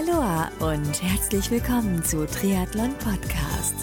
Aloha 0.00 0.50
und 0.60 1.02
herzlich 1.02 1.50
willkommen 1.50 2.02
zu 2.02 2.24
Triathlon 2.24 2.94
Podcast. 2.94 3.74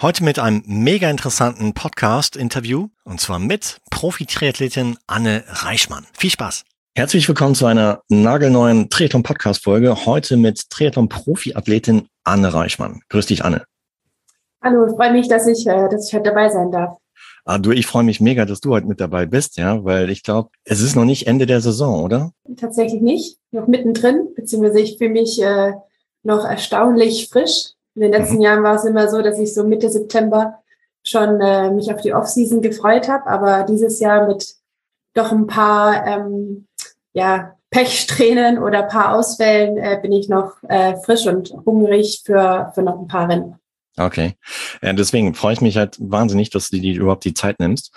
Heute 0.00 0.24
mit 0.24 0.38
einem 0.38 0.62
mega 0.66 1.10
interessanten 1.10 1.74
Podcast-Interview 1.74 2.88
und 3.04 3.20
zwar 3.20 3.38
mit 3.38 3.80
Profi-Triathletin 3.90 4.96
Anne 5.06 5.44
Reichmann. 5.46 6.06
Viel 6.16 6.30
Spaß! 6.30 6.64
Herzlich 6.96 7.28
willkommen 7.28 7.54
zu 7.54 7.66
einer 7.66 8.00
nagelneuen 8.08 8.88
Triathlon-Podcast-Folge. 8.88 10.06
Heute 10.06 10.38
mit 10.38 10.70
Triathlon-Profi-Athletin 10.70 12.08
Anne 12.24 12.54
Reichmann. 12.54 13.00
Grüß 13.10 13.26
dich, 13.26 13.44
Anne. 13.44 13.64
Hallo, 14.62 14.86
ich 14.86 14.94
freue 14.94 15.12
mich, 15.12 15.28
dass 15.28 15.46
ich, 15.46 15.66
äh, 15.66 15.88
dass 15.90 16.08
ich 16.08 16.14
heute 16.14 16.30
dabei 16.30 16.48
sein 16.48 16.70
darf. 16.70 16.99
Ah, 17.50 17.58
du, 17.58 17.72
ich 17.72 17.88
freue 17.88 18.04
mich 18.04 18.20
mega, 18.20 18.44
dass 18.44 18.60
du 18.60 18.70
heute 18.70 18.86
mit 18.86 19.00
dabei 19.00 19.26
bist, 19.26 19.56
ja, 19.56 19.84
weil 19.84 20.08
ich 20.08 20.22
glaube, 20.22 20.50
es 20.62 20.80
ist 20.80 20.94
noch 20.94 21.04
nicht 21.04 21.26
Ende 21.26 21.46
der 21.46 21.60
Saison, 21.60 22.04
oder? 22.04 22.30
Tatsächlich 22.56 23.00
nicht, 23.00 23.40
noch 23.50 23.66
mittendrin, 23.66 24.28
beziehungsweise 24.36 24.78
ich 24.78 24.98
fühle 24.98 25.10
mich 25.10 25.42
äh, 25.42 25.72
noch 26.22 26.44
erstaunlich 26.44 27.28
frisch. 27.28 27.72
In 27.96 28.02
den 28.02 28.12
letzten 28.12 28.36
mhm. 28.36 28.42
Jahren 28.42 28.62
war 28.62 28.76
es 28.76 28.84
immer 28.84 29.08
so, 29.08 29.20
dass 29.20 29.36
ich 29.40 29.52
so 29.52 29.64
Mitte 29.64 29.90
September 29.90 30.60
schon 31.02 31.40
äh, 31.40 31.72
mich 31.72 31.92
auf 31.92 32.00
die 32.00 32.14
Offseason 32.14 32.62
gefreut 32.62 33.08
habe, 33.08 33.26
aber 33.26 33.64
dieses 33.64 33.98
Jahr 33.98 34.28
mit 34.28 34.54
doch 35.14 35.32
ein 35.32 35.48
paar 35.48 36.06
ähm, 36.06 36.68
ja, 37.14 37.56
Pechsträhnen 37.70 38.62
oder 38.62 38.84
paar 38.84 39.16
Ausfällen 39.16 39.76
äh, 39.76 39.98
bin 40.00 40.12
ich 40.12 40.28
noch 40.28 40.52
äh, 40.68 40.94
frisch 40.98 41.26
und 41.26 41.52
hungrig 41.66 42.22
für, 42.24 42.70
für 42.76 42.82
noch 42.82 43.00
ein 43.00 43.08
paar 43.08 43.28
Rennen. 43.28 43.59
Okay. 43.96 44.34
Ja, 44.82 44.92
deswegen 44.92 45.34
freue 45.34 45.54
ich 45.54 45.60
mich 45.60 45.76
halt 45.76 45.96
wahnsinnig, 46.00 46.50
dass 46.50 46.70
du 46.70 46.80
dir 46.80 46.94
überhaupt 46.94 47.24
die 47.24 47.34
Zeit 47.34 47.58
nimmst. 47.60 47.92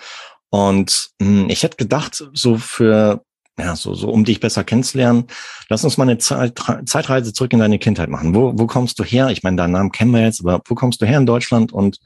Und 0.50 1.10
mh, 1.20 1.42
hm, 1.42 1.50
ich 1.50 1.62
hätte 1.62 1.76
gedacht, 1.76 2.24
so 2.32 2.56
für, 2.58 3.22
ja, 3.58 3.74
so, 3.76 3.94
so 3.94 4.10
um 4.10 4.24
dich 4.24 4.40
besser 4.40 4.64
kennenzulernen, 4.64 5.26
lass 5.68 5.84
uns 5.84 5.96
mal 5.96 6.04
eine 6.04 6.18
Zeit, 6.18 6.60
Zeitreise 6.86 7.32
zurück 7.32 7.52
in 7.52 7.58
deine 7.58 7.78
Kindheit 7.78 8.08
machen. 8.08 8.34
Wo, 8.34 8.52
wo 8.56 8.66
kommst 8.66 8.98
du 8.98 9.04
her? 9.04 9.28
Ich 9.28 9.42
meine, 9.42 9.56
deinen 9.56 9.72
Namen 9.72 9.92
kennen 9.92 10.12
wir 10.12 10.22
jetzt, 10.22 10.40
aber 10.40 10.60
wo 10.66 10.74
kommst 10.74 11.00
du 11.02 11.06
her 11.06 11.18
in 11.18 11.26
Deutschland 11.26 11.72
und 11.72 11.98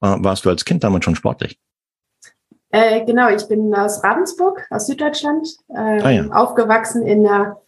äh, 0.00 0.16
warst 0.18 0.44
du 0.44 0.50
als 0.50 0.64
Kind 0.64 0.82
damit 0.84 1.04
schon 1.04 1.16
sportlich? 1.16 1.58
Äh, 2.70 3.04
genau, 3.04 3.28
ich 3.28 3.46
bin 3.48 3.74
aus 3.74 4.02
Ravensburg, 4.02 4.66
aus 4.70 4.86
Süddeutschland, 4.86 5.46
äh, 5.68 6.02
ah, 6.02 6.10
ja. 6.10 6.26
aufgewachsen 6.30 7.06
in 7.06 7.26
einer 7.26 7.61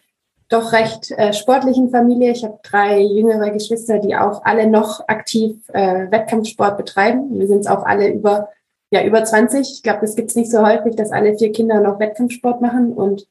doch 0.55 0.73
recht 0.73 1.11
äh, 1.11 1.33
sportlichen 1.33 1.91
Familie. 1.91 2.31
Ich 2.31 2.45
habe 2.45 2.59
drei 2.63 3.01
jüngere 3.01 3.51
Geschwister, 3.51 3.99
die 3.99 4.17
auch 4.17 4.45
alle 4.45 4.69
noch 4.69 5.07
aktiv 5.09 5.57
äh, 5.73 6.11
Wettkampfsport 6.11 6.77
betreiben. 6.77 7.39
Wir 7.39 7.47
sind 7.47 7.61
es 7.61 7.67
auch 7.67 7.85
alle 7.85 8.09
über, 8.09 8.49
ja, 8.91 9.05
über 9.05 9.25
20. 9.25 9.61
Ich 9.61 9.83
glaube, 9.83 10.01
das 10.03 10.15
gibt 10.15 10.31
es 10.31 10.37
nicht 10.37 10.51
so 10.51 10.65
häufig, 10.65 10.97
dass 10.97 11.11
alle 11.11 11.37
vier 11.37 11.53
Kinder 11.53 11.81
noch 11.81 11.99
Wettkampfsport 11.99 12.61
machen. 12.61 12.93
Und 12.93 13.27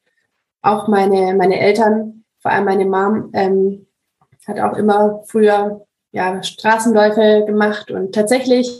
auch 0.62 0.86
meine, 0.86 1.34
meine 1.34 1.58
Eltern, 1.58 2.24
vor 2.40 2.50
allem 2.50 2.66
meine 2.66 2.84
Mom, 2.84 3.30
ähm, 3.32 3.86
hat 4.46 4.60
auch 4.60 4.76
immer 4.76 5.22
früher 5.26 5.86
ja, 6.12 6.42
Straßenläufe 6.42 7.44
gemacht 7.46 7.90
und 7.90 8.14
tatsächlich 8.14 8.70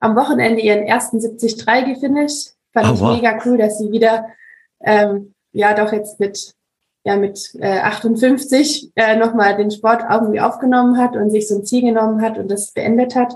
am 0.00 0.16
Wochenende 0.16 0.60
ihren 0.60 0.82
ersten 0.82 1.18
73 1.20 1.66
gefinisht. 1.86 2.52
Fand 2.72 2.90
oh, 2.90 2.94
ich 2.94 3.00
wow. 3.00 3.16
mega 3.16 3.38
cool, 3.44 3.58
dass 3.58 3.78
sie 3.78 3.90
wieder 3.90 4.26
ähm, 4.82 5.34
ja 5.52 5.74
doch 5.74 5.92
jetzt 5.92 6.20
mit 6.20 6.54
ja 7.04 7.16
mit 7.16 7.54
äh, 7.58 7.78
58 7.80 8.92
äh, 8.94 9.16
nochmal 9.16 9.56
den 9.56 9.70
Sport 9.70 10.02
irgendwie 10.10 10.40
aufgenommen 10.40 10.98
hat 10.98 11.16
und 11.16 11.30
sich 11.30 11.48
so 11.48 11.56
ein 11.56 11.64
Ziel 11.64 11.82
genommen 11.82 12.20
hat 12.22 12.38
und 12.38 12.50
das 12.50 12.72
beendet 12.72 13.14
hat. 13.14 13.34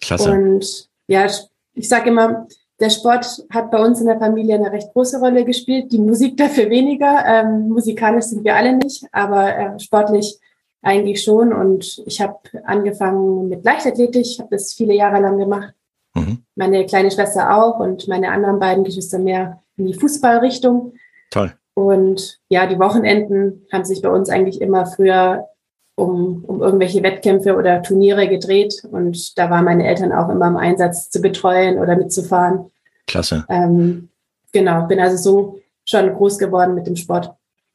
Klasse. 0.00 0.30
Und 0.30 0.88
ja, 1.06 1.26
ich 1.74 1.88
sage 1.88 2.10
immer, 2.10 2.46
der 2.80 2.90
Sport 2.90 3.44
hat 3.50 3.70
bei 3.70 3.78
uns 3.78 4.00
in 4.00 4.06
der 4.06 4.18
Familie 4.18 4.54
eine 4.54 4.72
recht 4.72 4.92
große 4.92 5.20
Rolle 5.20 5.44
gespielt, 5.44 5.92
die 5.92 5.98
Musik 5.98 6.36
dafür 6.36 6.70
weniger. 6.70 7.24
Ähm, 7.26 7.68
musikalisch 7.68 8.26
sind 8.26 8.44
wir 8.44 8.56
alle 8.56 8.76
nicht, 8.76 9.04
aber 9.12 9.56
äh, 9.56 9.80
sportlich 9.80 10.38
eigentlich 10.82 11.22
schon. 11.22 11.52
Und 11.52 12.02
ich 12.06 12.20
habe 12.20 12.38
angefangen 12.64 13.48
mit 13.48 13.64
Leichtathletik, 13.64 14.22
ich 14.22 14.40
habe 14.40 14.48
das 14.50 14.72
viele 14.72 14.94
Jahre 14.94 15.20
lang 15.20 15.36
gemacht. 15.36 15.74
Mhm. 16.14 16.44
Meine 16.56 16.86
kleine 16.86 17.10
Schwester 17.10 17.54
auch 17.54 17.78
und 17.80 18.08
meine 18.08 18.30
anderen 18.30 18.58
beiden 18.58 18.84
Geschwister 18.84 19.18
mehr 19.18 19.62
in 19.76 19.86
die 19.86 19.94
Fußballrichtung. 19.94 20.94
Toll. 21.30 21.52
Und 21.74 22.38
ja, 22.48 22.66
die 22.66 22.78
Wochenenden 22.78 23.66
haben 23.72 23.84
sich 23.84 24.02
bei 24.02 24.10
uns 24.10 24.28
eigentlich 24.28 24.60
immer 24.60 24.86
früher 24.86 25.46
um, 25.94 26.44
um 26.44 26.62
irgendwelche 26.62 27.02
Wettkämpfe 27.02 27.56
oder 27.56 27.82
Turniere 27.82 28.28
gedreht. 28.28 28.82
Und 28.90 29.38
da 29.38 29.50
waren 29.50 29.64
meine 29.64 29.86
Eltern 29.86 30.12
auch 30.12 30.28
immer 30.28 30.48
im 30.48 30.56
Einsatz 30.56 31.10
zu 31.10 31.20
betreuen 31.20 31.78
oder 31.78 31.96
mitzufahren. 31.96 32.70
Klasse. 33.06 33.44
Ähm, 33.48 34.08
genau, 34.52 34.86
bin 34.86 35.00
also 35.00 35.16
so 35.16 35.60
schon 35.84 36.12
groß 36.14 36.38
geworden 36.38 36.74
mit 36.74 36.86
dem 36.86 36.96
Sport. 36.96 37.30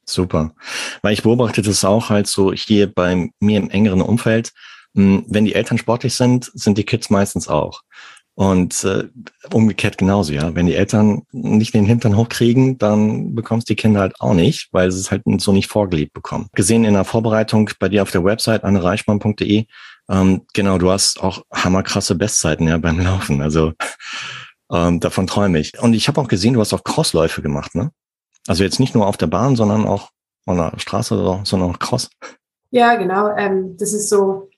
Super. 0.05 0.53
Weil 1.01 1.13
ich 1.13 1.23
beobachte 1.23 1.61
das 1.61 1.83
auch 1.83 2.09
halt 2.09 2.27
so 2.27 2.53
hier 2.53 2.91
bei 2.93 3.29
mir 3.39 3.57
im 3.57 3.69
engeren 3.69 4.01
Umfeld. 4.01 4.51
Hm, 4.95 5.25
wenn 5.27 5.45
die 5.45 5.55
Eltern 5.55 5.77
sportlich 5.77 6.15
sind, 6.15 6.51
sind 6.53 6.77
die 6.77 6.85
Kids 6.85 7.09
meistens 7.09 7.47
auch. 7.47 7.81
Und 8.37 8.83
äh, 8.83 9.05
umgekehrt 9.53 9.97
genauso, 9.97 10.33
ja. 10.33 10.53
Wenn 10.55 10.65
die 10.65 10.75
Eltern 10.75 11.23
nicht 11.31 11.73
den 11.73 11.85
Hintern 11.85 12.17
hochkriegen, 12.17 12.77
dann 12.77 13.33
bekommst 13.33 13.69
die 13.69 13.77
Kinder 13.77 14.01
halt 14.01 14.19
auch 14.19 14.33
nicht, 14.33 14.67
weil 14.73 14.91
sie 14.91 14.99
es 14.99 15.09
halt 15.09 15.23
so 15.37 15.53
nicht 15.53 15.71
vorgelebt 15.71 16.13
bekommen. 16.13 16.47
Gesehen 16.53 16.83
in 16.83 16.95
der 16.95 17.05
Vorbereitung 17.05 17.69
bei 17.79 17.87
dir 17.87 18.01
auf 18.01 18.11
der 18.11 18.25
Website 18.25 18.65
annereichmann.de, 18.65 19.65
ähm, 20.09 20.41
genau, 20.53 20.77
du 20.77 20.91
hast 20.91 21.21
auch 21.21 21.43
hammerkrasse 21.53 22.15
Bestzeiten 22.15 22.67
ja 22.67 22.77
beim 22.77 22.99
Laufen. 22.99 23.41
Also 23.41 23.71
ähm, 24.71 24.99
davon 24.99 25.27
träume 25.27 25.59
ich. 25.59 25.79
Und 25.79 25.93
ich 25.93 26.07
habe 26.09 26.19
auch 26.19 26.27
gesehen, 26.27 26.55
du 26.55 26.59
hast 26.59 26.73
auch 26.73 26.83
Crossläufe 26.83 27.41
gemacht, 27.41 27.73
ne? 27.73 27.91
Also 28.47 28.63
jetzt 28.63 28.79
nicht 28.79 28.93
nur 28.93 29.07
auf 29.07 29.17
der 29.17 29.27
Bahn, 29.27 29.55
sondern 29.55 29.87
auch 29.87 30.09
an 30.45 30.57
der 30.57 30.73
Straße, 30.77 31.41
sondern 31.43 31.71
auch 31.71 31.79
Cross. 31.79 32.09
Ja, 32.69 32.95
genau. 32.95 33.35
Ähm, 33.35 33.75
das 33.77 33.93
ist 33.93 34.09
so 34.09 34.49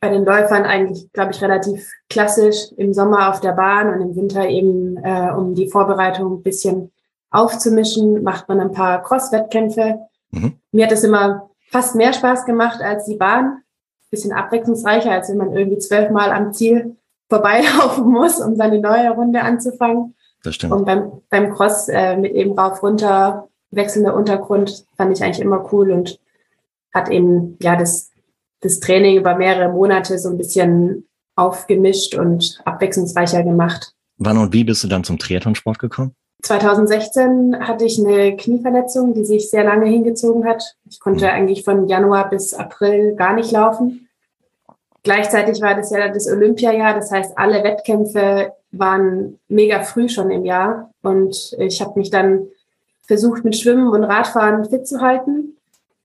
bei 0.00 0.08
den 0.08 0.24
Läufern 0.24 0.64
eigentlich, 0.64 1.12
glaube 1.12 1.32
ich, 1.32 1.42
relativ 1.42 1.92
klassisch 2.08 2.72
im 2.76 2.94
Sommer 2.94 3.28
auf 3.28 3.40
der 3.40 3.52
Bahn 3.52 3.92
und 3.92 4.00
im 4.00 4.16
Winter 4.16 4.48
eben, 4.48 4.96
äh, 4.96 5.30
um 5.30 5.54
die 5.54 5.68
Vorbereitung 5.68 6.38
ein 6.38 6.42
bisschen 6.42 6.90
aufzumischen, 7.30 8.22
macht 8.22 8.48
man 8.48 8.60
ein 8.60 8.72
paar 8.72 9.02
Cross-Wettkämpfe. 9.02 10.00
Mhm. 10.30 10.54
Mir 10.72 10.86
hat 10.86 10.92
es 10.92 11.04
immer 11.04 11.50
fast 11.70 11.94
mehr 11.94 12.12
Spaß 12.12 12.46
gemacht 12.46 12.80
als 12.80 13.04
die 13.04 13.16
Bahn. 13.16 13.58
Bisschen 14.10 14.32
abwechslungsreicher, 14.32 15.12
als 15.12 15.28
wenn 15.28 15.36
man 15.36 15.52
irgendwie 15.52 15.78
zwölfmal 15.78 16.32
am 16.32 16.52
Ziel 16.52 16.96
vorbeilaufen 17.28 18.04
muss, 18.10 18.40
um 18.40 18.56
seine 18.56 18.80
neue 18.80 19.10
Runde 19.10 19.42
anzufangen. 19.42 20.16
Das 20.42 20.56
stimmt. 20.56 20.72
Und 20.72 20.84
beim, 20.84 21.12
beim 21.28 21.54
Cross 21.54 21.88
äh, 21.88 22.16
mit 22.16 22.32
eben 22.32 22.58
rauf, 22.58 22.82
runter, 22.82 23.48
wechselnder 23.70 24.14
Untergrund 24.14 24.84
fand 24.96 25.16
ich 25.16 25.22
eigentlich 25.22 25.40
immer 25.40 25.68
cool 25.72 25.92
und 25.92 26.18
hat 26.92 27.08
eben, 27.08 27.56
ja, 27.62 27.76
das 27.76 28.09
das 28.60 28.80
Training 28.80 29.18
über 29.18 29.34
mehrere 29.36 29.70
Monate 29.72 30.18
so 30.18 30.28
ein 30.28 30.36
bisschen 30.36 31.08
aufgemischt 31.36 32.14
und 32.14 32.60
abwechslungsreicher 32.64 33.42
gemacht. 33.42 33.92
Wann 34.18 34.38
und 34.38 34.52
wie 34.52 34.64
bist 34.64 34.84
du 34.84 34.88
dann 34.88 35.04
zum 35.04 35.18
Triathlonsport 35.18 35.78
gekommen? 35.78 36.14
2016 36.42 37.56
hatte 37.60 37.84
ich 37.84 37.98
eine 37.98 38.36
Knieverletzung, 38.36 39.14
die 39.14 39.24
sich 39.24 39.50
sehr 39.50 39.64
lange 39.64 39.86
hingezogen 39.86 40.46
hat. 40.46 40.76
Ich 40.88 41.00
konnte 41.00 41.26
mhm. 41.26 41.30
eigentlich 41.30 41.64
von 41.64 41.86
Januar 41.88 42.30
bis 42.30 42.54
April 42.54 43.14
gar 43.14 43.34
nicht 43.34 43.52
laufen. 43.52 44.08
Gleichzeitig 45.02 45.62
war 45.62 45.74
das 45.74 45.90
ja 45.90 46.08
das 46.08 46.28
Olympiajahr, 46.28 46.94
das 46.94 47.10
heißt, 47.10 47.38
alle 47.38 47.64
Wettkämpfe 47.64 48.52
waren 48.70 49.38
mega 49.48 49.82
früh 49.82 50.08
schon 50.08 50.30
im 50.30 50.44
Jahr. 50.44 50.90
Und 51.02 51.56
ich 51.58 51.80
habe 51.80 51.98
mich 51.98 52.10
dann 52.10 52.48
versucht, 53.02 53.44
mit 53.44 53.56
Schwimmen 53.56 53.88
und 53.88 54.04
Radfahren 54.04 54.68
fit 54.68 54.86
zu 54.86 55.00
halten 55.00 55.56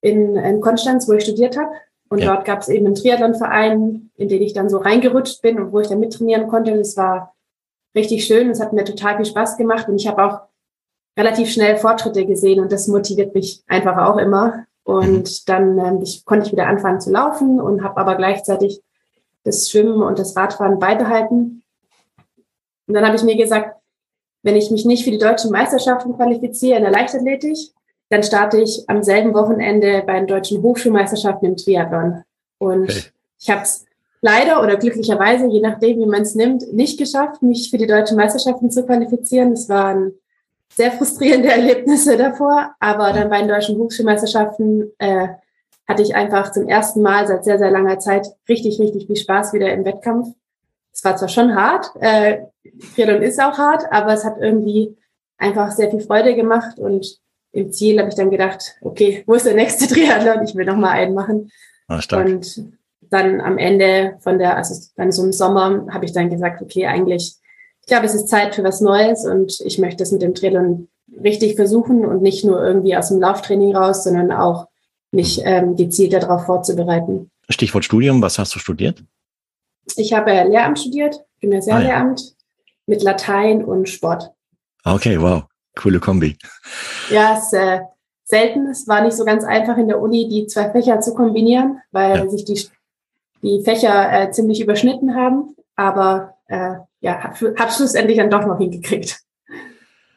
in, 0.02 0.36
in 0.38 0.62
Konstanz, 0.62 1.08
wo 1.08 1.14
ich 1.14 1.24
studiert 1.24 1.58
habe. 1.58 1.70
Und 2.16 2.22
ja. 2.22 2.34
dort 2.34 2.46
gab 2.46 2.62
es 2.62 2.70
eben 2.70 2.86
einen 2.86 2.96
Triathlonverein, 2.96 4.10
in 4.16 4.30
den 4.30 4.42
ich 4.42 4.54
dann 4.54 4.70
so 4.70 4.78
reingerutscht 4.78 5.42
bin 5.42 5.60
und 5.60 5.74
wo 5.74 5.82
ich 5.82 5.90
dann 5.90 6.00
mittrainieren 6.00 6.48
konnte. 6.48 6.78
Das 6.78 6.96
war 6.96 7.36
richtig 7.94 8.24
schön. 8.24 8.50
Es 8.50 8.62
hat 8.62 8.72
mir 8.72 8.86
total 8.86 9.18
viel 9.18 9.26
Spaß 9.26 9.58
gemacht 9.58 9.90
und 9.90 9.98
ich 9.98 10.08
habe 10.08 10.24
auch 10.24 10.40
relativ 11.18 11.50
schnell 11.50 11.76
Fortschritte 11.76 12.26
gesehen 12.26 12.62
und 12.62 12.72
das 12.72 12.88
motiviert 12.88 13.36
mich 13.36 13.64
einfach 13.68 13.98
auch 13.98 14.16
immer. 14.16 14.64
Und 14.86 15.24
mhm. 15.24 15.46
dann 15.46 15.78
ähm, 15.78 16.02
ich, 16.04 16.24
konnte 16.24 16.46
ich 16.46 16.54
wieder 16.54 16.68
anfangen 16.68 17.02
zu 17.02 17.12
laufen 17.12 17.60
und 17.60 17.84
habe 17.84 17.98
aber 17.98 18.16
gleichzeitig 18.16 18.82
das 19.44 19.70
Schwimmen 19.70 20.02
und 20.02 20.18
das 20.18 20.38
Radfahren 20.38 20.80
beibehalten. 20.80 21.64
Und 22.88 22.94
dann 22.94 23.06
habe 23.06 23.18
ich 23.18 23.24
mir 23.24 23.36
gesagt, 23.36 23.76
wenn 24.42 24.56
ich 24.56 24.72
mich 24.72 24.86
nicht 24.86 25.04
für 25.04 25.12
die 25.12 25.18
deutschen 25.18 25.52
Meisterschaften 25.52 26.16
qualifiziere 26.16 26.78
in 26.78 26.84
der 26.84 26.94
Leichtathletik, 26.94 27.58
dann 28.10 28.24
starte 28.24 28.60
ich 28.60 28.84
am 28.88 29.04
selben 29.04 29.34
Wochenende 29.34 30.04
bei 30.06 30.20
den 30.20 30.28
deutschen 30.28 30.62
Hochschulmeisterschaften 30.62 31.50
im 31.50 31.58
Triathlon. 31.58 32.24
Und 32.60 32.90
okay. 32.90 33.04
ich 33.40 33.50
habe 33.50 33.64
es 33.64 33.86
leider 34.22 34.62
oder 34.62 34.78
glücklicherweise, 34.78 35.48
je 35.48 35.62
nachdem, 35.62 36.00
wie 36.00 36.06
man 36.06 36.22
es 36.22 36.36
nimmt, 36.36 36.72
nicht 36.74 36.98
geschafft, 36.98 37.42
mich 37.42 37.70
für 37.70 37.78
die 37.78 37.88
deutschen 37.88 38.18
Meisterschaften 38.18 38.70
zu 38.72 38.86
qualifizieren. 38.86 39.54
Es 39.54 39.70
waren 39.70 40.14
sehr 40.70 40.92
frustrierende 40.92 41.50
Erlebnisse 41.52 42.18
davor, 42.18 42.76
aber 42.80 43.14
dann 43.14 43.30
bei 43.30 43.40
den 43.40 43.50
deutschen 43.50 43.78
Hochschulmeisterschaften 43.78 44.92
äh, 45.00 45.28
hatte 45.88 46.02
ich 46.02 46.16
einfach 46.16 46.52
zum 46.52 46.68
ersten 46.68 47.02
Mal 47.02 47.28
seit 47.28 47.44
sehr, 47.44 47.60
sehr 47.60 47.72
langer 47.72 48.00
Zeit 48.00 48.28
richtig, 48.50 48.80
richtig 48.80 49.08
viel 49.08 49.16
Spaß 49.16 49.54
wieder 49.54 49.72
im 49.72 49.86
Wettkampf. 49.86 50.30
Es 50.92 51.04
war 51.04 51.18
zwar 51.18 51.30
schon 51.30 51.56
hart, 51.56 51.92
äh, 52.00 52.46
Triathlon 52.96 53.22
ist 53.22 53.40
auch 53.40 53.58
hart, 53.58 53.86
aber 53.92 54.14
es 54.14 54.26
hat 54.26 54.38
irgendwie 54.40 54.98
einfach 55.38 55.72
sehr 55.72 55.92
viel 55.92 56.00
Freude 56.00 56.36
gemacht 56.36 56.80
und 56.80 57.20
im 57.56 57.72
Ziel 57.72 57.98
habe 58.00 58.10
ich 58.10 58.16
dann 58.16 58.30
gedacht, 58.30 58.76
okay, 58.82 59.24
wo 59.26 59.34
ist 59.34 59.46
der 59.46 59.56
nächste 59.56 59.88
Triathlon? 59.94 60.44
Ich 60.44 60.56
will 60.56 60.66
noch 60.66 60.76
mal 60.76 60.92
einen 60.92 61.14
machen. 61.14 61.52
Ah, 61.88 62.02
stark. 62.02 62.26
Und 62.26 62.66
dann 63.02 63.40
am 63.40 63.58
Ende 63.58 64.18
von 64.20 64.40
der, 64.40 64.58
also 64.58 64.76
dann 64.98 65.12
so 65.12 65.24
im 65.24 65.32
Sommer, 65.32 65.88
habe 65.90 66.06
ich 66.06 66.12
dann 66.12 66.30
gesagt, 66.30 66.62
okay, 66.62 66.86
eigentlich, 66.86 67.36
ich 67.82 67.88
glaube, 67.88 68.08
es 68.08 68.14
ist 68.14 68.28
Zeit 68.28 68.56
für 68.56 68.64
was 68.64 68.82
Neues 68.82 69.26
und 69.26 69.62
ich 69.64 69.80
möchte 69.80 70.04
es 70.04 70.12
mit 70.12 70.22
dem 70.22 70.36
Triathlon 70.36 70.90
richtig 71.24 71.56
versuchen 71.56 72.04
und 72.04 72.22
nicht 72.22 72.44
nur 72.44 72.62
irgendwie 72.62 72.98
aus 72.98 73.08
dem 73.08 73.22
Lauftraining 73.22 73.74
raus, 73.74 74.04
sondern 74.04 74.34
auch 74.34 74.68
mich 75.12 75.42
ähm, 75.46 75.78
gezielt 75.78 76.12
darauf 76.12 76.46
vorzubereiten. 76.46 77.32
Stichwort 77.48 77.86
Studium, 77.86 78.22
was 78.22 78.38
hast 78.38 78.54
du 78.56 78.60
studiert? 78.60 79.02
Ich 79.96 80.12
habe 80.12 80.32
Lehramt 80.32 80.80
studiert, 80.80 81.24
Gymnasiallehramt 81.40 82.20
ah, 82.20 82.24
ja. 82.24 82.32
mit 82.88 83.04
Latein 83.04 83.64
und 83.64 83.88
Sport. 83.88 84.32
Okay, 84.84 85.22
wow, 85.22 85.44
coole 85.76 86.00
Kombi. 86.00 86.38
Ja, 87.10 87.38
es 87.38 87.46
ist 87.46 87.54
äh, 87.54 87.80
selten. 88.24 88.68
Es 88.68 88.88
war 88.88 89.02
nicht 89.02 89.16
so 89.16 89.26
ganz 89.26 89.44
einfach 89.44 89.78
in 89.78 89.88
der 89.88 90.00
Uni, 90.00 90.28
die 90.28 90.48
zwei 90.48 90.72
Fächer 90.72 91.00
zu 91.02 91.14
kombinieren, 91.14 91.82
weil 91.92 92.18
ja. 92.18 92.30
sich 92.30 92.46
die, 92.46 92.68
die 93.42 93.64
Fächer 93.64 94.12
äh, 94.12 94.32
ziemlich 94.32 94.62
überschnitten 94.62 95.16
haben. 95.16 95.56
Aber 95.76 96.36
äh, 96.48 96.76
ja, 97.02 97.24
habe 97.24 97.56
hab 97.58 97.72
schlussendlich 97.72 98.18
dann 98.18 98.30
doch 98.30 98.46
noch 98.46 98.58
hingekriegt. 98.58 99.20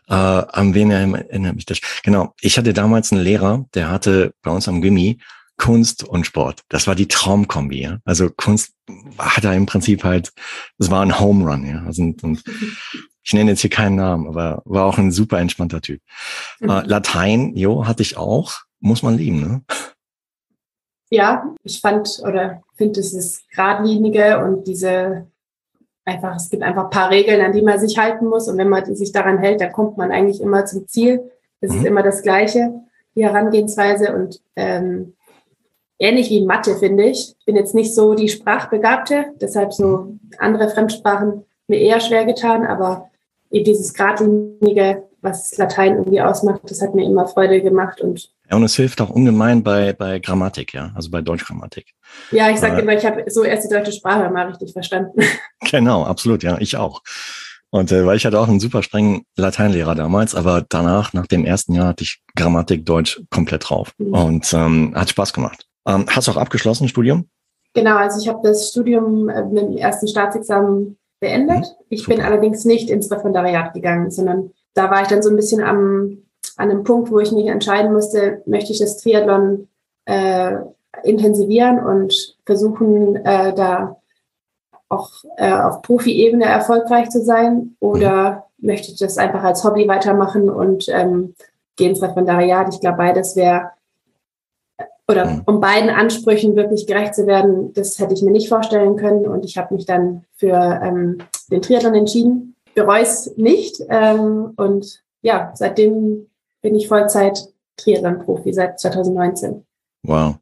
Äh, 0.09 0.15
an 0.15 0.75
wen 0.75 0.91
erinnert 0.91 1.55
mich 1.55 1.67
das? 1.67 1.81
Genau, 2.03 2.33
ich 2.41 2.57
hatte 2.57 2.73
damals 2.73 3.13
einen 3.13 3.23
Lehrer, 3.23 3.67
der 3.75 3.91
hatte 3.91 4.33
bei 4.43 4.51
uns 4.51 4.69
am 4.69 4.81
Gimmi 4.81 5.19
Kunst 5.59 6.05
und 6.05 6.25
Sport. 6.25 6.63
Das 6.69 6.87
war 6.87 6.95
die 6.95 7.09
Traumkombi. 7.09 7.83
Ja? 7.83 7.99
Also 8.05 8.31
Kunst 8.31 8.73
hat 9.19 9.45
er 9.45 9.55
im 9.55 9.67
Prinzip 9.67 10.05
halt, 10.05 10.33
das 10.79 10.91
war 10.91 11.03
ein 11.03 11.19
Home 11.21 11.51
Run. 11.51 11.67
Ja? 11.67 11.83
Also, 11.85 12.03
und 12.03 12.43
ich 13.23 13.33
nenne 13.33 13.51
jetzt 13.51 13.61
hier 13.61 13.71
keinen 13.71 13.97
Namen, 13.97 14.29
aber 14.29 14.63
war 14.65 14.87
auch 14.87 14.99
ein 14.99 15.13
super 15.13 15.39
entspannter 15.39 15.81
Typ. 15.81 16.01
Mhm. 16.61 16.71
Äh, 16.71 16.83
Latein, 16.87 17.57
jo, 17.57 17.87
hatte 17.87 18.03
ich 18.03 18.17
auch. 18.17 18.53
Muss 18.81 19.03
man 19.03 19.17
lieben, 19.17 19.41
ne? 19.41 19.63
Ja, 21.11 21.55
ich 21.63 21.81
fand 21.81 22.21
oder 22.23 22.63
finde, 22.77 23.01
es 23.01 23.15
ist 23.15 23.49
geradlinige 23.51 24.45
und 24.45 24.67
diese 24.67 25.27
einfach, 26.09 26.37
es 26.37 26.51
gibt 26.51 26.63
einfach 26.63 26.85
ein 26.85 26.91
paar 26.91 27.11
Regeln, 27.11 27.41
an 27.41 27.53
die 27.53 27.63
man 27.63 27.79
sich 27.79 27.99
halten 27.99 28.27
muss. 28.27 28.49
Und 28.49 28.59
wenn 28.59 28.69
man 28.69 28.95
sich 28.95 29.13
daran 29.13 29.39
hält, 29.39 29.61
dann 29.61 29.73
kommt 29.73 29.97
man 29.97 30.11
eigentlich 30.11 30.41
immer 30.41 30.65
zum 30.65 30.87
Ziel. 30.89 31.31
Es 31.61 31.71
mhm. 31.71 31.79
ist 31.79 31.85
immer 31.85 32.03
das 32.03 32.23
Gleiche, 32.23 32.73
die 33.15 33.25
Herangehensweise. 33.25 34.15
Und 34.15 34.41
ähm, 34.57 35.15
ähnlich 35.99 36.31
wie 36.31 36.45
Mathe, 36.45 36.77
finde 36.77 37.05
ich. 37.05 37.35
Ich 37.39 37.45
bin 37.45 37.57
jetzt 37.57 37.75
nicht 37.75 37.95
so 37.95 38.15
die 38.15 38.29
Sprachbegabte, 38.29 39.27
deshalb 39.41 39.73
so 39.73 40.19
andere 40.39 40.71
Fremdsprachen 40.71 41.45
mir 41.69 41.81
eher 41.81 42.01
schwer 42.01 42.25
getan, 42.25 42.67
aber 42.67 43.11
dieses 43.51 43.95
Gradlinige, 43.95 45.05
was 45.21 45.57
Latein 45.57 45.97
irgendwie 45.97 46.21
ausmacht, 46.21 46.63
das 46.65 46.83
hat 46.83 46.95
mir 46.95 47.05
immer 47.05 47.27
Freude 47.27 47.63
gemacht 47.63 48.01
und 48.01 48.31
ja, 48.51 48.57
und 48.57 48.63
es 48.63 48.77
hilft 48.77 49.01
auch 49.03 49.11
ungemein 49.11 49.63
bei, 49.63 49.93
bei 49.93 50.21
Grammatik, 50.21 50.73
ja, 50.73 50.91
also 50.95 51.11
bei 51.11 51.21
Deutschgrammatik. 51.21 51.93
Ja, 52.31 52.49
ich 52.49 52.59
sage 52.59 52.77
äh, 52.77 52.81
immer, 52.81 52.95
ich 52.95 53.05
habe 53.05 53.25
so 53.31 53.45
erst 53.45 53.69
die 53.69 53.75
deutsche 53.75 53.93
Sprache 53.93 54.31
mal 54.31 54.47
richtig 54.47 54.73
verstanden. 54.73 55.21
Genau, 55.71 56.05
absolut, 56.05 56.43
ja, 56.43 56.57
ich 56.61 56.77
auch. 56.77 57.03
Und 57.71 57.93
äh, 57.93 58.07
weil 58.07 58.17
ich 58.17 58.25
hatte 58.25 58.41
auch 58.41 58.49
einen 58.49 58.61
super 58.61 58.83
strengen 58.83 59.25
Lateinlehrer 59.37 59.95
damals, 59.95 60.35
aber 60.35 60.65
danach, 60.67 61.13
nach 61.13 61.27
dem 61.27 61.45
ersten 61.45 61.75
Jahr, 61.75 61.89
hatte 61.89 62.05
ich 62.05 62.23
Grammatik 62.37 62.87
Deutsch 62.87 63.21
komplett 63.31 63.69
drauf. 63.69 63.93
Mhm. 63.99 64.15
Und 64.15 64.55
ähm, 64.55 64.93
hat 64.95 65.11
Spaß 65.11 65.33
gemacht. 65.33 65.67
Ähm, 65.87 66.07
hast 66.09 66.29
du 66.29 66.33
auch 66.33 66.37
abgeschlossen, 66.37 66.89
Studium? 66.89 67.29
Genau, 67.75 67.97
also 67.97 68.21
ich 68.21 68.29
habe 68.29 68.41
das 68.43 68.71
Studium 68.71 69.29
äh, 69.29 69.45
mit 69.45 69.63
dem 69.63 69.77
ersten 69.77 70.09
Staatsexamen 70.09 70.98
beendet. 71.21 71.61
Mhm. 71.61 71.87
Ich 71.89 72.07
bin 72.07 72.21
allerdings 72.21 72.65
nicht 72.65 72.91
ins 72.91 73.11
Referendariat 73.11 73.75
gegangen, 73.75 74.11
sondern 74.11 74.53
da 74.75 74.91
war 74.91 75.03
ich 75.03 75.09
dann 75.09 75.23
so 75.23 75.31
ein 75.31 75.37
bisschen 75.37 75.63
am, 75.63 76.19
an 76.57 76.71
einem 76.71 76.85
Punkt, 76.85 77.11
wo 77.11 77.19
ich 77.19 77.33
mich 77.33 77.47
entscheiden 77.47 77.93
musste, 77.93 78.43
möchte 78.47 78.73
ich 78.73 78.79
das 78.79 78.99
Triathlon 78.99 79.69
äh, 80.05 80.57
intensivieren 81.03 81.85
und 81.85 82.37
versuchen, 82.47 83.17
äh, 83.17 83.55
da 83.55 83.97
auch 84.89 85.11
äh, 85.37 85.53
auf 85.53 85.83
Profi-Ebene 85.83 86.45
erfolgreich 86.45 87.11
zu 87.11 87.23
sein 87.23 87.77
oder 87.81 88.47
mhm. 88.59 88.69
möchte 88.69 88.93
ich 88.93 88.99
das 88.99 89.19
einfach 89.19 89.43
als 89.43 89.65
Hobby 89.65 89.87
weitermachen 89.87 90.49
und 90.49 90.89
ähm, 90.89 91.35
gehe 91.77 91.91
ins 91.91 92.03
Referendariat. 92.03 92.73
Ich 92.73 92.81
glaube, 92.81 92.99
beides 92.99 93.37
wäre 93.37 93.71
oder 95.09 95.27
mhm. 95.27 95.43
um 95.47 95.61
beiden 95.61 95.91
Ansprüchen 95.91 96.55
wirklich 96.55 96.87
gerecht 96.87 97.15
zu 97.15 97.27
werden, 97.27 97.73
das 97.73 97.99
hätte 97.99 98.15
ich 98.15 98.23
mir 98.23 98.31
nicht 98.31 98.49
vorstellen 98.49 98.97
können. 98.97 99.27
Und 99.27 99.45
ich 99.45 99.57
habe 99.57 99.75
mich 99.75 99.87
dann 99.87 100.25
für 100.37 100.81
ähm, 100.83 101.19
den 101.51 101.63
Triathlon 101.63 101.95
entschieden. 101.95 102.55
Bereue 102.75 103.03
es 103.03 103.35
nicht. 103.37 103.81
Ähm, 103.89 104.53
und 104.57 105.03
ja, 105.23 105.53
seitdem 105.55 106.27
bin 106.61 106.75
ich 106.75 106.89
Vollzeit 106.89 107.49
Triathlon-Profi 107.77 108.53
seit 108.53 108.79
2019. 108.79 109.65
Wow. 110.03 110.37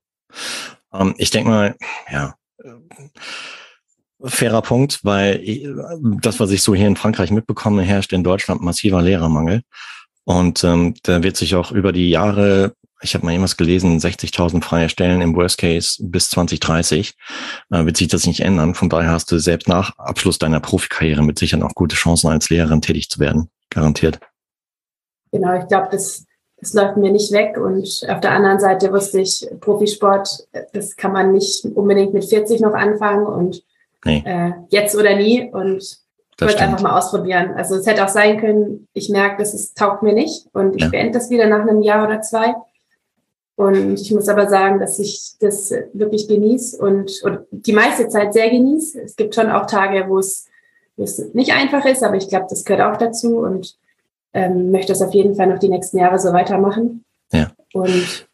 Um, 0.90 1.08
ähm, 1.08 1.14
ich 1.18 1.30
denke 1.30 1.48
mal, 1.48 1.76
ja, 2.10 2.34
fairer 4.22 4.62
Punkt, 4.62 5.04
weil 5.04 5.42
das, 6.22 6.40
was 6.40 6.50
ich 6.50 6.62
so 6.62 6.74
hier 6.74 6.88
in 6.88 6.96
Frankreich 6.96 7.30
mitbekomme, 7.30 7.82
herrscht 7.82 8.12
in 8.12 8.24
Deutschland 8.24 8.62
massiver 8.62 9.02
Lehrermangel. 9.02 9.62
Und 10.24 10.64
ähm, 10.64 10.94
da 11.02 11.22
wird 11.22 11.36
sich 11.36 11.54
auch 11.54 11.70
über 11.70 11.92
die 11.92 12.10
Jahre 12.10 12.74
ich 13.02 13.14
habe 13.14 13.24
mal 13.24 13.32
irgendwas 13.32 13.56
gelesen, 13.56 13.98
60.000 13.98 14.62
freie 14.62 14.88
Stellen 14.88 15.20
im 15.20 15.36
Worst 15.36 15.58
Case 15.58 15.98
bis 16.00 16.30
2030 16.30 17.14
äh, 17.70 17.84
wird 17.84 17.96
sich 17.96 18.08
das 18.08 18.26
nicht 18.26 18.40
ändern. 18.40 18.74
Von 18.74 18.88
daher 18.88 19.10
hast 19.10 19.30
du 19.30 19.38
selbst 19.38 19.68
nach 19.68 19.96
Abschluss 19.98 20.38
deiner 20.38 20.60
Profikarriere 20.60 21.22
mit 21.22 21.38
Sicherheit 21.38 21.64
auch 21.64 21.74
gute 21.74 21.96
Chancen 21.96 22.28
als 22.30 22.48
Lehrerin 22.48 22.80
tätig 22.80 23.10
zu 23.10 23.20
werden. 23.20 23.50
Garantiert. 23.70 24.20
Genau, 25.32 25.58
ich 25.58 25.66
glaube, 25.68 25.88
das, 25.90 26.24
das 26.58 26.72
läuft 26.72 26.96
mir 26.96 27.12
nicht 27.12 27.32
weg. 27.32 27.58
Und 27.58 28.06
auf 28.08 28.20
der 28.20 28.30
anderen 28.30 28.60
Seite 28.60 28.92
wusste 28.92 29.20
ich, 29.20 29.46
Profisport, 29.60 30.48
das 30.72 30.96
kann 30.96 31.12
man 31.12 31.32
nicht 31.32 31.64
unbedingt 31.64 32.14
mit 32.14 32.24
40 32.24 32.60
noch 32.60 32.74
anfangen 32.74 33.26
und 33.26 33.62
nee. 34.04 34.22
äh, 34.24 34.52
jetzt 34.70 34.96
oder 34.96 35.16
nie. 35.16 35.50
Und 35.50 35.82
ich 36.38 36.46
wollte 36.46 36.60
einfach 36.60 36.82
mal 36.82 36.96
ausprobieren. 36.96 37.54
Also 37.56 37.76
es 37.76 37.86
hätte 37.86 38.04
auch 38.04 38.08
sein 38.08 38.38
können, 38.38 38.88
ich 38.92 39.08
merke, 39.08 39.38
das 39.38 39.52
ist, 39.52 39.76
taugt 39.76 40.02
mir 40.02 40.12
nicht 40.12 40.46
und 40.52 40.76
ich 40.76 40.82
ja. 40.82 40.88
beende 40.88 41.18
das 41.18 41.28
wieder 41.28 41.46
nach 41.46 41.60
einem 41.60 41.82
Jahr 41.82 42.06
oder 42.06 42.22
zwei. 42.22 42.54
Und 43.56 44.00
ich 44.00 44.12
muss 44.12 44.28
aber 44.28 44.48
sagen, 44.48 44.80
dass 44.80 44.98
ich 44.98 45.32
das 45.40 45.72
wirklich 45.94 46.28
genieße 46.28 46.76
und, 46.76 47.22
und 47.22 47.40
die 47.50 47.72
meiste 47.72 48.06
Zeit 48.08 48.34
sehr 48.34 48.50
genieße. 48.50 49.00
Es 49.00 49.16
gibt 49.16 49.34
schon 49.34 49.50
auch 49.50 49.66
Tage, 49.66 50.04
wo 50.08 50.18
es, 50.18 50.46
wo 50.96 51.04
es 51.04 51.18
nicht 51.32 51.54
einfach 51.54 51.84
ist, 51.86 52.02
aber 52.02 52.16
ich 52.16 52.28
glaube, 52.28 52.46
das 52.50 52.64
gehört 52.64 52.82
auch 52.82 52.98
dazu 52.98 53.38
und 53.38 53.78
ähm, 54.34 54.70
möchte 54.70 54.92
das 54.92 55.00
auf 55.00 55.14
jeden 55.14 55.34
Fall 55.34 55.46
noch 55.46 55.58
die 55.58 55.70
nächsten 55.70 55.96
Jahre 55.96 56.18
so 56.18 56.34
weitermachen. 56.34 57.04
Ja. 57.32 57.50
Und 57.72 58.28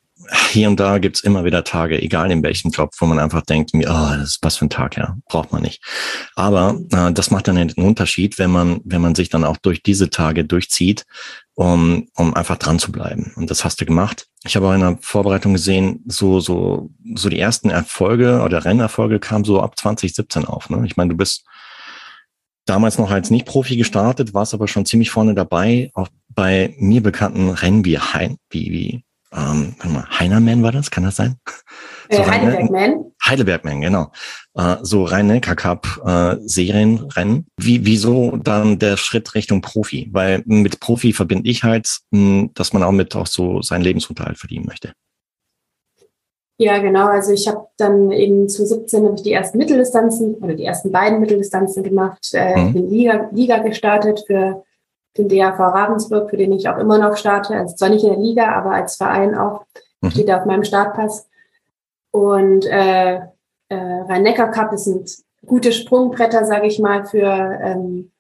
hier 0.51 0.69
und 0.69 0.79
da 0.79 0.99
gibt's 0.99 1.21
immer 1.21 1.45
wieder 1.45 1.65
Tage, 1.65 2.01
egal 2.01 2.31
in 2.31 2.43
welchem 2.43 2.71
Job, 2.71 2.91
wo 2.99 3.07
man 3.07 3.19
einfach 3.19 3.43
denkt, 3.43 3.73
oh, 3.75 3.81
das 3.81 4.23
ist 4.23 4.39
was 4.43 4.57
für 4.57 4.67
ein 4.67 4.71
Tag, 4.71 4.97
ja, 4.97 5.17
braucht 5.29 5.53
man 5.53 5.63
nicht. 5.63 5.83
Aber 6.35 6.79
äh, 6.93 7.13
das 7.13 7.31
macht 7.31 7.49
dann 7.49 7.57
einen 7.57 7.73
Unterschied, 7.73 8.39
wenn 8.39 8.51
man, 8.51 8.81
wenn 8.85 9.01
man 9.01 9.15
sich 9.15 9.29
dann 9.29 9.45
auch 9.45 9.57
durch 9.57 9.83
diese 9.83 10.11
Tage 10.11 10.45
durchzieht, 10.45 11.05
um, 11.55 12.09
um 12.15 12.35
einfach 12.35 12.57
dran 12.57 12.79
zu 12.79 12.93
bleiben. 12.93 13.33
Und 13.37 13.51
das 13.51 13.65
hast 13.65 13.81
du 13.81 13.87
gemacht. 13.87 14.27
Ich 14.45 14.57
habe 14.57 14.69
auch 14.69 14.75
in 14.75 14.81
der 14.81 14.99
Vorbereitung 15.01 15.53
gesehen, 15.53 16.03
so, 16.07 16.41
so, 16.41 16.91
so 17.15 17.29
die 17.29 17.39
ersten 17.39 17.71
Erfolge 17.71 18.43
oder 18.43 18.65
Rennerfolge 18.65 19.19
kamen 19.19 19.45
so 19.45 19.61
ab 19.61 19.79
2017 19.79 20.45
auf. 20.45 20.71
Ne? 20.71 20.83
Ich 20.87 20.97
meine, 20.97 21.11
du 21.11 21.17
bist 21.17 21.45
damals 22.65 22.99
noch 22.99 23.11
als 23.11 23.31
Nicht-Profi 23.31 23.77
gestartet, 23.77 24.35
warst 24.35 24.55
aber 24.55 24.69
schon 24.69 24.87
ziemlich 24.87 25.11
vorne 25.11 25.35
dabei, 25.35 25.91
auch 25.95 26.09
bei 26.29 26.75
mir 26.79 27.03
bekannten 27.03 27.51
Rennen 27.51 27.85
wie 27.85 27.99
wie, 28.51 28.71
wie 28.71 29.05
ähm, 29.35 29.75
warte 29.79 29.93
mal, 29.93 30.05
Heinerman 30.19 30.63
war 30.63 30.73
das, 30.73 30.91
kann 30.91 31.05
das 31.05 31.17
sein? 31.17 31.37
Äh, 32.09 32.17
so 32.17 32.27
Heidelbergman. 32.27 33.13
Heidelbergman, 33.25 33.81
genau. 33.81 34.13
Äh, 34.55 34.77
so 34.83 35.05
Rhein-Neckar 35.05 35.57
Cup 35.57 35.87
äh, 36.05 36.37
Serienrennen. 36.45 37.47
Wie, 37.57 37.87
wieso 37.87 38.37
dann 38.37 38.79
der 38.79 38.97
Schritt 38.97 39.35
Richtung 39.35 39.63
Profi? 39.63 40.09
Weil 40.13 40.43
mit 40.45 40.81
Profi 40.81 41.13
verbinde 41.13 41.49
ich 41.49 41.63
halt, 41.65 42.01
mh, 42.11 42.51
dass 42.55 42.73
man 42.73 42.83
auch 42.83 42.93
mit 42.93 43.17
auch 43.17 43.27
so 43.27 43.63
seinen 43.63 43.83
Lebensunterhalt 43.83 44.39
verdienen 44.39 44.67
möchte. 44.67 44.93
Ja, 46.59 46.79
genau. 46.79 47.07
Also 47.07 47.33
ich 47.33 47.49
habe 47.49 47.67
dann 47.77 48.13
eben 48.13 48.49
zu 48.49 48.67
17 48.67 49.05
habe 49.05 49.15
ich 49.17 49.23
die 49.23 49.33
ersten 49.33 49.59
Mitteldistanzen 49.59 50.35
oder 50.35 50.55
die 50.55 50.65
ersten 50.65 50.93
beiden 50.93 51.21
Mitteldistanzen 51.21 51.83
gemacht, 51.83 52.29
äh, 52.35 52.57
mhm. 52.57 52.77
in 52.77 52.91
Liga, 52.91 53.31
Liga 53.33 53.59
gestartet 53.59 54.23
für 54.27 54.63
den 55.19 55.29
DAV 55.29 55.59
Ravensburg, 55.59 56.31
für 56.31 56.37
den 56.37 56.53
ich 56.53 56.69
auch 56.69 56.79
immer 56.79 56.99
noch 56.99 57.17
starte. 57.17 57.55
Also 57.55 57.77
zwar 57.77 57.91
nicht 57.91 58.05
in 58.05 58.11
der 58.11 58.19
Liga, 58.19 58.53
aber 58.55 58.73
als 58.73 58.97
Verein 58.97 59.35
auch. 59.35 59.67
Mhm. 60.01 60.11
Steht 60.11 60.29
da 60.29 60.39
auf 60.39 60.47
meinem 60.47 60.65
Startpass. 60.65 61.29
Und 62.11 62.67
äh, 62.67 63.17
äh, 63.17 63.75
Rhein-Neckar-Cup, 63.75 64.71
das 64.71 64.85
sind 64.85 65.17
gute 65.45 65.73
Sprungbretter, 65.73 66.45
sage 66.45 66.67
ich 66.67 66.79
mal, 66.79 67.05
für, 67.05 67.59
ähm, 67.63 68.11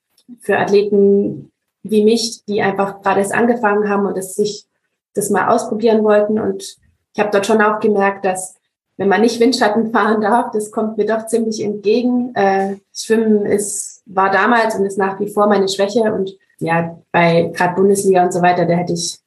für 0.40 0.58
Athleten 0.58 1.52
wie 1.82 2.04
mich, 2.04 2.44
die 2.46 2.62
einfach 2.62 3.02
gerade 3.02 3.20
erst 3.20 3.34
angefangen 3.34 3.88
haben 3.88 4.06
und 4.06 4.16
es 4.16 4.34
sich 4.34 4.66
das 5.14 5.30
mal 5.30 5.48
ausprobieren 5.48 6.04
wollten. 6.04 6.38
Und 6.38 6.76
ich 7.12 7.20
habe 7.20 7.30
dort 7.30 7.46
schon 7.46 7.60
auch 7.60 7.80
gemerkt, 7.80 8.24
dass 8.24 8.54
wenn 8.96 9.08
man 9.08 9.22
nicht 9.22 9.40
Windschatten 9.40 9.90
fahren 9.90 10.20
darf, 10.20 10.52
das 10.52 10.70
kommt 10.70 10.96
mir 10.96 11.06
doch 11.06 11.26
ziemlich 11.26 11.62
entgegen. 11.62 12.34
Äh, 12.34 12.76
Schwimmen 12.94 13.46
ist, 13.46 14.02
war 14.06 14.30
damals 14.30 14.74
und 14.74 14.84
ist 14.84 14.98
nach 14.98 15.18
wie 15.18 15.28
vor 15.28 15.46
meine 15.46 15.68
Schwäche 15.68 16.12
und 16.12 16.36
ja, 16.62 16.98
bei 17.12 17.50
gerade 17.54 17.74
Bundesliga 17.74 18.24
und 18.24 18.32
so 18.32 18.42
weiter, 18.42 18.64
da 18.64 18.74
hätte 18.74 18.92
ich, 18.92 19.18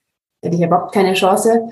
hätte 0.41 0.55
ich 0.55 0.61
überhaupt 0.61 0.93
keine 0.93 1.13
Chance 1.13 1.69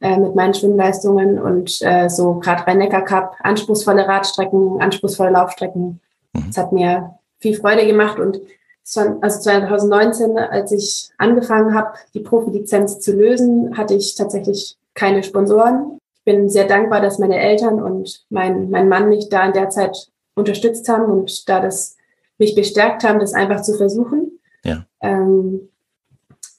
äh, 0.00 0.18
mit 0.18 0.34
meinen 0.34 0.54
Schwimmleistungen 0.54 1.38
und 1.38 1.78
äh, 1.80 2.08
so 2.08 2.34
gerade 2.34 2.66
Rhein-Neckar-Cup, 2.66 3.36
anspruchsvolle 3.40 4.06
Radstrecken, 4.06 4.80
anspruchsvolle 4.80 5.30
Laufstrecken. 5.30 6.00
Mhm. 6.32 6.44
Das 6.46 6.58
hat 6.58 6.72
mir 6.72 7.18
viel 7.38 7.54
Freude 7.54 7.86
gemacht 7.86 8.18
und 8.18 8.40
also 9.20 9.40
2019, 9.40 10.38
als 10.38 10.70
ich 10.70 11.10
angefangen 11.18 11.74
habe, 11.74 11.94
die 12.14 12.20
Profilizenz 12.20 13.00
zu 13.00 13.12
lösen, 13.12 13.76
hatte 13.76 13.94
ich 13.94 14.14
tatsächlich 14.14 14.76
keine 14.94 15.24
Sponsoren. 15.24 15.98
Ich 16.14 16.24
bin 16.24 16.48
sehr 16.48 16.66
dankbar, 16.66 17.00
dass 17.00 17.18
meine 17.18 17.38
Eltern 17.38 17.82
und 17.82 18.24
mein, 18.30 18.70
mein 18.70 18.88
Mann 18.88 19.08
mich 19.08 19.28
da 19.28 19.44
in 19.44 19.52
der 19.52 19.70
Zeit 19.70 20.08
unterstützt 20.36 20.88
haben 20.88 21.06
und 21.06 21.48
da 21.48 21.60
das 21.60 21.96
mich 22.38 22.54
bestärkt 22.54 23.02
haben, 23.02 23.18
das 23.18 23.34
einfach 23.34 23.62
zu 23.62 23.74
versuchen. 23.76 24.35
Ähm, 25.06 25.68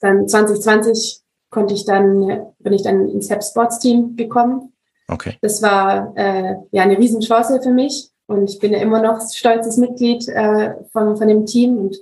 dann 0.00 0.28
2020 0.28 1.20
konnte 1.50 1.74
ich 1.74 1.84
dann, 1.84 2.52
bin 2.58 2.72
ich 2.72 2.82
dann 2.82 3.08
ins 3.08 3.30
Hep 3.30 3.42
Sports 3.42 3.78
Team 3.78 4.16
gekommen. 4.16 4.72
Okay. 5.08 5.38
Das 5.40 5.62
war 5.62 6.12
äh, 6.16 6.54
ja 6.70 6.82
eine 6.82 6.98
Riesenchance 6.98 7.60
für 7.62 7.70
mich 7.70 8.10
und 8.26 8.50
ich 8.50 8.58
bin 8.58 8.72
ja 8.72 8.78
immer 8.78 9.00
noch 9.00 9.20
stolzes 9.20 9.78
Mitglied 9.78 10.28
äh, 10.28 10.74
von, 10.92 11.16
von 11.16 11.28
dem 11.28 11.46
Team 11.46 11.78
und 11.78 11.96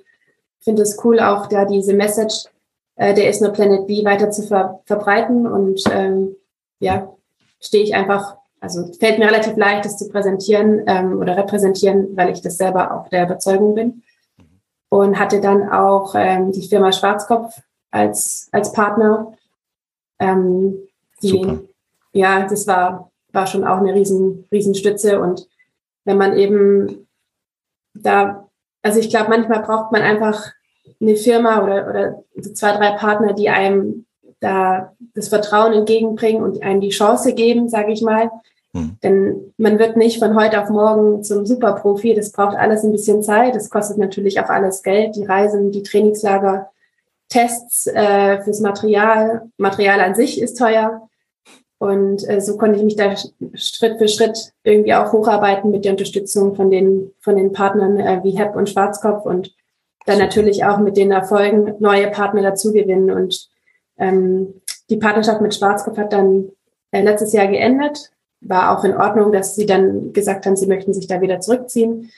finde 0.60 0.82
es 0.82 1.02
cool, 1.04 1.20
auch 1.20 1.46
da 1.46 1.64
diese 1.64 1.94
Message 1.94 2.46
äh, 2.96 3.14
der 3.14 3.28
Is 3.28 3.40
No 3.40 3.52
Planet 3.52 3.86
B 3.86 4.04
weiter 4.04 4.30
zu 4.30 4.42
ver 4.42 4.80
verbreiten 4.84 5.46
und 5.46 5.80
ähm, 5.92 6.34
ja, 6.80 7.14
stehe 7.60 7.84
ich 7.84 7.94
einfach, 7.94 8.36
also 8.60 8.92
fällt 8.98 9.18
mir 9.18 9.26
relativ 9.26 9.56
leicht, 9.56 9.84
das 9.84 9.96
zu 9.96 10.08
präsentieren 10.08 10.82
ähm, 10.86 11.20
oder 11.20 11.36
repräsentieren, 11.36 12.16
weil 12.16 12.30
ich 12.30 12.40
das 12.40 12.56
selber 12.56 12.92
auch 12.92 13.08
der 13.08 13.24
Überzeugung 13.24 13.74
bin. 13.74 14.02
Und 14.88 15.18
hatte 15.18 15.40
dann 15.40 15.68
auch 15.68 16.14
ähm, 16.14 16.52
die 16.52 16.66
Firma 16.66 16.92
Schwarzkopf 16.92 17.60
als, 17.90 18.48
als 18.52 18.72
Partner. 18.72 19.32
Ähm, 20.18 20.76
die, 21.22 21.28
Super. 21.28 21.60
Ja, 22.12 22.46
das 22.46 22.66
war, 22.66 23.10
war 23.32 23.46
schon 23.46 23.64
auch 23.64 23.78
eine 23.78 23.94
riesen, 23.94 24.46
riesen 24.52 24.74
Stütze. 24.74 25.20
Und 25.20 25.48
wenn 26.04 26.16
man 26.16 26.36
eben 26.36 27.08
da, 27.94 28.48
also 28.82 29.00
ich 29.00 29.10
glaube, 29.10 29.30
manchmal 29.30 29.62
braucht 29.62 29.92
man 29.92 30.02
einfach 30.02 30.52
eine 31.00 31.16
Firma 31.16 31.62
oder, 31.62 31.88
oder 31.88 32.24
zwei, 32.54 32.72
drei 32.72 32.92
Partner, 32.92 33.32
die 33.32 33.50
einem 33.50 34.06
da 34.40 34.94
das 35.14 35.28
Vertrauen 35.28 35.72
entgegenbringen 35.72 36.42
und 36.42 36.62
einem 36.62 36.80
die 36.80 36.90
Chance 36.90 37.34
geben, 37.34 37.68
sage 37.68 37.92
ich 37.92 38.02
mal. 38.02 38.30
Hm. 38.76 38.96
Denn 39.02 39.54
man 39.56 39.78
wird 39.78 39.96
nicht 39.96 40.18
von 40.18 40.38
heute 40.38 40.62
auf 40.62 40.68
morgen 40.68 41.22
zum 41.22 41.46
Superprofi. 41.46 42.14
Das 42.14 42.32
braucht 42.32 42.56
alles 42.56 42.84
ein 42.84 42.92
bisschen 42.92 43.22
Zeit. 43.22 43.54
Das 43.54 43.70
kostet 43.70 43.98
natürlich 43.98 44.40
auch 44.40 44.48
alles 44.48 44.82
Geld. 44.82 45.16
Die 45.16 45.24
Reisen, 45.24 45.72
die 45.72 45.82
Trainingslager, 45.82 46.70
Tests 47.28 47.86
äh, 47.86 48.42
fürs 48.42 48.60
Material. 48.60 49.48
Material 49.56 50.00
an 50.00 50.14
sich 50.14 50.40
ist 50.40 50.58
teuer. 50.58 51.08
Und 51.78 52.28
äh, 52.28 52.40
so 52.40 52.56
konnte 52.56 52.78
ich 52.78 52.84
mich 52.84 52.96
da 52.96 53.14
Schritt 53.54 53.98
für 53.98 54.08
Schritt 54.08 54.52
irgendwie 54.62 54.94
auch 54.94 55.12
hocharbeiten 55.12 55.70
mit 55.70 55.84
der 55.84 55.92
Unterstützung 55.92 56.54
von 56.54 56.70
den, 56.70 57.12
von 57.20 57.36
den 57.36 57.52
Partnern 57.52 57.98
äh, 57.98 58.20
wie 58.22 58.38
HEP 58.38 58.56
und 58.56 58.70
Schwarzkopf 58.70 59.26
und 59.26 59.54
dann 60.06 60.18
natürlich 60.18 60.64
auch 60.64 60.78
mit 60.78 60.96
den 60.96 61.10
Erfolgen 61.10 61.74
neue 61.80 62.10
Partner 62.10 62.42
dazugewinnen. 62.42 63.10
Und 63.10 63.48
ähm, 63.98 64.62
die 64.88 64.96
Partnerschaft 64.96 65.40
mit 65.40 65.54
Schwarzkopf 65.54 65.98
hat 65.98 66.12
dann 66.12 66.50
äh, 66.92 67.02
letztes 67.02 67.32
Jahr 67.32 67.48
geendet. 67.48 68.10
War 68.40 68.76
auch 68.76 68.84
in 68.84 68.96
Ordnung, 68.96 69.32
dass 69.32 69.54
sie 69.54 69.66
dann 69.66 70.12
gesagt 70.12 70.46
haben, 70.46 70.56
sie 70.56 70.66
möchten 70.66 70.92
sich 70.92 71.06
da 71.06 71.20
wieder 71.20 71.40
zurückziehen. 71.40 72.10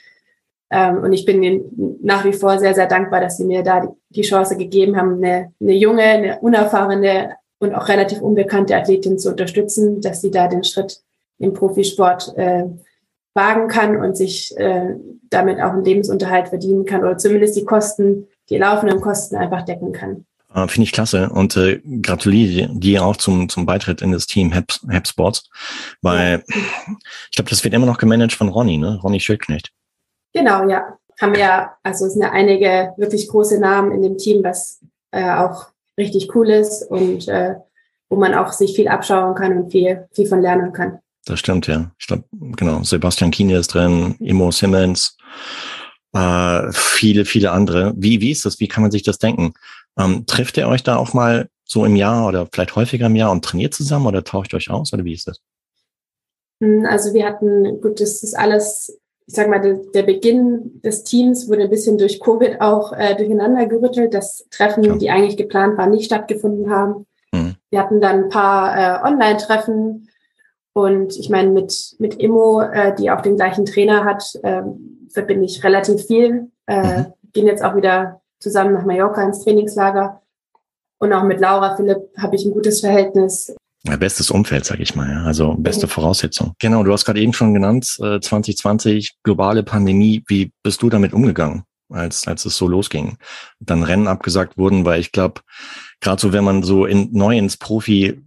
Ähm, 0.71 1.03
und 1.03 1.13
ich 1.13 1.25
bin 1.25 1.41
ihnen 1.41 1.97
nach 2.01 2.25
wie 2.25 2.33
vor 2.33 2.59
sehr, 2.59 2.73
sehr 2.73 2.87
dankbar, 2.87 3.21
dass 3.21 3.37
sie 3.37 3.45
mir 3.45 3.63
da 3.63 3.93
die, 4.09 4.21
Chance 4.21 4.57
gegeben 4.57 4.97
haben, 4.97 5.23
eine, 5.23 5.53
eine 5.59 5.73
junge, 5.73 6.03
eine 6.03 6.39
unerfahrene 6.39 7.35
und 7.59 7.73
auch 7.73 7.87
relativ 7.87 8.21
unbekannte 8.21 8.75
Athletin 8.75 9.17
zu 9.17 9.29
unterstützen, 9.29 10.01
dass 10.01 10.21
sie 10.21 10.31
da 10.31 10.47
den 10.47 10.63
Schritt 10.63 11.01
im 11.39 11.53
Profisport 11.53 12.33
äh, 12.37 12.65
wagen 13.33 13.67
kann 13.67 13.97
und 13.97 14.15
sich 14.15 14.55
äh, 14.57 14.95
damit 15.29 15.59
auch 15.59 15.71
einen 15.71 15.85
Lebensunterhalt 15.85 16.49
verdienen 16.49 16.85
kann 16.85 17.01
oder 17.01 17.17
zumindest 17.17 17.55
die 17.55 17.65
Kosten, 17.65 18.27
die 18.49 18.57
laufenden 18.57 19.01
Kosten 19.01 19.35
einfach 19.35 19.63
decken 19.63 19.91
kann. 19.91 20.25
Äh, 20.53 20.67
Finde 20.67 20.85
ich 20.85 20.91
klasse 20.91 21.29
und 21.29 21.55
äh, 21.57 21.79
gratuliere 22.01 22.69
dir 22.73 23.05
auch 23.05 23.17
zum, 23.17 23.49
zum 23.49 23.65
Beitritt 23.65 24.01
in 24.01 24.11
das 24.11 24.25
Team 24.25 24.51
Hep 24.51 25.07
Sports, 25.07 25.49
weil 26.01 26.43
ich 26.47 27.35
glaube, 27.35 27.49
das 27.49 27.63
wird 27.63 27.73
immer 27.73 27.85
noch 27.85 27.97
gemanagt 27.97 28.33
von 28.33 28.49
Ronny, 28.49 28.77
ne? 28.77 28.99
Ronny 29.03 29.19
Schildknecht. 29.19 29.71
Genau, 30.33 30.67
ja. 30.67 30.97
Haben 31.19 31.35
ja, 31.35 31.75
also 31.83 32.05
es 32.05 32.13
sind 32.13 32.21
ja 32.21 32.31
einige 32.31 32.93
wirklich 32.97 33.27
große 33.27 33.59
Namen 33.59 33.91
in 33.91 34.01
dem 34.01 34.17
Team, 34.17 34.43
was 34.43 34.79
äh, 35.11 35.31
auch 35.31 35.67
richtig 35.97 36.33
cool 36.33 36.49
ist 36.49 36.83
und 36.83 37.27
äh, 37.27 37.55
wo 38.09 38.15
man 38.15 38.33
auch 38.33 38.51
sich 38.51 38.73
viel 38.73 38.87
abschauen 38.87 39.35
kann 39.35 39.57
und 39.57 39.71
viel, 39.71 40.07
viel 40.13 40.25
von 40.25 40.41
lernen 40.41 40.73
kann. 40.73 40.99
Das 41.25 41.39
stimmt, 41.39 41.67
ja. 41.67 41.91
Ich 41.99 42.07
glaube, 42.07 42.23
genau, 42.31 42.81
Sebastian 42.83 43.31
Kiene 43.31 43.57
ist 43.57 43.73
drin, 43.73 44.15
Imo 44.19 44.49
Simmons, 44.49 45.17
äh, 46.13 46.71
viele, 46.71 47.25
viele 47.25 47.51
andere. 47.51 47.93
Wie, 47.95 48.21
wie 48.21 48.31
ist 48.31 48.45
das? 48.45 48.59
Wie 48.59 48.67
kann 48.67 48.81
man 48.81 48.91
sich 48.91 49.03
das 49.03 49.19
denken? 49.19 49.53
Ähm, 49.97 50.25
trifft 50.25 50.57
ihr 50.57 50.67
euch 50.67 50.83
da 50.83 50.97
auch 50.97 51.13
mal 51.13 51.49
so 51.65 51.85
im 51.85 51.95
Jahr 51.95 52.27
oder 52.27 52.47
vielleicht 52.51 52.75
häufiger 52.75 53.07
im 53.07 53.15
Jahr 53.15 53.31
und 53.31 53.43
trainiert 53.43 53.73
zusammen 53.73 54.07
oder 54.07 54.23
tauscht 54.23 54.53
euch 54.53 54.69
aus 54.69 54.93
oder 54.93 55.03
wie 55.03 55.13
ist 55.13 55.27
das? 55.27 55.39
Hm, 56.61 56.85
also 56.85 57.13
wir 57.13 57.25
hatten, 57.25 57.81
gut, 57.81 57.99
das 57.99 58.23
ist 58.23 58.37
alles 58.37 58.99
ich 59.29 59.35
sag 59.35 59.47
mal, 59.47 59.61
der, 59.61 59.75
der, 59.93 60.01
Beginn 60.01 60.81
des 60.81 61.03
Teams 61.03 61.47
wurde 61.47 61.61
ein 61.61 61.69
bisschen 61.69 61.99
durch 61.99 62.19
Covid 62.19 62.61
auch 62.61 62.93
äh, 62.93 63.15
durcheinander 63.15 63.67
gerüttelt, 63.67 64.15
dass 64.15 64.47
Treffen, 64.49 64.83
ja. 64.83 64.95
die 64.95 65.11
eigentlich 65.11 65.37
geplant 65.37 65.77
waren, 65.77 65.91
nicht 65.91 66.05
stattgefunden 66.05 66.71
haben. 66.71 67.05
Mhm. 67.31 67.53
Wir 67.69 67.79
hatten 67.79 68.01
dann 68.01 68.23
ein 68.23 68.29
paar 68.29 68.75
äh, 68.75 69.07
Online-Treffen 69.07 70.09
und 70.73 71.15
ich 71.15 71.29
meine, 71.29 71.51
mit, 71.51 71.95
mit 71.99 72.15
Immo, 72.15 72.61
äh, 72.61 72.95
die 72.95 73.11
auch 73.11 73.21
den 73.21 73.35
gleichen 73.35 73.67
Trainer 73.67 74.03
hat, 74.03 74.33
äh, 74.41 74.63
verbinde 75.09 75.45
ich 75.45 75.63
relativ 75.63 76.07
viel. 76.07 76.49
Äh, 76.65 76.81
mhm. 76.81 77.05
Gehen 77.31 77.45
jetzt 77.45 77.63
auch 77.63 77.75
wieder 77.75 78.21
zusammen 78.39 78.73
nach 78.73 78.85
Mallorca 78.85 79.23
ins 79.23 79.43
Trainingslager. 79.43 80.21
Und 80.99 81.13
auch 81.13 81.23
mit 81.23 81.39
Laura 81.39 81.75
Philipp 81.75 82.09
habe 82.17 82.35
ich 82.35 82.45
ein 82.45 82.51
gutes 82.51 82.81
Verhältnis. 82.81 83.53
Ja, 83.83 83.95
bestes 83.95 84.29
Umfeld, 84.29 84.65
sag 84.65 84.79
ich 84.81 84.95
mal. 84.95 85.09
Ja. 85.09 85.23
Also 85.23 85.55
beste 85.57 85.85
mhm. 85.85 85.91
Voraussetzung. 85.91 86.53
Genau, 86.59 86.83
du 86.83 86.91
hast 86.91 87.05
gerade 87.05 87.21
eben 87.21 87.33
schon 87.33 87.53
genannt, 87.53 87.97
äh, 88.01 88.19
2020, 88.19 89.17
globale 89.23 89.63
Pandemie. 89.63 90.23
Wie 90.27 90.51
bist 90.63 90.81
du 90.81 90.89
damit 90.89 91.13
umgegangen, 91.13 91.63
als, 91.89 92.27
als 92.27 92.45
es 92.45 92.57
so 92.57 92.67
losging? 92.67 93.17
Dann 93.59 93.83
Rennen 93.83 94.07
abgesagt 94.07 94.57
wurden, 94.57 94.83
weil 94.83 94.99
ich 94.99 95.13
glaube, 95.13 95.41
gerade 96.01 96.21
so, 96.21 96.33
wenn 96.33 96.43
man 96.43 96.63
so 96.63 96.85
in, 96.85 97.09
neu 97.13 97.37
ins 97.37 97.55
Profi 97.55 98.21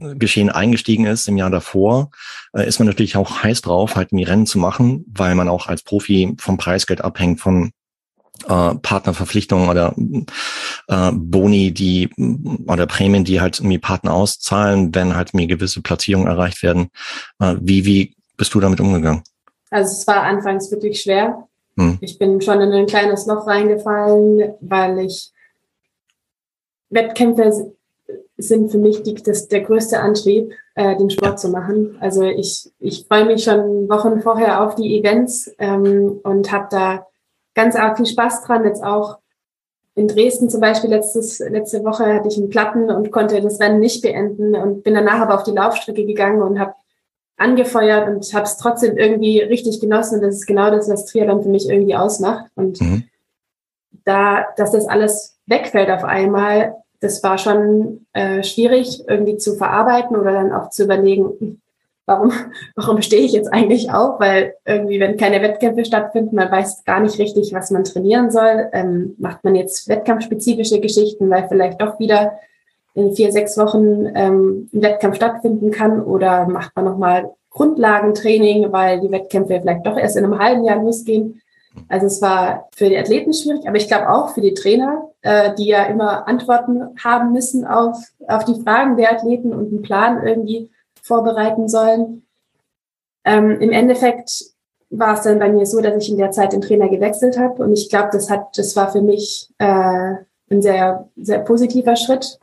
Geschehen 0.00 0.50
eingestiegen 0.50 1.06
ist 1.06 1.26
im 1.28 1.36
Jahr 1.36 1.50
davor, 1.50 2.10
äh, 2.52 2.66
ist 2.66 2.78
man 2.78 2.86
natürlich 2.86 3.16
auch 3.16 3.42
heiß 3.42 3.62
drauf, 3.62 3.96
halt 3.96 4.10
die 4.12 4.22
Rennen 4.22 4.46
zu 4.46 4.58
machen, 4.58 5.04
weil 5.08 5.34
man 5.34 5.48
auch 5.48 5.66
als 5.66 5.82
Profi 5.82 6.36
vom 6.38 6.56
Preisgeld 6.56 7.00
abhängt, 7.00 7.40
von 7.40 7.72
äh, 8.46 8.74
Partnerverpflichtungen 8.74 9.68
oder 9.68 9.94
äh, 10.88 11.12
Boni, 11.12 11.72
die 11.72 12.10
oder 12.66 12.86
Prämien, 12.86 13.24
die 13.24 13.40
halt 13.40 13.62
mir 13.62 13.80
Partner 13.80 14.14
auszahlen, 14.14 14.94
wenn 14.94 15.16
halt 15.16 15.34
mir 15.34 15.46
gewisse 15.46 15.82
Platzierungen 15.82 16.28
erreicht 16.28 16.62
werden. 16.62 16.90
Äh, 17.40 17.56
wie, 17.60 17.84
wie 17.84 18.16
bist 18.36 18.54
du 18.54 18.60
damit 18.60 18.80
umgegangen? 18.80 19.22
Also 19.70 19.92
es 19.92 20.06
war 20.06 20.22
anfangs 20.22 20.70
wirklich 20.70 21.02
schwer. 21.02 21.48
Hm. 21.76 21.98
Ich 22.00 22.18
bin 22.18 22.40
schon 22.40 22.60
in 22.60 22.72
ein 22.72 22.86
kleines 22.86 23.26
Loch 23.26 23.46
reingefallen, 23.46 24.54
weil 24.60 24.98
ich 25.00 25.32
Wettkämpfe 26.90 27.74
sind 28.38 28.70
für 28.70 28.78
mich 28.78 29.02
die, 29.02 29.14
das, 29.14 29.48
der 29.48 29.60
größte 29.60 30.00
Antrieb, 30.00 30.52
äh, 30.74 30.96
den 30.96 31.10
Sport 31.10 31.32
ja. 31.32 31.36
zu 31.36 31.48
machen. 31.50 31.96
Also 32.00 32.22
ich, 32.22 32.70
ich 32.78 33.06
freue 33.06 33.26
mich 33.26 33.44
schon 33.44 33.88
Wochen 33.88 34.22
vorher 34.22 34.62
auf 34.64 34.76
die 34.76 34.98
Events 34.98 35.52
ähm, 35.58 36.20
und 36.22 36.50
habe 36.52 36.68
da 36.70 37.06
ganz 37.58 37.74
arg 37.74 37.96
viel 37.96 38.06
Spaß 38.06 38.44
dran. 38.44 38.64
Jetzt 38.64 38.84
auch 38.84 39.18
in 39.96 40.06
Dresden 40.06 40.48
zum 40.48 40.60
Beispiel 40.60 40.90
letztes, 40.90 41.40
letzte 41.40 41.82
Woche 41.82 42.14
hatte 42.14 42.28
ich 42.28 42.38
einen 42.38 42.50
Platten 42.50 42.88
und 42.88 43.10
konnte 43.10 43.40
das 43.40 43.58
Rennen 43.58 43.80
nicht 43.80 44.00
beenden 44.00 44.54
und 44.54 44.84
bin 44.84 44.94
danach 44.94 45.18
aber 45.18 45.34
auf 45.34 45.42
die 45.42 45.50
Laufstrecke 45.50 46.06
gegangen 46.06 46.40
und 46.40 46.60
habe 46.60 46.74
angefeuert 47.36 48.08
und 48.08 48.32
habe 48.32 48.44
es 48.44 48.58
trotzdem 48.58 48.96
irgendwie 48.96 49.40
richtig 49.40 49.80
genossen. 49.80 50.16
Und 50.16 50.22
das 50.22 50.36
ist 50.36 50.46
genau 50.46 50.70
das, 50.70 50.88
was 50.88 51.06
Triathlon 51.06 51.42
für 51.42 51.48
mich 51.48 51.68
irgendwie 51.68 51.96
ausmacht. 51.96 52.48
Und 52.54 52.80
mhm. 52.80 53.04
da, 54.04 54.46
dass 54.56 54.70
das 54.70 54.86
alles 54.86 55.36
wegfällt 55.46 55.90
auf 55.90 56.04
einmal, 56.04 56.76
das 57.00 57.24
war 57.24 57.38
schon 57.38 58.06
äh, 58.12 58.44
schwierig 58.44 59.02
irgendwie 59.08 59.36
zu 59.36 59.56
verarbeiten 59.56 60.16
oder 60.16 60.32
dann 60.32 60.52
auch 60.52 60.70
zu 60.70 60.84
überlegen, 60.84 61.60
warum, 62.08 62.32
warum 62.74 63.00
stehe 63.02 63.22
ich 63.22 63.32
jetzt 63.32 63.52
eigentlich 63.52 63.92
auf? 63.92 64.18
Weil 64.18 64.54
irgendwie, 64.64 64.98
wenn 64.98 65.16
keine 65.16 65.40
Wettkämpfe 65.42 65.84
stattfinden, 65.84 66.34
man 66.34 66.50
weiß 66.50 66.84
gar 66.84 67.00
nicht 67.00 67.18
richtig, 67.18 67.52
was 67.52 67.70
man 67.70 67.84
trainieren 67.84 68.30
soll. 68.30 68.68
Ähm, 68.72 69.14
macht 69.18 69.44
man 69.44 69.54
jetzt 69.54 69.88
wettkampfspezifische 69.88 70.80
Geschichten, 70.80 71.30
weil 71.30 71.46
vielleicht 71.48 71.80
doch 71.80 72.00
wieder 72.00 72.32
in 72.94 73.14
vier, 73.14 73.30
sechs 73.30 73.56
Wochen 73.56 74.06
ähm, 74.14 74.68
ein 74.72 74.82
Wettkampf 74.82 75.16
stattfinden 75.16 75.70
kann 75.70 76.00
oder 76.00 76.48
macht 76.48 76.74
man 76.74 76.86
nochmal 76.86 77.30
Grundlagentraining, 77.50 78.72
weil 78.72 79.00
die 79.00 79.10
Wettkämpfe 79.10 79.60
vielleicht 79.60 79.86
doch 79.86 79.96
erst 79.96 80.16
in 80.16 80.24
einem 80.24 80.38
halben 80.38 80.64
Jahr 80.64 80.82
losgehen. 80.82 81.40
Also 81.88 82.06
es 82.06 82.20
war 82.20 82.68
für 82.74 82.88
die 82.88 82.98
Athleten 82.98 83.32
schwierig, 83.32 83.68
aber 83.68 83.76
ich 83.76 83.86
glaube 83.86 84.10
auch 84.10 84.30
für 84.30 84.40
die 84.40 84.54
Trainer, 84.54 85.10
äh, 85.22 85.54
die 85.54 85.68
ja 85.68 85.84
immer 85.84 86.26
Antworten 86.26 86.82
haben 87.02 87.32
müssen 87.32 87.64
auf, 87.64 87.96
auf 88.26 88.44
die 88.44 88.60
Fragen 88.62 88.96
der 88.96 89.12
Athleten 89.12 89.52
und 89.52 89.68
einen 89.68 89.82
Plan 89.82 90.26
irgendwie 90.26 90.70
vorbereiten 91.08 91.68
sollen. 91.68 92.26
Ähm, 93.24 93.60
Im 93.60 93.72
Endeffekt 93.72 94.44
war 94.90 95.14
es 95.14 95.22
dann 95.22 95.38
bei 95.38 95.50
mir 95.50 95.66
so, 95.66 95.80
dass 95.80 96.02
ich 96.02 96.10
in 96.10 96.18
der 96.18 96.30
Zeit 96.30 96.52
den 96.52 96.60
Trainer 96.60 96.88
gewechselt 96.88 97.38
habe 97.38 97.62
und 97.62 97.72
ich 97.72 97.90
glaube, 97.90 98.10
das 98.12 98.30
hat, 98.30 98.56
das 98.56 98.76
war 98.76 98.90
für 98.92 99.02
mich 99.02 99.50
äh, 99.58 100.14
ein 100.50 100.62
sehr, 100.62 101.08
sehr 101.16 101.40
positiver 101.40 101.96
Schritt. 101.96 102.38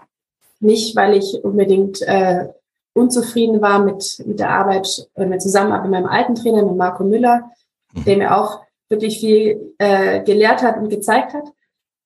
Nicht, 0.60 0.96
weil 0.96 1.16
ich 1.16 1.44
unbedingt 1.44 2.02
äh, 2.04 2.48
unzufrieden 2.94 3.62
war 3.62 3.84
mit, 3.84 4.24
mit 4.26 4.40
der 4.40 4.50
Arbeit 4.50 5.08
und 5.16 5.30
mit 5.30 5.42
Zusammenarbeit 5.42 5.84
mit 5.84 5.92
meinem 5.92 6.10
alten 6.10 6.36
Trainer, 6.36 6.64
mit 6.64 6.76
Marco 6.76 7.04
Müller, 7.04 7.52
mhm. 7.94 8.06
der 8.06 8.18
mir 8.18 8.38
auch 8.38 8.62
wirklich 8.90 9.20
viel 9.20 9.74
äh, 9.80 10.24
gelehrt 10.24 10.62
hat 10.62 10.78
und 10.78 10.90
gezeigt 10.90 11.34
hat. 11.34 11.52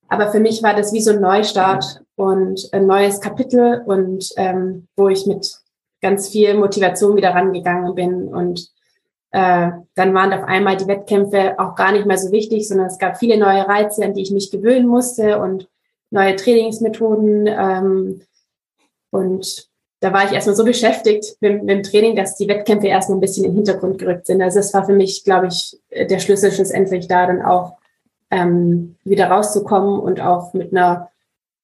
Aber 0.08 0.32
für 0.32 0.39
mich 0.39 0.63
war 0.63 0.74
das 0.74 0.92
wie 0.92 1.01
so 1.01 1.12
ein 1.12 1.22
Neustart 1.22 2.01
und 2.16 2.68
ein 2.72 2.88
neues 2.88 3.22
Kapitel 3.22 3.84
und 3.86 4.30
ähm, 4.38 4.88
wo 4.96 5.08
ich 5.08 5.28
mit 5.28 5.59
ganz 6.01 6.29
viel 6.29 6.56
Motivation 6.56 7.15
wieder 7.15 7.32
rangegangen 7.32 7.96
bin. 7.96 8.27
Und 8.27 8.70
äh, 9.32 9.70
dann 9.96 10.13
waren 10.13 10.34
auf 10.34 10.44
einmal 10.44 10.77
die 10.77 10.88
Wettkämpfe 10.88 11.60
auch 11.60 11.75
gar 11.75 11.91
nicht 11.91 12.06
mehr 12.06 12.18
so 12.18 12.32
wichtig, 12.32 12.68
sondern 12.68 12.88
es 12.88 12.98
gab 12.98 13.18
viele 13.18 13.38
neue 13.38 13.68
Reize, 13.68 14.03
an 14.03 14.13
die 14.13 14.22
ich 14.22 14.32
mich 14.32 14.51
gewöhnen 14.51 14.88
musste 14.88 15.39
und 15.39 15.68
neue 16.12 16.36
Trainingsmethoden. 16.36 17.48
Ähm, 17.48 18.22
und 19.12 19.70
da 20.01 20.13
war 20.13 20.25
ich 20.25 20.32
erstmal 20.32 20.56
so 20.56 20.63
beschäftigt 20.63 21.36
mit, 21.41 21.63
mit, 21.63 21.70
dem 21.70 21.84
Training, 21.84 22.15
dass 22.15 22.36
die 22.36 22.48
Wettkämpfe 22.48 22.88
erstmal 22.88 23.18
ein 23.18 23.22
bisschen 23.22 23.44
in 23.44 23.51
den 23.51 23.58
Hintergrund 23.58 23.98
gerückt 23.98 24.25
sind. 24.25 24.41
Also 24.41 24.60
das 24.60 24.74
war 24.74 24.86
für 24.86 24.94
mich, 24.94 25.24
glaube 25.24 25.48
ich, 25.48 25.77
der 25.91 26.20
Schlüssel 26.20 26.51
schlussendlich 26.51 27.08
da 27.08 27.27
dann 27.27 27.41
auch 27.41 27.74
ähm, 28.32 28.96
wieder 29.03 29.29
rauszukommen 29.29 30.00
und 30.00 30.22
auch 30.22 30.53
mit 30.53 30.72
einer 30.72 31.10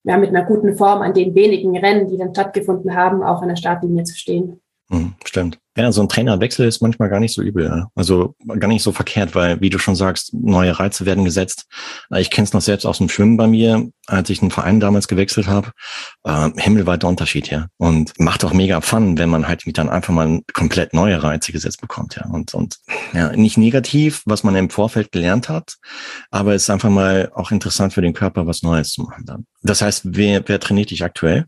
ja, 0.05 0.17
mit 0.17 0.29
einer 0.29 0.45
guten 0.45 0.77
Form 0.77 1.01
an 1.01 1.13
den 1.13 1.33
wenigen 1.33 1.77
Rennen, 1.77 2.07
die 2.07 2.17
dann 2.17 2.33
stattgefunden 2.33 2.95
haben, 2.95 3.23
auch 3.23 3.41
an 3.41 3.49
der 3.49 3.55
Startlinie 3.55 4.03
zu 4.03 4.15
stehen. 4.15 4.61
Hm, 4.89 5.15
stimmt. 5.25 5.59
Ja, 5.77 5.91
so 5.91 6.01
ein 6.01 6.09
Trainerwechsel 6.09 6.65
ist 6.67 6.81
manchmal 6.81 7.09
gar 7.09 7.19
nicht 7.19 7.33
so 7.33 7.41
übel. 7.41 7.65
Ja. 7.65 7.89
Also 7.95 8.35
gar 8.47 8.69
nicht 8.69 8.83
so 8.83 8.93
verkehrt, 8.93 9.35
weil, 9.35 9.59
wie 9.59 9.69
du 9.69 9.77
schon 9.77 9.95
sagst, 9.95 10.33
neue 10.33 10.79
Reize 10.79 11.05
werden 11.05 11.25
gesetzt. 11.25 11.65
Ich 12.15 12.31
kenne 12.31 12.45
es 12.45 12.53
noch 12.53 12.61
selbst 12.61 12.85
aus 12.85 12.99
dem 12.99 13.09
Schwimmen 13.09 13.35
bei 13.35 13.47
mir, 13.47 13.89
als 14.07 14.29
ich 14.29 14.41
einen 14.41 14.51
Verein 14.51 14.79
damals 14.79 15.09
gewechselt 15.09 15.47
habe. 15.47 15.71
Äh, 16.23 16.51
himmelweiter 16.55 17.09
Unterschied, 17.09 17.49
ja. 17.49 17.67
Und 17.77 18.13
macht 18.17 18.45
auch 18.45 18.53
mega 18.53 18.79
Fun, 18.79 19.17
wenn 19.17 19.29
man 19.29 19.49
halt 19.49 19.63
dann 19.77 19.89
einfach 19.89 20.13
mal 20.13 20.41
komplett 20.53 20.93
neue 20.93 21.21
Reize 21.21 21.51
gesetzt 21.51 21.81
bekommt, 21.81 22.15
ja. 22.15 22.25
Und, 22.31 22.53
und 22.53 22.77
ja, 23.13 23.35
nicht 23.35 23.57
negativ, 23.57 24.21
was 24.25 24.43
man 24.43 24.55
im 24.55 24.69
Vorfeld 24.69 25.11
gelernt 25.11 25.49
hat, 25.49 25.75
aber 26.31 26.53
es 26.53 26.63
ist 26.63 26.69
einfach 26.69 26.89
mal 26.89 27.31
auch 27.33 27.51
interessant 27.51 27.93
für 27.93 28.01
den 28.01 28.13
Körper, 28.13 28.47
was 28.47 28.63
Neues 28.63 28.91
zu 28.91 29.01
machen 29.01 29.25
dann. 29.25 29.45
Das 29.61 29.81
heißt, 29.81 30.03
wer, 30.05 30.47
wer 30.47 30.59
trainiert 30.59 30.91
dich 30.91 31.03
aktuell? 31.03 31.45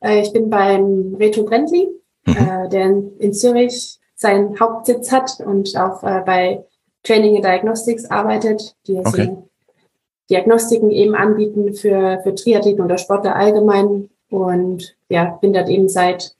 Äh, 0.00 0.20
ich 0.20 0.32
bin 0.32 0.48
beim 0.48 1.16
Reto 1.18 1.44
Brentli 1.44 1.88
mhm. 2.26 2.36
äh, 2.36 2.68
der 2.68 3.02
in, 3.18 3.32
Zürich 3.32 3.98
seinen 4.14 4.58
Hauptsitz 4.58 5.12
hat 5.12 5.40
und 5.40 5.76
auch 5.76 6.02
äh, 6.02 6.22
bei 6.24 6.64
Training 7.02 7.36
and 7.36 7.44
Diagnostics 7.44 8.06
arbeitet, 8.06 8.74
die 8.86 8.98
okay. 8.98 9.26
so 9.26 9.48
Diagnostiken 10.30 10.90
eben 10.90 11.14
anbieten 11.14 11.74
für, 11.74 12.20
für 12.22 12.34
Triathleten 12.34 12.84
oder 12.84 12.98
Sportler 12.98 13.36
allgemein. 13.36 14.10
Und 14.28 14.96
ja, 15.08 15.38
bin 15.40 15.52
dort 15.52 15.68
eben 15.68 15.88
seit 15.88 16.34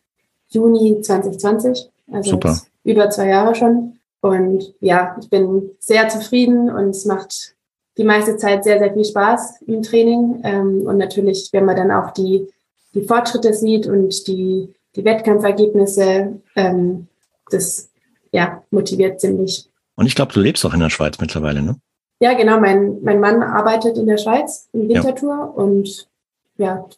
Juni 0.48 1.00
2020, 1.00 1.88
also 2.10 2.40
über 2.82 3.10
zwei 3.10 3.28
Jahre 3.28 3.54
schon. 3.54 3.98
Und 4.20 4.74
ja, 4.80 5.16
ich 5.20 5.30
bin 5.30 5.70
sehr 5.78 6.08
zufrieden 6.08 6.68
und 6.70 6.90
es 6.90 7.04
macht 7.04 7.54
die 7.96 8.04
meiste 8.04 8.36
Zeit 8.36 8.64
sehr, 8.64 8.78
sehr 8.78 8.92
viel 8.92 9.04
Spaß 9.04 9.62
im 9.66 9.82
Training. 9.82 10.40
Ähm, 10.44 10.82
und 10.86 10.98
natürlich, 10.98 11.50
wenn 11.52 11.64
man 11.64 11.76
dann 11.76 11.90
auch 11.90 12.10
die, 12.10 12.48
die 12.94 13.02
Fortschritte 13.02 13.54
sieht 13.54 13.86
und 13.86 14.26
die, 14.26 14.74
die 14.96 15.04
Wettkampfergebnisse, 15.04 16.40
ähm, 16.56 17.06
das 17.50 17.90
ja, 18.32 18.62
motiviert 18.70 19.20
ziemlich. 19.20 19.68
Und 19.94 20.06
ich 20.06 20.14
glaube, 20.14 20.32
du 20.32 20.40
lebst 20.40 20.64
auch 20.66 20.74
in 20.74 20.80
der 20.80 20.90
Schweiz 20.90 21.18
mittlerweile, 21.20 21.62
ne? 21.62 21.76
Ja, 22.18 22.32
genau. 22.32 22.58
Mein, 22.58 23.02
mein 23.02 23.20
Mann 23.20 23.42
arbeitet 23.42 23.98
in 23.98 24.06
der 24.06 24.16
Schweiz 24.16 24.68
in 24.72 24.88
Winterthur 24.88 25.34
ja. 25.34 25.44
und 25.44 26.08
ja, 26.56 26.88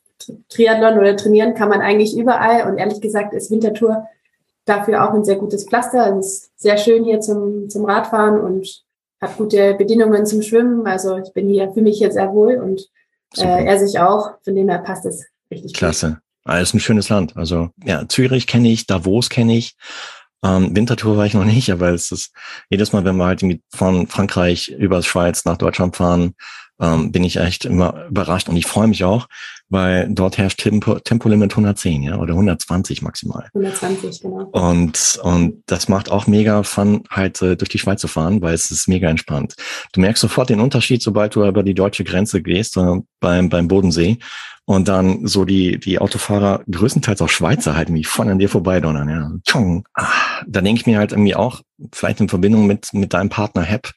Triathlon 0.49 0.99
oder 0.99 1.17
trainieren 1.17 1.55
kann 1.55 1.69
man 1.69 1.81
eigentlich 1.81 2.17
überall. 2.17 2.71
Und 2.71 2.79
ehrlich 2.79 3.01
gesagt 3.01 3.35
ist 3.35 3.51
Winterthur 3.51 4.07
dafür 4.65 5.05
auch 5.05 5.15
ein 5.15 5.25
sehr 5.25 5.37
gutes 5.37 5.65
Pflaster. 5.65 6.17
Es 6.17 6.27
ist 6.27 6.61
sehr 6.61 6.77
schön 6.77 7.05
hier 7.05 7.21
zum, 7.21 7.69
zum 7.69 7.85
Radfahren 7.85 8.41
und 8.41 8.85
hat 9.21 9.37
gute 9.37 9.75
Bedingungen 9.75 10.27
zum 10.27 10.43
Schwimmen. 10.43 10.87
Also 10.87 11.19
ich 11.19 11.33
bin 11.33 11.49
hier, 11.49 11.73
fühle 11.73 11.85
mich 11.85 11.99
hier 11.99 12.13
sehr 12.13 12.33
wohl 12.33 12.57
und 12.57 12.89
äh, 13.37 13.65
er 13.65 13.79
sich 13.79 13.99
auch. 13.99 14.35
Von 14.43 14.55
dem 14.55 14.69
her 14.69 14.79
passt 14.79 15.07
es 15.07 15.27
richtig 15.51 15.75
Klasse. 15.75 16.09
Gut. 16.09 16.28
Ah, 16.49 16.61
ist 16.61 16.73
ein 16.73 16.81
schönes 16.81 17.11
Land. 17.11 17.37
Also 17.37 17.69
ja, 17.85 18.09
Zürich 18.09 18.47
kenne 18.47 18.71
ich, 18.71 18.87
Davos 18.87 19.29
kenne 19.29 19.55
ich. 19.55 19.77
Ähm, 20.43 20.75
Wintertour 20.75 21.19
war 21.19 21.27
ich 21.27 21.35
noch 21.35 21.45
nicht, 21.45 21.71
aber 21.71 21.91
es 21.91 22.11
ist 22.11 22.33
jedes 22.71 22.93
Mal, 22.93 23.05
wenn 23.05 23.17
wir 23.17 23.27
halt 23.27 23.45
von 23.75 24.07
Frankreich 24.07 24.69
über 24.69 25.03
Schweiz 25.03 25.45
nach 25.45 25.59
Deutschland 25.59 25.97
fahren, 25.97 26.35
ähm, 26.81 27.13
bin 27.13 27.25
ich 27.25 27.37
echt 27.37 27.65
immer 27.65 28.07
überrascht 28.09 28.49
und 28.49 28.57
ich 28.57 28.67
freue 28.67 28.89
mich 28.89 29.05
auch, 29.05 29.29
weil 29.69 30.09
dort 30.11 30.39
herrscht 30.39 30.61
Tempo, 30.61 30.99
Tempolimit 30.99 31.53
110, 31.53 32.03
ja, 32.03 32.19
oder 32.19 32.33
120 32.33 33.03
maximal. 33.03 33.49
120, 33.55 34.23
genau. 34.23 34.49
Und, 34.53 35.21
und 35.23 35.63
das 35.67 35.89
macht 35.89 36.11
auch 36.11 36.27
mega 36.27 36.63
Fun, 36.63 37.03
halt 37.11 37.43
äh, 37.43 37.57
durch 37.57 37.69
die 37.69 37.79
Schweiz 37.79 38.01
zu 38.01 38.09
fahren, 38.09 38.41
weil 38.41 38.55
es 38.55 38.71
ist 38.71 38.89
mega 38.89 39.09
entspannt. 39.09 39.55
Du 39.93 40.01
merkst 40.01 40.21
sofort 40.21 40.51
den 40.51 40.61
Unterschied, 40.61 41.03
sobald 41.03 41.35
du 41.35 41.45
über 41.45 41.63
die 41.63 41.75
deutsche 41.75 42.05
Grenze 42.05 42.43
gehst, 42.43 42.77
äh, 42.77 43.01
beim, 43.21 43.49
beim 43.49 43.69
Bodensee 43.69 44.19
und 44.69 44.87
dann 44.87 45.27
so 45.27 45.47
die, 45.47 45.81
die 45.81 45.99
Autofahrer, 45.99 46.63
größtenteils 46.71 47.23
auch 47.23 47.31
Schweizer, 47.31 47.75
halt 47.75 47.89
irgendwie 47.89 48.05
voll 48.05 48.29
an 48.29 48.39
dir 48.39 48.51
vorbeidonnern. 48.51 49.09
Ja. 49.09 49.31
Tschong. 49.47 49.85
Ah, 49.95 50.07
da 50.47 50.61
denke 50.61 50.81
ich 50.81 50.87
mir 50.87 50.99
halt 50.99 51.13
irgendwie 51.13 51.35
auch, 51.35 51.63
vielleicht 51.91 52.21
in 52.21 52.29
Verbindung 52.29 52.67
mit, 52.67 52.93
mit 52.93 53.15
deinem 53.15 53.31
Partner 53.31 53.63
HEP, 53.63 53.93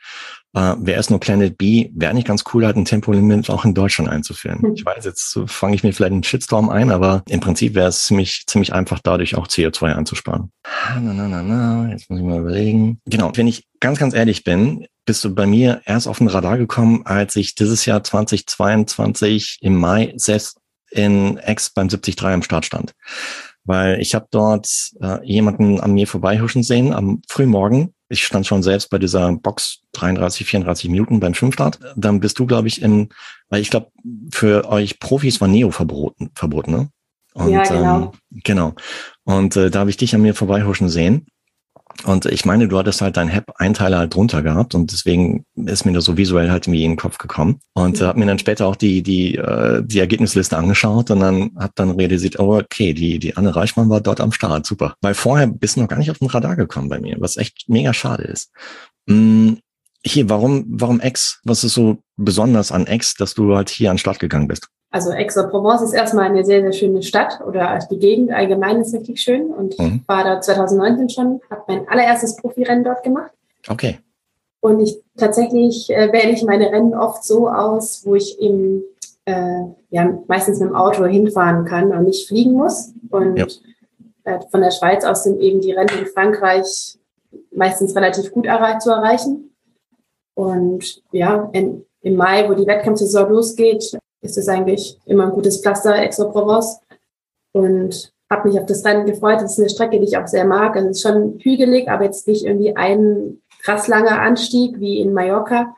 äh, 0.54 0.76
wäre 0.80 1.00
es 1.00 1.10
nur 1.10 1.20
Planet 1.20 1.58
B, 1.58 1.90
wäre 1.94 2.14
nicht 2.14 2.28
ganz 2.28 2.44
cool, 2.54 2.66
halt 2.66 2.76
ein 2.76 2.86
Tempolimit 2.86 3.50
auch 3.50 3.66
in 3.66 3.74
Deutschland 3.74 4.10
einzuführen. 4.10 4.62
Hm. 4.62 4.74
Ich 4.76 4.86
weiß, 4.86 5.06
jetzt 5.06 5.40
fange 5.48 5.76
ich 5.76 5.84
mir 5.84 5.94
vielleicht 5.94 6.12
einen 6.12 6.24
Shitstorm 6.24 6.70
ein, 6.70 6.92
aber 6.92 7.24
im 7.30 7.40
Prinzip 7.40 7.76
wäre 7.76 7.88
es 7.88 8.06
ziemlich, 8.06 8.44
ziemlich 8.48 8.74
einfach, 8.74 9.00
dadurch 9.04 9.36
auch 9.36 9.48
CO2 9.48 9.96
einzusparen. 9.96 10.52
Na, 11.00 11.14
na, 11.14 11.28
na, 11.28 11.42
na, 11.42 11.90
jetzt 11.90 12.10
muss 12.10 12.20
ich 12.20 12.26
mal 12.26 12.40
überlegen. 12.40 13.00
Genau, 13.06 13.32
wenn 13.36 13.48
ich 13.48 13.68
ganz, 13.80 14.00
ganz 14.00 14.14
ehrlich 14.14 14.44
bin, 14.44 14.86
bist 15.06 15.24
du 15.24 15.34
bei 15.34 15.46
mir 15.46 15.82
erst 15.86 16.08
auf 16.08 16.20
den 16.20 16.28
Radar 16.28 16.58
gekommen, 16.58 17.02
als 17.06 17.36
ich 17.36 17.56
dieses 17.56 17.86
Jahr 17.86 18.04
2022 18.04 19.58
im 19.62 19.76
Mai 19.76 20.14
selbst 20.16 20.58
in 20.92 21.38
Ex 21.38 21.72
beim 21.72 21.88
73 21.88 22.22
am 22.26 22.44
Start 22.44 22.66
stand. 22.66 22.94
Weil 23.64 24.00
ich 24.02 24.16
habe 24.16 24.28
dort 24.32 24.68
äh, 25.02 25.26
jemanden 25.26 25.80
an 25.80 25.94
mir 25.94 26.08
vorbeihuschen 26.08 26.64
sehen 26.64 26.94
am 26.94 27.22
Frühmorgen. 27.28 27.94
Ich 28.12 28.26
stand 28.26 28.46
schon 28.46 28.62
selbst 28.62 28.90
bei 28.90 28.98
dieser 28.98 29.32
Box 29.32 29.84
33, 29.94 30.46
34 30.46 30.90
Minuten 30.90 31.20
beim 31.20 31.34
Schwimmstart. 31.34 31.80
Dann 31.96 32.20
bist 32.20 32.38
du, 32.40 32.46
glaube 32.46 32.68
ich, 32.68 32.82
in, 32.82 33.10
weil 33.50 33.62
ich 33.62 33.70
glaube, 33.70 33.92
für 34.32 34.68
euch 34.70 35.00
Profis 35.00 35.40
war 35.40 35.48
Neo 35.48 35.72
verboten, 35.72 36.30
verboten, 36.36 36.72
ne? 36.72 36.90
Und, 37.34 37.50
ja, 37.50 37.64
genau. 37.64 38.12
Ähm, 38.32 38.42
genau. 38.44 38.74
Und 39.24 39.56
äh, 39.56 39.70
da 39.70 39.80
habe 39.80 39.90
ich 39.90 39.98
dich 39.98 40.14
an 40.14 40.22
mir 40.22 40.36
vorbeihuschen 40.36 40.90
sehen. 40.90 41.28
Und 42.04 42.26
ich 42.26 42.46
meine, 42.46 42.68
du 42.68 42.78
hattest 42.78 43.02
halt 43.02 43.18
dein 43.18 43.28
Hep-Einteiler 43.28 44.00
halt 44.00 44.16
drunter 44.16 44.42
gehabt 44.42 44.76
und 44.76 44.92
deswegen 44.92 45.46
ist 45.56 45.86
mir 45.86 45.94
das 45.94 46.06
so 46.06 46.18
visuell 46.18 46.50
halt 46.50 46.68
irgendwie 46.68 46.84
in 46.84 46.92
den 46.92 46.98
Kopf 46.98 47.18
gekommen. 47.18 47.60
Und 47.74 48.00
mhm. 48.00 48.06
habe 48.06 48.20
mir 48.20 48.26
dann 48.26 48.40
später 48.40 48.68
auch 48.68 48.76
die, 48.76 49.04
die, 49.04 49.36
äh, 49.36 49.84
die 49.84 50.00
Ergebnisliste 50.00 50.58
angeschaut 50.58 51.12
und 51.12 51.20
dann 51.20 51.52
hab 51.58 51.76
dann 51.76 51.92
realisiert, 51.92 52.40
oh, 52.40 52.58
okay, 52.58 52.94
die, 52.94 53.20
die 53.20 53.38
Anne 53.38 53.56
Reichmann 53.56 53.90
war 53.90 54.02
dort 54.02 54.22
am 54.22 54.32
Start, 54.32 54.66
super. 54.66 54.96
Weil 55.02 55.14
vorher 55.14 55.48
bist 55.48 55.76
du 55.76 55.82
noch 55.82 55.88
gar 55.88 55.98
nicht 55.98 56.12
auf 56.12 56.20
den 56.20 56.30
Radar 56.30 56.56
gekommen 56.56 56.90
bei 56.90 57.00
mir, 57.00 57.18
was 57.20 57.38
echt 57.38 57.66
mega 57.68 57.94
schade 57.94 58.24
ist. 58.24 58.52
Hm, 59.08 59.60
hier, 60.04 60.30
warum, 60.30 60.66
warum 60.68 61.00
Ex? 61.00 61.40
Was 61.44 61.64
ist 61.64 61.74
so 61.74 62.00
besonders 62.18 62.72
an 62.72 62.88
Ex, 62.88 63.16
dass 63.16 63.34
du 63.34 63.56
halt 63.56 63.70
hier 63.70 63.92
an 63.92 63.96
den 63.96 64.00
Start 64.00 64.20
gegangen 64.20 64.48
bist? 64.48 64.68
Also 64.92 65.12
Aix-en-Provence 65.12 65.82
ist 65.84 65.94
erstmal 65.94 66.26
eine 66.26 66.44
sehr, 66.44 66.62
sehr 66.62 66.74
schöne 66.74 67.02
Stadt 67.02 67.40
oder 67.48 67.80
die 67.90 67.98
Gegend 67.98 68.32
allgemein 68.32 68.82
ist 68.82 68.94
richtig 68.94 69.22
schön 69.22 69.48
und 69.48 69.80
mhm. 69.80 70.04
war 70.06 70.26
da 70.26 70.42
2019 70.42 71.10
schon, 71.10 71.42
habe 71.50 71.64
mein 71.68 71.88
allererstes 71.88 72.36
Profirennen 72.36 72.84
dort 72.84 73.02
gemacht. 73.02 73.32
Okay. 73.70 74.00
Und 74.60 74.82
ich 74.82 75.02
tatsächlich 75.18 75.90
äh, 75.90 76.12
wähle 76.12 76.32
ich 76.32 76.44
meine 76.44 76.72
Rennen 76.72 76.94
oft 76.94 77.24
so 77.24 77.50
aus, 77.50 78.06
wo 78.06 78.16
ich 78.16 78.40
eben 78.40 78.84
äh, 79.26 79.64
ja, 79.90 80.20
meistens 80.28 80.60
mit 80.60 80.70
dem 80.70 80.76
Auto 80.76 81.06
hinfahren 81.06 81.66
kann 81.66 81.92
und 81.92 82.04
nicht 82.04 82.28
fliegen 82.28 82.54
muss. 82.54 82.94
Und 83.10 83.38
ja. 83.38 83.48
äh, 84.26 84.40
von 84.52 84.62
der 84.62 84.72
Schweiz 84.72 85.06
aus 85.06 85.24
sind 85.24 85.40
eben 85.40 85.62
die 85.62 85.72
Rennen 85.72 86.00
in 86.00 86.06
Frankreich 86.08 86.98
meistens 87.52 87.96
relativ 87.96 88.32
gut 88.32 88.46
erreicht, 88.46 88.82
zu 88.82 88.92
erreichen. 88.92 89.56
Und 90.34 91.02
ja, 91.12 91.50
in, 91.54 91.86
im 92.02 92.16
Mai, 92.16 92.50
wo 92.50 92.54
die 92.54 92.68
Wettkampfsaison 92.68 93.32
losgeht, 93.32 93.98
ist 94.22 94.38
es 94.38 94.48
eigentlich 94.48 95.00
immer 95.06 95.26
ein 95.26 95.32
gutes 95.32 95.62
Pflaster, 95.62 95.94
Aix-en-Provence. 95.94 96.80
Und 97.54 98.14
habe 98.32 98.48
mich 98.48 98.60
auf 98.60 98.66
das 98.66 98.86
Rennen 98.86 99.06
gefreut. 99.06 99.42
Das 99.42 99.54
ist 99.54 99.60
eine 99.60 99.70
Strecke, 99.70 100.00
die 100.00 100.06
ich 100.06 100.18
auch 100.18 100.28
sehr 100.28 100.46
mag. 100.46 100.76
Also 100.76 100.88
es 100.88 100.98
ist 100.98 101.04
schon 101.04 101.38
hügelig, 101.40 101.90
aber 101.90 102.06
jetzt 102.06 102.28
nicht 102.28 102.46
irgendwie 102.46 102.76
ein 102.76 103.42
krass 103.62 103.88
langer 103.88 104.22
Anstieg 104.22 104.80
wie 104.80 105.00
in 105.00 105.14
Mallorca. 105.14 105.76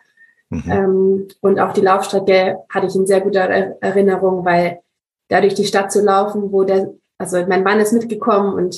Mhm. 0.50 0.64
Ähm, 0.72 1.28
und 1.42 1.60
auch 1.60 1.74
die 1.74 1.82
Laufstrecke 1.82 2.60
hatte 2.70 2.88
ich 2.88 2.96
in 2.96 3.08
sehr 3.08 3.22
guter 3.22 3.42
Erinnerung, 3.42 4.46
weil 4.46 4.82
dadurch 5.30 5.56
die 5.56 5.66
Stadt 5.66 5.92
zu 5.92 6.02
laufen, 6.02 6.52
wo 6.52 6.64
der, 6.64 6.94
also 7.18 7.44
mein 7.48 7.64
Mann 7.64 7.80
ist 7.80 7.92
mitgekommen 7.92 8.54
und 8.54 8.76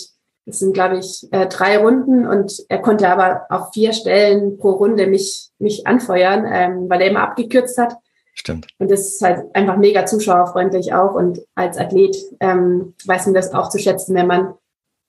es 0.47 0.59
sind, 0.59 0.73
glaube 0.73 0.97
ich, 0.97 1.27
äh, 1.31 1.47
drei 1.47 1.77
Runden 1.79 2.27
und 2.27 2.63
er 2.69 2.77
konnte 2.79 3.09
aber 3.09 3.47
auf 3.49 3.73
vier 3.73 3.93
Stellen 3.93 4.57
pro 4.57 4.71
Runde 4.71 5.07
mich, 5.07 5.49
mich 5.59 5.85
anfeuern, 5.85 6.45
ähm, 6.49 6.89
weil 6.89 7.01
er 7.01 7.09
immer 7.09 7.23
abgekürzt 7.23 7.77
hat. 7.77 7.97
Stimmt. 8.35 8.67
Und 8.79 8.91
das 8.91 9.07
ist 9.07 9.21
halt 9.21 9.45
einfach 9.55 9.77
mega 9.77 10.05
zuschauerfreundlich 10.05 10.93
auch. 10.93 11.15
Und 11.15 11.41
als 11.55 11.77
Athlet 11.77 12.17
ähm, 12.41 12.93
weiß 13.05 13.25
man 13.25 13.33
das 13.33 13.53
auch 13.53 13.69
zu 13.69 13.79
schätzen, 13.79 14.13
wenn 14.13 14.27
man 14.27 14.53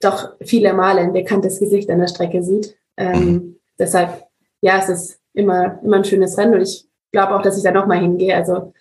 doch 0.00 0.34
viele 0.40 0.72
Male 0.72 1.00
ein 1.00 1.12
bekanntes 1.12 1.58
Gesicht 1.58 1.90
an 1.90 1.98
der 1.98 2.06
Strecke 2.06 2.42
sieht. 2.42 2.76
Ähm, 2.96 3.24
mhm. 3.24 3.56
Deshalb, 3.78 4.26
ja, 4.60 4.78
es 4.78 4.88
ist 4.88 5.20
immer, 5.34 5.80
immer 5.82 5.96
ein 5.96 6.04
schönes 6.04 6.38
Rennen 6.38 6.54
und 6.54 6.62
ich 6.62 6.86
glaube 7.10 7.34
auch, 7.34 7.42
dass 7.42 7.56
ich 7.56 7.64
da 7.64 7.72
nochmal 7.72 7.98
hingehe. 7.98 8.34
Also 8.34 8.72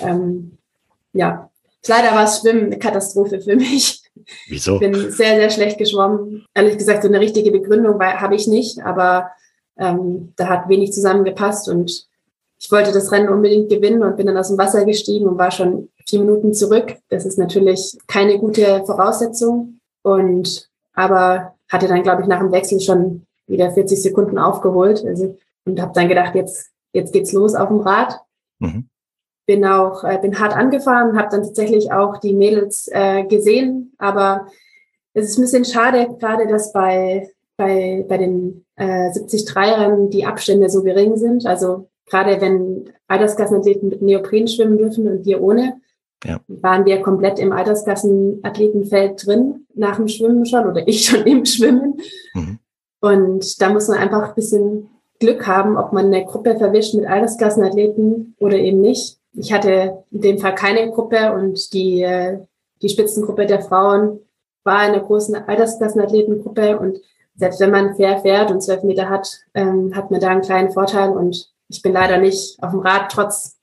ähm, 0.00 0.58
ja, 1.12 1.50
leider 1.86 2.12
war 2.12 2.24
es 2.24 2.40
Schwimmen 2.40 2.66
eine 2.66 2.78
Katastrophe 2.78 3.40
für 3.40 3.56
mich. 3.56 4.02
Wieso? 4.48 4.74
Ich 4.74 4.80
bin 4.80 4.94
sehr, 4.94 5.36
sehr 5.36 5.50
schlecht 5.50 5.76
geschwommen. 5.76 6.46
Ehrlich 6.54 6.78
gesagt, 6.78 7.02
so 7.02 7.08
eine 7.08 7.20
richtige 7.20 7.50
Begründung 7.50 8.00
habe 8.00 8.34
ich 8.34 8.46
nicht, 8.46 8.80
aber 8.82 9.30
ähm, 9.78 10.32
da 10.36 10.48
hat 10.48 10.68
wenig 10.68 10.92
zusammengepasst 10.92 11.68
und 11.68 12.08
ich 12.60 12.70
wollte 12.70 12.92
das 12.92 13.10
Rennen 13.10 13.30
unbedingt 13.30 13.70
gewinnen 13.70 14.02
und 14.02 14.16
bin 14.16 14.26
dann 14.26 14.36
aus 14.36 14.48
dem 14.48 14.58
Wasser 14.58 14.84
gestiegen 14.84 15.26
und 15.26 15.38
war 15.38 15.50
schon 15.50 15.88
vier 16.06 16.20
Minuten 16.20 16.52
zurück. 16.52 16.96
Das 17.08 17.24
ist 17.24 17.38
natürlich 17.38 17.96
keine 18.06 18.38
gute 18.38 18.84
Voraussetzung. 18.84 19.80
Und 20.02 20.68
aber 20.92 21.54
hatte 21.70 21.88
dann, 21.88 22.02
glaube 22.02 22.22
ich, 22.22 22.28
nach 22.28 22.40
dem 22.40 22.52
Wechsel 22.52 22.80
schon 22.80 23.26
wieder 23.46 23.70
40 23.70 24.02
Sekunden 24.02 24.38
aufgeholt. 24.38 25.04
Also, 25.06 25.38
und 25.64 25.80
habe 25.80 25.92
dann 25.94 26.08
gedacht, 26.08 26.34
jetzt, 26.34 26.70
jetzt 26.92 27.12
geht's 27.12 27.32
los 27.32 27.54
auf 27.54 27.68
dem 27.68 27.80
Rad. 27.80 28.20
Mhm. 28.58 28.88
Bin 29.46 29.64
auch, 29.64 30.04
äh, 30.04 30.18
bin 30.20 30.38
hart 30.38 30.54
angefahren, 30.54 31.18
habe 31.18 31.28
dann 31.30 31.42
tatsächlich 31.42 31.92
auch 31.92 32.18
die 32.18 32.34
Mädels 32.34 32.88
äh, 32.92 33.24
gesehen, 33.24 33.94
aber 33.98 34.46
es 35.14 35.30
ist 35.30 35.38
ein 35.38 35.42
bisschen 35.42 35.64
schade, 35.64 36.14
gerade 36.20 36.46
dass 36.46 36.72
bei, 36.72 37.30
bei, 37.56 38.04
bei 38.08 38.18
den 38.18 38.64
äh, 38.76 39.10
73-Rennen 39.10 40.10
die 40.10 40.24
Abstände 40.24 40.68
so 40.70 40.82
gering 40.82 41.16
sind. 41.16 41.46
Also 41.46 41.89
gerade 42.10 42.40
wenn 42.40 42.90
Altersklassenathleten 43.08 43.88
mit 43.88 44.02
Neopren 44.02 44.48
schwimmen 44.48 44.76
dürfen 44.76 45.08
und 45.08 45.24
wir 45.24 45.40
ohne, 45.40 45.80
ja. 46.24 46.40
waren 46.48 46.84
wir 46.84 47.00
komplett 47.00 47.38
im 47.38 47.52
Altersklassenathletenfeld 47.52 49.26
drin, 49.26 49.66
nach 49.74 49.96
dem 49.96 50.08
Schwimmen 50.08 50.44
schon 50.44 50.66
oder 50.66 50.86
ich 50.86 51.04
schon 51.04 51.22
im 51.26 51.46
Schwimmen. 51.46 52.00
Mhm. 52.34 52.58
Und 53.00 53.62
da 53.62 53.70
muss 53.70 53.88
man 53.88 53.98
einfach 53.98 54.28
ein 54.28 54.34
bisschen 54.34 54.90
Glück 55.20 55.46
haben, 55.46 55.76
ob 55.76 55.92
man 55.92 56.06
eine 56.06 56.24
Gruppe 56.24 56.56
verwischt 56.58 56.94
mit 56.94 57.06
Altersklassenathleten 57.06 58.36
oder 58.38 58.56
eben 58.58 58.80
nicht. 58.80 59.18
Ich 59.32 59.52
hatte 59.52 60.04
in 60.10 60.20
dem 60.20 60.38
Fall 60.38 60.54
keine 60.54 60.90
Gruppe 60.90 61.32
und 61.32 61.72
die, 61.72 62.02
äh, 62.02 62.40
die 62.82 62.88
Spitzengruppe 62.88 63.46
der 63.46 63.60
Frauen 63.60 64.20
war 64.64 64.86
in 64.86 64.94
einer 64.94 65.02
großen 65.02 65.36
Altersklassenathletengruppe 65.36 66.78
und 66.78 66.98
selbst 67.36 67.60
wenn 67.60 67.70
man 67.70 67.94
fair 67.94 68.18
fährt 68.18 68.50
und 68.50 68.60
zwölf 68.60 68.82
Meter 68.82 69.08
hat, 69.08 69.40
ähm, 69.54 69.94
hat 69.94 70.10
man 70.10 70.20
da 70.20 70.28
einen 70.28 70.42
kleinen 70.42 70.72
Vorteil 70.72 71.10
und 71.10 71.50
ich 71.70 71.82
bin 71.82 71.92
leider 71.92 72.18
nicht 72.18 72.62
auf 72.62 72.72
dem 72.72 72.80
Rad 72.80 73.10
trotz 73.10 73.56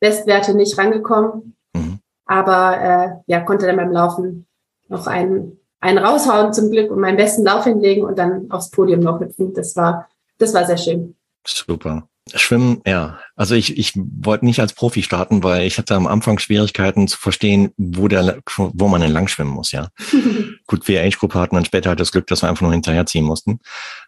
Bestwerte 0.00 0.54
nicht 0.54 0.78
rangekommen, 0.78 1.56
mhm. 1.74 1.98
aber 2.24 2.80
äh, 2.80 3.08
ja, 3.26 3.40
konnte 3.40 3.66
dann 3.66 3.76
beim 3.76 3.90
Laufen 3.90 4.46
noch 4.88 5.06
einen, 5.06 5.58
einen 5.80 5.98
raushauen 5.98 6.52
zum 6.52 6.70
Glück 6.70 6.90
und 6.90 7.00
meinen 7.00 7.16
besten 7.16 7.44
Lauf 7.44 7.64
hinlegen 7.64 8.04
und 8.04 8.16
dann 8.16 8.50
aufs 8.50 8.70
Podium 8.70 9.00
noch 9.00 9.20
hüpfen. 9.20 9.54
Das 9.54 9.74
war, 9.74 10.08
das 10.38 10.54
war 10.54 10.64
sehr 10.66 10.78
schön. 10.78 11.16
Super. 11.44 12.08
Schwimmen, 12.34 12.82
ja. 12.86 13.18
Also 13.36 13.54
ich, 13.54 13.76
ich 13.78 13.92
wollte 13.96 14.44
nicht 14.44 14.60
als 14.60 14.74
Profi 14.74 15.02
starten, 15.02 15.42
weil 15.42 15.66
ich 15.66 15.78
hatte 15.78 15.94
am 15.94 16.06
Anfang 16.06 16.38
Schwierigkeiten 16.38 17.08
zu 17.08 17.18
verstehen, 17.18 17.72
wo 17.76 18.06
der, 18.06 18.38
wo 18.56 18.88
man 18.88 19.02
entlang 19.02 19.28
schwimmen 19.28 19.50
muss, 19.50 19.72
ja. 19.72 19.88
Gut, 20.68 20.86
wir 20.86 21.02
Age-Gruppe 21.02 21.40
hatten 21.40 21.54
dann 21.54 21.64
später 21.64 21.88
halt 21.88 21.98
das 21.98 22.12
Glück, 22.12 22.26
dass 22.26 22.42
wir 22.42 22.48
einfach 22.48 22.62
nur 22.62 22.72
hinterherziehen 22.72 23.24
mussten. 23.24 23.58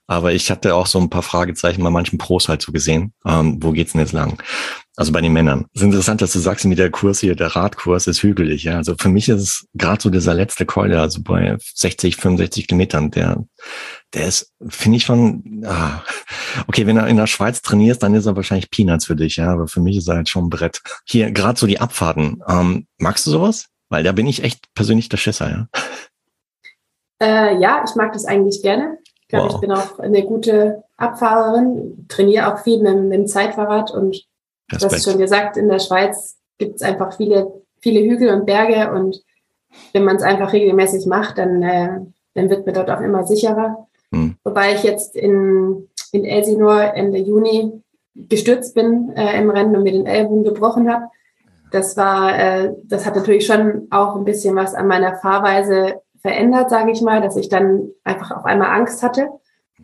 Aber 0.07 0.33
ich 0.33 0.51
hatte 0.51 0.75
auch 0.75 0.87
so 0.87 1.01
ein 1.01 1.09
paar 1.09 1.23
Fragezeichen 1.23 1.83
bei 1.83 1.89
manchen 1.89 2.19
Pros 2.19 2.49
halt 2.49 2.61
so 2.61 2.71
gesehen. 2.71 3.15
Ähm, 3.25 3.57
wo 3.63 3.73
geht's 3.73 3.93
denn 3.93 4.03
jetzt 4.03 4.13
lang? 4.13 4.43
Also 4.95 5.13
bei 5.13 5.23
den 5.23 5.33
Männern. 5.33 5.65
Es 5.73 5.81
ist 5.81 5.87
interessant, 5.87 6.21
dass 6.21 6.35
du 6.35 6.39
sagst, 6.39 6.67
mit 6.67 6.79
der 6.79 6.91
Kurs 6.91 7.21
hier, 7.21 7.35
der 7.35 7.57
Radkurs 7.57 8.07
ist 8.07 8.23
hügelig. 8.23 8.65
Ja, 8.65 8.77
also 8.77 8.95
für 8.99 9.09
mich 9.09 9.31
ist 9.31 9.41
es 9.41 9.67
gerade 9.73 10.03
so 10.03 10.11
dieser 10.11 10.35
letzte 10.35 10.67
Keule, 10.67 11.01
also 11.01 11.23
bei 11.23 11.57
60, 11.75 12.17
65 12.17 12.69
Kilometern, 12.69 13.11
der, 13.11 13.43
der 14.13 14.27
ist, 14.27 14.53
finde 14.69 14.99
ich 14.99 15.05
schon, 15.05 15.63
ah, 15.65 16.03
okay, 16.67 16.87
wenn 16.87 16.99
er 16.99 17.07
in 17.07 17.17
der 17.17 17.27
Schweiz 17.27 17.63
trainierst, 17.63 18.03
dann 18.03 18.15
ist 18.15 18.27
er 18.27 18.37
wahrscheinlich 18.37 18.71
Peanuts 18.71 19.07
für 19.07 19.17
dich, 19.17 19.37
ja, 19.37 19.51
aber 19.51 19.67
für 19.67 19.81
mich 19.81 19.97
ist 19.97 20.09
er 20.09 20.17
halt 20.17 20.29
schon 20.29 20.45
ein 20.47 20.51
Brett. 20.51 20.83
Hier, 21.07 21.31
gerade 21.31 21.59
so 21.59 21.67
die 21.67 21.81
Abfahrten. 21.81 22.43
Ähm, 22.47 22.87
magst 22.99 23.27
du 23.27 23.31
sowas? 23.31 23.69
Weil 23.89 24.05
da 24.05 24.13
bin 24.13 24.27
ich 24.27 24.45
echt 24.45 24.67
persönlich 24.75 25.09
der 25.09 25.17
Schisser, 25.17 25.51
ja. 25.51 25.69
Äh, 27.23 27.59
ja, 27.59 27.85
ich 27.87 27.95
mag 27.95 28.13
das 28.13 28.25
eigentlich 28.25 28.63
gerne. 28.63 28.99
Ich 29.05 29.29
glaube, 29.29 29.47
wow. 29.47 29.55
ich 29.55 29.61
bin 29.61 29.73
auch 29.73 29.99
eine 29.99 30.25
gute 30.25 30.85
Abfahrerin, 30.97 32.07
trainiere 32.09 32.53
auch 32.53 32.59
viel 32.59 32.83
mit, 32.83 32.97
mit 33.05 33.13
dem 33.13 33.27
Zeitfahrrad 33.27 33.91
und 33.91 34.27
du 34.71 34.77
hast 34.79 35.05
schon 35.05 35.19
gesagt, 35.19 35.57
in 35.57 35.69
der 35.69 35.79
Schweiz 35.79 36.39
gibt 36.59 36.77
es 36.77 36.83
einfach 36.83 37.17
viele, 37.17 37.63
viele 37.81 38.01
Hügel 38.01 38.31
und 38.31 38.47
Berge 38.47 38.93
und 38.93 39.23
wenn 39.93 40.05
man 40.05 40.17
es 40.17 40.23
einfach 40.23 40.53
regelmäßig 40.53 41.07
macht, 41.07 41.39
dann, 41.39 41.63
äh, 41.63 42.01
dann 42.35 42.51
wird 42.51 42.67
man 42.67 42.75
dort 42.75 42.91
auch 42.91 43.01
immer 43.01 43.25
sicherer. 43.25 43.87
Hm. 44.13 44.37
Wobei 44.43 44.75
ich 44.75 44.83
jetzt 44.83 45.15
in, 45.15 45.89
in 46.13 46.25
Elsinor 46.25 46.95
Ende 46.95 47.19
Juni 47.19 47.83
gestürzt 48.15 48.75
bin 48.75 49.13
äh, 49.17 49.39
im 49.39 49.51
Rennen 49.51 49.77
und 49.77 49.85
mir 49.85 49.93
den 49.93 50.07
Ellbogen 50.07 50.45
gebrochen 50.45 50.93
habe. 50.93 51.07
Das 51.71 51.97
war, 51.97 52.37
äh, 52.37 52.73
das 52.85 53.07
hat 53.07 53.15
natürlich 53.15 53.47
schon 53.47 53.87
auch 53.91 54.17
ein 54.17 54.25
bisschen 54.25 54.57
was 54.57 54.75
an 54.75 54.89
meiner 54.89 55.15
Fahrweise 55.17 56.01
verändert, 56.21 56.71
sage 56.71 56.91
ich 56.93 57.03
mal, 57.03 57.21
dass 57.21 57.37
ich 57.37 57.49
dann 57.49 57.91
einfach 58.05 58.31
auf 58.31 58.45
einmal 58.45 58.71
Angst 58.71 59.03
hatte, 59.03 59.29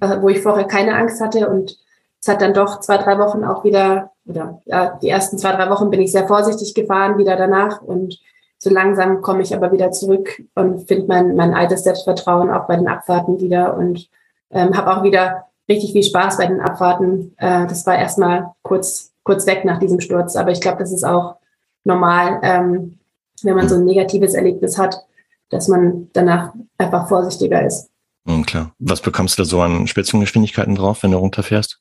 äh, 0.01 0.21
wo 0.21 0.29
ich 0.29 0.41
vorher 0.41 0.67
keine 0.67 0.95
Angst 0.95 1.21
hatte. 1.21 1.49
Und 1.49 1.79
es 2.21 2.29
hat 2.29 2.43
dann 2.43 2.55
doch 2.55 2.81
zwei, 2.81 2.99
drei 2.99 3.19
Wochen 3.19 3.45
auch 3.45 3.65
wieder, 3.65 4.13
oder 4.27 4.61
ja, 4.65 4.99
die 5.03 5.09
ersten 5.09 5.39
zwei, 5.39 5.53
drei 5.53 5.71
Wochen 5.71 5.91
bin 5.91 6.01
ich 6.01 6.13
sehr 6.13 6.27
vorsichtig 6.27 6.75
gefahren, 6.75 7.19
wieder 7.19 7.37
danach. 7.37 7.83
Und 7.83 8.19
so 8.59 8.71
langsam 8.71 9.23
komme 9.23 9.43
ich 9.43 9.55
aber 9.55 9.73
wieder 9.73 9.91
zurück 9.93 10.43
und 10.55 10.89
finde 10.89 11.07
mein, 11.09 11.37
mein 11.37 11.55
altes 11.55 11.85
Selbstvertrauen 11.85 12.51
auch 12.51 12.67
bei 12.67 12.77
den 12.77 12.89
Abfahrten 12.89 13.41
wieder 13.41 13.77
und 13.77 14.09
ähm, 14.51 14.77
habe 14.77 14.97
auch 14.97 15.03
wieder 15.03 15.47
richtig 15.69 15.93
viel 15.93 16.03
Spaß 16.03 16.39
bei 16.39 16.47
den 16.47 16.61
Abfahrten. 16.61 17.35
Äh, 17.39 17.67
das 17.67 17.87
war 17.87 17.97
erstmal 17.97 18.55
kurz, 18.63 19.13
kurz 19.25 19.47
weg 19.47 19.65
nach 19.65 19.79
diesem 19.79 20.01
Sturz, 20.01 20.37
aber 20.37 20.53
ich 20.53 20.61
glaube, 20.61 20.79
das 20.79 20.93
ist 20.93 21.05
auch 21.05 21.37
normal, 21.85 22.41
ähm, 22.43 22.99
wenn 23.43 23.57
man 23.57 23.69
so 23.69 23.77
ein 23.77 23.85
negatives 23.85 24.35
Erlebnis 24.35 24.79
hat, 24.79 25.05
dass 25.51 25.69
man 25.69 26.09
danach 26.13 26.53
einfach 26.79 27.09
vorsichtiger 27.09 27.65
ist. 27.65 27.89
Mhm, 28.25 28.45
klar. 28.45 28.73
Was 28.79 29.01
bekommst 29.01 29.39
du 29.39 29.43
da 29.43 29.47
so 29.47 29.61
an 29.61 29.87
Spitzengeschwindigkeiten 29.87 30.75
drauf, 30.75 31.03
wenn 31.03 31.13
du 31.13 31.19
runterfährst? 31.19 31.81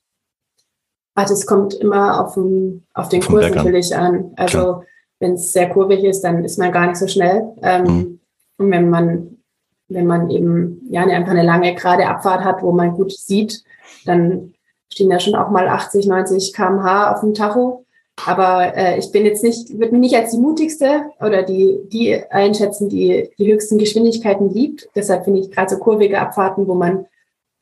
Also 1.14 1.34
es 1.34 1.46
kommt 1.46 1.74
immer 1.74 2.20
auf 2.24 2.34
den, 2.34 2.84
auf 2.94 3.08
den 3.08 3.22
Kurs 3.22 3.50
natürlich 3.54 3.96
an. 3.96 4.32
Also 4.36 4.84
wenn 5.18 5.32
es 5.32 5.52
sehr 5.52 5.70
kurvig 5.70 6.04
ist, 6.04 6.20
dann 6.22 6.44
ist 6.44 6.58
man 6.58 6.72
gar 6.72 6.86
nicht 6.86 6.98
so 6.98 7.08
schnell. 7.08 7.54
Ähm, 7.62 7.82
mhm. 7.84 8.20
Und 8.58 8.70
wenn 8.70 8.90
man, 8.90 9.38
wenn 9.88 10.06
man 10.06 10.30
eben 10.30 10.82
ja 10.90 11.02
einfach 11.02 11.32
eine 11.32 11.42
lange 11.42 11.74
gerade 11.74 12.06
Abfahrt 12.06 12.44
hat, 12.44 12.62
wo 12.62 12.70
man 12.72 12.92
gut 12.92 13.12
sieht, 13.12 13.64
dann 14.04 14.54
stehen 14.92 15.08
da 15.08 15.18
schon 15.18 15.34
auch 15.34 15.50
mal 15.50 15.68
80, 15.68 16.06
90 16.06 16.52
kmh 16.52 17.12
auf 17.12 17.20
dem 17.20 17.32
Tacho. 17.32 17.85
Aber 18.24 18.74
äh, 18.74 18.98
ich 18.98 19.12
bin 19.12 19.24
jetzt 19.26 19.42
nicht, 19.42 19.78
würde 19.78 19.92
mich 19.92 20.12
nicht 20.12 20.16
als 20.16 20.30
die 20.30 20.38
mutigste 20.38 21.10
oder 21.20 21.42
die, 21.42 21.78
die 21.92 22.16
einschätzen, 22.30 22.88
die 22.88 23.30
die 23.38 23.52
höchsten 23.52 23.78
Geschwindigkeiten 23.78 24.50
liebt. 24.50 24.88
Deshalb 24.96 25.24
finde 25.24 25.40
ich 25.40 25.50
gerade 25.50 25.74
so 25.74 25.78
kurvige 25.78 26.20
Abfahrten, 26.20 26.66
wo 26.66 26.74
man 26.74 27.06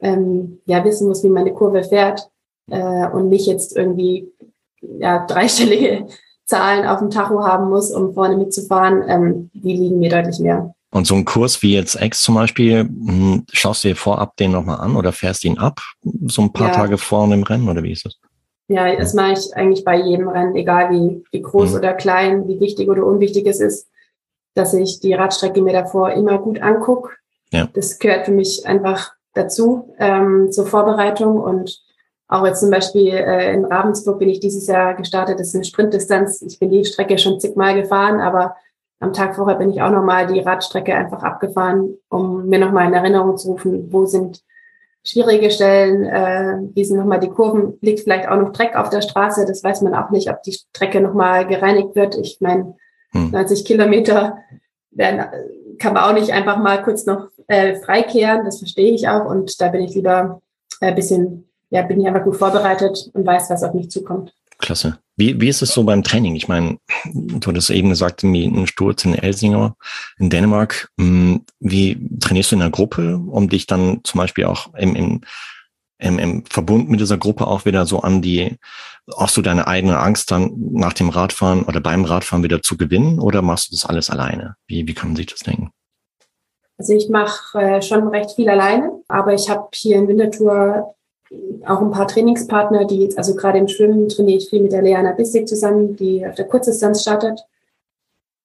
ähm, 0.01 0.61
ja 0.67 0.85
wissen 0.85 1.09
muss, 1.09 1.25
wie 1.25 1.29
man 1.29 1.43
eine 1.43 1.55
Kurve 1.55 1.83
fährt 1.83 2.31
äh, 2.71 3.09
und 3.09 3.29
nicht 3.29 3.47
jetzt 3.47 3.77
irgendwie 3.77 4.33
ja, 4.81 5.27
dreistellige 5.27 6.07
Zahlen 6.45 6.87
auf 6.87 7.01
dem 7.01 7.11
Tacho 7.11 7.43
haben 7.43 7.71
muss, 7.71 7.90
um 7.90 8.14
vorne 8.14 8.37
mitzufahren, 8.37 9.03
ähm, 9.09 9.51
die 9.55 9.77
liegen 9.77 9.99
mir 9.99 10.11
deutlich 10.11 10.38
mehr. 10.38 10.75
Und 10.90 11.07
so 11.07 11.17
ein 11.17 11.25
Kurs 11.25 11.62
wie 11.62 11.75
jetzt 11.75 12.01
X 12.01 12.23
zum 12.23 12.37
Beispiel, 12.37 12.81
hm, 12.81 13.45
schaust 13.51 13.83
du 13.83 13.88
dir 13.88 13.97
vorab 13.97 14.37
den 14.37 14.53
nochmal 14.53 14.79
an 14.79 14.95
oder 14.95 15.11
fährst 15.11 15.45
ihn 15.45 15.59
ab, 15.59 15.81
so 16.27 16.43
ein 16.43 16.53
paar 16.53 16.69
ja. 16.69 16.75
Tage 16.75 16.99
vor 16.99 17.29
dem 17.29 17.43
Rennen 17.43 17.69
oder 17.69 17.83
wie 17.83 17.93
ist 17.93 18.05
das? 18.05 18.14
Ja, 18.68 18.96
das 18.96 19.12
mache 19.12 19.33
ich 19.33 19.55
eigentlich 19.55 19.85
bei 19.85 19.96
jedem 19.96 20.29
Rennen, 20.29 20.55
egal 20.57 20.90
wie, 20.90 21.22
wie 21.31 21.42
groß 21.42 21.72
mhm. 21.72 21.77
oder 21.77 21.92
klein, 21.92 22.48
wie 22.48 22.61
wichtig 22.61 22.88
oder 22.88 23.05
unwichtig 23.05 23.46
es 23.46 23.61
ist, 23.61 23.88
dass 24.55 24.72
ich 24.72 25.00
die 25.00 25.12
Radstrecke 25.12 25.61
mir 25.61 25.72
davor 25.72 26.12
immer 26.12 26.38
gut 26.38 26.62
angucke. 26.62 27.11
Ja. 27.53 27.68
Das 27.74 27.98
gehört 27.98 28.27
für 28.27 28.33
mich 28.33 28.66
einfach 28.66 29.12
dazu 29.35 29.94
ähm, 29.98 30.50
zur 30.50 30.66
Vorbereitung 30.66 31.38
und 31.38 31.83
auch 32.29 32.46
jetzt 32.46 32.61
zum 32.61 32.70
Beispiel 32.70 33.09
äh, 33.09 33.53
in 33.53 33.66
Ravensburg 33.66 34.18
bin 34.18 34.31
ich 34.31 34.40
dieses 34.40 34.66
Jahr 34.66 34.94
gestartet, 34.94 35.38
das 35.38 35.48
ist 35.48 35.57
eine 35.57 35.64
Sprintdistanz. 35.64 36.40
Ich 36.42 36.59
bin 36.59 36.70
die 36.70 36.85
Strecke 36.85 37.18
schon 37.18 37.38
zigmal 37.38 37.81
gefahren, 37.81 38.20
aber 38.20 38.57
am 38.98 39.12
Tag 39.12 39.37
vorher 39.37 39.57
bin 39.57 39.70
ich 39.70 39.83
auch 39.83 39.90
nochmal 39.90 40.27
die 40.27 40.40
Radstrecke 40.40 40.94
einfach 40.94 41.22
abgefahren, 41.22 41.98
um 42.09 42.46
mir 42.46 42.59
nochmal 42.59 42.88
in 42.88 42.94
Erinnerung 42.94 43.37
zu 43.37 43.53
rufen, 43.53 43.92
wo 43.92 44.07
sind 44.07 44.42
schwierige 45.05 45.51
Stellen, 45.51 46.05
äh, 46.05 46.57
wie 46.75 46.85
sind 46.85 46.97
nochmal 46.97 47.21
die 47.21 47.29
Kurven, 47.29 47.79
liegt 47.81 48.01
vielleicht 48.01 48.29
auch 48.29 48.38
noch 48.38 48.53
Dreck 48.53 48.75
auf 48.75 48.88
der 48.90 49.03
Straße, 49.03 49.45
das 49.47 49.62
weiß 49.62 49.83
man 49.83 49.95
auch 49.95 50.11
nicht, 50.11 50.31
ob 50.31 50.43
die 50.43 50.53
Strecke 50.53 51.01
nochmal 51.01 51.47
gereinigt 51.47 51.95
wird. 51.95 52.17
Ich 52.17 52.38
meine, 52.40 52.75
hm. 53.11 53.31
90 53.31 53.64
Kilometer 53.64 54.38
werden, 54.90 55.27
kann 55.79 55.93
man 55.93 56.05
auch 56.05 56.14
nicht 56.14 56.33
einfach 56.33 56.57
mal 56.57 56.83
kurz 56.83 57.05
noch 57.05 57.29
äh, 57.49 57.77
freikehren, 57.77 58.45
das 58.45 58.59
verstehe 58.59 58.93
ich 58.93 59.09
auch 59.09 59.27
und 59.27 59.61
da 59.61 59.69
bin 59.69 59.83
ich 59.83 59.95
lieber 59.95 60.40
ein 60.81 60.93
äh, 60.93 60.95
bisschen, 60.95 61.49
ja, 61.71 61.83
bin 61.83 62.01
ich 62.01 62.07
einfach 62.07 62.25
gut 62.25 62.37
vorbereitet 62.37 63.11
und 63.12 63.27
weiß, 63.27 63.51
was 63.51 63.62
auf 63.62 63.75
mich 63.75 63.90
zukommt. 63.90 64.35
Klasse. 64.59 64.99
Wie, 65.16 65.40
wie 65.40 65.48
ist 65.48 65.62
es 65.62 65.72
so 65.72 65.85
beim 65.85 66.03
Training? 66.03 66.35
Ich 66.35 66.48
meine, 66.48 66.79
du 67.12 67.48
hattest 67.48 67.70
eben 67.70 67.88
gesagt, 67.88 68.24
ein 68.24 68.66
Sturz 68.66 69.05
in 69.05 69.14
Elsinger 69.14 69.77
in 70.18 70.29
Dänemark. 70.29 70.88
Hm, 70.98 71.44
wie 71.61 72.09
trainierst 72.20 72.50
du 72.50 72.57
in 72.57 72.61
der 72.61 72.70
Gruppe, 72.70 73.18
um 73.18 73.48
dich 73.48 73.66
dann 73.66 74.00
zum 74.03 74.18
Beispiel 74.18 74.46
auch 74.46 74.74
im, 74.74 74.96
im, 74.96 75.20
im, 75.98 76.18
im 76.18 76.44
Verbund 76.46 76.90
mit 76.90 77.00
dieser 77.00 77.18
Gruppe 77.18 77.46
auch 77.46 77.64
wieder 77.64 77.87
so 77.87 78.00
an 78.00 78.22
die, 78.22 78.59
auch 79.12 79.29
so 79.29 79.40
deine 79.40 79.68
eigene 79.68 79.98
Angst 79.98 80.33
dann 80.33 80.53
nach 80.72 80.92
dem 80.92 81.11
Radfahren 81.11 81.62
oder 81.62 81.81
beim 81.81 82.05
Radfahren 82.05 82.42
wieder 82.42 82.62
zu 82.62 82.77
gewinnen 82.77 83.20
oder 83.20 83.40
machst 83.40 83.70
du 83.70 83.77
das 83.77 83.87
alles 83.87 84.11
alleine? 84.11 84.57
Wie, 84.66 84.88
wie 84.88 84.94
kann 84.94 85.11
man 85.11 85.16
sich 85.16 85.27
das 85.27 85.40
denken? 85.40 85.70
Also 86.77 86.92
ich 86.92 87.09
mache 87.09 87.59
äh, 87.61 87.83
schon 87.83 88.09
recht 88.09 88.33
viel 88.33 88.48
alleine, 88.48 88.90
aber 89.07 89.33
ich 89.33 89.48
habe 89.48 89.68
hier 89.72 89.96
in 89.96 90.09
Winterthur 90.09 90.96
auch 91.66 91.81
ein 91.81 91.90
paar 91.90 92.09
Trainingspartner, 92.09 92.85
die 92.85 93.03
jetzt, 93.03 93.18
also 93.18 93.35
gerade 93.35 93.59
im 93.59 93.68
Schwimmen 93.68 94.09
trainiere 94.09 94.38
ich 94.38 94.51
viel 94.51 94.62
mit 94.62 94.73
der 94.73 94.83
Leana 94.83 95.12
Bissig 95.12 95.49
zusammen, 95.49 95.97
die 95.97 96.27
auf 96.27 96.35
der 96.35 96.47
Kurzdistanz 96.47 97.03
startet. 97.03 97.44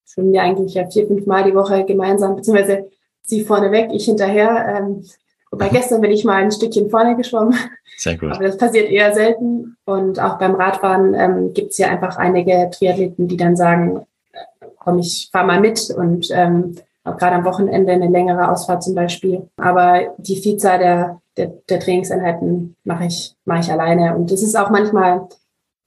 Schwimmen 0.05 0.33
wir 0.33 0.41
eigentlich 0.41 0.73
ja 0.73 0.89
vier, 0.89 1.07
fünf 1.07 1.25
Mal 1.25 1.43
die 1.43 1.55
Woche 1.55 1.85
gemeinsam, 1.85 2.35
beziehungsweise 2.35 2.89
sie 3.21 3.43
vorneweg, 3.43 3.91
ich 3.93 4.05
hinterher. 4.05 4.77
Ähm, 4.77 5.05
wobei 5.51 5.69
gestern 5.69 6.01
bin 6.01 6.11
ich 6.11 6.25
mal 6.25 6.41
ein 6.41 6.51
Stückchen 6.51 6.89
vorne 6.89 7.15
geschwommen. 7.15 7.55
Sehr 7.97 8.17
gut. 8.17 8.31
Aber 8.31 8.43
das 8.43 8.57
passiert 8.57 8.89
eher 8.89 9.13
selten. 9.13 9.77
Und 9.85 10.19
auch 10.19 10.37
beim 10.37 10.55
Radfahren 10.55 11.13
ähm, 11.13 11.53
gibt 11.53 11.71
es 11.71 11.77
ja 11.77 11.87
einfach 11.87 12.17
einige 12.17 12.69
Triathleten, 12.71 13.27
die 13.27 13.37
dann 13.37 13.55
sagen, 13.55 14.05
äh, 14.31 14.65
komm, 14.79 14.99
ich 14.99 15.29
fahr 15.31 15.45
mal 15.45 15.59
mit 15.59 15.89
und 15.91 16.29
ähm, 16.31 16.75
auch 17.03 17.17
gerade 17.17 17.35
am 17.35 17.45
Wochenende 17.45 17.91
eine 17.91 18.07
längere 18.07 18.49
Ausfahrt 18.49 18.83
zum 18.83 18.95
Beispiel. 18.95 19.47
Aber 19.57 20.15
die 20.17 20.37
Vielzahl 20.37 20.79
der 20.79 21.21
der, 21.39 21.53
der 21.69 21.79
Trainingseinheiten 21.79 22.75
mache 22.83 23.05
ich, 23.05 23.35
mache 23.45 23.61
ich 23.61 23.71
alleine. 23.71 24.15
Und 24.15 24.31
das 24.31 24.43
ist 24.43 24.55
auch 24.55 24.69
manchmal 24.69 25.27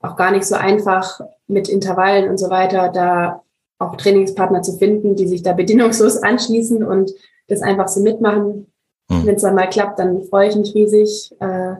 auch 0.01 0.15
gar 0.17 0.31
nicht 0.31 0.45
so 0.45 0.55
einfach 0.55 1.21
mit 1.47 1.69
Intervallen 1.69 2.29
und 2.29 2.37
so 2.37 2.49
weiter, 2.49 2.89
da 2.89 3.41
auch 3.79 3.95
Trainingspartner 3.95 4.61
zu 4.61 4.77
finden, 4.77 5.15
die 5.15 5.27
sich 5.27 5.43
da 5.43 5.53
bedingungslos 5.53 6.17
anschließen 6.23 6.83
und 6.83 7.11
das 7.47 7.61
einfach 7.61 7.87
so 7.87 8.01
mitmachen. 8.01 8.67
Mhm. 9.09 9.25
Wenn 9.25 9.35
es 9.35 9.43
dann 9.43 9.55
mal 9.55 9.69
klappt, 9.69 9.99
dann 9.99 10.23
freue 10.23 10.49
ich 10.49 10.55
mich 10.55 10.73
riesig. 10.75 11.33
Äh, 11.39 11.75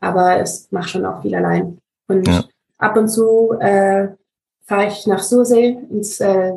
aber 0.00 0.40
es 0.40 0.66
macht 0.72 0.90
schon 0.90 1.06
auch 1.06 1.22
viel 1.22 1.34
allein. 1.34 1.78
Und 2.08 2.26
ja. 2.26 2.44
ab 2.78 2.96
und 2.96 3.08
zu 3.08 3.52
äh, 3.60 4.08
fahre 4.64 4.88
ich 4.88 5.06
nach 5.06 5.22
Sursee 5.22 5.78
ins 5.90 6.18
äh, 6.20 6.52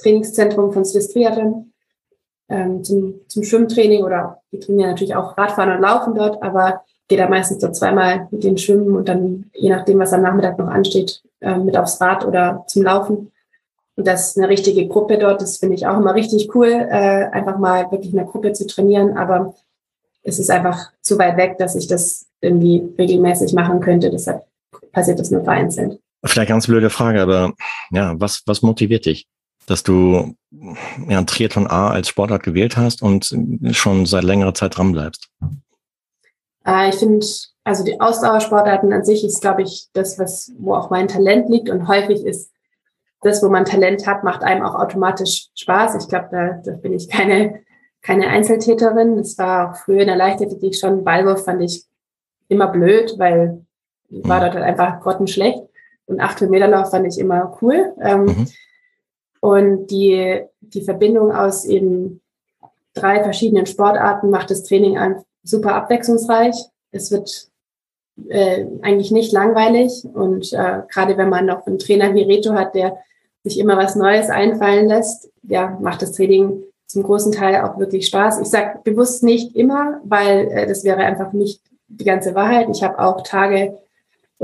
Trainingszentrum 0.00 0.72
von 0.72 0.84
Swiss 0.84 1.08
Triathlon 1.08 1.72
ähm, 2.48 2.84
zum, 2.84 3.20
zum 3.28 3.42
Schwimmtraining 3.42 4.04
oder 4.04 4.42
wir 4.50 4.60
trainieren 4.60 4.90
natürlich 4.90 5.14
auch 5.14 5.36
Radfahren 5.36 5.76
und 5.76 5.82
Laufen 5.82 6.14
dort, 6.14 6.42
aber 6.42 6.82
gehe 7.08 7.18
da 7.18 7.28
meistens 7.28 7.60
so 7.60 7.70
zweimal 7.70 8.28
mit 8.30 8.44
den 8.44 8.58
Schwimmen 8.58 8.96
und 8.96 9.08
dann, 9.08 9.50
je 9.54 9.70
nachdem, 9.70 9.98
was 9.98 10.12
am 10.12 10.22
Nachmittag 10.22 10.58
noch 10.58 10.68
ansteht, 10.68 11.22
äh, 11.40 11.58
mit 11.58 11.76
aufs 11.76 12.00
Rad 12.00 12.24
oder 12.24 12.64
zum 12.66 12.82
Laufen. 12.82 13.30
Und 13.96 14.06
das 14.06 14.30
ist 14.30 14.38
eine 14.38 14.48
richtige 14.48 14.88
Gruppe 14.88 15.18
dort. 15.18 15.40
Das 15.40 15.58
finde 15.58 15.76
ich 15.76 15.86
auch 15.86 15.98
immer 15.98 16.14
richtig 16.14 16.54
cool, 16.54 16.68
äh, 16.68 17.26
einfach 17.30 17.58
mal 17.58 17.90
wirklich 17.92 18.12
in 18.12 18.18
einer 18.18 18.28
Gruppe 18.28 18.52
zu 18.52 18.66
trainieren. 18.66 19.16
Aber 19.16 19.54
es 20.22 20.38
ist 20.38 20.50
einfach 20.50 20.90
zu 21.00 21.18
weit 21.18 21.36
weg, 21.36 21.58
dass 21.58 21.76
ich 21.76 21.86
das 21.86 22.26
irgendwie 22.40 22.82
regelmäßig 22.98 23.52
machen 23.52 23.80
könnte. 23.80 24.10
Deshalb 24.10 24.44
passiert 24.92 25.20
das 25.20 25.30
nur 25.30 25.44
vereinzelt. 25.44 26.00
Vielleicht 26.24 26.48
ganz 26.48 26.66
blöde 26.66 26.88
Frage, 26.88 27.20
aber 27.20 27.52
ja, 27.90 28.14
was, 28.18 28.42
was 28.46 28.62
motiviert 28.62 29.04
dich? 29.04 29.28
Dass 29.66 29.82
du 29.82 30.34
ja, 31.08 31.22
Triathlon 31.22 31.66
A 31.66 31.90
als 31.90 32.08
Sportart 32.08 32.42
gewählt 32.42 32.76
hast 32.76 33.02
und 33.02 33.34
schon 33.72 34.06
seit 34.06 34.24
längerer 34.24 34.54
Zeit 34.54 34.76
dran 34.76 34.92
bleibst? 34.92 35.28
Äh, 36.66 36.90
ich 36.90 36.96
finde, 36.96 37.24
also 37.64 37.84
die 37.84 38.00
Ausdauersportarten 38.00 38.92
an 38.92 39.04
sich 39.04 39.24
ist, 39.24 39.40
glaube 39.40 39.62
ich, 39.62 39.88
das, 39.92 40.18
was, 40.18 40.52
wo 40.58 40.74
auch 40.74 40.90
mein 40.90 41.08
Talent 41.08 41.48
liegt 41.48 41.70
und 41.70 41.88
häufig 41.88 42.24
ist 42.24 42.50
das, 43.22 43.42
wo 43.42 43.48
man 43.48 43.64
Talent 43.64 44.06
hat, 44.06 44.22
macht 44.22 44.42
einem 44.42 44.62
auch 44.62 44.74
automatisch 44.74 45.48
Spaß. 45.54 45.96
Ich 46.02 46.08
glaube, 46.08 46.28
da, 46.30 46.60
da 46.62 46.76
bin 46.76 46.92
ich 46.92 47.08
keine, 47.08 47.62
keine 48.02 48.28
Einzeltäterin. 48.28 49.16
Das 49.16 49.38
war 49.38 49.70
auch 49.70 49.76
früher 49.76 50.02
in 50.02 50.08
der 50.08 50.16
Leichtathletik 50.16 50.76
schon. 50.76 51.04
Ballwurf 51.04 51.44
fand 51.44 51.62
ich 51.62 51.84
immer 52.48 52.68
blöd, 52.68 53.14
weil 53.16 53.64
war 54.10 54.36
mhm. 54.36 54.42
dort 54.42 54.54
halt 54.54 54.64
einfach 54.64 55.00
grottenschlecht. 55.00 55.60
Und 56.06 56.20
800 56.20 56.50
Meter 56.50 56.68
Lauf 56.68 56.90
fand 56.90 57.06
ich 57.06 57.18
immer 57.18 57.56
cool. 57.62 57.94
Ähm, 58.02 58.24
mhm. 58.26 58.48
Und 59.44 59.88
die, 59.88 60.40
die 60.62 60.80
Verbindung 60.80 61.30
aus 61.30 61.66
eben 61.66 62.22
drei 62.94 63.22
verschiedenen 63.22 63.66
Sportarten 63.66 64.30
macht 64.30 64.50
das 64.50 64.62
Training 64.62 64.96
super 65.42 65.74
abwechslungsreich. 65.74 66.56
Es 66.92 67.10
wird 67.10 67.50
äh, 68.30 68.64
eigentlich 68.80 69.10
nicht 69.10 69.32
langweilig. 69.32 70.02
Und 70.14 70.50
äh, 70.54 70.80
gerade 70.88 71.18
wenn 71.18 71.28
man 71.28 71.44
noch 71.44 71.66
einen 71.66 71.78
Trainer 71.78 72.14
wie 72.14 72.22
Reto 72.22 72.54
hat, 72.54 72.74
der 72.74 72.96
sich 73.42 73.58
immer 73.58 73.76
was 73.76 73.96
Neues 73.96 74.30
einfallen 74.30 74.88
lässt, 74.88 75.30
ja, 75.42 75.76
macht 75.78 76.00
das 76.00 76.12
Training 76.12 76.62
zum 76.86 77.02
großen 77.02 77.32
Teil 77.32 77.60
auch 77.60 77.78
wirklich 77.78 78.06
Spaß. 78.06 78.40
Ich 78.40 78.48
sage 78.48 78.78
bewusst 78.82 79.22
nicht 79.22 79.54
immer, 79.54 80.00
weil 80.04 80.48
äh, 80.52 80.66
das 80.66 80.84
wäre 80.84 81.00
einfach 81.00 81.34
nicht 81.34 81.60
die 81.88 82.04
ganze 82.04 82.34
Wahrheit. 82.34 82.68
Ich 82.70 82.82
habe 82.82 82.98
auch 82.98 83.20
Tage, 83.20 83.76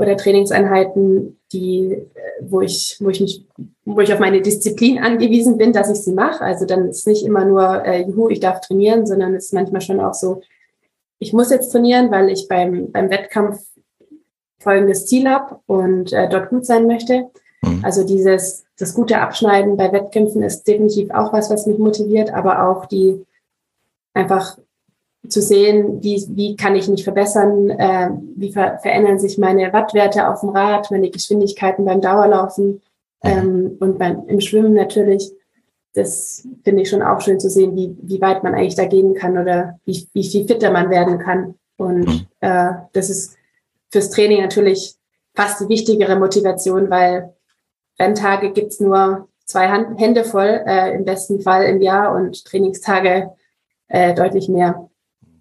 oder 0.01 0.17
Trainingseinheiten, 0.17 1.39
die, 1.51 1.91
äh, 1.93 2.07
wo 2.41 2.61
ich, 2.61 2.97
wo 2.99 3.09
ich 3.09 3.21
mich, 3.21 3.45
wo 3.85 3.99
ich 4.01 4.11
auf 4.11 4.19
meine 4.19 4.41
Disziplin 4.41 4.99
angewiesen 4.99 5.57
bin, 5.57 5.73
dass 5.73 5.89
ich 5.89 6.01
sie 6.03 6.13
mache. 6.13 6.41
Also 6.41 6.65
dann 6.65 6.89
ist 6.89 7.07
nicht 7.07 7.25
immer 7.25 7.45
nur, 7.45 7.85
äh, 7.85 8.01
juhu, 8.01 8.29
ich 8.29 8.39
darf 8.39 8.61
trainieren, 8.61 9.05
sondern 9.05 9.35
es 9.35 9.45
ist 9.45 9.53
manchmal 9.53 9.81
schon 9.81 9.99
auch 9.99 10.13
so, 10.13 10.41
ich 11.19 11.33
muss 11.33 11.51
jetzt 11.51 11.71
trainieren, 11.71 12.09
weil 12.09 12.29
ich 12.29 12.47
beim, 12.47 12.91
beim 12.91 13.09
Wettkampf 13.11 13.61
folgendes 14.59 15.05
Ziel 15.05 15.29
habe 15.29 15.59
und 15.67 16.11
äh, 16.13 16.27
dort 16.27 16.49
gut 16.49 16.65
sein 16.65 16.87
möchte. 16.87 17.29
Mhm. 17.61 17.81
Also 17.83 18.03
dieses, 18.03 18.65
das 18.77 18.95
gute 18.95 19.19
Abschneiden 19.19 19.77
bei 19.77 19.91
Wettkämpfen 19.91 20.41
ist 20.41 20.63
definitiv 20.63 21.11
auch 21.11 21.31
was, 21.31 21.51
was 21.51 21.67
mich 21.67 21.77
motiviert, 21.77 22.33
aber 22.33 22.67
auch 22.67 22.85
die 22.87 23.23
einfach 24.13 24.57
zu 25.27 25.41
sehen, 25.41 26.01
wie, 26.01 26.25
wie 26.29 26.55
kann 26.55 26.75
ich 26.75 26.87
mich 26.87 27.03
verbessern, 27.03 27.69
äh, 27.69 28.09
wie 28.35 28.51
ver 28.51 28.79
verändern 28.79 29.19
sich 29.19 29.37
meine 29.37 29.71
Wattwerte 29.71 30.27
auf 30.27 30.41
dem 30.41 30.49
Rad, 30.49 30.89
meine 30.89 31.11
Geschwindigkeiten 31.11 31.85
beim 31.85 32.01
Dauerlaufen 32.01 32.81
ähm, 33.23 33.77
und 33.79 33.99
beim, 33.99 34.27
im 34.27 34.41
Schwimmen 34.41 34.73
natürlich. 34.73 35.31
Das 35.93 36.47
finde 36.63 36.83
ich 36.83 36.89
schon 36.89 37.01
auch 37.01 37.21
schön 37.21 37.39
zu 37.39 37.49
sehen, 37.49 37.75
wie, 37.75 37.95
wie 38.01 38.21
weit 38.21 38.43
man 38.43 38.55
eigentlich 38.55 38.75
da 38.75 38.85
gehen 38.85 39.13
kann 39.13 39.37
oder 39.37 39.79
wie, 39.85 40.07
wie 40.13 40.23
viel 40.23 40.47
fitter 40.47 40.71
man 40.71 40.89
werden 40.89 41.19
kann. 41.19 41.55
Und 41.77 42.07
mhm. 42.07 42.27
äh, 42.39 42.71
das 42.93 43.09
ist 43.09 43.35
fürs 43.91 44.09
Training 44.09 44.41
natürlich 44.41 44.95
fast 45.35 45.61
die 45.61 45.69
wichtigere 45.69 46.17
Motivation, 46.17 46.89
weil 46.89 47.33
Renntage 47.99 48.51
gibt's 48.51 48.79
nur 48.79 49.27
zwei 49.45 49.67
Hand 49.67 49.99
Hände 49.99 50.23
voll, 50.23 50.63
äh, 50.65 50.95
im 50.95 51.05
besten 51.05 51.41
Fall 51.41 51.65
im 51.65 51.81
Jahr 51.81 52.15
und 52.15 52.45
Trainingstage 52.45 53.31
äh, 53.87 54.15
deutlich 54.15 54.49
mehr. 54.49 54.89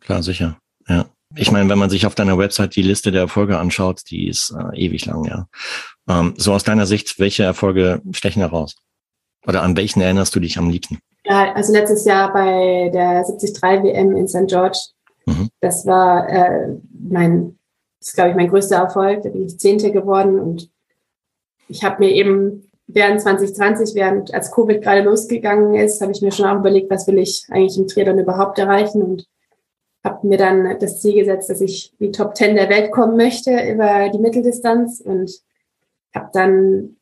Klar, 0.00 0.22
sicher. 0.22 0.58
Ja. 0.88 1.06
Ich 1.36 1.52
meine, 1.52 1.68
wenn 1.68 1.78
man 1.78 1.90
sich 1.90 2.06
auf 2.06 2.16
deiner 2.16 2.38
Website 2.38 2.74
die 2.74 2.82
Liste 2.82 3.12
der 3.12 3.22
Erfolge 3.22 3.58
anschaut, 3.58 4.02
die 4.10 4.28
ist 4.28 4.52
äh, 4.52 4.76
ewig 4.76 5.06
lang, 5.06 5.24
ja. 5.24 5.46
Ähm, 6.08 6.34
so 6.36 6.52
aus 6.52 6.64
deiner 6.64 6.86
Sicht, 6.86 7.20
welche 7.20 7.44
Erfolge 7.44 8.02
stechen 8.10 8.40
heraus? 8.40 8.74
Oder 9.46 9.62
an 9.62 9.76
welchen 9.76 10.00
erinnerst 10.00 10.34
du 10.34 10.40
dich 10.40 10.58
am 10.58 10.70
liebsten? 10.70 10.98
Ja, 11.24 11.52
also 11.54 11.72
letztes 11.72 12.04
Jahr 12.04 12.32
bei 12.32 12.90
der 12.92 13.22
73 13.22 13.62
WM 13.62 14.16
in 14.16 14.26
St. 14.26 14.48
George, 14.48 14.78
mhm. 15.26 15.48
das 15.60 15.86
war 15.86 16.28
äh, 16.28 16.76
mein, 16.92 17.58
das 18.00 18.08
ist, 18.08 18.14
glaube 18.14 18.30
ich, 18.30 18.36
mein 18.36 18.48
größter 18.48 18.76
Erfolg. 18.76 19.22
Da 19.22 19.28
bin 19.28 19.46
ich 19.46 19.58
Zehnte 19.58 19.92
geworden 19.92 20.40
und 20.40 20.68
ich 21.68 21.84
habe 21.84 22.04
mir 22.04 22.10
eben 22.10 22.70
während 22.88 23.20
2020, 23.20 23.94
während 23.94 24.34
als 24.34 24.50
Covid 24.50 24.82
gerade 24.82 25.02
losgegangen 25.02 25.74
ist, 25.74 26.00
habe 26.00 26.12
ich 26.12 26.22
mir 26.22 26.32
schon 26.32 26.46
auch 26.46 26.58
überlegt, 26.58 26.90
was 26.90 27.06
will 27.06 27.18
ich 27.18 27.46
eigentlich 27.50 27.78
im 27.78 27.86
Triathlon 27.86 28.18
überhaupt 28.18 28.58
erreichen 28.58 29.02
und 29.02 29.26
habe 30.02 30.26
mir 30.26 30.38
dann 30.38 30.78
das 30.78 31.00
Ziel 31.00 31.14
gesetzt, 31.14 31.50
dass 31.50 31.60
ich 31.60 31.94
die 31.98 32.10
Top 32.10 32.36
10 32.36 32.56
der 32.56 32.68
Welt 32.70 32.90
kommen 32.90 33.16
möchte 33.16 33.50
über 33.70 34.08
die 34.08 34.18
Mitteldistanz 34.18 35.00
und 35.00 35.30
habe 36.14 36.30
dann, 36.32 36.96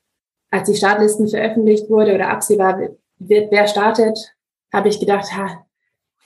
als 0.50 0.68
die 0.68 0.76
Startlisten 0.76 1.28
veröffentlicht 1.28 1.88
wurde 1.88 2.14
oder 2.14 2.30
absehbar 2.30 2.78
wird, 3.18 3.50
wer 3.50 3.66
startet, 3.68 4.34
habe 4.72 4.88
ich 4.88 5.00
gedacht, 5.00 5.36
ha, 5.36 5.64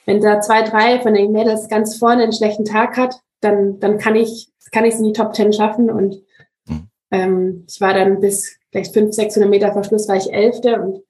wenn 0.06 0.20
da 0.20 0.40
zwei, 0.40 0.62
drei 0.62 1.00
von 1.00 1.14
den 1.14 1.32
Mädels 1.32 1.68
ganz 1.68 1.96
vorne 1.96 2.24
einen 2.24 2.32
schlechten 2.32 2.64
Tag 2.64 2.96
hat, 2.96 3.20
dann, 3.40 3.78
dann 3.80 3.98
kann 3.98 4.16
ich 4.16 4.52
kann 4.72 4.84
ich 4.84 4.94
es 4.94 5.00
in 5.00 5.06
die 5.06 5.12
Top 5.12 5.34
10 5.34 5.52
schaffen 5.52 5.90
und 5.90 6.22
mhm. 6.66 6.88
ähm, 7.10 7.64
ich 7.68 7.80
war 7.80 7.94
dann 7.94 8.20
bis 8.20 8.56
vielleicht 8.70 8.92
500, 8.94 9.14
600 9.14 9.50
Meter 9.50 9.72
vor 9.72 9.84
Schluss 9.84 10.08
war 10.08 10.16
ich 10.16 10.32
Elfte 10.32 10.80
und 10.80 11.02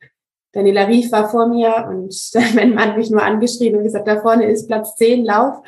Daniela 0.52 0.86
Rief 0.86 1.10
war 1.12 1.28
vor 1.28 1.46
mir 1.46 1.86
und 1.88 2.14
mein 2.54 2.74
Mann 2.74 2.96
mich 2.96 3.10
nur 3.10 3.22
angeschrieben 3.22 3.78
und 3.78 3.84
gesagt, 3.84 4.08
da 4.08 4.20
vorne 4.20 4.46
ist 4.46 4.66
Platz 4.66 4.94
10, 4.96 5.24
Lauf. 5.24 5.62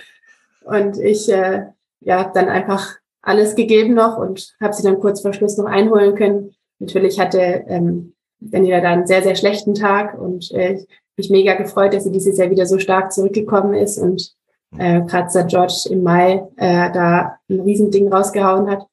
Und 0.65 0.99
ich 0.99 1.31
äh, 1.31 1.67
ja, 2.01 2.19
habe 2.19 2.33
dann 2.35 2.49
einfach 2.49 2.97
alles 3.23 3.55
gegeben 3.55 3.95
noch 3.95 4.19
und 4.19 4.55
habe 4.61 4.75
sie 4.75 4.83
dann 4.83 5.01
kurz 5.01 5.21
vor 5.21 5.33
Schluss 5.33 5.57
noch 5.57 5.67
einholen 5.67 6.15
können. 6.15 6.55
Natürlich 6.79 7.19
hatte 7.19 7.65
ähm, 7.67 8.15
Daniela 8.41 8.81
da 8.81 8.91
einen 8.91 9.07
sehr, 9.07 9.23
sehr 9.23 9.35
schlechten 9.35 9.75
Tag 9.75 10.19
und 10.19 10.51
äh, 10.53 10.85
mich 11.17 11.31
mega 11.31 11.55
gefreut, 11.55 11.95
dass 11.95 12.05
sie 12.05 12.13
dieses 12.13 12.39
Jahr 12.39 12.51
wieder 12.51 12.67
so 12.67 12.79
stark 12.79 13.13
zurückgekommen 13.13 13.75
ist 13.75 13.99
und 13.99 14.35
äh, 14.79 15.03
seit 15.29 15.49
George 15.49 15.89
im 15.91 16.03
Mai 16.03 16.47
äh, 16.57 16.91
da 16.93 17.39
ein 17.49 17.61
Riesending 17.61 18.13
rausgehauen 18.13 18.71
hat. 18.71 18.87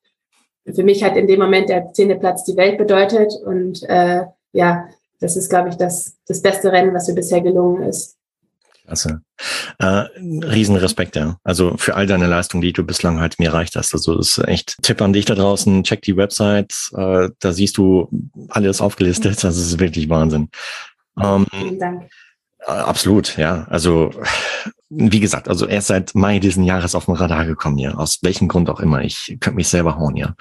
Für 0.73 0.83
mich 0.83 1.03
hat 1.03 1.17
in 1.17 1.27
dem 1.27 1.39
Moment 1.39 1.69
der 1.69 1.91
zehnte 1.91 2.15
Platz 2.15 2.43
die 2.43 2.55
Welt 2.55 2.77
bedeutet 2.77 3.33
und 3.45 3.81
äh, 3.89 4.25
ja, 4.53 4.87
das 5.21 5.37
ist, 5.37 5.49
glaube 5.49 5.69
ich, 5.69 5.75
das, 5.75 6.17
das 6.27 6.41
beste 6.41 6.71
Rennen, 6.71 6.93
was 6.93 7.07
mir 7.07 7.15
bisher 7.15 7.41
gelungen 7.41 7.83
ist. 7.83 8.17
Klasse. 8.85 9.21
Äh, 9.79 9.85
Riesenrespekt, 9.85 11.15
ja. 11.15 11.37
Also 11.43 11.77
für 11.77 11.95
all 11.95 12.07
deine 12.07 12.27
Leistungen, 12.27 12.61
die 12.61 12.73
du 12.73 12.83
bislang 12.83 13.19
halt 13.19 13.39
mir 13.39 13.49
erreicht 13.49 13.75
hast. 13.75 13.93
Also 13.93 14.17
das 14.17 14.37
ist 14.37 14.47
echt 14.47 14.75
Tipp 14.81 15.01
an 15.01 15.13
dich 15.13 15.25
da 15.25 15.35
draußen. 15.35 15.83
Check 15.83 16.01
die 16.01 16.17
Website. 16.17 16.73
Äh, 16.93 17.29
da 17.39 17.53
siehst 17.53 17.77
du 17.77 18.09
alles 18.49 18.81
aufgelistet. 18.81 19.43
Das 19.43 19.55
ist 19.55 19.79
wirklich 19.79 20.09
Wahnsinn. 20.09 20.49
Ähm, 21.21 21.45
Vielen 21.51 21.79
Dank. 21.79 22.09
Äh, 22.67 22.71
absolut, 22.71 23.37
ja. 23.37 23.65
Also 23.69 24.11
wie 24.89 25.19
gesagt, 25.21 25.47
also 25.47 25.67
erst 25.67 25.87
seit 25.87 26.15
Mai 26.15 26.39
diesen 26.39 26.65
Jahres 26.65 26.95
auf 26.95 27.05
dem 27.05 27.13
Radar 27.13 27.45
gekommen 27.45 27.77
hier. 27.77 27.97
Aus 27.97 28.19
welchem 28.23 28.49
Grund 28.49 28.69
auch 28.69 28.81
immer. 28.81 29.03
Ich 29.03 29.37
könnte 29.39 29.55
mich 29.55 29.69
selber 29.69 29.97
hauen, 29.97 30.17
ja. 30.17 30.35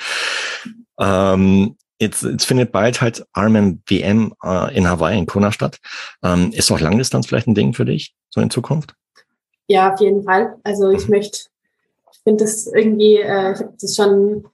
Ähm, 0.98 1.76
Jetzt, 2.00 2.22
jetzt 2.22 2.46
findet 2.46 2.72
bald 2.72 3.02
halt 3.02 3.26
Ironman 3.36 3.82
WM 3.86 4.32
äh, 4.42 4.74
in 4.74 4.88
Hawaii, 4.88 5.18
in 5.18 5.26
Kona 5.26 5.52
statt. 5.52 5.78
Ähm, 6.24 6.50
ist 6.54 6.70
auch 6.72 6.80
Langdistanz 6.80 7.26
vielleicht 7.26 7.46
ein 7.46 7.54
Ding 7.54 7.74
für 7.74 7.84
dich, 7.84 8.14
so 8.30 8.40
in 8.40 8.48
Zukunft? 8.48 8.94
Ja, 9.68 9.92
auf 9.92 10.00
jeden 10.00 10.24
Fall. 10.24 10.56
Also 10.64 10.88
ich 10.90 11.04
mhm. 11.04 11.16
möchte, 11.16 11.40
ich 12.12 12.18
finde 12.24 12.44
das 12.44 12.66
irgendwie, 12.66 13.16
äh, 13.16 13.52
ich 13.52 13.60
habe 13.60 13.74
das 13.78 13.94
schon, 13.94 14.48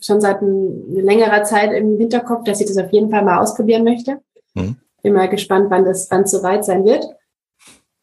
schon 0.00 0.22
seit 0.22 0.40
ein, 0.40 0.94
längerer 0.94 1.44
Zeit 1.44 1.72
im 1.74 1.98
Hinterkopf, 1.98 2.44
dass 2.44 2.60
ich 2.60 2.68
das 2.68 2.78
auf 2.78 2.90
jeden 2.90 3.10
Fall 3.10 3.22
mal 3.22 3.40
ausprobieren 3.40 3.84
möchte. 3.84 4.22
Mhm. 4.54 4.76
Bin 5.02 5.12
mal 5.12 5.28
gespannt, 5.28 5.66
wann 5.68 5.84
das 5.84 6.10
wann 6.10 6.26
soweit 6.26 6.64
sein 6.64 6.86
wird. 6.86 7.04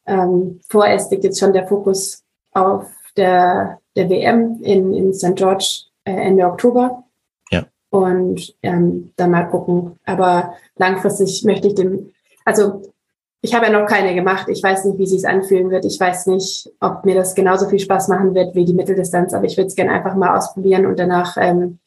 Ähm, 0.06 0.60
vorerst 0.70 1.12
liegt 1.12 1.24
jetzt 1.24 1.40
schon 1.40 1.54
der 1.54 1.68
Fokus 1.68 2.24
auf 2.52 2.86
der, 3.18 3.80
der 3.96 4.10
WM 4.12 4.62
in, 4.62 4.94
in 4.94 5.12
St. 5.12 5.36
George 5.36 5.86
äh, 6.04 6.12
Ende 6.12 6.46
Oktober 6.46 7.04
und 7.92 8.56
ähm, 8.64 9.12
dann 9.18 9.30
mal 9.30 9.44
gucken. 9.44 10.00
Aber 10.06 10.56
langfristig 10.78 11.44
möchte 11.44 11.68
ich 11.68 11.76
dem, 11.76 12.12
also 12.46 12.82
ich 13.42 13.54
habe 13.54 13.66
ja 13.68 13.72
noch 13.72 13.88
keine 13.88 14.16
gemacht. 14.16 14.48
Ich 14.50 14.64
weiß 14.64 14.86
nicht, 14.86 14.98
wie 14.98 15.06
sie 15.06 15.18
es 15.18 15.26
anfühlen 15.26 15.70
wird. 15.70 15.84
Ich 15.86 16.00
weiß 16.00 16.28
nicht, 16.28 16.72
ob 16.80 17.06
mir 17.06 17.16
das 17.16 17.36
genauso 17.36 17.68
viel 17.68 17.80
Spaß 17.80 18.08
machen 18.08 18.34
wird 18.34 18.56
wie 18.56 18.66
die 18.66 18.74
Mitteldistanz, 18.74 19.34
aber 19.34 19.46
ich 19.46 19.58
würde 19.58 19.68
es 19.68 19.76
gerne 19.76 19.92
einfach 19.92 20.16
mal 20.16 20.38
ausprobieren 20.38 20.86
und 20.86 20.98
danach 20.98 21.38
ähm, 21.38 21.80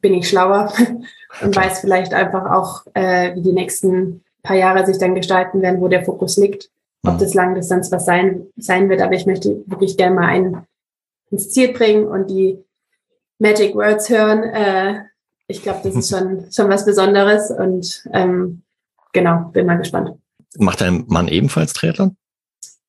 bin 0.00 0.14
ich 0.14 0.28
schlauer 0.28 0.72
und 1.42 1.56
weiß 1.56 1.80
vielleicht 1.80 2.12
einfach 2.12 2.50
auch, 2.50 2.82
äh, 2.94 3.34
wie 3.34 3.42
die 3.42 3.52
nächsten 3.52 4.22
paar 4.42 4.56
Jahre 4.56 4.84
sich 4.84 4.98
dann 4.98 5.14
gestalten 5.14 5.62
werden, 5.62 5.80
wo 5.80 5.88
der 5.88 6.04
Fokus 6.04 6.36
liegt, 6.36 6.70
ob 7.04 7.14
mhm. 7.14 7.18
das 7.18 7.34
Langdistanz 7.34 7.90
was 7.90 8.04
sein, 8.04 8.46
sein 8.56 8.88
wird. 8.90 9.00
Aber 9.00 9.14
ich 9.14 9.26
möchte 9.26 9.62
wirklich 9.66 9.96
gerne 9.96 10.14
mal 10.14 10.26
einen 10.26 10.66
ins 11.30 11.50
Ziel 11.50 11.72
bringen 11.72 12.06
und 12.06 12.30
die 12.30 12.62
Magic 13.38 13.74
Words 13.74 14.10
hören, 14.10 14.42
äh, 14.42 15.02
ich 15.48 15.62
glaube, 15.62 15.80
das 15.84 15.94
ist 15.94 16.10
schon, 16.10 16.50
schon 16.50 16.68
was 16.68 16.84
Besonderes 16.84 17.50
und 17.50 18.04
ähm, 18.12 18.62
genau, 19.12 19.50
bin 19.52 19.66
mal 19.66 19.78
gespannt. 19.78 20.10
Macht 20.58 20.80
dein 20.80 21.04
Mann 21.08 21.28
ebenfalls 21.28 21.72
Triathlon? 21.72 22.16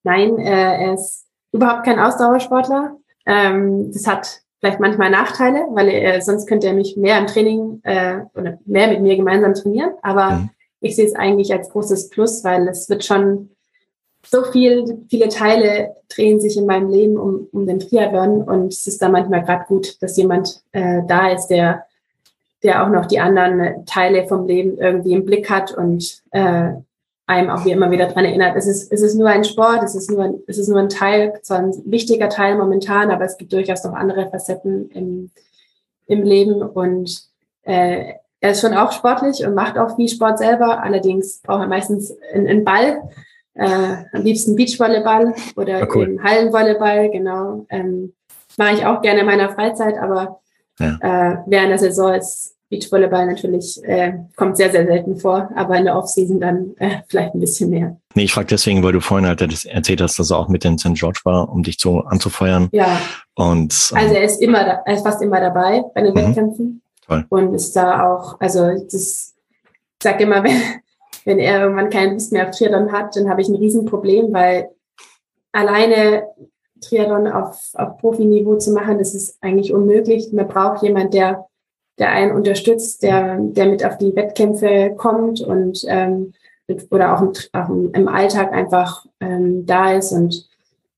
Nein, 0.04 0.38
äh, 0.40 0.86
er 0.86 0.94
ist 0.94 1.26
überhaupt 1.52 1.86
kein 1.86 2.00
Ausdauersportler. 2.00 2.96
Ähm, 3.26 3.92
das 3.92 4.08
hat 4.08 4.42
vielleicht 4.60 4.80
manchmal 4.80 5.10
Nachteile, 5.10 5.68
weil 5.72 5.90
er, 5.90 6.22
sonst 6.22 6.48
könnte 6.48 6.68
er 6.68 6.74
mich 6.74 6.98
mehr 6.98 7.20
im 7.20 7.28
Training 7.28 7.82
äh, 7.84 8.22
oder 8.34 8.58
mehr 8.66 8.88
mit 8.88 9.02
mir 9.02 9.16
gemeinsam 9.16 9.54
trainieren. 9.54 9.92
Aber 10.02 10.32
mhm. 10.32 10.50
ich 10.80 10.96
sehe 10.96 11.06
es 11.06 11.16
eigentlich 11.16 11.52
als 11.54 11.70
großes 11.70 12.10
Plus, 12.10 12.44
weil 12.44 12.68
es 12.68 12.90
wird 12.90 13.06
schon 13.06 13.52
so 14.26 14.44
viel, 14.44 15.06
viele 15.10 15.30
Teile 15.30 15.96
drehen 16.10 16.40
sich 16.40 16.58
in 16.58 16.66
meinem 16.66 16.90
Leben 16.90 17.18
um, 17.18 17.48
um 17.52 17.68
den 17.68 17.80
Triathlon 17.80 18.42
und 18.44 18.74
es 18.74 18.88
ist 18.88 19.02
da 19.02 19.10
manchmal 19.10 19.44
gerade 19.44 19.66
gut, 19.68 20.02
dass 20.02 20.18
jemand 20.18 20.64
äh, 20.72 21.02
da 21.08 21.30
ist, 21.30 21.48
der 21.48 21.86
der 22.68 22.84
auch 22.84 22.90
noch 22.90 23.08
die 23.08 23.20
anderen 23.20 23.86
Teile 23.86 24.28
vom 24.28 24.46
Leben 24.46 24.78
irgendwie 24.78 25.14
im 25.14 25.26
Blick 25.26 25.50
hat 25.50 25.72
und 25.72 26.22
äh, 26.32 26.74
einem 27.26 27.50
auch 27.50 27.66
wie 27.66 27.72
immer 27.72 27.92
wieder 27.92 28.08
dran 28.08 28.26
erinnert. 28.26 28.56
Es 28.56 28.68
ist, 28.68 28.92
es 28.92 29.02
ist 29.02 29.16
nur 29.16 29.28
ein 29.28 29.44
Sport, 29.44 29.84
es 29.84 29.96
ist 29.96 30.10
nur 30.10 30.24
ein, 30.24 30.40
es 30.48 30.58
ist 30.58 30.70
nur 30.70 30.80
ein 30.80 30.90
Teil, 30.90 31.34
zwar 31.42 31.60
ein 31.60 31.74
wichtiger 31.86 32.30
Teil 32.30 32.56
momentan, 32.56 33.12
aber 33.12 33.26
es 33.26 33.38
gibt 33.38 33.52
durchaus 33.52 33.84
noch 33.84 33.94
andere 33.94 34.30
Facetten 34.30 34.90
im, 34.92 35.32
im 36.06 36.24
Leben 36.24 36.62
und 36.62 37.24
äh, 37.64 38.14
er 38.40 38.52
ist 38.52 38.62
schon 38.62 38.76
auch 38.76 38.92
sportlich 38.92 39.46
und 39.46 39.56
macht 39.56 39.78
auch 39.78 39.96
viel 39.96 40.08
Sport 40.08 40.38
selber. 40.38 40.84
Allerdings 40.84 41.42
braucht 41.42 41.62
er 41.62 41.68
meistens 41.68 42.16
einen, 42.34 42.48
einen 42.48 42.64
Ball, 42.64 43.02
äh, 43.56 43.96
am 44.14 44.22
liebsten 44.22 44.56
Beachvolleyball 44.56 45.34
oder 45.56 45.82
ah, 45.82 45.88
cool. 45.94 46.20
Hallenvolleyball, 46.24 47.10
genau. 47.10 47.66
Ähm, 47.70 48.14
mache 48.58 48.74
ich 48.74 48.86
auch 48.86 49.02
gerne 49.02 49.22
in 49.22 49.26
meiner 49.26 49.50
Freizeit, 49.50 49.98
aber 49.98 50.40
ja. 50.80 50.98
Äh, 51.02 51.38
während 51.48 51.72
der 51.72 51.80
Saison 51.80 52.14
ist 52.14 52.56
Beachvolleyball 52.70 53.26
natürlich, 53.26 53.82
äh, 53.84 54.14
kommt 54.36 54.58
sehr, 54.58 54.72
sehr 54.72 54.86
selten 54.86 55.18
vor, 55.18 55.50
aber 55.56 55.78
in 55.78 55.86
der 55.86 55.98
Offseason 55.98 56.40
dann 56.40 56.76
äh, 56.78 56.98
vielleicht 57.08 57.34
ein 57.34 57.40
bisschen 57.40 57.70
mehr. 57.70 57.98
Nee, 58.14 58.24
ich 58.24 58.34
frage 58.34 58.48
deswegen, 58.48 58.84
weil 58.84 58.92
du 58.92 59.00
vorhin 59.00 59.28
halt 59.28 59.42
erzählt 59.42 60.02
hast, 60.02 60.20
dass 60.20 60.32
er 60.32 60.40
auch 60.40 60.50
mit 60.50 60.64
den 60.64 60.78
St. 60.78 60.94
George 60.94 61.22
war, 61.24 61.50
um 61.50 61.64
dich 61.64 61.78
so 61.80 62.02
anzufeuern. 62.02 62.68
Ja. 62.74 63.00
Und, 63.36 63.92
ähm, 63.92 63.98
also 63.98 64.16
er 64.16 64.24
ist 64.24 64.42
immer, 64.42 64.66
da, 64.66 64.82
er 64.86 64.96
ist 64.96 65.04
fast 65.04 65.22
immer 65.22 65.40
dabei 65.40 65.84
bei 65.94 66.02
den 66.02 66.14
mhm. 66.14 66.18
Wettkämpfen. 66.18 66.82
Toll. 67.06 67.26
Und 67.30 67.54
ist 67.54 67.76
da 67.76 68.06
auch, 68.12 68.40
also 68.42 68.70
das, 68.84 69.34
ich 69.34 70.04
sag 70.04 70.20
immer, 70.20 70.44
wenn, 70.44 70.62
wenn 71.24 71.40
er 71.40 71.62
irgendwann 71.62 71.90
keine 71.90 72.14
Lust 72.14 72.34
mehr 72.34 72.50
auf 72.50 72.56
Triathlon 72.56 72.92
hat, 72.92 73.16
dann 73.16 73.30
habe 73.30 73.42
ich 73.42 73.48
ein 73.48 73.56
Riesenproblem, 73.56 74.34
weil 74.34 74.70
alleine 75.54 76.24
Triathlon 76.82 77.28
auf, 77.28 77.70
auf 77.74 77.98
Profiniveau 77.98 78.58
zu 78.58 78.72
machen, 78.72 78.98
das 78.98 79.14
ist 79.16 79.38
eigentlich 79.42 79.74
unmöglich. 79.74 80.32
Man 80.34 80.48
braucht 80.48 80.84
jemand, 80.84 81.14
der, 81.14 81.46
der 82.00 82.12
einen 82.12 82.32
unterstützt, 82.32 83.04
der, 83.04 83.38
der 83.40 83.68
mit 83.68 83.86
auf 83.86 83.98
die 83.98 84.16
Wettkämpfe 84.16 84.94
kommt 84.98 85.42
und 85.42 85.84
ähm, 85.88 86.34
mit, 86.68 86.92
oder 86.92 87.16
auch, 87.16 87.22
im, 87.22 87.32
auch 87.54 87.70
im 87.70 88.08
Alltag 88.08 88.54
einfach 88.54 89.06
ähm, 89.20 89.66
da 89.66 89.94
ist 89.94 90.12
und 90.12 90.48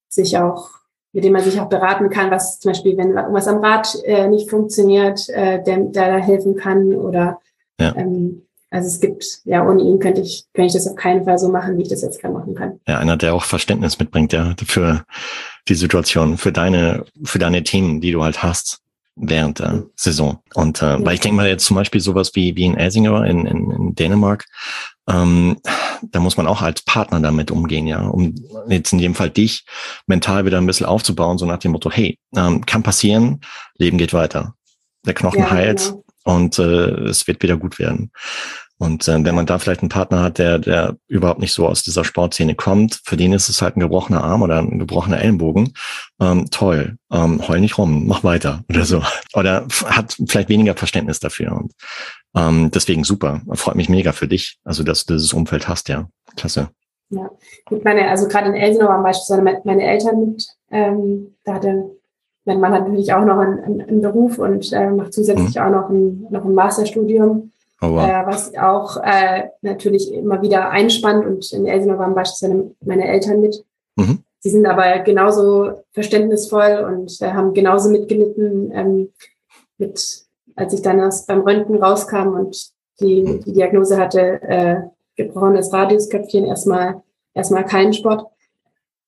sich 0.09 0.37
auch, 0.37 0.69
mit 1.13 1.23
dem 1.23 1.33
man 1.33 1.43
sich 1.43 1.59
auch 1.59 1.69
beraten 1.69 2.09
kann, 2.09 2.31
was 2.31 2.59
zum 2.59 2.71
Beispiel, 2.71 2.97
wenn 2.97 3.15
irgendwas 3.15 3.47
am 3.47 3.63
Rad 3.63 3.97
äh, 4.03 4.27
nicht 4.27 4.49
funktioniert, 4.49 5.29
äh, 5.29 5.63
der, 5.63 5.77
der 5.79 6.17
da 6.17 6.17
helfen 6.17 6.55
kann 6.55 6.93
oder 6.93 7.39
ja. 7.79 7.95
ähm, 7.95 8.43
also 8.71 8.87
es 8.87 8.99
gibt, 8.99 9.41
ja, 9.45 9.67
ohne 9.67 9.81
ihn 9.81 9.97
könnte 9.97 10.21
ich, 10.21 10.45
könnte 10.53 10.67
ich 10.67 10.73
das 10.73 10.87
auf 10.87 10.95
keinen 10.95 11.25
Fall 11.25 11.39
so 11.39 11.49
machen, 11.49 11.77
wie 11.77 11.83
ich 11.83 11.89
das 11.89 12.03
jetzt 12.03 12.21
gerade 12.21 12.35
machen 12.35 12.53
kann. 12.53 12.79
Ja, 12.87 12.99
einer, 12.99 13.17
der 13.17 13.33
auch 13.33 13.43
Verständnis 13.43 13.97
mitbringt, 13.97 14.31
ja, 14.31 14.53
für 14.63 15.05
die 15.67 15.73
Situation, 15.73 16.37
für 16.37 16.51
deine, 16.51 17.05
für 17.23 17.39
deine 17.39 17.63
Themen, 17.63 17.99
die 17.99 18.11
du 18.11 18.23
halt 18.23 18.43
hast 18.43 18.83
während 19.19 19.59
der 19.59 19.83
Saison. 19.95 20.39
Und 20.53 20.81
äh, 20.81 21.03
weil 21.03 21.15
ich 21.15 21.19
denke 21.19 21.35
mal 21.35 21.47
jetzt 21.47 21.65
zum 21.65 21.75
Beispiel 21.75 22.01
sowas 22.01 22.31
wie, 22.33 22.55
wie 22.55 22.65
in 22.65 22.77
Elsinger 22.77 23.25
in, 23.25 23.45
in, 23.45 23.71
in 23.71 23.95
Dänemark, 23.95 24.45
ähm, 25.07 25.57
da 26.03 26.19
muss 26.19 26.37
man 26.37 26.47
auch 26.47 26.61
als 26.61 26.81
Partner 26.83 27.19
damit 27.19 27.51
umgehen, 27.51 27.87
ja, 27.87 28.01
um 28.01 28.35
jetzt 28.67 28.93
in 28.93 28.99
dem 28.99 29.15
Fall 29.15 29.29
dich 29.29 29.65
mental 30.07 30.45
wieder 30.45 30.57
ein 30.57 30.67
bisschen 30.67 30.85
aufzubauen, 30.85 31.37
so 31.37 31.45
nach 31.45 31.57
dem 31.57 31.71
Motto, 31.71 31.91
hey, 31.91 32.17
ähm, 32.35 32.65
kann 32.65 32.83
passieren, 32.83 33.41
Leben 33.75 33.97
geht 33.97 34.13
weiter. 34.13 34.53
Der 35.05 35.13
Knochen 35.13 35.39
ja, 35.39 35.51
heilt, 35.51 35.79
genau 35.79 36.03
und 36.23 36.59
äh, 36.59 37.07
es 37.07 37.27
wird 37.27 37.41
wieder 37.41 37.57
gut 37.57 37.79
werden. 37.79 38.11
Und 38.79 39.07
äh, 39.09 39.23
wenn 39.23 39.35
man 39.35 39.45
da 39.45 39.59
vielleicht 39.59 39.81
einen 39.81 39.89
Partner 39.89 40.21
hat, 40.21 40.37
der, 40.37 40.57
der 40.57 40.95
überhaupt 41.07 41.41
nicht 41.41 41.53
so 41.53 41.67
aus 41.67 41.83
dieser 41.83 42.05
Sportszene 42.05 42.55
kommt, 42.55 43.01
für 43.03 43.17
den 43.17 43.33
ist 43.33 43.49
es 43.49 43.61
halt 43.61 43.75
ein 43.75 43.81
gebrochener 43.81 44.23
Arm 44.23 44.41
oder 44.41 44.59
ein 44.59 44.79
gebrochener 44.79 45.19
Ellenbogen. 45.19 45.73
Ähm, 46.21 46.49
toll, 46.49 46.97
ähm, 47.11 47.45
heul 47.45 47.59
nicht 47.59 47.77
rum, 47.77 48.07
mach 48.07 48.23
weiter 48.23 48.63
oder 48.69 48.85
so. 48.85 49.03
Oder 49.33 49.67
hat 49.85 50.17
vielleicht 50.27 50.49
weniger 50.49 50.75
Verständnis 50.75 51.19
dafür. 51.19 51.51
Und 51.51 51.73
ähm, 52.35 52.71
deswegen 52.71 53.03
super, 53.03 53.41
freut 53.53 53.75
mich 53.75 53.89
mega 53.89 54.13
für 54.13 54.29
dich, 54.29 54.59
also 54.63 54.83
dass 54.83 55.05
du 55.05 55.13
dieses 55.13 55.33
Umfeld 55.33 55.67
hast, 55.67 55.89
ja. 55.89 56.07
Klasse. 56.37 56.69
Ja, 57.09 57.29
ich 57.71 57.83
meine, 57.83 58.07
also 58.07 58.27
gerade 58.27 58.49
in 58.49 58.55
Elsenau 58.55 58.87
waren 58.87 59.03
beispielsweise 59.03 59.41
meine 59.65 59.83
Eltern 59.83 60.19
mit, 60.19 60.47
ähm, 60.69 61.35
da 61.43 61.55
hatte 61.55 61.99
mein 62.45 62.59
Mann 62.59 62.73
hat 62.73 62.87
natürlich 62.87 63.13
auch 63.13 63.25
noch 63.25 63.37
einen, 63.39 63.81
einen 63.81 64.01
Beruf 64.01 64.39
und 64.39 64.71
äh, 64.73 64.89
macht 64.89 65.13
zusätzlich 65.13 65.55
mhm. 65.55 65.61
auch 65.61 65.69
noch 65.69 65.89
ein, 65.89 66.27
noch 66.29 66.45
ein 66.45 66.53
Masterstudium, 66.53 67.51
oh, 67.81 67.91
wow. 67.91 68.07
äh, 68.07 68.25
was 68.25 68.55
auch 68.55 68.97
äh, 69.03 69.49
natürlich 69.61 70.13
immer 70.13 70.41
wieder 70.41 70.69
einspannt. 70.69 71.25
Und 71.25 71.51
in 71.53 71.65
Elsenau 71.65 71.97
waren 71.97 72.15
beispielsweise 72.15 72.75
meine 72.85 73.07
Eltern 73.07 73.41
mit. 73.41 73.63
Mhm. 73.95 74.23
Sie 74.39 74.49
sind 74.49 74.65
aber 74.65 74.99
genauso 74.99 75.83
verständnisvoll 75.91 76.85
und 76.87 77.21
äh, 77.21 77.31
haben 77.31 77.53
genauso 77.53 77.89
mitgelitten, 77.89 78.71
ähm, 78.73 79.09
mit, 79.77 80.25
als 80.55 80.73
ich 80.73 80.81
dann 80.81 80.99
erst 80.99 81.27
beim 81.27 81.41
Röntgen 81.41 81.81
rauskam 81.81 82.33
und 82.33 82.71
die, 82.99 83.21
mhm. 83.21 83.43
die 83.43 83.53
Diagnose 83.53 83.97
hatte, 83.97 84.41
äh, 84.43 84.81
gebrochenes 85.15 85.73
Radiusköpfchen, 85.73 86.45
erstmal 86.45 87.01
erstmal 87.33 87.65
keinen 87.65 87.93
Sport. 87.93 88.27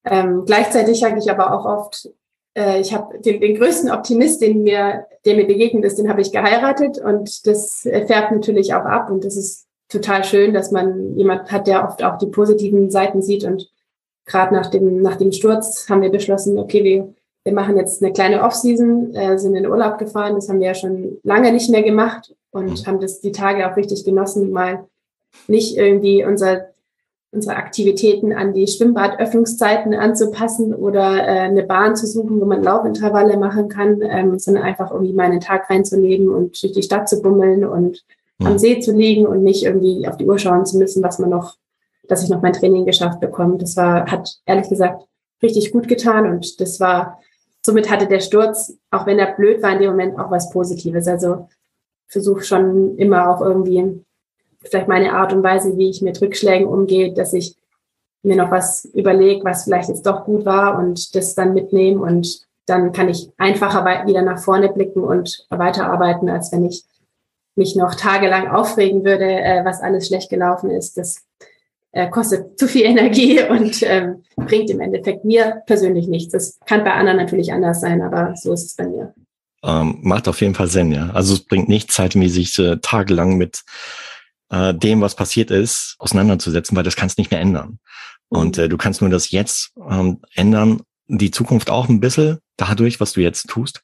Ähm, 0.04 0.44
gleichzeitig 0.46 1.00
sage 1.00 1.20
ich 1.20 1.30
aber 1.30 1.54
auch 1.54 1.66
oft, 1.66 2.10
ich 2.54 2.94
habe 2.94 3.18
den, 3.20 3.40
den 3.40 3.56
größten 3.56 3.90
Optimist, 3.92 4.42
den 4.42 4.64
mir, 4.64 5.08
der 5.26 5.36
mir 5.36 5.48
begegnet 5.48 5.86
ist, 5.86 5.98
den 5.98 6.10
habe 6.10 6.22
ich 6.22 6.34
geheiratet 6.34 6.98
und 6.98 7.48
das 7.48 7.82
färbt 7.84 8.32
natürlich 8.32 8.74
auch 8.74 8.84
ab 8.84 9.10
und 9.10 9.24
das 9.24 9.38
ist 9.38 9.68
total 9.88 10.24
schön, 10.24 10.54
dass 10.54 10.72
man 10.72 11.16
jemand 11.18 11.52
hat, 11.52 11.68
der 11.68 11.86
oft 11.86 12.04
auch 12.04 12.18
die 12.18 12.28
positiven 12.28 12.90
Seiten 12.90 13.22
sieht 13.22 13.44
und 13.44 13.70
gerade 14.26 14.54
nach 14.54 14.68
dem, 14.68 15.02
nach 15.02 15.18
dem 15.18 15.32
Sturz 15.32 15.90
haben 15.90 16.02
wir 16.02 16.10
beschlossen, 16.10 16.58
okay, 16.58 16.84
wir, 16.84 17.14
wir 17.44 17.54
machen 17.54 17.78
jetzt 17.78 18.02
eine 18.02 18.14
kleine 18.14 18.44
Offseason, 18.44 19.14
äh, 19.14 19.38
sind 19.38 19.56
in 19.56 19.68
Urlaub 19.68 19.98
gefahren, 19.98 20.36
das 20.36 20.50
haben 20.50 20.60
wir 20.60 20.68
ja 20.68 20.76
schon 20.76 21.20
lange 21.24 21.52
nicht 21.52 21.70
mehr 21.70 21.84
gemacht 21.84 22.36
und 22.52 22.82
mhm. 22.82 22.86
haben 22.86 23.00
das 23.00 23.22
die 23.22 23.32
Tage 23.32 23.70
auch 23.70 23.76
richtig 23.76 24.06
genossen, 24.06 24.52
mal 24.52 24.86
nicht 25.48 25.78
irgendwie 25.78 26.24
unser 26.26 26.71
unsere 27.32 27.56
Aktivitäten 27.56 28.34
an 28.34 28.54
die 28.54 28.68
Schwimmbadöffnungszeiten 28.68 29.94
anzupassen 29.94 30.76
oder 30.76 31.26
äh, 31.26 31.40
eine 31.40 31.64
Bahn 31.64 31.96
zu 31.96 32.06
suchen, 32.06 32.42
wo 32.42 32.46
man 32.46 32.62
Laufintervalle 32.62 33.38
machen 33.38 33.70
kann, 33.70 34.02
ähm, 34.02 34.38
sondern 34.38 34.64
einfach 34.64 34.92
irgendwie 34.92 35.14
mal 35.14 35.24
einen 35.24 35.40
Tag 35.40 35.70
reinzulegen 35.70 36.28
und 36.28 36.62
durch 36.62 36.74
die 36.74 36.84
Stadt 36.84 37.08
zu 37.08 37.22
bummeln 37.22 37.64
und 37.64 38.04
ja. 38.40 38.48
am 38.48 38.60
See 38.60 38.80
zu 38.80 38.92
liegen 38.92 39.26
und 39.26 39.44
nicht 39.44 39.64
irgendwie 39.64 40.08
auf 40.08 40.18
die 40.18 40.26
Uhr 40.26 40.40
schauen 40.40 40.66
zu 40.66 40.78
müssen, 40.78 41.04
was 41.04 41.20
man 41.20 41.30
noch, 41.30 41.56
dass 42.08 42.24
ich 42.24 42.30
noch 42.30 42.42
mein 42.42 42.54
Training 42.54 42.86
geschafft 42.86 43.22
bekomme. 43.22 43.58
Das 43.58 43.78
war, 43.78 44.12
hat 44.12 44.30
ehrlich 44.46 44.68
gesagt 44.68 45.06
richtig 45.42 45.72
gut 45.72 45.88
getan 45.88 46.30
und 46.30 46.60
das 46.60 46.82
war, 46.82 47.20
somit 47.66 47.90
hatte 47.90 48.08
der 48.08 48.20
Sturz, 48.20 48.78
auch 48.92 49.06
wenn 49.06 49.20
er 49.20 49.34
blöd 49.34 49.64
war 49.64 49.72
in 49.72 49.80
dem 49.80 49.92
Moment, 49.92 50.20
auch 50.20 50.32
was 50.32 50.50
Positives. 50.50 51.08
Also 51.08 51.48
versuche 52.08 52.44
schon 52.44 52.98
immer 52.98 53.30
auch 53.30 53.42
irgendwie 53.42 54.04
vielleicht 54.64 54.88
meine 54.88 55.14
Art 55.14 55.34
und 55.34 55.44
Weise, 55.44 55.78
wie 55.78 55.90
ich 55.90 56.02
mit 56.02 56.22
Rückschlägen 56.22 56.68
umgehe, 56.68 57.14
dass 57.14 57.34
ich 57.34 57.56
mir 58.24 58.36
noch 58.36 58.52
was 58.52 58.86
überlege, 58.86 59.44
was 59.44 59.64
vielleicht 59.64 59.90
jetzt 59.90 60.06
doch 60.06 60.26
gut 60.26 60.46
war 60.46 60.78
und 60.78 61.16
das 61.16 61.34
dann 61.36 61.54
mitnehme 61.54 62.02
und 62.02 62.46
dann 62.68 62.92
kann 62.92 63.10
ich 63.10 63.30
einfacher 63.38 63.84
wieder 64.06 64.22
nach 64.22 64.40
vorne 64.40 64.70
blicken 64.72 65.04
und 65.04 65.46
weiterarbeiten, 65.50 66.30
als 66.30 66.52
wenn 66.52 66.66
ich 66.66 66.84
mich 67.56 67.76
noch 67.76 67.96
tagelang 67.96 68.48
aufregen 68.48 69.04
würde, 69.04 69.26
äh, 69.26 69.66
was 69.66 69.82
alles 69.82 70.08
schlecht 70.08 70.30
gelaufen 70.30 70.70
ist. 70.70 70.98
Das 70.98 71.24
äh, 71.92 72.10
kostet 72.10 72.58
zu 72.58 72.68
viel 72.68 72.86
Energie 72.86 73.42
und 73.50 73.82
ähm, 73.84 74.24
bringt 74.38 74.70
im 74.70 74.80
Endeffekt 74.80 75.26
mir 75.26 75.64
persönlich 75.66 76.08
nichts. 76.08 76.32
Das 76.32 76.60
kann 76.66 76.84
bei 76.84 76.94
anderen 76.94 77.18
natürlich 77.18 77.52
anders 77.52 77.82
sein, 77.82 78.02
aber 78.02 78.36
so 78.36 78.54
ist 78.54 78.66
es 78.66 78.76
bei 78.76 78.88
mir. 78.88 79.14
Ähm, 79.64 80.00
macht 80.02 80.28
auf 80.28 80.42
jeden 80.42 80.56
Fall 80.56 80.68
Sinn, 80.68 80.92
ja. 80.92 81.10
Also 81.14 81.34
es 81.34 81.44
bringt 81.44 81.70
nichts, 81.70 81.96
zeitmäßig 81.96 82.58
äh, 82.60 82.78
tagelang 82.78 83.38
mit 83.38 83.64
äh, 84.52 84.74
dem, 84.74 85.02
was 85.02 85.16
passiert 85.16 85.50
ist, 85.50 85.96
auseinanderzusetzen, 85.98 86.76
weil 86.76 86.84
das 86.84 86.96
kannst 86.96 87.18
nicht 87.18 87.32
mehr 87.32 87.40
ändern. 87.40 87.80
Und 88.30 88.58
mhm. 88.58 88.64
äh, 88.64 88.70
du 88.70 88.78
kannst 88.78 89.02
nur 89.02 89.10
das 89.10 89.32
jetzt 89.32 89.72
ähm, 89.90 90.20
ändern, 90.36 90.82
die 91.08 91.32
Zukunft 91.32 91.70
auch 91.70 91.90
ein 91.90 92.00
bisschen 92.00 92.40
dadurch, 92.58 93.00
was 93.00 93.14
du 93.14 93.22
jetzt 93.22 93.50
tust. 93.50 93.82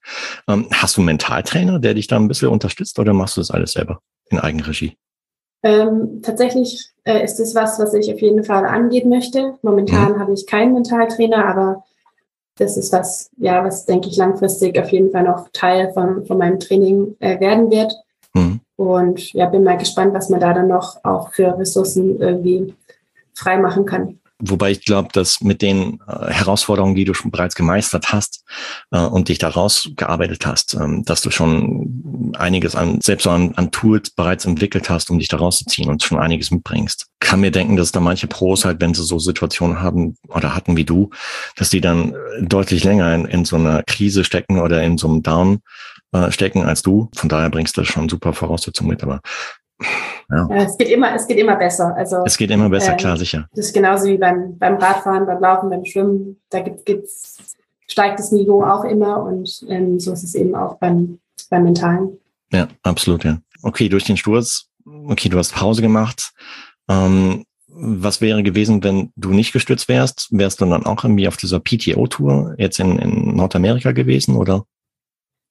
Ähm, 0.48 0.68
hast 0.72 0.98
du 0.98 1.02
einen 1.02 1.08
Mentaltrainer, 1.08 1.80
der 1.80 1.94
dich 1.94 2.08
da 2.08 2.18
ein 2.18 2.28
bisschen 2.28 2.50
unterstützt 2.50 3.00
oder 3.00 3.14
machst 3.14 3.38
du 3.38 3.42
das 3.42 3.52
alles 3.52 3.72
selber 3.72 4.00
in 4.30 4.40
Eigenregie? 4.40 4.98
Ähm, 5.64 6.22
tatsächlich 6.22 6.92
äh, 7.04 7.24
ist 7.24 7.40
es 7.40 7.56
was, 7.56 7.80
was 7.80 7.94
ich 7.94 8.14
auf 8.14 8.22
jeden 8.22 8.44
Fall 8.44 8.66
angehen 8.66 9.10
möchte. 9.10 9.56
Momentan 9.62 10.14
mhm. 10.14 10.20
habe 10.20 10.34
ich 10.34 10.46
keinen 10.46 10.74
Mentaltrainer, 10.74 11.46
aber 11.46 11.84
das 12.58 12.78
ist 12.78 12.94
was, 12.94 13.30
ja, 13.38 13.64
was 13.64 13.86
denke 13.86 14.08
ich 14.10 14.18
langfristig 14.18 14.80
auf 14.80 14.92
jeden 14.92 15.12
Fall 15.12 15.24
noch 15.24 15.48
Teil 15.54 15.92
von, 15.94 16.26
von 16.26 16.38
meinem 16.38 16.60
Training 16.60 17.16
äh, 17.20 17.40
werden 17.40 17.72
wird. 17.72 17.94
Mhm. 18.34 18.62
Und 18.78 19.34
ja, 19.34 19.48
bin 19.48 19.64
mal 19.64 19.78
gespannt, 19.78 20.14
was 20.14 20.30
man 20.30 20.40
da 20.40 20.54
dann 20.54 20.68
noch 20.68 21.04
auch 21.04 21.34
für 21.34 21.58
Ressourcen 21.58 22.22
irgendwie 22.22 22.74
freimachen 23.34 23.86
kann. 23.86 24.20
Wobei 24.40 24.70
ich 24.70 24.86
glaube, 24.86 25.10
dass 25.14 25.42
mit 25.42 25.64
den 25.64 26.00
äh, 26.08 26.32
Herausforderungen, 26.32 26.94
die 26.94 27.06
du 27.06 27.16
schon 27.16 27.32
bereits 27.32 27.56
gemeistert 27.56 28.12
hast 28.12 28.44
äh, 28.92 29.00
und 29.00 29.30
dich 29.30 29.40
daraus 29.40 29.90
gearbeitet 29.96 30.46
hast, 30.46 30.76
ähm, 30.76 31.04
dass 31.04 31.22
du 31.22 31.32
schon 31.32 32.34
einiges 32.38 32.76
an, 32.76 33.02
selbst 33.02 33.26
an, 33.26 33.56
an, 33.56 33.72
Tools 33.72 34.12
bereits 34.12 34.46
entwickelt 34.46 34.92
hast, 34.92 35.10
um 35.10 35.18
dich 35.18 35.28
da 35.28 35.38
rauszuziehen 35.38 35.90
und 35.90 36.04
schon 36.04 36.20
einiges 36.20 36.52
mitbringst. 36.52 37.08
Kann 37.20 37.40
mir 37.40 37.50
denken, 37.50 37.78
dass 37.78 37.92
da 37.92 38.00
manche 38.00 38.28
Pros 38.28 38.64
halt, 38.64 38.80
wenn 38.80 38.94
sie 38.94 39.04
so 39.04 39.18
Situationen 39.18 39.82
haben 39.82 40.18
oder 40.28 40.54
hatten 40.54 40.78
wie 40.78 40.86
du, 40.86 41.10
dass 41.56 41.72
die 41.72 41.82
dann 41.82 42.14
deutlich 42.40 42.84
länger 42.84 43.16
in, 43.16 43.26
in 43.26 43.44
so 43.44 43.56
einer 43.56 43.82
Krise 43.88 44.24
stecken 44.24 44.60
oder 44.60 44.84
in 44.84 45.00
so 45.00 45.08
einem 45.08 45.24
Down 45.24 45.62
äh, 46.12 46.32
stecken 46.32 46.64
als 46.64 46.82
du. 46.82 47.10
Von 47.16 47.30
daher 47.30 47.50
bringst 47.50 47.78
du 47.78 47.84
schon 47.84 48.10
super 48.10 48.34
Voraussetzungen 48.34 48.90
mit. 48.90 49.04
Aber 49.04 49.22
ja. 50.30 50.48
ja. 50.50 50.56
es 50.64 50.78
geht 50.78 50.90
immer, 50.90 51.14
es 51.14 51.28
geht 51.28 51.38
immer 51.38 51.56
besser. 51.56 51.96
Also 51.96 52.24
es 52.26 52.38
geht 52.38 52.52
immer 52.52 52.70
besser, 52.70 52.94
äh, 52.94 52.98
klar, 52.98 53.18
sicher. 53.18 53.48
Das 53.54 53.68
ist 53.68 53.74
genauso 53.74 54.08
wie 54.08 54.18
beim, 54.18 54.58
beim 54.58 54.76
Radfahren, 54.76 55.26
beim 55.26 55.42
Laufen, 55.42 55.70
beim 55.70 55.86
Schwimmen. 55.86 56.40
Da 56.50 56.62
gibt, 56.62 56.86
gibt's, 56.86 57.56
steigt 57.88 58.20
das 58.20 58.32
Niveau 58.32 58.64
auch 58.64 58.84
immer 58.84 59.24
und 59.24 59.66
ähm, 59.70 60.00
so 60.00 60.12
ist 60.14 60.24
es 60.24 60.36
eben 60.36 60.56
auch 60.56 60.78
beim, 60.78 61.20
beim 61.50 61.64
Mentalen. 61.64 62.18
Ja, 62.52 62.68
absolut, 62.84 63.24
ja. 63.24 63.40
Okay, 63.64 63.90
durch 63.90 64.04
den 64.04 64.18
Sturz, 64.18 64.70
okay, 64.86 65.30
du 65.30 65.38
hast 65.38 65.54
Pause 65.54 65.82
gemacht. 65.82 66.32
Ähm, 66.90 67.44
was 67.68 68.22
wäre 68.22 68.42
gewesen, 68.42 68.84
wenn 68.84 69.12
du 69.16 69.32
nicht 69.32 69.54
gestürzt 69.54 69.88
wärst? 69.88 70.30
Wärst 70.32 70.62
du 70.62 70.66
dann 70.66 70.86
auch 70.86 71.04
irgendwie 71.04 71.28
auf 71.28 71.38
dieser 71.38 71.60
PTO-Tour 71.60 72.56
jetzt 72.58 72.80
in, 72.80 72.98
in 72.98 73.36
Nordamerika 73.36 73.92
gewesen, 73.92 74.36
oder? 74.36 74.66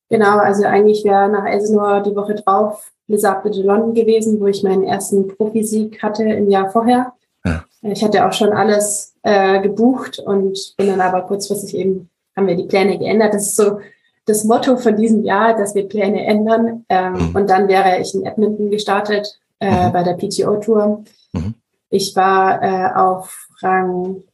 Genau, 0.09 0.39
also 0.39 0.65
eigentlich 0.65 1.05
wäre 1.05 1.29
nach 1.29 1.47
Elsinore 1.47 2.03
die 2.03 2.15
Woche 2.15 2.35
drauf 2.35 2.93
Lizarde 3.09 3.51
de 3.51 3.63
London 3.63 3.95
gewesen, 3.95 4.41
wo 4.41 4.47
ich 4.47 4.63
meinen 4.63 4.85
ersten 4.85 5.29
Profisieg 5.29 6.03
hatte 6.03 6.25
im 6.25 6.51
Jahr 6.51 6.71
vorher. 6.71 7.13
Ja. 7.45 7.65
Ich 7.83 8.03
hatte 8.03 8.27
auch 8.27 8.33
schon 8.33 8.53
alles 8.53 9.15
äh, 9.23 9.61
gebucht 9.61 10.19
und 10.19 10.75
bin 10.77 10.89
dann 10.89 11.01
aber 11.01 11.23
kurzfristig 11.23 11.77
eben, 11.77 12.11
haben 12.37 12.49
wir 12.49 12.57
die 12.57 12.67
Pläne 12.67 12.99
geändert. 12.99 13.35
Das 13.35 13.47
ist 13.47 13.57
so 13.57 13.79
das 14.27 14.45
Motto 14.45 14.77
von 14.77 14.97
diesem 14.97 15.23
Jahr, 15.23 15.57
dass 15.57 15.75
wir 15.75 15.89
Pläne 15.89 16.25
ändern. 16.27 16.85
Ähm, 16.89 17.13
mhm. 17.13 17.37
Und 17.37 17.49
dann 17.49 17.69
wäre 17.69 18.01
ich 18.01 18.13
in 18.15 18.27
Edmonton 18.27 18.71
gestartet 18.71 19.39
äh, 19.61 19.89
mhm. 19.89 19.93
bei 19.93 20.03
der 20.03 20.15
PTO-Tour. 20.15 21.05
Mhm. 21.33 21.55
Ich 21.91 22.17
war 22.17 22.63
äh, 22.63 22.95
auf 22.95 23.49
Rang 23.63 24.25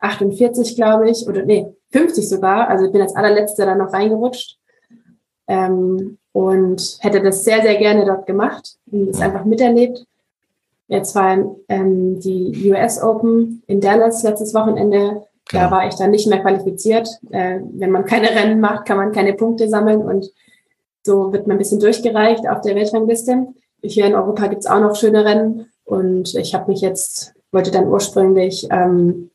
48, 0.00 0.74
glaube 0.74 1.08
ich, 1.08 1.28
oder 1.28 1.44
nee, 1.44 1.72
50 1.92 2.28
sogar. 2.28 2.68
Also 2.68 2.86
ich 2.86 2.92
bin 2.92 3.00
als 3.00 3.14
allerletzter 3.14 3.64
dann 3.64 3.78
noch 3.78 3.92
reingerutscht. 3.92 4.58
Ähm, 5.48 6.18
und 6.32 6.98
hätte 7.00 7.20
das 7.22 7.44
sehr, 7.44 7.62
sehr 7.62 7.76
gerne 7.76 8.06
dort 8.06 8.26
gemacht 8.26 8.76
und 8.90 9.08
es 9.08 9.20
einfach 9.20 9.44
miterlebt. 9.44 10.06
Jetzt 10.88 11.14
war 11.14 11.56
ähm, 11.68 12.20
die 12.20 12.70
US 12.70 13.02
Open 13.02 13.62
in 13.66 13.80
Dallas 13.80 14.22
letztes 14.22 14.54
Wochenende. 14.54 15.26
Da 15.50 15.70
war 15.70 15.86
ich 15.86 15.94
dann 15.96 16.10
nicht 16.10 16.28
mehr 16.28 16.40
qualifiziert. 16.40 17.08
Äh, 17.30 17.60
wenn 17.72 17.90
man 17.90 18.06
keine 18.06 18.30
Rennen 18.30 18.60
macht, 18.60 18.86
kann 18.86 18.96
man 18.96 19.12
keine 19.12 19.34
Punkte 19.34 19.68
sammeln 19.68 20.00
und 20.00 20.30
so 21.02 21.32
wird 21.32 21.46
man 21.46 21.56
ein 21.56 21.58
bisschen 21.58 21.80
durchgereicht 21.80 22.48
auf 22.48 22.60
der 22.60 22.74
Weltrangliste. 22.74 23.48
Hier 23.82 24.06
in 24.06 24.14
Europa 24.14 24.46
gibt's 24.46 24.66
auch 24.66 24.80
noch 24.80 24.94
schöne 24.94 25.24
Rennen 25.24 25.66
und 25.84 26.34
ich 26.34 26.54
habe 26.54 26.70
mich 26.70 26.80
jetzt, 26.80 27.34
wollte 27.50 27.70
dann 27.70 27.88
ursprünglich 27.88 28.68
ähm, 28.70 29.30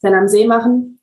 dann 0.00 0.14
am 0.14 0.28
See 0.28 0.46
machen. 0.46 1.00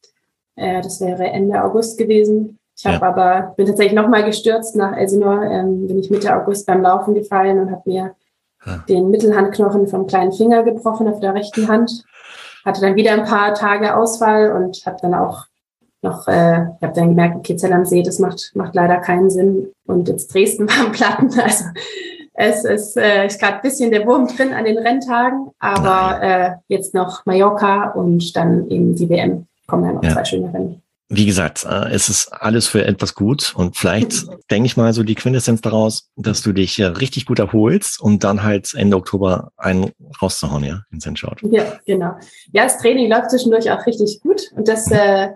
Äh, 0.55 0.81
das 0.81 1.01
wäre 1.01 1.25
Ende 1.25 1.63
August 1.63 1.97
gewesen. 1.97 2.57
Ich 2.77 2.85
habe 2.85 2.97
ja. 2.97 3.01
aber, 3.03 3.53
bin 3.55 3.65
tatsächlich 3.65 3.95
nochmal 3.95 4.25
gestürzt 4.25 4.75
nach 4.75 4.97
Elsinore, 4.97 5.45
ähm, 5.45 5.87
bin 5.87 5.99
ich 5.99 6.09
Mitte 6.09 6.35
August 6.35 6.65
beim 6.67 6.81
Laufen 6.81 7.13
gefallen 7.13 7.59
und 7.59 7.71
habe 7.71 7.83
mir 7.85 8.15
ja. 8.65 8.83
den 8.89 9.09
Mittelhandknochen 9.09 9.87
vom 9.87 10.07
kleinen 10.07 10.33
Finger 10.33 10.63
gebrochen 10.63 11.07
auf 11.07 11.19
der 11.21 11.33
rechten 11.33 11.67
Hand. 11.67 12.03
Hatte 12.65 12.81
dann 12.81 12.95
wieder 12.95 13.13
ein 13.13 13.23
paar 13.23 13.53
Tage 13.53 13.95
Ausfall 13.95 14.51
und 14.51 14.85
habe 14.85 14.97
dann 15.01 15.13
auch 15.13 15.45
noch, 16.01 16.27
äh, 16.27 16.63
ich 16.63 16.81
habe 16.81 16.93
dann 16.93 17.09
gemerkt, 17.09 17.37
okay, 17.37 17.55
Zell 17.55 17.71
am 17.71 17.85
See, 17.85 18.03
das 18.03 18.19
macht, 18.19 18.51
macht 18.55 18.75
leider 18.75 18.97
keinen 18.97 19.29
Sinn. 19.29 19.71
Und 19.87 20.09
jetzt 20.09 20.33
Dresden 20.33 20.67
waren 20.69 20.91
Platten. 20.91 21.29
Also 21.39 21.65
es 22.33 22.65
ist, 22.65 22.97
äh, 22.97 23.25
ist 23.27 23.39
gerade 23.39 23.55
ein 23.55 23.61
bisschen 23.61 23.91
der 23.91 24.05
Wurm 24.05 24.27
drin 24.27 24.53
an 24.53 24.65
den 24.65 24.77
Renntagen, 24.77 25.51
aber 25.59 26.21
äh, 26.21 26.51
jetzt 26.67 26.93
noch 26.93 27.25
Mallorca 27.25 27.91
und 27.91 28.35
dann 28.35 28.69
eben 28.69 28.95
die 28.95 29.07
WM. 29.07 29.47
Kommen 29.67 29.85
ja 29.85 29.93
noch 29.93 30.03
ja. 30.03 30.11
zwei 30.11 30.25
schöne 30.25 30.53
Rennen 30.53 30.81
wie 31.07 31.25
gesagt, 31.25 31.65
äh, 31.65 31.89
es 31.91 32.09
ist 32.09 32.29
alles 32.29 32.67
für 32.67 32.83
etwas 32.85 33.13
gut 33.13 33.53
und 33.55 33.77
vielleicht 33.77 34.25
denke 34.51 34.65
ich 34.65 34.77
mal 34.77 34.93
so 34.93 35.03
die 35.03 35.15
Quintessenz 35.15 35.61
daraus, 35.61 36.09
dass 36.15 36.41
du 36.41 36.51
dich 36.51 36.79
richtig 36.79 37.25
gut 37.25 37.39
erholst, 37.39 38.01
um 38.01 38.19
dann 38.19 38.43
halt 38.43 38.73
Ende 38.75 38.97
Oktober 38.97 39.51
einen 39.57 39.91
rauszuhauen, 40.21 40.63
ja, 40.63 40.81
in 40.91 41.01
St. 41.01 41.15
George. 41.15 41.47
Ja, 41.51 41.79
genau. 41.85 42.15
Ja, 42.51 42.63
das 42.63 42.77
Training 42.79 43.09
läuft 43.09 43.31
zwischendurch 43.31 43.69
auch 43.71 43.85
richtig 43.85 44.19
gut 44.21 44.51
und 44.55 44.67
das 44.67 44.89
äh, 44.91 45.29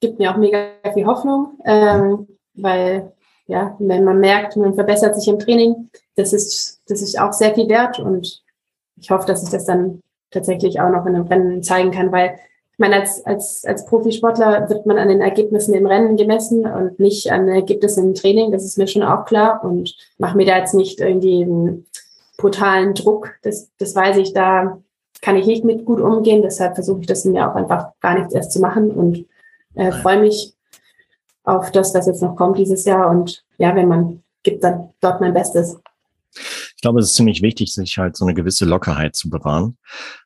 gibt 0.00 0.18
mir 0.18 0.32
auch 0.32 0.36
mega 0.36 0.72
viel 0.92 1.06
Hoffnung, 1.06 1.58
ähm, 1.64 2.28
weil 2.54 3.12
ja, 3.46 3.76
wenn 3.78 4.04
man 4.04 4.18
merkt, 4.18 4.56
man 4.56 4.74
verbessert 4.74 5.14
sich 5.14 5.28
im 5.28 5.38
Training, 5.38 5.88
das 6.16 6.32
ist, 6.32 6.80
das 6.88 7.00
ist 7.00 7.18
auch 7.18 7.32
sehr 7.32 7.54
viel 7.54 7.68
wert 7.68 7.98
und 7.98 8.42
ich 8.96 9.10
hoffe, 9.10 9.26
dass 9.26 9.42
ich 9.42 9.50
das 9.50 9.66
dann 9.66 10.02
tatsächlich 10.30 10.80
auch 10.80 10.90
noch 10.90 11.06
in 11.06 11.14
einem 11.14 11.26
Rennen 11.26 11.62
zeigen 11.62 11.92
kann, 11.92 12.10
weil 12.12 12.38
ich 12.76 12.78
meine, 12.78 12.96
als, 12.96 13.24
als, 13.24 13.64
als 13.64 13.86
Profisportler 13.86 14.68
wird 14.68 14.84
man 14.84 14.98
an 14.98 15.08
den 15.08 15.22
Ergebnissen 15.22 15.72
im 15.72 15.86
Rennen 15.86 16.16
gemessen 16.16 16.66
und 16.66 17.00
nicht 17.00 17.32
an 17.32 17.46
den 17.46 17.54
Ergebnissen 17.54 18.08
im 18.08 18.14
Training. 18.14 18.52
Das 18.52 18.64
ist 18.64 18.76
mir 18.76 18.86
schon 18.86 19.02
auch 19.02 19.24
klar 19.24 19.64
und 19.64 19.96
mache 20.18 20.36
mir 20.36 20.44
da 20.44 20.58
jetzt 20.58 20.74
nicht 20.74 21.00
irgendwie 21.00 21.42
einen 21.42 21.86
brutalen 22.36 22.92
Druck. 22.92 23.30
Das, 23.42 23.70
das 23.78 23.94
weiß 23.94 24.18
ich, 24.18 24.34
da, 24.34 24.78
kann 25.22 25.36
ich 25.36 25.46
nicht 25.46 25.64
mit 25.64 25.84
gut 25.84 26.00
umgehen. 26.00 26.42
Deshalb 26.42 26.74
versuche 26.74 27.00
ich 27.00 27.06
das 27.06 27.24
mir 27.24 27.50
auch 27.50 27.54
einfach 27.54 27.92
gar 28.00 28.18
nichts 28.18 28.34
erst 28.34 28.52
zu 28.52 28.60
machen 28.60 28.90
und 28.90 29.26
äh, 29.74 29.92
freue 29.92 30.20
mich 30.20 30.54
auf 31.44 31.70
das, 31.70 31.94
was 31.94 32.06
jetzt 32.06 32.22
noch 32.22 32.36
kommt 32.36 32.58
dieses 32.58 32.84
Jahr. 32.84 33.10
Und 33.10 33.44
ja, 33.58 33.74
wenn 33.74 33.88
man 33.88 34.22
gibt 34.42 34.62
dann 34.62 34.90
dort 35.00 35.20
mein 35.20 35.34
Bestes. 35.34 35.80
Ich 36.86 36.88
glaube, 36.88 37.00
es 37.00 37.06
ist 37.06 37.16
ziemlich 37.16 37.42
wichtig, 37.42 37.72
sich 37.72 37.98
halt 37.98 38.16
so 38.16 38.24
eine 38.24 38.34
gewisse 38.34 38.64
Lockerheit 38.64 39.16
zu 39.16 39.28
bewahren, 39.28 39.76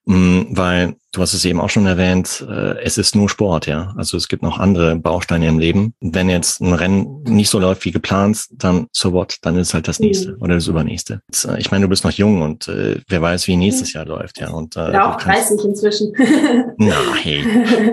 mm, 0.04 0.48
weil 0.50 0.96
du 1.10 1.22
hast 1.22 1.32
es 1.32 1.46
eben 1.46 1.58
auch 1.58 1.70
schon 1.70 1.86
erwähnt, 1.86 2.44
äh, 2.46 2.78
es 2.82 2.98
ist 2.98 3.14
nur 3.14 3.30
Sport, 3.30 3.66
ja. 3.66 3.94
Also 3.96 4.18
es 4.18 4.28
gibt 4.28 4.42
noch 4.42 4.58
andere 4.58 4.96
Bausteine 4.96 5.48
im 5.48 5.58
Leben. 5.58 5.94
Wenn 6.00 6.28
jetzt 6.28 6.60
ein 6.60 6.74
Rennen 6.74 7.22
nicht 7.22 7.48
so 7.48 7.58
läuft 7.58 7.86
wie 7.86 7.92
geplant, 7.92 8.44
dann 8.50 8.88
so 8.92 9.14
what, 9.14 9.38
dann 9.40 9.56
ist 9.56 9.72
halt 9.72 9.88
das 9.88 10.00
nächste 10.00 10.32
mhm. 10.32 10.42
oder 10.42 10.56
das 10.56 10.66
übernächste. 10.66 11.22
Äh, 11.46 11.58
ich 11.60 11.70
meine, 11.70 11.84
du 11.84 11.88
bist 11.88 12.04
noch 12.04 12.12
jung 12.12 12.42
und 12.42 12.68
äh, 12.68 13.00
wer 13.08 13.22
weiß, 13.22 13.46
wie 13.46 13.56
nächstes 13.56 13.94
Jahr 13.94 14.04
läuft, 14.04 14.38
ja. 14.38 14.50
Und 14.50 14.76
äh, 14.76 14.92
ja, 14.92 15.14
auch 15.14 15.16
30 15.16 15.64
inzwischen. 15.64 16.12
Na, 16.76 17.14
hey, 17.22 17.42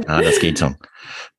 ja, 0.05 0.21
das 0.21 0.39
geht 0.41 0.59
schon. 0.59 0.75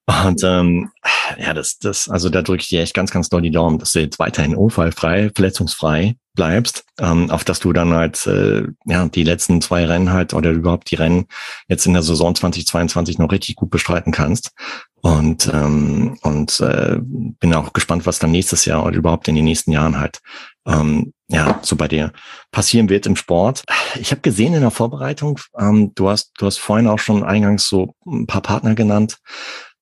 Und 0.09 0.43
ähm, 0.43 0.91
ja, 1.39 1.53
das, 1.53 1.79
das, 1.79 2.09
also 2.09 2.31
da 2.31 2.41
drücke 2.41 2.63
ich 2.63 2.69
dir 2.69 2.81
echt 2.81 2.95
ganz, 2.95 3.11
ganz 3.11 3.29
doll 3.29 3.43
die 3.43 3.51
Daumen, 3.51 3.79
dass 3.79 3.93
du 3.93 4.01
jetzt 4.01 4.19
weiterhin 4.19 4.57
unfallfrei, 4.57 5.31
verletzungsfrei 5.35 6.17
bleibst, 6.35 6.85
ähm, 6.99 7.31
auf 7.31 7.45
dass 7.45 7.61
du 7.61 7.75
dann 7.75 7.93
halt 7.93 8.27
äh, 8.27 8.63
ja 8.87 9.07
die 9.09 9.25
letzten 9.25 9.61
zwei 9.61 9.85
Rennen 9.85 10.11
halt 10.11 10.33
oder 10.33 10.51
überhaupt 10.51 10.91
die 10.91 10.95
Rennen 10.95 11.27
jetzt 11.69 11.85
in 11.85 11.93
der 11.93 12.03
Saison 12.03 12.35
2022 12.35 13.19
noch 13.19 13.31
richtig 13.31 13.57
gut 13.57 13.71
bestreiten 13.71 14.13
kannst. 14.13 14.53
Und 15.01 15.51
ähm, 15.53 16.19
und 16.23 16.59
äh, 16.61 16.99
bin 17.01 17.55
auch 17.55 17.73
gespannt, 17.73 18.07
was 18.07 18.19
dann 18.19 18.31
nächstes 18.31 18.65
Jahr 18.65 18.85
oder 18.87 18.97
überhaupt 18.97 19.29
in 19.29 19.35
den 19.35 19.45
nächsten 19.45 19.73
Jahren 19.73 20.01
halt 20.01 20.21
ähm, 20.67 21.13
ja 21.29 21.61
so 21.63 21.77
bei 21.77 21.87
dir 21.87 22.13
passieren 22.51 22.89
wird 22.89 23.07
im 23.07 23.15
Sport. 23.15 23.65
Ich 24.01 24.11
habe 24.11 24.23
gesehen 24.23 24.55
in 24.55 24.63
der 24.63 24.71
Vorbereitung, 24.71 25.39
ähm, 25.59 25.93
du 25.95 26.09
hast 26.09 26.33
du 26.39 26.47
hast 26.47 26.59
vorhin 26.59 26.89
auch 26.89 26.99
schon 26.99 27.23
eingangs 27.23 27.69
so 27.69 27.95
ein 28.07 28.27
paar 28.27 28.43
Partner 28.43 28.75
genannt 28.75 29.19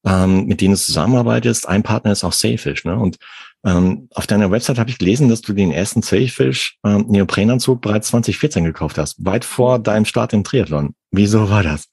ähm, 0.06 0.46
mit 0.46 0.60
denen 0.60 0.74
du 0.74 0.80
zusammenarbeitest. 0.80 1.68
Ein 1.68 1.82
Partner 1.82 2.12
ist 2.12 2.24
auch 2.24 2.32
Sailfish. 2.32 2.84
Ne? 2.84 2.96
Und 2.96 3.18
ähm, 3.64 4.08
auf 4.14 4.26
deiner 4.26 4.50
Website 4.50 4.78
habe 4.78 4.90
ich 4.90 4.98
gelesen, 4.98 5.28
dass 5.28 5.42
du 5.42 5.52
den 5.52 5.72
ersten 5.72 6.00
Sailfish 6.00 6.78
ähm, 6.84 7.06
Neoprenanzug 7.08 7.80
bereits 7.80 8.08
2014 8.08 8.64
gekauft 8.64 8.96
hast, 8.96 9.24
weit 9.24 9.44
vor 9.44 9.78
deinem 9.80 10.04
Start 10.04 10.32
im 10.32 10.44
Triathlon. 10.44 10.94
Wieso 11.10 11.50
war 11.50 11.64
das? 11.64 11.88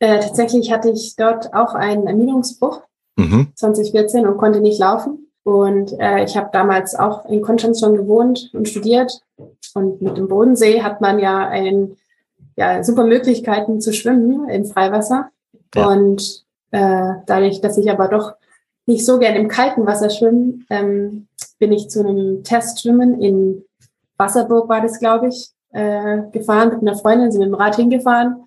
Äh, 0.00 0.20
tatsächlich 0.20 0.72
hatte 0.72 0.90
ich 0.90 1.14
dort 1.16 1.54
auch 1.54 1.74
einen 1.74 2.06
Ermüdungsbruch 2.06 2.82
mhm. 3.16 3.52
2014 3.54 4.26
und 4.26 4.36
konnte 4.36 4.60
nicht 4.60 4.80
laufen. 4.80 5.28
Und 5.44 5.92
äh, 5.98 6.24
ich 6.24 6.36
habe 6.36 6.50
damals 6.52 6.94
auch 6.94 7.24
in 7.26 7.40
Konstanz 7.40 7.80
schon 7.80 7.94
gewohnt 7.94 8.50
und 8.52 8.68
studiert. 8.68 9.20
Und 9.74 10.02
mit 10.02 10.16
dem 10.16 10.28
Bodensee 10.28 10.82
hat 10.82 11.00
man 11.00 11.18
ja 11.20 11.48
ein, 11.48 11.96
ja, 12.56 12.82
super 12.82 13.04
Möglichkeiten 13.04 13.80
zu 13.80 13.92
schwimmen 13.92 14.48
im 14.48 14.64
Freiwasser. 14.64 15.30
Ja. 15.74 15.86
Und 15.86 16.44
äh, 16.70 17.14
dadurch, 17.26 17.60
dass 17.60 17.78
ich 17.78 17.90
aber 17.90 18.08
doch 18.08 18.34
nicht 18.86 19.04
so 19.04 19.18
gern 19.18 19.36
im 19.36 19.48
kalten 19.48 19.86
Wasser 19.86 20.10
schwimme, 20.10 20.60
ähm, 20.70 21.28
bin 21.58 21.72
ich 21.72 21.90
zu 21.90 22.00
einem 22.00 22.42
Testschwimmen 22.42 23.20
in 23.20 23.64
Wasserburg, 24.16 24.68
war 24.68 24.80
das, 24.80 24.98
glaube 24.98 25.28
ich, 25.28 25.50
äh, 25.72 26.22
gefahren 26.32 26.70
mit 26.70 26.80
einer 26.80 26.96
Freundin, 26.96 27.30
sind 27.30 27.40
mit 27.40 27.50
dem 27.50 27.54
Rad 27.54 27.76
hingefahren, 27.76 28.44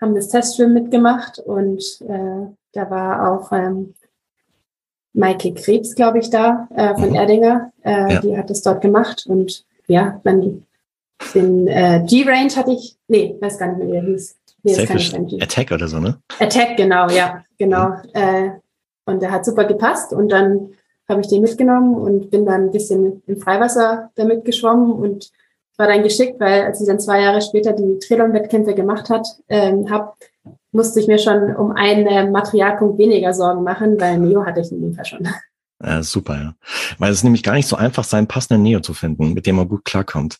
haben 0.00 0.14
das 0.14 0.28
Testschwimmen 0.28 0.74
mitgemacht 0.74 1.38
und 1.38 1.82
äh, 2.08 2.46
da 2.72 2.90
war 2.90 3.32
auch 3.32 3.52
ähm, 3.52 3.94
Maike 5.12 5.54
Krebs, 5.54 5.94
glaube 5.94 6.18
ich, 6.18 6.30
da 6.30 6.68
äh, 6.74 6.94
von 6.94 7.10
mhm. 7.10 7.14
Erdinger. 7.14 7.72
Äh, 7.82 8.14
ja. 8.14 8.20
Die 8.20 8.36
hat 8.36 8.50
das 8.50 8.62
dort 8.62 8.80
gemacht 8.80 9.26
und 9.26 9.64
ja, 9.86 10.20
dann 10.24 10.66
den 11.34 11.68
äh, 11.68 12.04
G-Range 12.04 12.54
hatte 12.56 12.72
ich, 12.72 12.96
nee, 13.08 13.36
weiß 13.40 13.58
gar 13.58 13.68
nicht 13.68 13.78
mehr, 13.78 13.88
wie 13.88 13.96
er 13.96 14.02
hieß. 14.02 14.36
Nee, 14.64 15.40
Attack 15.40 15.70
oder 15.72 15.88
so, 15.88 16.00
ne? 16.00 16.18
Attack, 16.40 16.76
genau, 16.76 17.08
ja, 17.10 17.44
genau. 17.58 17.88
Mhm. 17.88 17.94
Äh, 18.14 18.50
und 19.06 19.20
der 19.20 19.30
hat 19.30 19.44
super 19.44 19.64
gepasst 19.64 20.12
und 20.12 20.30
dann 20.30 20.70
habe 21.08 21.20
ich 21.20 21.28
den 21.28 21.42
mitgenommen 21.42 21.94
und 21.94 22.30
bin 22.30 22.46
dann 22.46 22.64
ein 22.64 22.70
bisschen 22.70 23.22
im 23.26 23.38
Freiwasser 23.38 24.10
damit 24.14 24.44
geschwommen 24.44 24.92
und 24.92 25.30
war 25.76 25.88
dann 25.88 26.02
geschickt, 26.02 26.40
weil 26.40 26.62
als 26.62 26.80
ich 26.80 26.86
dann 26.86 27.00
zwei 27.00 27.20
Jahre 27.20 27.42
später 27.42 27.72
die 27.72 27.98
Trilon-Wettkämpfe 27.98 28.74
gemacht 28.74 29.10
hat, 29.10 29.26
ähm, 29.48 29.90
habe, 29.90 30.12
musste 30.72 31.00
ich 31.00 31.08
mir 31.08 31.18
schon 31.18 31.54
um 31.56 31.72
einen 31.72 32.32
Materialpunkt 32.32 32.98
weniger 32.98 33.34
Sorgen 33.34 33.64
machen, 33.64 34.00
weil 34.00 34.18
Neo 34.18 34.46
hatte 34.46 34.60
ich 34.60 34.72
in 34.72 34.82
dem 34.82 34.94
Fall 34.94 35.04
schon. 35.04 35.28
Ja, 35.84 36.02
super, 36.02 36.36
ja. 36.36 36.54
Weil 36.98 37.10
es 37.10 37.18
ist 37.18 37.24
nämlich 37.24 37.42
gar 37.42 37.54
nicht 37.54 37.66
so 37.66 37.76
einfach, 37.76 38.04
seinen 38.04 38.28
passenden 38.28 38.62
Neo 38.62 38.80
zu 38.80 38.94
finden, 38.94 39.34
mit 39.34 39.44
dem 39.44 39.56
man 39.56 39.68
gut 39.68 39.84
klarkommt. 39.84 40.38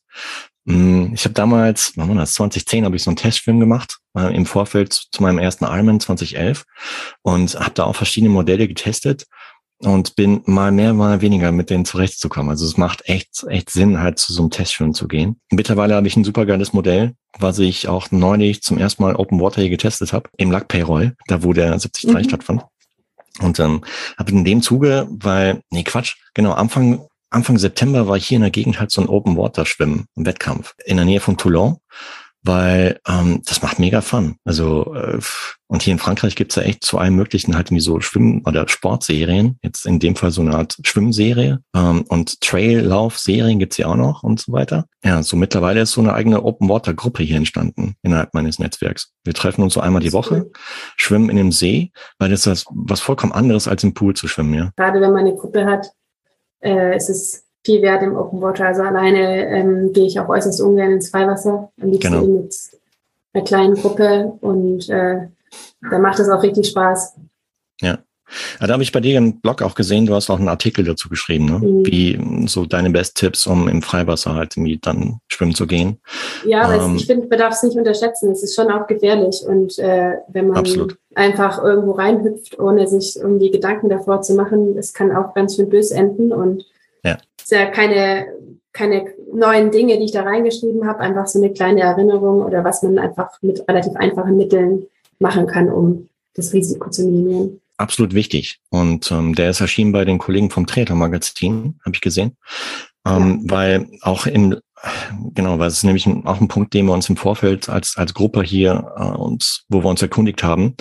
Mm, 0.64 1.12
ich 1.12 1.24
habe 1.24 1.34
damals, 1.34 1.92
wann 1.96 2.08
war 2.08 2.16
das, 2.16 2.34
2010 2.34 2.84
habe 2.84 2.96
ich 2.96 3.02
so 3.02 3.10
einen 3.10 3.16
Testfilm 3.16 3.60
gemacht, 3.60 3.98
äh, 4.16 4.34
im 4.34 4.46
Vorfeld 4.46 4.92
zu 4.92 5.22
meinem 5.22 5.38
ersten 5.38 5.64
Ironman 5.64 6.00
2011 6.00 6.64
und 7.22 7.54
habe 7.54 7.74
da 7.74 7.84
auch 7.84 7.96
verschiedene 7.96 8.32
Modelle 8.32 8.66
getestet 8.66 9.26
und 9.78 10.16
bin 10.16 10.42
mal 10.46 10.72
mehr, 10.72 10.94
mal 10.94 11.20
weniger 11.20 11.52
mit 11.52 11.68
denen 11.68 11.84
zurechtzukommen. 11.84 12.50
Also 12.50 12.64
es 12.64 12.76
macht 12.76 13.08
echt, 13.08 13.44
echt 13.48 13.70
Sinn, 13.70 14.00
halt 14.00 14.18
zu 14.18 14.32
so 14.32 14.42
einem 14.42 14.50
Testfilm 14.50 14.94
zu 14.94 15.08
gehen. 15.08 15.40
Mittlerweile 15.50 15.94
habe 15.94 16.06
ich 16.06 16.16
ein 16.16 16.24
super 16.24 16.46
geiles 16.46 16.72
Modell, 16.72 17.14
was 17.38 17.58
ich 17.58 17.88
auch 17.88 18.10
neulich 18.10 18.62
zum 18.62 18.78
ersten 18.78 19.02
Mal 19.02 19.16
Open 19.16 19.40
Water 19.40 19.60
hier 19.60 19.70
getestet 19.70 20.12
habe, 20.12 20.30
im 20.36 20.50
Lac 20.50 20.68
Payroll, 20.68 21.14
da 21.26 21.42
wo 21.42 21.52
der 21.52 21.68
73 21.68 22.10
mhm. 22.10 22.24
stattfand. 22.24 22.64
Und 23.40 23.58
ähm, 23.58 23.82
habe 24.16 24.30
in 24.30 24.44
dem 24.44 24.62
Zuge, 24.62 25.08
weil, 25.10 25.60
nee, 25.70 25.82
Quatsch, 25.82 26.14
genau, 26.34 26.52
Anfang 26.52 27.06
Anfang 27.35 27.59
September 27.59 28.07
war 28.07 28.18
hier 28.18 28.37
in 28.37 28.43
der 28.43 28.51
Gegend 28.51 28.78
halt 28.78 28.91
so 28.91 29.01
ein 29.01 29.09
Open 29.09 29.37
Water 29.37 29.66
Schwimmen, 29.66 30.07
ein 30.16 30.26
Wettkampf 30.26 30.74
in 30.85 30.97
der 30.97 31.07
Nähe 31.07 31.20
von 31.20 31.37
Toulon, 31.37 31.78
weil 32.43 33.01
ähm, 33.09 33.43
das 33.45 33.62
macht 33.62 33.78
mega 33.78 34.03
Fun. 34.03 34.37
Also 34.45 34.95
äh, 34.95 35.18
und 35.66 35.82
hier 35.82 35.93
in 35.93 35.99
Frankreich 35.99 36.37
gibt's 36.37 36.55
ja 36.55 36.62
echt 36.62 36.85
zu 36.85 36.99
allem 36.99 37.16
möglichen 37.16 37.57
halt 37.57 37.70
wie 37.72 37.80
so 37.80 38.01
Schwimm- 38.01 38.43
oder 38.47 38.68
Sportserien. 38.68 39.59
Jetzt 39.62 39.87
in 39.87 39.99
dem 39.99 40.14
Fall 40.14 40.30
so 40.30 40.43
eine 40.43 40.55
Art 40.55 40.76
Schwimmserie 40.85 41.59
ähm, 41.74 42.05
und 42.09 42.41
Traillauf-Serien 42.43 43.59
gibt's 43.59 43.76
hier 43.76 43.89
auch 43.89 43.97
noch 43.97 44.22
und 44.22 44.41
so 44.41 44.53
weiter. 44.53 44.87
Ja, 45.03 45.22
so 45.22 45.37
mittlerweile 45.37 45.80
ist 45.80 45.93
so 45.93 46.03
eine 46.03 46.12
eigene 46.12 46.45
Open 46.45 46.68
Water 46.68 46.95
Gruppe 46.95 47.24
hier 47.24 47.37
entstanden 47.37 47.97
innerhalb 48.03 48.35
meines 48.35 48.59
Netzwerks. 48.61 49.12
Wir 49.24 49.35
treffen 49.35 49.62
uns 49.62 49.74
so 49.74 49.80
einmal 49.80 50.03
die 50.03 50.12
Woche, 50.12 50.51
schwimmen 50.97 51.30
in 51.30 51.37
dem 51.37 51.51
See, 51.51 51.91
weil 52.18 52.30
das 52.30 52.47
ist 52.47 52.66
was 52.70 53.01
vollkommen 53.01 53.32
anderes 53.32 53.66
als 53.66 53.82
im 53.82 53.95
Pool 53.95 54.14
zu 54.14 54.28
schwimmen. 54.28 54.55
Ja. 54.55 54.70
Gerade 54.76 55.01
wenn 55.01 55.12
man 55.12 55.26
eine 55.26 55.35
Gruppe 55.35 55.64
hat, 55.66 55.89
äh, 56.64 56.94
es 56.94 57.08
ist 57.08 57.44
viel 57.64 57.82
wert 57.82 58.02
im 58.02 58.16
Open 58.16 58.40
Water. 58.40 58.66
Also 58.66 58.82
alleine 58.82 59.48
ähm, 59.48 59.92
gehe 59.92 60.06
ich 60.06 60.18
auch 60.18 60.28
äußerst 60.28 60.60
ungern 60.60 60.92
ins 60.92 61.10
Freiwasser. 61.10 61.70
Am 61.80 61.90
liebsten 61.90 62.12
genau. 62.12 62.26
mit 62.26 62.54
einer 63.32 63.44
kleinen 63.44 63.74
Gruppe 63.74 64.36
und 64.40 64.88
äh, 64.88 65.28
da 65.90 65.98
macht 65.98 66.18
es 66.18 66.28
auch 66.28 66.42
richtig 66.42 66.68
Spaß. 66.68 67.16
Ja. 67.80 67.98
Ja, 68.61 68.66
da 68.66 68.72
habe 68.74 68.82
ich 68.82 68.93
bei 68.93 69.01
dir 69.01 69.18
im 69.18 69.41
Blog 69.41 69.62
auch 69.62 69.74
gesehen, 69.74 70.07
du 70.07 70.14
hast 70.14 70.30
auch 70.30 70.39
einen 70.39 70.49
Artikel 70.49 70.85
dazu 70.85 71.09
geschrieben, 71.09 71.47
ne? 71.47 71.59
Mhm. 71.59 71.87
wie 71.87 72.49
so 72.49 72.64
deine 72.64 72.91
Best-Tipps, 72.91 73.47
um 73.47 73.68
im 73.68 73.82
Freiwasser 73.82 74.35
halt 74.35 74.57
irgendwie 74.57 74.78
dann 74.78 75.18
schwimmen 75.28 75.55
zu 75.55 75.66
gehen. 75.66 76.01
Ja, 76.45 76.72
ähm, 76.74 76.97
ich 76.97 77.07
finde, 77.07 77.26
man 77.28 77.39
darf 77.39 77.55
es 77.55 77.62
nicht 77.62 77.76
unterschätzen. 77.76 78.30
Es 78.30 78.43
ist 78.43 78.55
schon 78.55 78.70
auch 78.70 78.87
gefährlich 78.87 79.43
und 79.47 79.78
äh, 79.78 80.14
wenn 80.28 80.49
man 80.49 80.59
absolut. 80.59 80.99
einfach 81.14 81.62
irgendwo 81.62 81.93
reinhüpft, 81.93 82.59
ohne 82.59 82.87
sich 82.87 83.16
irgendwie 83.16 83.51
Gedanken 83.51 83.89
davor 83.89 84.22
zu 84.22 84.35
machen, 84.35 84.76
es 84.78 84.93
kann 84.93 85.14
auch 85.14 85.35
ganz 85.35 85.57
schön 85.57 85.68
böse 85.68 85.95
enden 85.95 86.32
und 86.32 86.64
ja. 87.03 87.18
es 87.39 87.45
ist 87.45 87.53
ja 87.53 87.66
keine, 87.66 88.26
keine 88.72 89.07
neuen 89.32 89.70
Dinge, 89.70 89.99
die 89.99 90.05
ich 90.05 90.12
da 90.12 90.22
reingeschrieben 90.22 90.87
habe, 90.87 91.01
einfach 91.01 91.26
so 91.26 91.39
eine 91.39 91.53
kleine 91.53 91.82
Erinnerung 91.82 92.43
oder 92.43 92.64
was 92.64 92.82
man 92.82 92.99
einfach 92.99 93.30
mit 93.43 93.66
relativ 93.68 93.95
einfachen 93.97 94.37
Mitteln 94.37 94.87
machen 95.18 95.47
kann, 95.47 95.70
um 95.70 96.09
das 96.35 96.53
Risiko 96.53 96.91
zu 96.91 97.05
minimieren 97.05 97.61
absolut 97.77 98.14
wichtig. 98.14 98.59
Und 98.70 99.11
ähm, 99.11 99.35
der 99.35 99.51
ist 99.51 99.61
erschienen 99.61 99.93
bei 99.93 100.05
den 100.05 100.18
Kollegen 100.18 100.51
vom 100.51 100.66
Treter 100.66 100.95
Magazin, 100.95 101.79
habe 101.85 101.95
ich 101.95 102.01
gesehen. 102.01 102.37
Ähm, 103.07 103.45
ja. 103.45 103.55
Weil 103.55 103.89
auch 104.03 104.27
in, 104.27 104.57
genau, 105.35 105.59
weil 105.59 105.68
es 105.68 105.79
ist 105.79 105.85
nämlich 105.85 106.07
auch 106.07 106.41
ein 106.41 106.49
Punkt, 106.49 106.75
den 106.75 106.87
wir 106.87 106.93
uns 106.93 107.09
im 107.09 107.16
Vorfeld 107.16 107.68
als, 107.68 107.97
als 107.97 108.14
Gruppe 108.14 108.43
hier 108.43 108.93
äh, 108.97 109.03
uns, 109.03 109.64
wo 109.68 109.83
wir 109.83 109.91
uns 109.91 110.03
erkundigt 110.03 110.43
haben, 110.43 110.75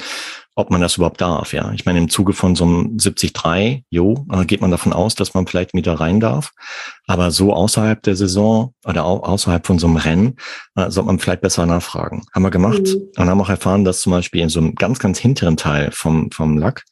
ob 0.55 0.69
man 0.69 0.81
das 0.81 0.97
überhaupt 0.97 1.21
darf. 1.21 1.53
Ja, 1.53 1.71
ich 1.73 1.85
meine, 1.85 1.99
im 1.99 2.09
Zuge 2.09 2.33
von 2.33 2.55
so 2.55 2.63
einem 2.63 2.97
73, 2.97 3.83
jo, 3.89 4.25
äh, 4.31 4.45
geht 4.45 4.61
man 4.61 4.71
davon 4.71 4.93
aus, 4.93 5.15
dass 5.15 5.33
man 5.33 5.47
vielleicht 5.47 5.73
wieder 5.73 5.93
rein 5.99 6.19
darf. 6.19 6.51
Aber 7.07 7.31
so 7.31 7.53
außerhalb 7.53 8.01
der 8.03 8.15
Saison 8.15 8.73
oder 8.85 9.03
außerhalb 9.03 9.65
von 9.65 9.77
so 9.77 9.87
einem 9.87 9.97
Rennen 9.97 10.35
äh, 10.75 10.89
sollte 10.89 11.07
man 11.07 11.19
vielleicht 11.19 11.41
besser 11.41 11.65
nachfragen. 11.65 12.23
Haben 12.33 12.43
wir 12.43 12.49
gemacht 12.49 12.81
mhm. 12.81 13.09
und 13.17 13.29
haben 13.29 13.41
auch 13.41 13.49
erfahren, 13.49 13.83
dass 13.83 14.01
zum 14.01 14.11
Beispiel 14.11 14.41
in 14.41 14.49
so 14.49 14.59
einem 14.59 14.75
ganz, 14.75 14.99
ganz 14.99 15.19
hinteren 15.19 15.57
Teil 15.57 15.89
vom, 15.91 16.31
vom 16.31 16.57
Lack, 16.57 16.83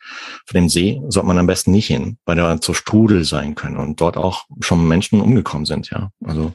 von 0.45 0.55
dem 0.55 0.69
See, 0.69 1.01
sollte 1.07 1.27
man 1.27 1.37
am 1.37 1.47
besten 1.47 1.71
nicht 1.71 1.87
hin, 1.87 2.17
weil 2.25 2.35
da 2.35 2.57
so 2.61 2.73
Strudel 2.73 3.23
sein 3.23 3.55
können 3.55 3.77
und 3.77 4.01
dort 4.01 4.17
auch 4.17 4.45
schon 4.59 4.87
Menschen 4.87 5.21
umgekommen 5.21 5.65
sind. 5.65 5.89
Ja, 5.89 6.11
also 6.23 6.53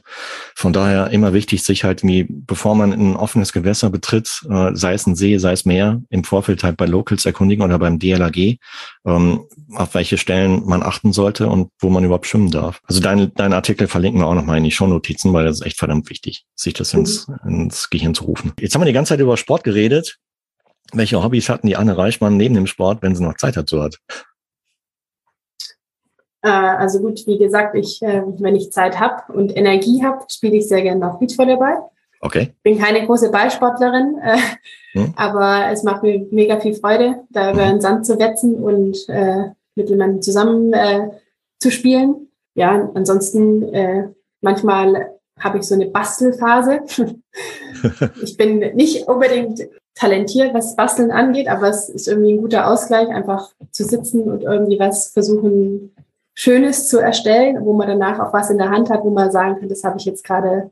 von 0.55 0.73
daher 0.73 1.09
immer 1.09 1.33
wichtig, 1.33 1.63
sich 1.63 1.83
halt 1.83 2.03
wie, 2.03 2.27
bevor 2.29 2.75
man 2.75 2.91
in 2.91 3.11
ein 3.11 3.15
offenes 3.15 3.53
Gewässer 3.53 3.89
betritt, 3.89 4.41
äh, 4.49 4.71
sei 4.73 4.93
es 4.93 5.07
ein 5.07 5.15
See, 5.15 5.37
sei 5.37 5.53
es 5.53 5.65
Meer, 5.65 6.01
im 6.09 6.23
Vorfeld 6.23 6.63
halt 6.63 6.77
bei 6.77 6.85
Locals 6.85 7.25
erkundigen 7.25 7.63
oder 7.63 7.79
beim 7.79 7.99
DLAG, 7.99 8.57
ähm, 9.05 9.45
auf 9.75 9.95
welche 9.95 10.17
Stellen 10.17 10.65
man 10.65 10.83
achten 10.83 11.11
sollte 11.11 11.47
und 11.47 11.71
wo 11.79 11.89
man 11.89 12.03
überhaupt 12.03 12.27
schwimmen 12.27 12.51
darf. 12.51 12.81
Also 12.85 13.01
dein, 13.01 13.31
dein 13.47 13.53
Artikel 13.53 13.87
verlinken 13.87 14.21
wir 14.21 14.27
auch 14.27 14.33
nochmal 14.33 14.57
in 14.57 14.65
die 14.65 14.71
Shownotizen, 14.71 15.31
weil 15.31 15.45
das 15.45 15.61
ist 15.61 15.65
echt 15.65 15.77
verdammt 15.77 16.09
wichtig, 16.09 16.45
sich 16.53 16.73
das 16.73 16.93
ins, 16.93 17.27
ins 17.45 17.89
Gehirn 17.89 18.13
zu 18.13 18.25
rufen. 18.25 18.51
Jetzt 18.59 18.75
haben 18.75 18.81
wir 18.81 18.87
die 18.87 18.93
ganze 18.93 19.13
Zeit 19.13 19.21
über 19.21 19.37
Sport 19.37 19.63
geredet. 19.63 20.17
Welche 20.91 21.23
Hobbys 21.23 21.47
hatten 21.47 21.67
die 21.67 21.77
Anne 21.77 21.97
Reichmann 21.97 22.35
neben 22.35 22.55
dem 22.55 22.67
Sport, 22.67 23.01
wenn 23.01 23.15
sie 23.15 23.23
noch 23.23 23.37
Zeit 23.37 23.55
dazu 23.55 23.81
hat? 23.81 23.97
Äh, 26.41 26.49
also 26.49 26.99
gut, 26.99 27.25
wie 27.25 27.37
gesagt, 27.37 27.75
ich, 27.75 28.01
äh, 28.01 28.21
wenn 28.39 28.55
ich 28.55 28.71
Zeit 28.71 28.99
habe 28.99 29.31
und 29.31 29.55
Energie 29.55 30.03
habe, 30.03 30.25
spiele 30.29 30.57
ich 30.57 30.67
sehr 30.67 30.81
gerne 30.81 30.99
noch 30.99 31.19
Beachvolleyball. 31.19 31.89
Okay. 32.19 32.53
Bin 32.63 32.77
keine 32.77 33.05
große 33.05 33.31
Ballsportlerin, 33.31 34.17
äh, 34.23 34.37
hm. 34.93 35.13
aber 35.15 35.71
es 35.71 35.83
macht 35.83 36.03
mir 36.03 36.25
mega 36.31 36.59
viel 36.59 36.73
Freude, 36.73 37.23
da 37.29 37.51
über 37.53 37.63
hm. 37.63 37.71
den 37.71 37.81
Sand 37.81 38.05
zu 38.05 38.19
wetzen 38.19 38.55
und 38.55 39.07
mit 39.75 39.89
jemandem 39.89 40.21
zusammen 40.21 40.73
zu 41.59 41.69
spielen. 41.69 42.26
Ja, 42.57 42.89
ansonsten 42.95 43.71
äh, 43.71 44.07
manchmal 44.41 45.11
habe 45.39 45.59
ich 45.59 45.63
so 45.65 45.75
eine 45.75 45.85
Bastelphase. 45.85 46.79
ich 48.23 48.35
bin 48.35 48.57
nicht 48.75 49.07
unbedingt 49.07 49.67
talentiert, 49.93 50.55
was 50.55 50.75
Basteln 50.75 51.11
angeht, 51.11 51.47
aber 51.47 51.69
es 51.69 51.87
ist 51.87 52.07
irgendwie 52.07 52.33
ein 52.33 52.41
guter 52.41 52.67
Ausgleich, 52.67 53.09
einfach 53.09 53.51
zu 53.69 53.83
sitzen 53.83 54.23
und 54.23 54.41
irgendwie 54.41 54.79
was 54.79 55.09
versuchen 55.09 55.95
Schönes 56.33 56.87
zu 56.87 56.99
erstellen, 56.99 57.63
wo 57.63 57.73
man 57.73 57.87
danach 57.87 58.19
auch 58.19 58.33
was 58.33 58.49
in 58.49 58.57
der 58.57 58.71
Hand 58.71 58.89
hat, 58.89 59.03
wo 59.03 59.11
man 59.11 59.31
sagen 59.31 59.59
kann, 59.59 59.69
das 59.69 59.83
habe 59.83 59.99
ich 59.99 60.05
jetzt 60.05 60.23
gerade 60.23 60.71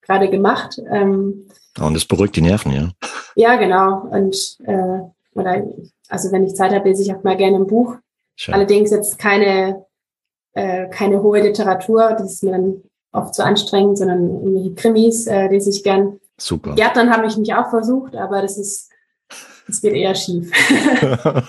gerade 0.00 0.30
gemacht. 0.30 0.80
Ähm, 0.90 1.48
und 1.78 1.94
das 1.94 2.06
beruhigt 2.06 2.36
die 2.36 2.42
Nerven, 2.42 2.72
ja. 2.72 2.90
Ja, 3.34 3.56
genau. 3.56 4.08
Und 4.10 4.56
äh, 4.64 5.00
oder 5.34 5.64
also 6.08 6.32
wenn 6.32 6.46
ich 6.46 6.54
Zeit 6.54 6.72
habe, 6.72 6.88
lese 6.88 7.02
ich 7.02 7.14
auch 7.14 7.22
mal 7.24 7.36
gerne 7.36 7.56
ein 7.56 7.66
Buch. 7.66 7.96
Schön. 8.36 8.54
Allerdings 8.54 8.90
jetzt 8.90 9.18
keine 9.18 9.85
äh, 10.56 10.88
keine 10.88 11.22
hohe 11.22 11.40
Literatur, 11.40 12.16
das 12.18 12.34
ist 12.34 12.42
mir 12.42 12.52
dann 12.52 12.82
oft 13.12 13.34
zu 13.34 13.44
anstrengend, 13.44 13.98
sondern 13.98 14.28
irgendwelche 14.28 14.74
Krimis 14.74 15.26
äh, 15.26 15.48
lese 15.48 15.70
ich 15.70 15.84
gern. 15.84 16.18
Super. 16.38 16.74
Gärtnern 16.74 17.10
habe 17.10 17.26
ich 17.26 17.36
mich 17.36 17.54
auch 17.54 17.70
versucht, 17.70 18.16
aber 18.16 18.42
das 18.42 18.58
ist 18.58 18.90
das 19.66 19.80
geht 19.80 19.94
eher 19.94 20.14
schief. 20.14 20.50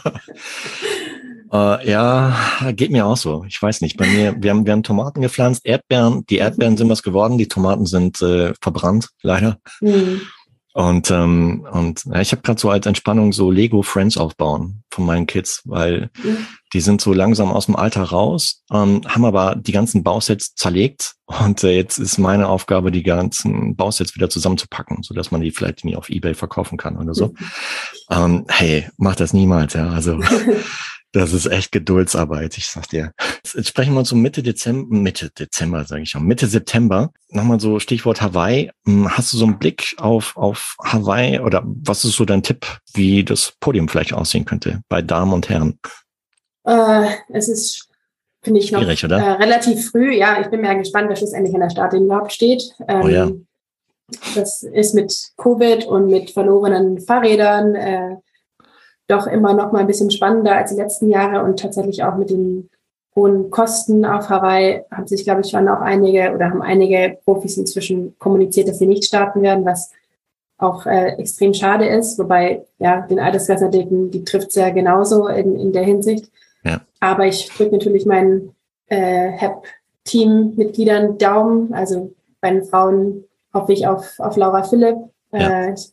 Äh, 1.49 1.89
ja, 1.89 2.38
geht 2.76 2.91
mir 2.91 3.05
auch 3.05 3.16
so. 3.16 3.45
Ich 3.47 3.62
weiß 3.62 3.80
nicht. 3.80 3.95
Bei 3.95 4.05
mir, 4.05 4.36
wir 4.38 4.51
haben, 4.51 4.66
wir 4.66 4.74
haben 4.74 4.84
Tomaten 4.84 5.22
gepflanzt, 5.22 5.66
Erdbeeren. 5.66 6.26
Die 6.26 6.39
Erdbeeren 6.39 6.76
sind 6.76 6.89
was 6.89 7.03
geworden, 7.03 7.38
die 7.38 7.47
Tomaten 7.47 7.86
sind 7.86 8.22
äh, 8.22 8.53
verbrannt, 8.62 9.12
leider. 9.22 9.58
Mhm. 9.80 10.24
Und, 10.74 11.10
ähm, 11.10 11.66
und 11.72 12.03
ja, 12.03 12.20
ich 12.20 12.34
habe 12.34 12.41
gerade 12.41 12.60
so 12.60 12.70
als 12.70 12.86
Entspannung 12.86 13.32
so 13.32 13.49
Lego 13.49 13.82
Friends 13.82 14.18
aufbauen 14.18 14.84
von 14.91 15.05
meinen 15.05 15.26
Kids, 15.26 15.62
weil 15.64 16.10
mhm. 16.22 16.45
Die 16.74 16.82
sind 16.82 17.01
so 17.01 17.13
langsam 17.13 17.51
aus 17.51 17.65
dem 17.68 17.76
Alter 17.76 18.03
raus, 18.03 18.63
ähm, 18.72 19.01
haben 19.07 19.26
aber 19.26 19.55
die 19.55 19.72
ganzen 19.72 20.03
Bausets 20.03 20.55
zerlegt. 20.55 21.15
Und 21.26 21.63
äh, 21.63 21.72
jetzt 21.72 21.97
ist 21.97 22.18
meine 22.18 22.47
Aufgabe, 22.47 22.91
die 22.91 23.03
ganzen 23.03 23.76
Bausets 23.76 24.15
wieder 24.15 24.30
zusammenzupacken, 24.30 25.03
so 25.03 25.13
dass 25.13 25.32
man 25.32 25.41
die 25.41 25.51
vielleicht 25.51 25.86
nie 25.86 25.95
auf 25.95 26.09
Ebay 26.09 26.34
verkaufen 26.34 26.78
kann 26.78 26.97
oder 26.97 27.13
so. 27.13 27.28
Mhm. 27.28 27.36
Ähm, 28.11 28.45
hey, 28.49 28.88
mach 28.97 29.15
das 29.15 29.34
niemals, 29.34 29.74
ja. 29.74 29.89
Also 29.89 30.20
Das 31.13 31.34
ist 31.34 31.45
echt 31.45 31.72
Geduldsarbeit, 31.72 32.57
ich 32.57 32.68
sag 32.68 32.89
dir. 32.89 33.11
Jetzt 33.43 33.70
sprechen 33.70 33.93
wir 33.93 33.99
uns 33.99 34.11
um 34.11 34.22
Mitte 34.22 34.43
Dezember, 34.43 34.93
Mitte 34.93 35.30
Dezember 35.32 35.86
sage 35.86 36.03
ich 36.03 36.09
schon, 36.09 36.26
Mitte 36.26 36.47
September. 36.47 37.11
Nochmal 37.30 37.59
so 37.59 37.80
Stichwort 37.80 38.22
Hawaii. 38.22 38.70
Hm, 38.86 39.09
hast 39.09 39.32
du 39.32 39.38
so 39.38 39.45
einen 39.45 39.57
Blick 39.57 39.95
auf, 39.97 40.36
auf 40.36 40.76
Hawaii 40.84 41.39
oder 41.39 41.63
was 41.65 42.03
ist 42.03 42.18
so 42.18 42.26
dein 42.26 42.43
Tipp, 42.43 42.68
wie 42.93 43.24
das 43.24 43.53
Podium 43.59 43.88
vielleicht 43.88 44.13
aussehen 44.13 44.45
könnte 44.45 44.82
bei 44.89 45.01
Damen 45.01 45.34
und 45.34 45.49
Herren? 45.49 45.80
Äh, 46.68 47.07
es 47.30 47.47
ist, 47.47 47.89
finde 48.43 48.59
ich, 48.59 48.72
noch? 48.72 48.82
Äh, 48.82 49.13
relativ 49.13 49.89
früh. 49.89 50.13
Ja, 50.13 50.41
ich 50.41 50.47
bin 50.47 50.61
mir 50.61 50.76
gespannt, 50.76 51.07
wer 51.09 51.15
schlussendlich 51.15 51.53
in 51.53 51.61
der 51.61 51.70
Startlinie 51.70 52.07
überhaupt 52.07 52.34
steht. 52.34 52.63
Ähm, 52.88 53.01
oh 53.03 53.07
ja. 53.07 53.32
Das 54.36 54.63
ist 54.63 54.93
mit 54.93 55.32
Covid 55.38 55.86
und 55.86 56.07
mit 56.07 56.32
verlorenen 56.32 56.99
Fahrrädern. 56.99 57.76
Äh, 57.76 58.15
doch 59.07 59.28
immer 59.28 59.53
noch 59.53 59.72
mal 59.72 59.80
ein 59.80 59.88
bisschen 59.88 60.11
spannender 60.11 60.55
als 60.55 60.72
die 60.72 60.82
letzten 60.82 61.09
Jahre 61.09 61.41
und 61.43 61.59
tatsächlich 61.59 62.03
auch 62.03 62.18
mit 62.18 62.30
den 62.30 62.70
hohen 63.15 63.49
Kosten 63.49 64.05
auf 64.05 64.30
Hawaii 64.30 64.84
haben 64.91 65.07
sich, 65.07 65.24
glaube 65.24 65.41
ich, 65.41 65.49
schon 65.49 65.68
auch 65.70 65.80
einige 65.80 66.34
oder 66.34 66.49
haben 66.49 66.61
einige 66.61 67.18
Profis 67.24 67.57
inzwischen 67.57 68.18
kommuniziert, 68.20 68.68
dass 68.68 68.80
sie 68.80 68.86
nicht 68.86 69.05
starten 69.05 69.41
werden, 69.41 69.65
was 69.65 69.91
auch 70.57 70.86
äh, 70.86 71.13
extrem 71.18 71.53
schade 71.53 71.88
ist. 71.88 72.20
Wobei, 72.20 72.65
ja, 72.80 73.01
den 73.01 73.20
Altersklassenathleten, 73.20 74.11
die 74.11 74.24
trifft 74.24 74.51
sehr 74.51 74.72
genauso 74.72 75.28
in, 75.28 75.55
in 75.55 75.72
der 75.72 75.84
Hinsicht. 75.84 76.30
Ja. 76.64 76.82
Aber 76.99 77.26
ich 77.26 77.49
drücke 77.49 77.72
natürlich 77.74 78.05
meinen 78.05 78.55
äh, 78.88 79.30
HEP-Team-Mitgliedern 79.30 81.18
Daumen. 81.18 81.74
Also 81.74 82.14
bei 82.41 82.51
den 82.51 82.66
Frauen 82.66 83.24
hoffe 83.53 83.74
ich 83.74 83.88
auf, 83.88 84.20
auf 84.20 84.36
Laura 84.38 84.64
Philipp. 84.64 84.97
Ja. 85.32 85.66
Äh, 85.66 85.74
ich 85.74 85.91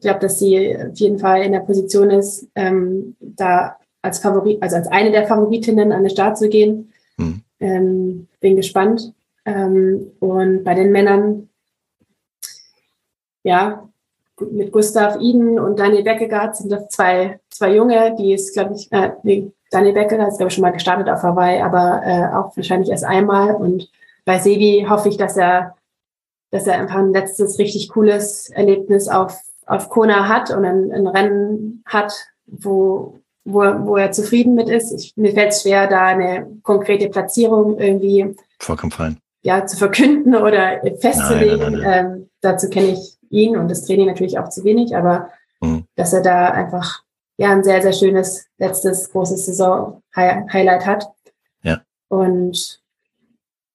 glaube, 0.00 0.20
dass 0.20 0.38
sie 0.38 0.76
auf 0.76 0.98
jeden 0.98 1.18
Fall 1.18 1.42
in 1.42 1.52
der 1.52 1.60
Position 1.60 2.10
ist, 2.10 2.48
ähm, 2.54 3.16
da 3.20 3.76
als 4.02 4.18
Favorit, 4.18 4.62
also 4.62 4.76
als 4.76 4.88
eine 4.88 5.10
der 5.10 5.26
Favoritinnen 5.26 5.90
an 5.92 6.02
den 6.02 6.10
Start 6.10 6.38
zu 6.38 6.48
gehen. 6.48 6.92
Mhm. 7.16 7.42
Ähm, 7.60 8.28
bin 8.40 8.56
gespannt. 8.56 9.12
Ähm, 9.44 10.12
und 10.20 10.64
bei 10.64 10.74
den 10.74 10.92
Männern, 10.92 11.48
ja, 13.42 13.88
mit 14.50 14.72
Gustav 14.72 15.18
Iden 15.20 15.58
und 15.58 15.78
Daniel 15.78 16.02
Beckegaard 16.02 16.56
sind 16.56 16.70
das 16.70 16.88
zwei, 16.88 17.40
zwei 17.48 17.74
Junge, 17.74 18.14
die 18.18 18.34
ist, 18.34 18.52
glaube 18.52 18.74
ich, 18.74 18.92
äh, 18.92 19.12
nee, 19.22 19.50
Daniel 19.76 19.94
Beckegaard 19.94 20.28
ist, 20.28 20.38
glaube 20.38 20.48
ich, 20.48 20.54
schon 20.54 20.62
mal 20.62 20.72
gestartet 20.72 21.08
auf 21.08 21.22
Hawaii, 21.22 21.60
aber 21.60 22.02
äh, 22.04 22.34
auch 22.34 22.56
wahrscheinlich 22.56 22.90
erst 22.90 23.04
einmal. 23.04 23.54
Und 23.54 23.90
bei 24.24 24.38
Sebi 24.38 24.86
hoffe 24.88 25.08
ich, 25.08 25.16
dass 25.16 25.36
er, 25.36 25.76
dass 26.50 26.66
er 26.66 26.78
einfach 26.78 26.96
ein 26.96 27.12
letztes 27.12 27.58
richtig 27.58 27.88
cooles 27.90 28.50
Erlebnis 28.50 29.08
auf 29.08 29.40
auf 29.66 29.90
Kona 29.90 30.28
hat 30.28 30.50
und 30.50 30.64
ein, 30.64 30.92
ein 30.92 31.06
Rennen 31.06 31.82
hat, 31.86 32.12
wo, 32.46 33.18
wo, 33.44 33.60
wo 33.60 33.96
er 33.96 34.12
zufrieden 34.12 34.54
mit 34.54 34.68
ist. 34.68 34.92
Ich, 34.92 35.12
mir 35.16 35.32
fällt 35.32 35.52
es 35.52 35.62
schwer, 35.62 35.88
da 35.88 36.06
eine 36.06 36.46
konkrete 36.62 37.08
Platzierung 37.08 37.78
irgendwie 37.78 38.34
Vollkommen 38.58 38.92
fein. 38.92 39.18
Ja, 39.42 39.66
zu 39.66 39.76
verkünden 39.76 40.34
oder 40.34 40.80
festzulegen. 41.00 41.58
Nein, 41.58 41.72
nein, 41.72 41.82
nein, 41.82 42.06
ähm, 42.06 42.30
dazu 42.40 42.70
kenne 42.70 42.92
ich 42.92 43.16
ihn 43.28 43.56
und 43.56 43.68
das 43.68 43.84
Training 43.84 44.06
natürlich 44.06 44.38
auch 44.38 44.48
zu 44.48 44.64
wenig, 44.64 44.96
aber 44.96 45.30
mhm. 45.60 45.84
dass 45.96 46.12
er 46.12 46.22
da 46.22 46.50
einfach 46.50 47.02
ja 47.36 47.50
ein 47.50 47.64
sehr, 47.64 47.82
sehr 47.82 47.92
schönes 47.92 48.46
letztes 48.58 49.10
großes 49.10 49.46
Saison-Highlight 49.46 50.86
hat. 50.86 51.06
Ja. 51.62 51.82
Und 52.08 52.80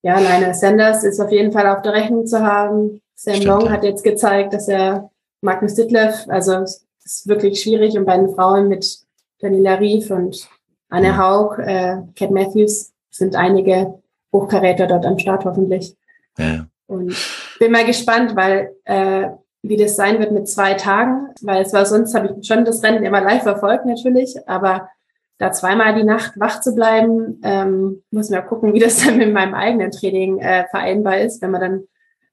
ja, 0.02 0.20
Lionel 0.20 0.54
Sanders 0.54 1.04
ist 1.04 1.20
auf 1.20 1.32
jeden 1.32 1.52
Fall 1.52 1.68
auf 1.68 1.82
der 1.84 1.94
Rechnung 1.94 2.26
zu 2.26 2.42
haben. 2.42 3.02
Sam 3.16 3.36
Stimmt, 3.36 3.48
Long 3.48 3.66
ja. 3.66 3.72
hat 3.72 3.84
jetzt 3.84 4.04
gezeigt, 4.04 4.54
dass 4.54 4.68
er 4.68 5.12
Magnus 5.42 5.76
Ditlev, 5.76 6.28
also 6.28 6.54
es 6.54 6.86
ist 7.04 7.28
wirklich 7.28 7.62
schwierig 7.62 7.98
und 7.98 8.06
bei 8.06 8.18
den 8.18 8.34
Frauen 8.34 8.68
mit 8.68 9.00
Daniela 9.40 9.76
Rief 9.76 10.10
und 10.12 10.48
Anne 10.90 11.18
Haug, 11.18 11.58
äh, 11.60 11.98
Cat 12.16 12.32
Matthews 12.32 12.92
sind 13.10 13.36
einige 13.36 14.02
Hochkaräter 14.34 14.88
dort 14.88 15.06
am 15.06 15.20
Start 15.20 15.46
hoffentlich. 15.46 15.96
Ja. 16.38 16.68
Und 16.88 17.16
bin 17.60 17.72
mal 17.72 17.86
gespannt, 17.86 18.36
weil 18.36 18.76
äh, 18.86 19.30
wie 19.64 19.78
das 19.78 19.96
sein 19.96 20.20
wird 20.20 20.32
mit 20.32 20.48
zwei 20.48 20.74
Tagen, 20.74 21.30
weil 21.42 21.62
es 21.62 21.74
war 21.74 21.86
sonst 21.86 22.16
habe 22.16 22.36
ich 22.40 22.48
schon 22.48 22.66
das 22.66 22.84
Rennen 22.84 23.04
immer 23.04 23.22
live 23.22 23.44
verfolgt 23.44 23.86
natürlich, 23.86 24.36
aber 24.48 24.90
da 25.38 25.52
zweimal 25.52 25.96
die 25.96 26.04
Nacht 26.04 26.40
wach 26.40 26.62
zu 26.62 26.76
bleiben, 26.76 27.42
ähm, 27.44 28.04
muss 28.12 28.30
man 28.30 28.42
ja 28.42 28.46
gucken, 28.46 28.74
wie 28.74 28.80
das 28.80 28.98
dann 29.06 29.18
mit 29.18 29.34
meinem 29.34 29.54
eigenen 29.54 29.92
Training 29.92 30.40
äh, 30.40 30.66
vereinbar 30.70 31.20
ist, 31.20 31.42
wenn 31.42 31.52
man 31.52 31.62
dann 31.62 31.84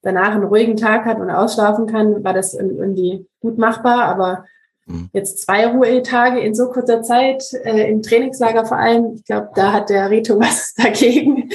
danach 0.02 0.34
einen 0.34 0.44
ruhigen 0.44 0.76
Tag 0.76 1.04
hat 1.04 1.18
und 1.18 1.30
ausschlafen 1.30 1.86
kann, 1.86 2.22
war 2.22 2.34
das 2.34 2.54
irgendwie 2.54 3.26
gut 3.40 3.58
machbar. 3.58 4.04
Aber 4.04 4.44
mhm. 4.86 5.08
jetzt 5.12 5.40
zwei 5.40 5.66
Ruhetage 5.66 6.38
in 6.40 6.54
so 6.54 6.68
kurzer 6.68 7.02
Zeit, 7.02 7.42
äh, 7.64 7.90
im 7.90 8.02
Trainingslager 8.02 8.66
vor 8.66 8.76
allem, 8.78 9.14
ich 9.14 9.24
glaube, 9.24 9.50
da 9.54 9.72
hat 9.72 9.90
der 9.90 10.10
Rito 10.10 10.38
was 10.40 10.74
dagegen. 10.74 11.50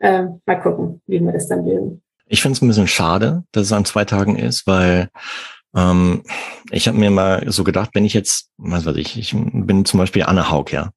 Ähm, 0.00 0.40
mal 0.46 0.60
gucken, 0.60 1.02
wie 1.06 1.20
wir 1.20 1.32
das 1.32 1.48
dann 1.48 1.64
will. 1.64 2.00
Ich 2.32 2.42
finde 2.42 2.56
es 2.56 2.62
ein 2.62 2.68
bisschen 2.68 2.86
schade, 2.86 3.42
dass 3.50 3.66
es 3.66 3.72
an 3.72 3.84
zwei 3.84 4.04
Tagen 4.04 4.36
ist, 4.36 4.68
weil 4.68 5.10
ähm, 5.74 6.22
ich 6.70 6.86
habe 6.86 6.96
mir 6.96 7.10
mal 7.10 7.44
so 7.50 7.64
gedacht, 7.64 7.90
wenn 7.94 8.04
ich 8.04 8.14
jetzt, 8.14 8.50
was 8.56 8.86
weiß 8.86 8.94
ich, 8.96 9.18
ich 9.18 9.34
bin 9.34 9.84
zum 9.84 9.98
Beispiel 9.98 10.22
Anne 10.22 10.48
Haug, 10.48 10.66
ja. 10.70 10.90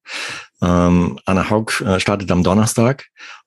Ähm, 0.62 1.18
Anne 1.26 1.50
Haug 1.50 1.80
äh, 1.84 1.98
startet 1.98 2.30
am 2.30 2.44
Donnerstag 2.44 3.06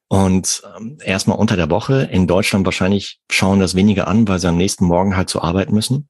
und 0.10 0.64
ähm, 0.78 0.98
erstmal 1.02 1.38
unter 1.38 1.56
der 1.56 1.70
Woche 1.70 2.10
in 2.12 2.28
Deutschland 2.28 2.66
wahrscheinlich 2.66 3.22
schauen 3.32 3.62
das 3.62 3.74
weniger 3.74 4.10
an, 4.10 4.28
weil 4.28 4.40
sie 4.40 4.50
am 4.50 4.58
nächsten 4.58 4.86
Morgen 4.86 5.16
halt 5.16 5.30
zur 5.30 5.46
Arbeit 5.46 5.72
müssen. 5.72 6.10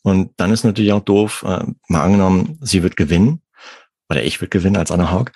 Und 0.00 0.32
dann 0.38 0.50
ist 0.50 0.64
natürlich 0.64 0.92
auch 0.92 1.04
doof, 1.04 1.44
äh, 1.46 1.64
mal 1.88 2.02
angenommen, 2.02 2.58
sie 2.62 2.82
wird 2.82 2.96
gewinnen, 2.96 3.42
oder 4.08 4.24
ich 4.24 4.40
würde 4.40 4.48
gewinnen 4.48 4.76
als 4.76 4.90
Anna 4.90 5.10
Haug. 5.10 5.32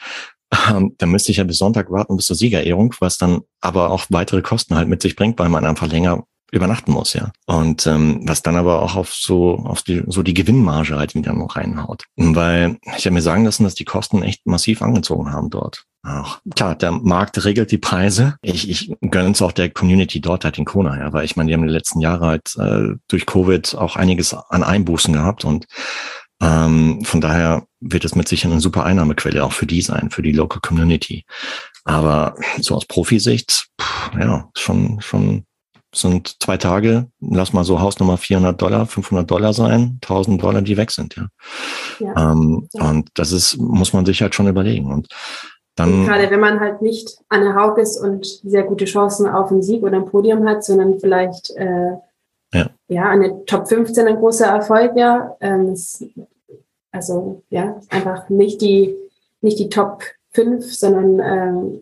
Ähm, 0.70 0.94
dann 0.98 1.10
müsste 1.10 1.32
ich 1.32 1.38
ja 1.38 1.44
bis 1.44 1.58
Sonntag 1.58 1.90
warten 1.90 2.16
bis 2.16 2.26
zur 2.26 2.36
Siegerehrung, 2.36 2.94
was 3.00 3.18
dann 3.18 3.42
aber 3.60 3.90
auch 3.90 4.06
weitere 4.10 4.42
Kosten 4.42 4.76
halt 4.76 4.88
mit 4.88 5.02
sich 5.02 5.16
bringt, 5.16 5.38
weil 5.38 5.48
man 5.48 5.64
einfach 5.64 5.86
länger 5.86 6.24
übernachten 6.54 6.92
muss, 6.92 7.14
ja. 7.14 7.32
Und 7.46 7.86
ähm, 7.86 8.20
was 8.24 8.42
dann 8.42 8.56
aber 8.56 8.82
auch 8.82 8.94
auf 8.94 9.12
so 9.12 9.56
auf 9.64 9.82
die 9.82 10.04
so 10.06 10.22
die 10.22 10.34
Gewinnmarge 10.34 10.96
halt 10.96 11.14
wieder 11.14 11.32
noch 11.32 11.56
reinhaut. 11.56 12.04
Weil 12.16 12.78
ich 12.96 13.06
habe 13.06 13.14
mir 13.14 13.22
sagen 13.22 13.44
lassen, 13.44 13.64
dass 13.64 13.74
die 13.74 13.84
Kosten 13.84 14.22
echt 14.22 14.46
massiv 14.46 14.80
angezogen 14.80 15.32
haben 15.32 15.50
dort. 15.50 15.84
Ach, 16.06 16.40
klar, 16.54 16.74
der 16.74 16.92
Markt 16.92 17.42
regelt 17.44 17.70
die 17.72 17.78
Preise. 17.78 18.36
Ich, 18.42 18.68
ich 18.68 18.94
gönne 19.00 19.30
es 19.30 19.40
auch 19.40 19.52
der 19.52 19.70
Community 19.70 20.20
dort 20.20 20.44
halt 20.44 20.58
in 20.58 20.66
Kona, 20.66 20.98
ja, 20.98 21.12
weil 21.14 21.24
ich 21.24 21.34
meine, 21.34 21.48
die 21.48 21.54
haben 21.54 21.62
den 21.62 21.70
letzten 21.70 22.00
Jahren 22.00 22.20
halt 22.20 22.54
äh, 22.58 22.94
durch 23.08 23.24
Covid 23.24 23.74
auch 23.74 23.96
einiges 23.96 24.34
an 24.34 24.62
Einbußen 24.62 25.14
gehabt 25.14 25.46
und 25.46 25.66
ähm, 26.42 27.04
von 27.04 27.20
daher 27.20 27.66
wird 27.80 28.04
es 28.04 28.14
mit 28.14 28.28
sicher 28.28 28.50
eine 28.50 28.60
super 28.60 28.84
Einnahmequelle 28.84 29.44
auch 29.44 29.52
für 29.52 29.66
die 29.66 29.82
sein, 29.82 30.10
für 30.10 30.22
die 30.22 30.32
Local 30.32 30.60
Community. 30.60 31.24
Aber 31.84 32.34
so 32.60 32.74
aus 32.74 32.86
Profisicht, 32.86 33.68
pff, 33.80 34.10
ja, 34.18 34.48
schon, 34.56 35.00
schon 35.00 35.44
sind 35.94 36.42
zwei 36.42 36.56
Tage, 36.56 37.06
lass 37.20 37.52
mal 37.52 37.64
so 37.64 37.80
Hausnummer 37.80 38.16
400 38.16 38.60
Dollar, 38.60 38.86
500 38.86 39.30
Dollar 39.30 39.52
sein, 39.52 39.98
1000 40.02 40.42
Dollar, 40.42 40.62
die 40.62 40.76
weg 40.76 40.90
sind, 40.90 41.16
ja. 41.16 41.26
ja. 42.00 42.32
Ähm, 42.32 42.68
ja. 42.72 42.90
Und 42.90 43.10
das 43.14 43.32
ist, 43.32 43.56
muss 43.58 43.92
man 43.92 44.04
sich 44.04 44.20
halt 44.20 44.34
schon 44.34 44.48
überlegen. 44.48 44.92
Und 44.92 45.08
dann. 45.76 45.92
Und 45.92 46.06
gerade 46.06 46.30
wenn 46.30 46.40
man 46.40 46.60
halt 46.60 46.82
nicht 46.82 47.16
Anne 47.28 47.54
Haug 47.54 47.78
ist 47.78 47.96
und 47.96 48.26
sehr 48.26 48.64
gute 48.64 48.84
Chancen 48.84 49.28
auf 49.28 49.50
einen 49.50 49.62
Sieg 49.62 49.82
oder 49.82 49.96
ein 49.96 50.06
Podium 50.06 50.46
hat, 50.48 50.64
sondern 50.64 50.98
vielleicht, 50.98 51.50
äh, 51.50 51.92
ja. 52.54 52.70
ja, 52.88 53.08
eine 53.08 53.44
Top 53.44 53.68
15 53.68 54.06
ein 54.06 54.16
großer 54.16 54.46
Erfolg 54.46 54.94
wäre, 54.94 55.36
ähm, 55.40 55.76
also, 56.90 57.42
ja, 57.50 57.80
einfach 57.90 58.28
nicht 58.28 58.60
die, 58.60 58.96
nicht 59.40 59.58
die 59.58 59.68
Top 59.68 60.02
5, 60.30 60.74
sondern, 60.74 61.20
ähm, 61.20 61.80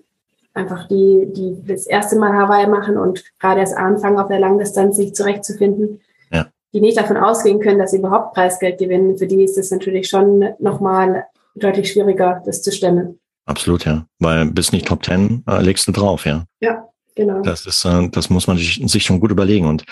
einfach 0.54 0.88
die, 0.88 1.28
die 1.34 1.62
das 1.66 1.86
erste 1.86 2.16
Mal 2.16 2.32
Hawaii 2.32 2.66
machen 2.66 2.96
und 2.96 3.24
gerade 3.38 3.60
erst 3.60 3.76
anfangen, 3.76 4.18
auf 4.18 4.28
der 4.28 4.38
Langdistanz 4.38 4.96
sich 4.96 5.14
zurechtzufinden, 5.14 6.00
ja. 6.30 6.46
die 6.72 6.80
nicht 6.80 6.98
davon 6.98 7.16
ausgehen 7.16 7.60
können, 7.60 7.78
dass 7.78 7.92
sie 7.92 7.98
überhaupt 7.98 8.34
Preisgeld 8.34 8.78
gewinnen, 8.78 9.16
für 9.18 9.26
die 9.26 9.42
ist 9.44 9.58
es 9.58 9.70
natürlich 9.70 10.08
schon 10.08 10.44
nochmal 10.58 11.26
deutlich 11.54 11.90
schwieriger, 11.90 12.42
das 12.44 12.62
zu 12.62 12.72
stemmen. 12.72 13.18
Absolut, 13.44 13.84
ja. 13.84 14.06
Weil 14.18 14.46
bis 14.46 14.72
nicht 14.72 14.86
Top 14.86 15.02
Ten 15.02 15.42
äh, 15.48 15.60
legst 15.62 15.88
du 15.88 15.92
drauf, 15.92 16.26
ja. 16.26 16.44
Ja, 16.60 16.88
Genau. 17.14 17.42
Das 17.42 17.66
ist, 17.66 17.84
äh, 17.84 18.08
das 18.08 18.30
muss 18.30 18.46
man 18.46 18.56
sich, 18.56 19.04
schon 19.04 19.20
gut 19.20 19.30
überlegen. 19.30 19.66
Und 19.66 19.84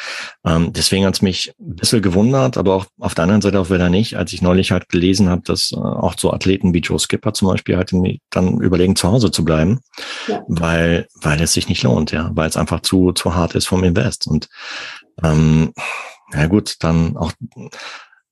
ähm, 0.44 0.72
deswegen 0.72 1.04
hat 1.04 1.14
es 1.14 1.22
mich 1.22 1.52
ein 1.60 1.76
bisschen 1.76 2.02
gewundert, 2.02 2.56
aber 2.56 2.74
auch 2.74 2.86
auf 2.98 3.14
der 3.14 3.24
anderen 3.24 3.42
Seite 3.42 3.60
auch 3.60 3.70
wieder 3.70 3.90
nicht, 3.90 4.16
als 4.16 4.32
ich 4.32 4.42
neulich 4.42 4.72
halt 4.72 4.88
gelesen 4.88 5.28
habe, 5.28 5.42
dass 5.42 5.72
äh, 5.72 5.76
auch 5.76 6.14
so 6.18 6.32
Athleten 6.32 6.72
wie 6.72 6.78
Joe 6.80 6.98
Skipper 6.98 7.34
zum 7.34 7.48
Beispiel 7.48 7.76
halt 7.76 7.92
dann 8.30 8.60
überlegen, 8.60 8.96
zu 8.96 9.08
Hause 9.08 9.30
zu 9.30 9.44
bleiben, 9.44 9.80
ja. 10.28 10.42
weil, 10.48 11.06
weil 11.20 11.40
es 11.42 11.52
sich 11.52 11.68
nicht 11.68 11.82
lohnt, 11.82 12.12
ja, 12.12 12.30
weil 12.34 12.48
es 12.48 12.56
einfach 12.56 12.80
zu, 12.80 13.12
zu 13.12 13.34
hart 13.34 13.54
ist 13.54 13.66
vom 13.66 13.84
Invest. 13.84 14.26
Und 14.26 14.48
ähm, 15.22 15.72
ja 16.32 16.46
gut, 16.46 16.76
dann 16.80 17.16
auch 17.16 17.32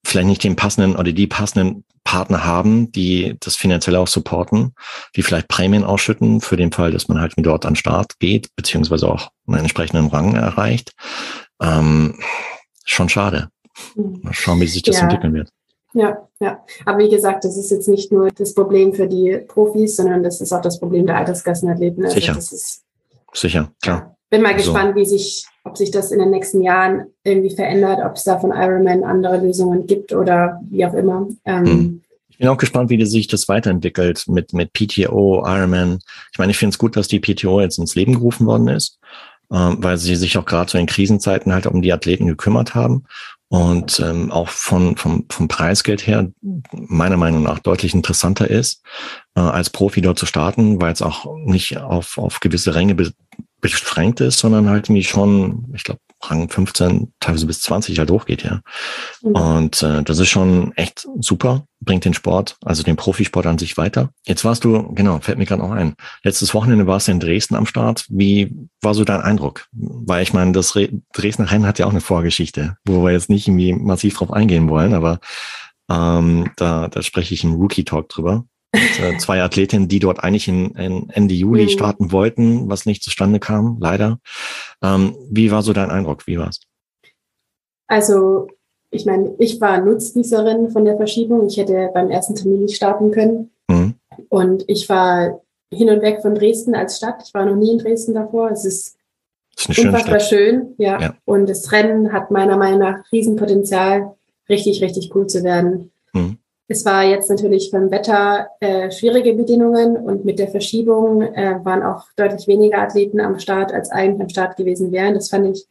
vielleicht 0.04 0.28
nicht 0.28 0.44
den 0.44 0.56
passenden 0.56 0.96
oder 0.96 1.12
die 1.12 1.26
passenden 1.26 1.84
Partner 2.04 2.44
haben, 2.44 2.90
die 2.92 3.36
das 3.40 3.56
finanziell 3.56 3.96
auch 3.96 4.08
supporten, 4.08 4.74
die 5.14 5.22
vielleicht 5.22 5.48
Prämien 5.48 5.84
ausschütten 5.84 6.40
für 6.40 6.56
den 6.56 6.72
Fall, 6.72 6.90
dass 6.90 7.08
man 7.08 7.20
halt 7.20 7.34
dort 7.36 7.66
an 7.66 7.76
Start 7.76 8.18
geht, 8.18 8.48
beziehungsweise 8.56 9.08
auch 9.08 9.30
einen 9.46 9.58
entsprechenden 9.58 10.06
Rang 10.06 10.34
erreicht. 10.34 10.92
Ähm, 11.60 12.18
schon 12.84 13.08
schade. 13.08 13.50
Hm. 13.94 14.20
Mal 14.22 14.32
schauen, 14.32 14.60
wie 14.60 14.66
sich 14.66 14.82
das 14.82 14.96
ja. 14.96 15.02
entwickeln 15.02 15.34
wird. 15.34 15.50
Ja, 15.94 16.28
ja. 16.40 16.64
Aber 16.84 16.98
wie 16.98 17.08
gesagt, 17.08 17.44
das 17.44 17.56
ist 17.56 17.70
jetzt 17.70 17.88
nicht 17.88 18.12
nur 18.12 18.30
das 18.30 18.54
Problem 18.54 18.94
für 18.94 19.06
die 19.06 19.38
Profis, 19.46 19.96
sondern 19.96 20.22
das 20.22 20.40
ist 20.40 20.52
auch 20.52 20.60
das 20.60 20.78
Problem 20.78 21.06
der 21.06 21.16
Alterskassenathleten. 21.16 22.04
Also 22.04 22.14
Sicher. 22.14 22.36
Ist, 22.36 22.84
Sicher, 23.32 23.72
klar. 23.82 24.17
Bin 24.30 24.42
mal 24.42 24.54
gespannt, 24.54 24.94
wie 24.94 25.06
sich 25.06 25.46
ob 25.68 25.76
sich 25.76 25.90
das 25.90 26.10
in 26.10 26.18
den 26.18 26.30
nächsten 26.30 26.62
Jahren 26.62 27.06
irgendwie 27.24 27.54
verändert, 27.54 28.00
ob 28.04 28.16
es 28.16 28.24
da 28.24 28.38
von 28.38 28.50
Ironman 28.50 29.04
andere 29.04 29.38
Lösungen 29.38 29.86
gibt 29.86 30.12
oder 30.12 30.60
wie 30.70 30.84
auch 30.84 30.94
immer. 30.94 31.28
Ähm, 31.44 31.66
hm. 31.66 32.02
Ich 32.30 32.38
bin 32.38 32.48
auch 32.48 32.56
gespannt, 32.56 32.88
wie 32.88 33.04
sich 33.04 33.26
das 33.26 33.48
weiterentwickelt 33.48 34.24
mit, 34.28 34.52
mit 34.52 34.72
PTO, 34.72 35.44
Ironman. 35.44 35.98
Ich 36.32 36.38
meine, 36.38 36.52
ich 36.52 36.58
finde 36.58 36.72
es 36.72 36.78
gut, 36.78 36.96
dass 36.96 37.08
die 37.08 37.20
PTO 37.20 37.60
jetzt 37.60 37.78
ins 37.78 37.96
Leben 37.96 38.14
gerufen 38.14 38.46
worden 38.46 38.68
ist, 38.68 38.98
ähm, 39.52 39.78
weil 39.80 39.98
sie 39.98 40.14
sich 40.14 40.38
auch 40.38 40.44
gerade 40.44 40.70
so 40.70 40.78
in 40.78 40.86
Krisenzeiten 40.86 41.52
halt 41.52 41.66
um 41.66 41.82
die 41.82 41.92
Athleten 41.92 42.26
gekümmert 42.26 42.74
haben 42.74 43.04
und 43.48 43.98
ähm, 44.00 44.30
auch 44.30 44.48
von, 44.48 44.96
vom, 44.96 45.24
vom 45.30 45.48
Preisgeld 45.48 46.06
her 46.06 46.30
meiner 46.72 47.16
Meinung 47.16 47.42
nach 47.42 47.58
deutlich 47.58 47.92
interessanter 47.92 48.48
ist, 48.48 48.82
äh, 49.34 49.40
als 49.40 49.70
Profi 49.70 50.00
dort 50.00 50.18
zu 50.18 50.26
starten, 50.26 50.80
weil 50.80 50.92
es 50.92 51.02
auch 51.02 51.26
nicht 51.38 51.78
auf, 51.78 52.18
auf 52.18 52.40
gewisse 52.40 52.74
Ränge 52.74 52.94
beschränkt 53.60 54.20
ist, 54.20 54.38
sondern 54.38 54.68
halt 54.68 54.86
irgendwie 54.86 55.04
schon, 55.04 55.72
ich 55.74 55.84
glaube, 55.84 56.00
Rang 56.20 56.48
15, 56.48 57.12
teilweise 57.20 57.46
bis 57.46 57.60
20 57.60 57.98
halt 57.98 58.10
hochgeht, 58.10 58.42
ja. 58.42 58.60
Mhm. 59.22 59.30
Und 59.32 59.82
äh, 59.82 60.02
das 60.02 60.18
ist 60.18 60.28
schon 60.28 60.72
echt 60.72 61.06
super, 61.20 61.64
bringt 61.80 62.04
den 62.04 62.14
Sport, 62.14 62.56
also 62.64 62.82
den 62.82 62.96
Profisport 62.96 63.46
an 63.46 63.58
sich 63.58 63.76
weiter. 63.76 64.10
Jetzt 64.26 64.44
warst 64.44 64.64
du, 64.64 64.92
genau, 64.94 65.20
fällt 65.20 65.38
mir 65.38 65.46
gerade 65.46 65.62
auch 65.62 65.70
ein. 65.70 65.94
Letztes 66.24 66.54
Wochenende 66.54 66.86
warst 66.86 67.06
du 67.06 67.12
in 67.12 67.20
Dresden 67.20 67.54
am 67.54 67.66
Start. 67.66 68.04
Wie 68.08 68.52
war 68.82 68.94
so 68.94 69.04
dein 69.04 69.20
Eindruck? 69.20 69.66
Weil 69.72 70.22
ich 70.22 70.32
meine, 70.32 70.52
das 70.52 70.74
Re 70.74 70.88
Dresdner 71.12 71.50
Rennen 71.50 71.66
hat 71.66 71.78
ja 71.78 71.86
auch 71.86 71.90
eine 71.90 72.00
Vorgeschichte, 72.00 72.76
wo 72.84 73.04
wir 73.04 73.12
jetzt 73.12 73.30
nicht 73.30 73.46
irgendwie 73.46 73.72
massiv 73.72 74.16
drauf 74.16 74.32
eingehen 74.32 74.68
wollen, 74.68 74.94
aber 74.94 75.20
ähm, 75.88 76.50
da, 76.56 76.88
da 76.88 77.02
spreche 77.02 77.34
ich 77.34 77.44
im 77.44 77.54
Rookie-Talk 77.54 78.08
drüber. 78.08 78.44
Äh, 78.72 79.16
zwei 79.18 79.42
Athletinnen, 79.42 79.88
die 79.88 79.98
dort 79.98 80.22
eigentlich 80.22 80.46
in, 80.46 80.72
in 80.72 81.08
Ende 81.10 81.34
Juli 81.34 81.64
mhm. 81.64 81.68
starten 81.70 82.12
wollten, 82.12 82.68
was 82.68 82.84
nicht 82.84 83.02
zustande 83.02 83.40
kam, 83.40 83.78
leider. 83.80 84.18
Ähm, 84.82 85.16
wie 85.30 85.50
war 85.50 85.62
so 85.62 85.72
dein 85.72 85.90
Eindruck? 85.90 86.26
Wie 86.26 86.38
war's? 86.38 86.60
Also, 87.86 88.48
ich 88.90 89.06
meine, 89.06 89.34
ich 89.38 89.60
war 89.60 89.80
Nutznießerin 89.80 90.70
von 90.70 90.84
der 90.84 90.96
Verschiebung. 90.96 91.46
Ich 91.46 91.56
hätte 91.56 91.90
beim 91.94 92.10
ersten 92.10 92.34
Termin 92.34 92.62
nicht 92.62 92.76
starten 92.76 93.10
können. 93.10 93.50
Mhm. 93.68 93.94
Und 94.28 94.64
ich 94.68 94.88
war 94.88 95.40
hin 95.72 95.90
und 95.90 96.02
weg 96.02 96.20
von 96.20 96.34
Dresden 96.34 96.74
als 96.74 96.98
Stadt. 96.98 97.22
Ich 97.26 97.32
war 97.34 97.46
noch 97.46 97.56
nie 97.56 97.72
in 97.72 97.78
Dresden 97.78 98.14
davor. 98.14 98.50
Es 98.50 98.64
ist, 98.64 98.98
ist 99.56 99.78
unfassbar 99.78 100.20
schön. 100.20 100.74
Ja. 100.76 101.00
ja. 101.00 101.14
Und 101.24 101.48
das 101.48 101.72
Rennen 101.72 102.12
hat 102.12 102.30
meiner 102.30 102.58
Meinung 102.58 102.80
nach 102.80 103.10
Riesenpotenzial, 103.12 104.14
richtig, 104.48 104.82
richtig 104.82 105.14
cool 105.14 105.26
zu 105.26 105.42
werden. 105.42 105.90
Mhm. 106.12 106.38
Es 106.70 106.84
war 106.84 107.02
jetzt 107.02 107.30
natürlich 107.30 107.70
beim 107.70 107.90
Wetter 107.90 108.50
äh, 108.60 108.90
schwierige 108.90 109.32
Bedingungen 109.32 109.96
und 109.96 110.26
mit 110.26 110.38
der 110.38 110.48
Verschiebung 110.48 111.22
äh, 111.22 111.58
waren 111.64 111.82
auch 111.82 112.04
deutlich 112.14 112.46
weniger 112.46 112.78
Athleten 112.78 113.20
am 113.20 113.38
Start, 113.38 113.72
als 113.72 113.90
eigentlich 113.90 114.20
am 114.20 114.28
Start 114.28 114.56
gewesen 114.56 114.92
wären. 114.92 115.14
Das 115.14 115.30
fand 115.30 115.46
ich 115.56 115.66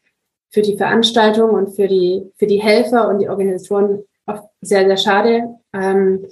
für 0.49 0.63
die 0.63 0.75
Veranstaltung 0.75 1.51
und 1.51 1.75
für 1.75 1.87
die, 1.87 2.31
für 2.37 2.47
die 2.47 2.61
Helfer 2.61 3.07
und 3.09 3.19
die 3.19 3.29
Organisatoren 3.29 4.05
auch 4.25 4.49
sehr, 4.61 4.85
sehr 4.85 4.97
schade. 4.97 5.55
Ähm, 5.71 6.25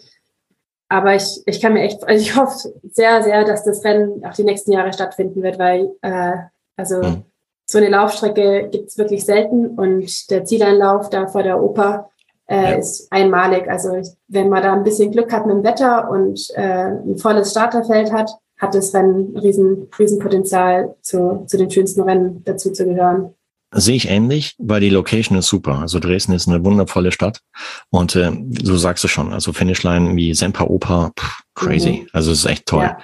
aber 0.90 1.16
ich, 1.16 1.42
ich 1.46 1.62
kann 1.62 1.74
mir 1.74 1.84
echt, 1.84 2.04
also 2.04 2.20
ich 2.20 2.36
hoffe 2.36 2.74
sehr, 2.92 3.22
sehr, 3.22 3.44
dass 3.44 3.66
das 3.66 3.84
Rennen 3.84 4.26
auch 4.26 4.34
die 4.34 4.44
nächsten 4.44 4.72
Jahre 4.72 4.94
stattfinden 4.94 5.44
wird, 5.44 5.60
weil 5.60 5.92
äh, 6.02 6.38
also 6.76 7.04
mhm. 7.04 7.24
so 7.68 7.78
eine 7.78 7.90
Laufstrecke 7.90 8.70
gibt's 8.72 8.98
wirklich 8.98 9.26
selten 9.26 9.78
und 9.78 10.30
der 10.32 10.44
Zieleinlauf 10.44 11.10
da 11.12 11.28
vor 11.28 11.44
der 11.44 11.62
Oper 11.62 12.10
äh, 12.48 12.72
ja. 12.72 12.72
ist 12.72 13.12
einmalig. 13.12 13.70
Also 13.70 14.02
wenn 14.28 14.50
man 14.50 14.64
da 14.64 14.74
ein 14.74 14.84
bisschen 14.84 15.12
Glück 15.12 15.32
hat 15.32 15.46
mit 15.46 15.56
dem 15.56 15.64
Wetter 15.64 16.10
und 16.10 16.50
äh, 16.56 16.88
ein 16.88 17.18
volles 17.18 17.52
Starterfeld 17.52 18.12
hat, 18.12 18.32
hat 18.58 18.74
das 18.74 18.94
Rennen 18.94 19.36
riesen, 19.38 19.88
riesen 20.00 20.20
Potenzial, 20.20 20.96
zu, 21.02 21.44
zu 21.48 21.58
den 21.58 21.70
schönsten 21.70 22.02
Rennen 22.02 22.44
dazu 22.46 22.72
zu 22.72 22.86
gehören. 22.86 23.34
Sehe 23.78 23.96
ich 23.96 24.08
ähnlich, 24.08 24.56
weil 24.58 24.80
die 24.80 24.90
Location 24.90 25.38
ist 25.38 25.48
super. 25.48 25.80
Also 25.80 26.00
Dresden 26.00 26.32
ist 26.32 26.48
eine 26.48 26.64
wundervolle 26.64 27.12
Stadt. 27.12 27.42
Und 27.90 28.16
äh, 28.16 28.32
so 28.64 28.78
sagst 28.78 29.04
du 29.04 29.10
schon, 29.10 29.34
also 29.34 29.52
Finishline 29.52 30.16
wie 30.16 30.34
Semper 30.34 30.70
Oper, 30.70 31.12
pff, 31.20 31.42
crazy. 31.56 32.04
Mhm. 32.04 32.08
Also 32.14 32.32
es 32.32 32.40
ist 32.40 32.46
echt 32.46 32.66
toll. 32.68 32.84
Ja. 32.84 32.98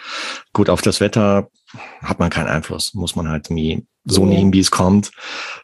Gut, 0.54 0.70
auf 0.70 0.82
das 0.82 1.02
Wetter 1.02 1.50
hat 2.02 2.20
man 2.20 2.30
keinen 2.30 2.48
Einfluss. 2.48 2.94
Muss 2.94 3.18
man 3.18 3.28
halt 3.28 3.48
irgendwie 3.48 3.86
so 4.06 4.26
nehmen, 4.26 4.54
wie 4.54 4.60
es 4.60 4.72
kommt. 4.72 5.12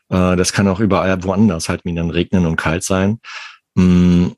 Äh, 0.09 0.35
das 0.35 0.51
kann 0.51 0.67
auch 0.67 0.81
überall 0.81 1.23
woanders 1.23 1.69
halt 1.69 1.85
wie 1.85 1.95
dann 1.95 2.09
regnen 2.09 2.45
und 2.45 2.57
kalt 2.57 2.83
sein. 2.83 3.19
Mm, 3.77 4.29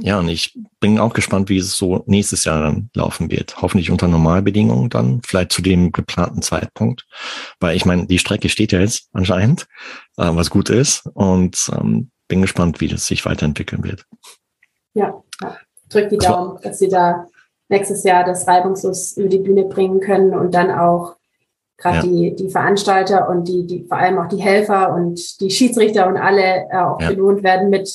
ja, 0.00 0.18
und 0.18 0.28
ich 0.28 0.58
bin 0.80 0.98
auch 0.98 1.12
gespannt, 1.12 1.48
wie 1.48 1.58
es 1.58 1.76
so 1.76 2.02
nächstes 2.06 2.44
Jahr 2.44 2.60
dann 2.60 2.90
laufen 2.92 3.30
wird. 3.30 3.62
Hoffentlich 3.62 3.88
unter 3.88 4.08
Normalbedingungen 4.08 4.90
dann, 4.90 5.20
vielleicht 5.24 5.52
zu 5.52 5.62
dem 5.62 5.92
geplanten 5.92 6.42
Zeitpunkt. 6.42 7.06
Weil 7.60 7.76
ich 7.76 7.84
meine, 7.84 8.06
die 8.08 8.18
Strecke 8.18 8.48
steht 8.48 8.72
ja 8.72 8.80
jetzt 8.80 9.08
anscheinend, 9.12 9.68
äh, 10.16 10.34
was 10.34 10.50
gut 10.50 10.70
ist. 10.70 11.06
Und 11.14 11.70
ähm, 11.72 12.10
bin 12.26 12.42
gespannt, 12.42 12.80
wie 12.80 12.88
das 12.88 13.06
sich 13.06 13.24
weiterentwickeln 13.24 13.84
wird. 13.84 14.06
Ja, 14.94 15.22
ja. 15.40 15.56
drück 15.88 16.08
die 16.08 16.18
Daumen, 16.18 16.58
dass 16.60 16.80
sie 16.80 16.88
da 16.88 17.28
nächstes 17.68 18.02
Jahr 18.02 18.24
das 18.24 18.48
reibungslos 18.48 19.16
über 19.16 19.28
die 19.28 19.38
Bühne 19.38 19.66
bringen 19.66 20.00
können 20.00 20.34
und 20.34 20.52
dann 20.52 20.72
auch 20.72 21.14
gerade 21.76 21.98
ja. 21.98 22.02
die, 22.02 22.34
die 22.34 22.50
Veranstalter 22.50 23.28
und 23.28 23.46
die, 23.46 23.68
die, 23.68 23.84
vor 23.84 23.98
allem 23.98 24.18
auch 24.18 24.26
die 24.26 24.42
Helfer 24.42 24.92
und 24.92 25.40
die 25.40 25.50
Schiedsrichter 25.50 26.08
und 26.08 26.16
alle 26.16 26.66
äh, 26.70 26.76
auch 26.76 27.00
ja. 27.00 27.10
belohnt 27.10 27.44
werden 27.44 27.70
mit 27.70 27.88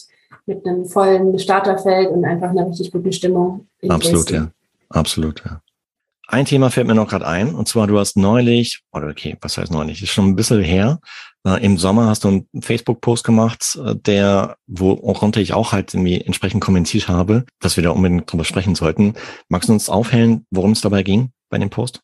mit 0.45 0.65
einem 0.65 0.85
vollen 0.85 1.37
Starterfeld 1.39 2.09
und 2.09 2.25
einfach 2.25 2.49
einer 2.49 2.67
richtig 2.67 2.91
guten 2.91 3.11
Stimmung. 3.11 3.67
Absolut, 3.87 4.29
Dresden. 4.29 4.35
ja. 4.35 4.51
Absolut, 4.89 5.43
ja. 5.43 5.61
ein 6.27 6.45
Thema 6.45 6.69
fällt 6.69 6.87
mir 6.87 6.95
noch 6.95 7.09
gerade 7.09 7.27
ein, 7.27 7.55
und 7.55 7.67
zwar 7.67 7.87
du 7.87 7.97
hast 7.97 8.17
neulich, 8.17 8.83
oder 8.91 9.07
okay, 9.07 9.35
was 9.41 9.57
heißt 9.57 9.71
neulich, 9.71 10.01
ist 10.03 10.11
schon 10.11 10.27
ein 10.27 10.35
bisschen 10.35 10.61
her, 10.61 10.99
äh, 11.45 11.63
im 11.63 11.77
Sommer 11.77 12.07
hast 12.07 12.23
du 12.23 12.27
einen 12.27 12.47
Facebook-Post 12.61 13.23
gemacht, 13.23 13.79
äh, 13.83 13.95
der, 13.95 14.57
worunter 14.67 15.41
ich 15.41 15.53
auch 15.53 15.71
halt 15.71 15.93
irgendwie 15.93 16.21
entsprechend 16.21 16.61
kommentiert 16.61 17.07
habe, 17.07 17.45
dass 17.59 17.77
wir 17.77 17.83
da 17.83 17.91
unbedingt 17.91 18.31
drüber 18.31 18.43
sprechen 18.43 18.75
sollten. 18.75 19.13
Magst 19.49 19.69
du 19.69 19.73
uns 19.73 19.89
aufhellen, 19.89 20.45
worum 20.51 20.71
es 20.71 20.81
dabei 20.81 21.03
ging 21.03 21.31
bei 21.49 21.57
dem 21.57 21.69
Post? 21.69 22.01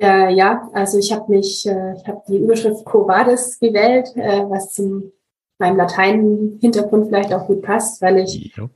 Äh, 0.00 0.32
ja, 0.34 0.68
also 0.72 0.98
ich 0.98 1.12
habe 1.12 1.30
mich, 1.32 1.66
äh, 1.66 1.94
ich 1.96 2.06
habe 2.06 2.22
die 2.28 2.38
Überschrift 2.38 2.84
Quo 2.84 3.06
Vadis 3.08 3.58
gewählt, 3.58 4.08
äh, 4.14 4.44
was 4.48 4.72
zum 4.72 5.12
meinem 5.58 5.76
Latein-Hintergrund 5.76 7.08
vielleicht 7.08 7.32
auch 7.34 7.46
gut 7.46 7.62
passt, 7.62 8.00
weil 8.00 8.18
ich 8.18 8.54
ja 8.56 8.68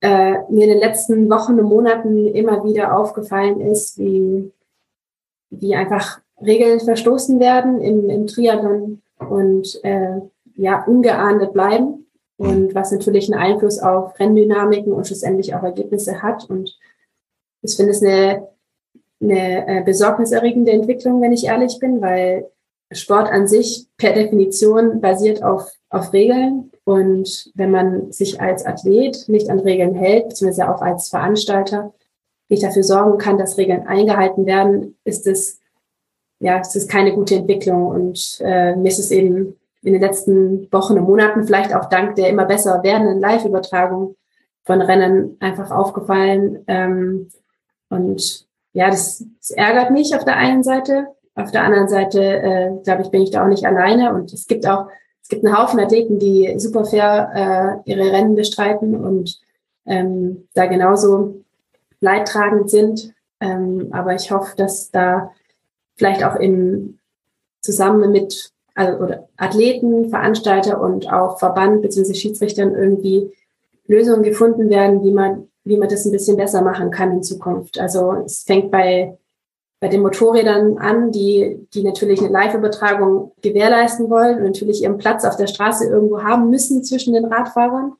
äh, 0.00 0.34
mir 0.48 0.64
in 0.64 0.70
den 0.70 0.78
letzten 0.78 1.28
Wochen 1.30 1.58
und 1.58 1.68
Monaten 1.68 2.26
immer 2.28 2.64
wieder 2.64 2.96
aufgefallen 2.96 3.60
ist, 3.60 3.98
wie, 3.98 4.52
wie 5.50 5.74
einfach 5.74 6.20
Regeln 6.40 6.80
verstoßen 6.80 7.40
werden 7.40 7.80
im, 7.80 8.08
im 8.08 8.26
Triathlon 8.26 9.02
und 9.18 9.80
äh, 9.82 10.20
ja, 10.54 10.84
ungeahndet 10.84 11.52
bleiben 11.52 12.06
und 12.36 12.74
was 12.74 12.92
natürlich 12.92 13.32
einen 13.32 13.40
Einfluss 13.40 13.80
auf 13.80 14.18
Renndynamiken 14.18 14.92
und 14.92 15.06
schlussendlich 15.06 15.54
auch 15.54 15.62
Ergebnisse 15.62 16.22
hat. 16.22 16.48
Und 16.48 16.76
ich 17.62 17.76
finde 17.76 17.90
es 17.90 18.02
eine, 18.02 18.48
eine 19.20 19.80
äh, 19.80 19.82
besorgniserregende 19.82 20.70
Entwicklung, 20.70 21.20
wenn 21.20 21.32
ich 21.32 21.46
ehrlich 21.46 21.78
bin, 21.80 22.00
weil 22.00 22.48
Sport 22.92 23.28
an 23.30 23.48
sich 23.48 23.86
per 23.96 24.12
Definition 24.12 25.00
basiert 25.00 25.42
auf, 25.42 25.72
auf 25.90 26.12
Regeln. 26.12 26.70
Und 26.84 27.50
wenn 27.54 27.70
man 27.70 28.12
sich 28.12 28.40
als 28.40 28.64
Athlet 28.64 29.28
nicht 29.28 29.50
an 29.50 29.60
Regeln 29.60 29.94
hält, 29.94 30.28
beziehungsweise 30.28 30.74
auch 30.74 30.82
als 30.82 31.08
Veranstalter 31.08 31.92
nicht 32.48 32.62
dafür 32.62 32.82
sorgen 32.82 33.18
kann, 33.18 33.38
dass 33.38 33.58
Regeln 33.58 33.86
eingehalten 33.86 34.46
werden, 34.46 34.96
ist 35.04 35.26
es, 35.26 35.60
ja, 36.40 36.60
es 36.60 36.74
ist 36.74 36.90
keine 36.90 37.12
gute 37.14 37.36
Entwicklung. 37.36 37.86
Und 37.86 38.38
äh, 38.42 38.74
mir 38.76 38.88
ist 38.88 38.98
es 38.98 39.10
eben 39.10 39.56
in 39.82 39.92
den 39.92 40.02
letzten 40.02 40.70
Wochen 40.72 40.98
und 40.98 41.04
Monaten, 41.04 41.44
vielleicht 41.44 41.74
auch 41.74 41.88
dank 41.88 42.16
der 42.16 42.28
immer 42.28 42.44
besser 42.44 42.82
werdenden 42.82 43.20
Live-Übertragung 43.20 44.16
von 44.64 44.80
Rennen 44.80 45.36
einfach 45.40 45.70
aufgefallen. 45.70 46.64
Ähm, 46.66 47.28
und 47.88 48.46
ja, 48.72 48.90
das, 48.90 49.24
das 49.40 49.50
ärgert 49.50 49.90
mich 49.90 50.14
auf 50.14 50.24
der 50.24 50.36
einen 50.36 50.62
Seite, 50.62 51.08
auf 51.34 51.50
der 51.52 51.62
anderen 51.62 51.88
Seite, 51.88 52.20
äh, 52.22 52.70
glaube 52.82 53.02
ich, 53.02 53.10
bin 53.10 53.22
ich 53.22 53.30
da 53.30 53.44
auch 53.44 53.48
nicht 53.48 53.64
alleine. 53.64 54.12
Und 54.14 54.32
es 54.32 54.46
gibt 54.46 54.66
auch, 54.66 54.88
es 55.22 55.28
gibt 55.28 55.44
einen 55.44 55.58
Haufen 55.58 55.80
Athleten, 55.80 56.18
die 56.18 56.54
super 56.58 56.84
fair 56.84 57.82
äh, 57.84 57.90
ihre 57.90 58.12
Rennen 58.12 58.34
bestreiten 58.34 58.94
und 58.94 59.40
ähm, 59.86 60.48
da 60.54 60.66
genauso 60.66 61.44
leidtragend 62.00 62.70
sind. 62.70 63.12
Ähm, 63.40 63.88
aber 63.92 64.14
ich 64.14 64.30
hoffe, 64.30 64.56
dass 64.56 64.90
da 64.90 65.32
vielleicht 65.96 66.24
auch 66.24 66.36
im 66.36 66.98
zusammen 67.60 68.12
mit 68.12 68.52
also, 68.74 68.98
oder 69.02 69.28
Athleten, 69.36 70.08
Veranstalter 70.08 70.80
und 70.80 71.12
auch 71.12 71.38
Verband 71.38 71.82
bzw. 71.82 72.14
Schiedsrichtern 72.14 72.74
irgendwie 72.74 73.32
Lösungen 73.86 74.22
gefunden 74.22 74.70
werden, 74.70 75.02
wie 75.02 75.10
man, 75.10 75.48
wie 75.64 75.76
man 75.76 75.88
das 75.88 76.04
ein 76.04 76.12
bisschen 76.12 76.36
besser 76.36 76.62
machen 76.62 76.90
kann 76.90 77.10
in 77.10 77.22
Zukunft. 77.22 77.78
Also 77.80 78.12
es 78.24 78.44
fängt 78.44 78.70
bei 78.70 79.18
bei 79.80 79.88
den 79.88 80.02
Motorrädern 80.02 80.78
an, 80.78 81.12
die, 81.12 81.66
die 81.72 81.84
natürlich 81.84 82.20
eine 82.20 82.30
Live-Übertragung 82.30 83.32
gewährleisten 83.42 84.10
wollen 84.10 84.38
und 84.38 84.44
natürlich 84.44 84.82
ihren 84.82 84.98
Platz 84.98 85.24
auf 85.24 85.36
der 85.36 85.46
Straße 85.46 85.88
irgendwo 85.88 86.22
haben 86.22 86.50
müssen 86.50 86.82
zwischen 86.82 87.14
den 87.14 87.26
Radfahrern. 87.26 87.92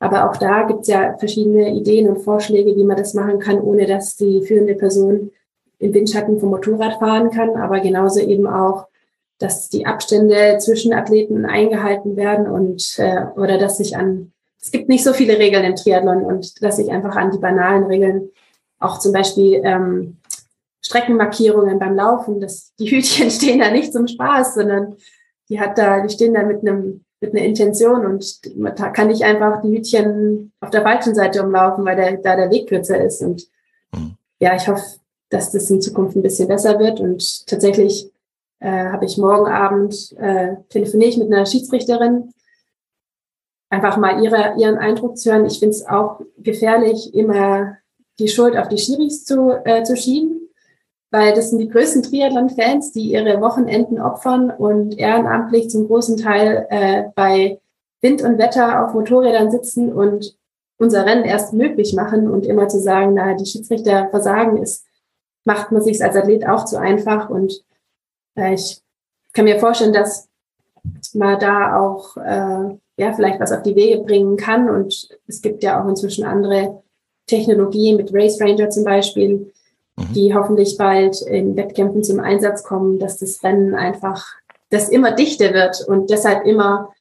Aber 0.00 0.28
auch 0.28 0.36
da 0.36 0.64
gibt 0.64 0.80
es 0.80 0.88
ja 0.88 1.16
verschiedene 1.16 1.72
Ideen 1.74 2.08
und 2.08 2.22
Vorschläge, 2.22 2.74
wie 2.74 2.84
man 2.84 2.96
das 2.96 3.14
machen 3.14 3.38
kann, 3.38 3.60
ohne 3.60 3.86
dass 3.86 4.16
die 4.16 4.42
führende 4.42 4.74
Person 4.74 5.30
im 5.78 5.94
Windschatten 5.94 6.40
vom 6.40 6.50
Motorrad 6.50 6.98
fahren 6.98 7.30
kann. 7.30 7.50
Aber 7.56 7.78
genauso 7.78 8.18
eben 8.18 8.48
auch, 8.48 8.88
dass 9.38 9.68
die 9.68 9.86
Abstände 9.86 10.58
zwischen 10.58 10.92
Athleten 10.92 11.44
eingehalten 11.44 12.16
werden 12.16 12.48
und 12.48 12.96
äh, 12.98 13.26
oder 13.36 13.58
dass 13.58 13.78
sich 13.78 13.96
an 13.96 14.32
es 14.62 14.70
gibt 14.70 14.88
nicht 14.88 15.02
so 15.02 15.12
viele 15.12 15.38
Regeln 15.38 15.64
im 15.64 15.74
Triathlon 15.74 16.22
und 16.22 16.62
dass 16.62 16.76
sich 16.76 16.90
einfach 16.90 17.16
an 17.16 17.32
die 17.32 17.38
banalen 17.38 17.84
Regeln 17.84 18.30
auch 18.78 19.00
zum 19.00 19.12
Beispiel 19.12 19.60
ähm, 19.64 20.18
Streckenmarkierungen 20.82 21.78
beim 21.78 21.94
Laufen. 21.94 22.40
Das, 22.40 22.74
die 22.78 22.90
Hütchen 22.90 23.30
stehen 23.30 23.60
da 23.60 23.70
nicht 23.70 23.92
zum 23.92 24.06
Spaß, 24.06 24.54
sondern 24.54 24.96
die 25.48 25.60
hat 25.60 25.78
da, 25.78 26.00
die 26.00 26.12
stehen 26.12 26.34
da 26.34 26.42
mit 26.42 26.60
einem 26.60 27.04
mit 27.22 27.34
einer 27.34 27.44
Intention 27.44 28.04
und 28.04 28.40
da 28.78 28.90
kann 28.90 29.08
ich 29.08 29.24
einfach 29.24 29.62
die 29.62 29.76
Hütchen 29.76 30.52
auf 30.60 30.70
der 30.70 30.82
falschen 30.82 31.14
Seite 31.14 31.44
umlaufen, 31.44 31.84
weil 31.84 31.94
der, 31.94 32.16
da 32.16 32.34
der 32.34 32.50
Weg 32.50 32.68
kürzer 32.68 33.00
ist. 33.00 33.22
Und 33.22 33.46
mhm. 33.94 34.16
ja, 34.40 34.56
ich 34.56 34.66
hoffe, 34.66 34.82
dass 35.30 35.52
das 35.52 35.70
in 35.70 35.80
Zukunft 35.80 36.16
ein 36.16 36.22
bisschen 36.22 36.48
besser 36.48 36.80
wird. 36.80 36.98
Und 36.98 37.46
tatsächlich 37.46 38.10
äh, 38.58 38.86
habe 38.86 39.04
ich 39.04 39.18
morgen 39.18 39.46
Abend 39.46 40.12
äh, 40.18 40.56
telefoniere 40.68 41.10
ich 41.10 41.16
mit 41.16 41.32
einer 41.32 41.46
Schiedsrichterin, 41.46 42.32
einfach 43.70 43.96
mal 43.98 44.22
ihre, 44.22 44.54
ihren 44.58 44.78
Eindruck 44.78 45.16
zu 45.16 45.30
hören. 45.30 45.46
Ich 45.46 45.60
finde 45.60 45.76
es 45.76 45.86
auch 45.86 46.20
gefährlich, 46.38 47.14
immer 47.14 47.78
die 48.18 48.28
Schuld 48.28 48.56
auf 48.56 48.66
die 48.66 48.78
Schiris 48.78 49.24
zu, 49.24 49.52
äh, 49.64 49.84
zu 49.84 49.96
schieben 49.96 50.41
weil 51.12 51.34
das 51.34 51.50
sind 51.50 51.58
die 51.58 51.68
größten 51.68 52.02
Triathlon-Fans, 52.02 52.92
die 52.92 53.12
ihre 53.12 53.40
Wochenenden 53.42 54.00
opfern 54.00 54.50
und 54.50 54.98
ehrenamtlich 54.98 55.68
zum 55.68 55.86
großen 55.86 56.16
Teil 56.16 56.66
äh, 56.70 57.04
bei 57.14 57.60
Wind 58.00 58.22
und 58.22 58.38
Wetter 58.38 58.84
auf 58.84 58.94
Motorrädern 58.94 59.50
sitzen 59.50 59.92
und 59.92 60.36
unser 60.78 61.04
Rennen 61.04 61.24
erst 61.24 61.52
möglich 61.52 61.92
machen 61.92 62.30
und 62.30 62.46
immer 62.46 62.66
zu 62.68 62.80
sagen, 62.80 63.12
na, 63.14 63.34
die 63.34 63.44
Schiedsrichter 63.44 64.08
versagen, 64.08 64.56
ist, 64.56 64.86
macht 65.44 65.70
man 65.70 65.82
sich 65.82 66.02
als 66.02 66.16
Athlet 66.16 66.48
auch 66.48 66.64
zu 66.64 66.80
einfach. 66.80 67.28
Und 67.28 67.62
äh, 68.34 68.54
ich 68.54 68.80
kann 69.34 69.44
mir 69.44 69.60
vorstellen, 69.60 69.92
dass 69.92 70.30
man 71.12 71.38
da 71.38 71.78
auch 71.78 72.16
äh, 72.16 72.78
ja 72.96 73.12
vielleicht 73.12 73.38
was 73.38 73.52
auf 73.52 73.62
die 73.62 73.76
Wege 73.76 74.02
bringen 74.02 74.38
kann. 74.38 74.70
Und 74.70 75.10
es 75.26 75.42
gibt 75.42 75.62
ja 75.62 75.80
auch 75.80 75.88
inzwischen 75.88 76.24
andere 76.24 76.82
Technologien 77.26 77.98
mit 77.98 78.14
Race 78.14 78.40
Ranger 78.40 78.70
zum 78.70 78.84
Beispiel, 78.84 79.52
Mhm. 79.96 80.12
die 80.14 80.34
hoffentlich 80.34 80.76
bald 80.78 81.20
in 81.22 81.56
Wettkämpfen 81.56 82.02
zum 82.02 82.20
Einsatz 82.20 82.62
kommen, 82.62 82.98
dass 82.98 83.18
das 83.18 83.42
Rennen 83.42 83.74
einfach, 83.74 84.24
das 84.70 84.88
immer 84.88 85.12
dichter 85.12 85.52
wird 85.52 85.84
und 85.86 86.08
deshalb 86.10 86.46
immer 86.46 86.92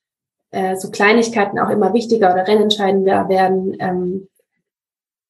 äh, 0.52 0.76
so 0.76 0.92
Kleinigkeiten 0.92 1.58
auch 1.60 1.70
immer 1.70 1.94
wichtiger 1.94 2.34
oder 2.34 2.48
rennentscheidender 2.48 3.30
werden, 3.30 3.78
ähm, 3.80 4.28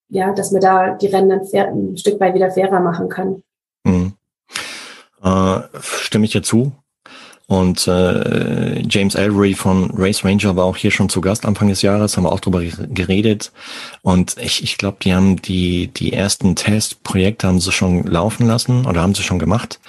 ja, 0.09 0.33
dass 0.33 0.51
man 0.51 0.61
da 0.61 0.95
die 0.95 1.07
Rennen 1.07 1.29
dann 1.29 1.45
fair, 1.45 1.67
ein 1.67 1.97
Stück 1.97 2.19
weit 2.19 2.33
wieder 2.33 2.51
fairer 2.51 2.79
machen 2.79 3.09
kann. 3.09 3.43
Mhm. 3.83 4.13
Äh, 5.23 5.59
stimme 5.81 6.25
ich 6.25 6.31
dir 6.31 6.41
zu. 6.41 6.71
Und 7.51 7.85
äh, 7.85 8.81
James 8.87 9.13
Ellery 9.13 9.55
von 9.55 9.91
Race 9.97 10.23
Ranger 10.23 10.55
war 10.55 10.63
auch 10.63 10.77
hier 10.77 10.89
schon 10.89 11.09
zu 11.09 11.19
Gast 11.19 11.45
Anfang 11.45 11.67
des 11.67 11.81
Jahres, 11.81 12.15
haben 12.15 12.23
wir 12.23 12.31
auch 12.31 12.39
drüber 12.39 12.63
geredet. 12.63 13.51
Und 14.03 14.37
ich, 14.41 14.63
ich 14.63 14.77
glaube, 14.77 14.99
die 15.01 15.13
haben 15.13 15.35
die, 15.35 15.87
die 15.87 16.13
ersten 16.13 16.55
Testprojekte 16.55 17.47
haben 17.49 17.59
sie 17.59 17.73
schon 17.73 18.05
laufen 18.05 18.47
lassen 18.47 18.85
oder 18.85 19.01
haben 19.01 19.13
sie 19.13 19.23
schon 19.23 19.37
gemacht. 19.37 19.81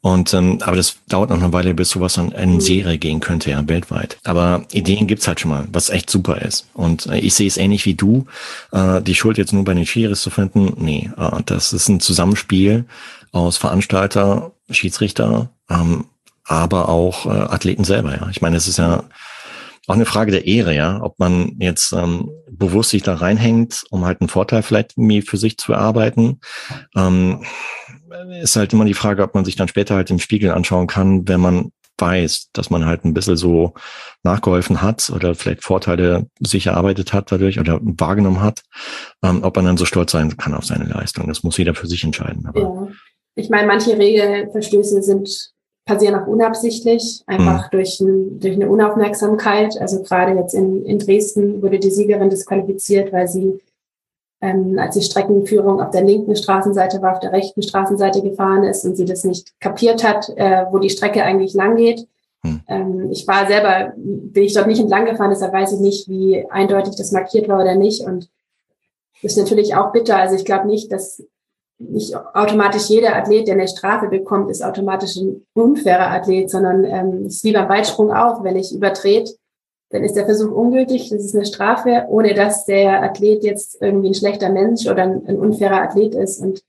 Und 0.00 0.34
ähm, 0.34 0.58
aber 0.62 0.74
das 0.74 0.96
dauert 1.06 1.30
noch 1.30 1.40
eine 1.40 1.52
Weile, 1.52 1.72
bis 1.72 1.90
sowas 1.90 2.14
dann 2.14 2.32
in 2.32 2.54
mhm. 2.54 2.60
Serie 2.60 2.98
gehen 2.98 3.20
könnte, 3.20 3.48
ja, 3.48 3.62
weltweit. 3.68 4.18
Aber 4.24 4.64
Ideen 4.72 5.06
gibt's 5.06 5.28
halt 5.28 5.38
schon 5.38 5.52
mal, 5.52 5.68
was 5.70 5.90
echt 5.90 6.10
super 6.10 6.42
ist. 6.42 6.66
Und 6.74 7.06
äh, 7.06 7.18
ich 7.18 7.34
sehe 7.34 7.46
es 7.46 7.58
ähnlich 7.58 7.86
wie 7.86 7.94
du. 7.94 8.26
Äh, 8.72 9.00
die 9.02 9.14
Schuld 9.14 9.38
jetzt 9.38 9.52
nur 9.52 9.62
bei 9.62 9.74
den 9.74 9.86
Schiris 9.86 10.20
zu 10.20 10.30
finden, 10.30 10.72
nee, 10.78 11.12
äh, 11.16 11.42
das 11.46 11.72
ist 11.72 11.88
ein 11.88 12.00
Zusammenspiel 12.00 12.86
aus 13.30 13.56
Veranstalter, 13.56 14.50
Schiedsrichter, 14.68 15.50
ähm, 15.70 16.06
aber 16.44 16.88
auch 16.88 17.26
äh, 17.26 17.30
Athleten 17.30 17.84
selber. 17.84 18.14
Ja, 18.14 18.28
ich 18.30 18.42
meine, 18.42 18.56
es 18.56 18.68
ist 18.68 18.78
ja 18.78 19.04
auch 19.86 19.94
eine 19.94 20.06
Frage 20.06 20.30
der 20.30 20.46
Ehre, 20.46 20.74
ja, 20.74 21.02
ob 21.02 21.18
man 21.18 21.56
jetzt 21.58 21.92
ähm, 21.92 22.30
bewusst 22.50 22.90
sich 22.90 23.02
da 23.02 23.14
reinhängt, 23.14 23.84
um 23.90 24.04
halt 24.04 24.20
einen 24.20 24.28
Vorteil 24.28 24.62
vielleicht 24.62 24.94
für 25.26 25.36
sich 25.36 25.58
zu 25.58 25.72
erarbeiten. 25.72 26.40
Ähm, 26.96 27.44
ist 28.40 28.56
halt 28.56 28.72
immer 28.72 28.84
die 28.84 28.94
Frage, 28.94 29.22
ob 29.22 29.34
man 29.34 29.44
sich 29.44 29.56
dann 29.56 29.68
später 29.68 29.96
halt 29.96 30.10
im 30.10 30.18
Spiegel 30.18 30.52
anschauen 30.52 30.86
kann, 30.86 31.28
wenn 31.28 31.40
man 31.40 31.72
weiß, 31.98 32.50
dass 32.52 32.70
man 32.70 32.86
halt 32.86 33.04
ein 33.04 33.14
bisschen 33.14 33.36
so 33.36 33.74
nachgeholfen 34.22 34.82
hat 34.82 35.10
oder 35.14 35.34
vielleicht 35.34 35.62
Vorteile 35.62 36.26
sich 36.40 36.66
erarbeitet 36.66 37.12
hat 37.12 37.30
dadurch 37.30 37.60
oder 37.60 37.78
wahrgenommen 37.82 38.40
hat, 38.40 38.62
ähm, 39.22 39.42
ob 39.42 39.56
man 39.56 39.64
dann 39.64 39.76
so 39.76 39.84
stolz 39.84 40.12
sein 40.12 40.36
kann 40.36 40.54
auf 40.54 40.64
seine 40.64 40.84
Leistung. 40.84 41.28
Das 41.28 41.42
muss 41.42 41.58
jeder 41.58 41.74
für 41.74 41.86
sich 41.86 42.02
entscheiden. 42.04 42.46
Aber 42.46 42.60
ja. 42.60 42.88
Ich 43.36 43.48
meine, 43.50 43.66
manche 43.66 43.98
Regelverstöße 43.98 45.02
sind 45.02 45.53
passieren 45.84 46.14
auch 46.14 46.26
unabsichtlich, 46.26 47.22
einfach 47.26 47.66
mhm. 47.66 47.70
durch, 47.70 48.00
ein, 48.00 48.40
durch 48.40 48.54
eine 48.54 48.70
Unaufmerksamkeit. 48.70 49.78
Also 49.80 50.02
gerade 50.02 50.32
jetzt 50.38 50.54
in, 50.54 50.84
in 50.84 50.98
Dresden 50.98 51.62
wurde 51.62 51.78
die 51.78 51.90
Siegerin 51.90 52.30
disqualifiziert, 52.30 53.12
weil 53.12 53.28
sie, 53.28 53.58
ähm, 54.40 54.78
als 54.78 54.94
die 54.94 55.02
Streckenführung 55.02 55.82
auf 55.82 55.90
der 55.90 56.04
linken 56.04 56.36
Straßenseite 56.36 57.02
war, 57.02 57.12
auf 57.12 57.20
der 57.20 57.32
rechten 57.32 57.62
Straßenseite 57.62 58.22
gefahren 58.22 58.64
ist 58.64 58.84
und 58.84 58.96
sie 58.96 59.04
das 59.04 59.24
nicht 59.24 59.58
kapiert 59.60 60.02
hat, 60.04 60.30
äh, 60.36 60.64
wo 60.70 60.78
die 60.78 60.90
Strecke 60.90 61.22
eigentlich 61.22 61.52
lang 61.52 61.76
geht. 61.76 62.06
Mhm. 62.42 62.60
Ähm, 62.66 63.10
ich 63.10 63.26
war 63.26 63.46
selber, 63.46 63.92
bin 63.96 64.44
ich 64.44 64.54
dort 64.54 64.66
nicht 64.66 64.80
entlang 64.80 65.04
gefahren, 65.04 65.30
deshalb 65.30 65.52
weiß 65.52 65.72
ich 65.72 65.80
nicht, 65.80 66.08
wie 66.08 66.46
eindeutig 66.50 66.96
das 66.96 67.12
markiert 67.12 67.48
war 67.48 67.60
oder 67.60 67.74
nicht. 67.74 68.02
Und 68.06 68.30
das 69.22 69.32
ist 69.32 69.38
natürlich 69.38 69.74
auch 69.74 69.92
bitter. 69.92 70.16
Also 70.16 70.34
ich 70.34 70.46
glaube 70.46 70.66
nicht, 70.66 70.90
dass 70.90 71.22
nicht 71.78 72.14
automatisch 72.16 72.88
jeder 72.88 73.16
Athlet, 73.16 73.48
der 73.48 73.54
eine 73.54 73.68
Strafe 73.68 74.08
bekommt, 74.08 74.50
ist 74.50 74.62
automatisch 74.62 75.16
ein 75.16 75.44
unfairer 75.54 76.10
Athlet, 76.10 76.50
sondern 76.50 76.84
ähm, 76.84 77.26
ist 77.26 77.44
wie 77.44 77.52
beim 77.52 77.68
Weitsprung 77.68 78.12
auch, 78.12 78.44
wenn 78.44 78.56
ich 78.56 78.74
übertrete, 78.74 79.34
dann 79.90 80.04
ist 80.04 80.16
der 80.16 80.24
Versuch 80.24 80.50
ungültig, 80.50 81.10
das 81.10 81.24
ist 81.24 81.34
eine 81.34 81.46
Strafe, 81.46 82.06
ohne 82.08 82.34
dass 82.34 82.64
der 82.64 83.02
Athlet 83.02 83.44
jetzt 83.44 83.80
irgendwie 83.80 84.08
ein 84.08 84.14
schlechter 84.14 84.50
Mensch 84.50 84.86
oder 84.86 85.02
ein, 85.02 85.26
ein 85.26 85.38
unfairer 85.38 85.82
Athlet 85.82 86.14
ist. 86.14 86.40
Und 86.40 86.62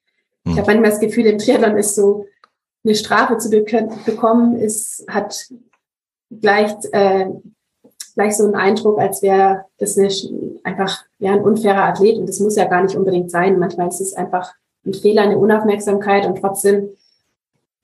hm. 0.46 0.52
ich 0.52 0.58
habe 0.58 0.68
manchmal 0.68 0.92
das 0.92 1.00
Gefühl, 1.00 1.26
im 1.26 1.38
Triathlon 1.38 1.78
ist 1.78 1.96
so, 1.96 2.26
eine 2.84 2.96
Strafe 2.96 3.38
zu 3.38 3.50
bekommen, 3.50 4.58
ist, 4.58 5.06
hat 5.08 5.48
gleich, 6.30 6.72
äh, 6.92 7.26
gleich 8.14 8.38
so 8.38 8.44
einen 8.44 8.56
Eindruck, 8.56 9.00
als 9.00 9.24
wäre 9.24 9.66
das 9.80 9.98
nicht 9.98 10.32
einfach 10.64 11.04
ja, 11.18 11.34
ein 11.34 11.44
unfairer 11.44 11.86
Athlet. 11.86 12.18
Und 12.18 12.30
das 12.30 12.40
muss 12.40 12.56
ja 12.56 12.66
gar 12.66 12.84
nicht 12.84 12.96
unbedingt 12.96 13.32
sein. 13.32 13.58
Manchmal 13.58 13.88
ist 13.88 14.02
es 14.02 14.14
einfach 14.14 14.54
ein 14.86 14.94
Fehler, 14.94 15.24
eine 15.24 15.38
Unaufmerksamkeit 15.38 16.26
und 16.26 16.40
trotzdem 16.40 16.90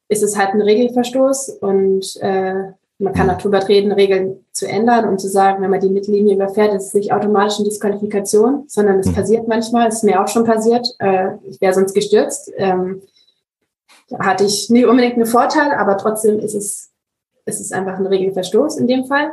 ist 0.07 0.23
es 0.23 0.37
halt 0.37 0.49
ein 0.53 0.61
Regelverstoß 0.61 1.49
und 1.61 2.17
äh, 2.21 2.71
man 3.01 3.13
kann 3.13 3.29
auch 3.29 3.37
drüber 3.37 3.67
reden, 3.67 3.91
Regeln 3.91 4.45
zu 4.51 4.67
ändern 4.67 5.09
und 5.09 5.19
zu 5.19 5.27
sagen, 5.27 5.63
wenn 5.63 5.71
man 5.71 5.79
die 5.79 5.89
Mittellinie 5.89 6.35
überfährt, 6.35 6.73
ist 6.73 6.87
es 6.87 6.93
nicht 6.93 7.11
automatisch 7.11 7.57
eine 7.57 7.69
Disqualifikation, 7.69 8.65
sondern 8.67 8.99
es 8.99 9.11
passiert 9.11 9.47
manchmal, 9.47 9.87
es 9.87 9.95
ist 9.95 10.03
mir 10.03 10.21
auch 10.21 10.27
schon 10.27 10.43
passiert, 10.43 10.87
äh, 10.99 11.29
ich 11.43 11.59
wäre 11.59 11.73
sonst 11.73 11.95
gestürzt. 11.95 12.51
Ähm, 12.57 13.01
da 14.09 14.19
hatte 14.19 14.43
ich 14.43 14.69
nie 14.69 14.85
unbedingt 14.85 15.15
einen 15.15 15.25
Vorteil, 15.25 15.71
aber 15.71 15.97
trotzdem 15.97 16.39
ist 16.39 16.53
es, 16.53 16.91
ist 17.45 17.61
es 17.61 17.71
einfach 17.71 17.97
ein 17.97 18.05
Regelverstoß 18.05 18.77
in 18.77 18.87
dem 18.87 19.05
Fall. 19.05 19.31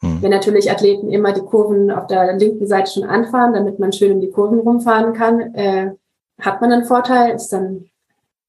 Mhm. 0.00 0.22
Wenn 0.22 0.30
natürlich 0.30 0.70
Athleten 0.70 1.10
immer 1.10 1.32
die 1.32 1.42
Kurven 1.42 1.90
auf 1.90 2.06
der 2.06 2.36
linken 2.36 2.66
Seite 2.66 2.90
schon 2.90 3.04
anfahren, 3.04 3.52
damit 3.52 3.78
man 3.78 3.92
schön 3.92 4.12
um 4.12 4.20
die 4.20 4.30
Kurven 4.30 4.60
rumfahren 4.60 5.12
kann, 5.12 5.54
äh, 5.54 5.92
hat 6.40 6.60
man 6.60 6.72
einen 6.72 6.84
Vorteil, 6.84 7.34
ist 7.34 7.48
dann, 7.48 7.88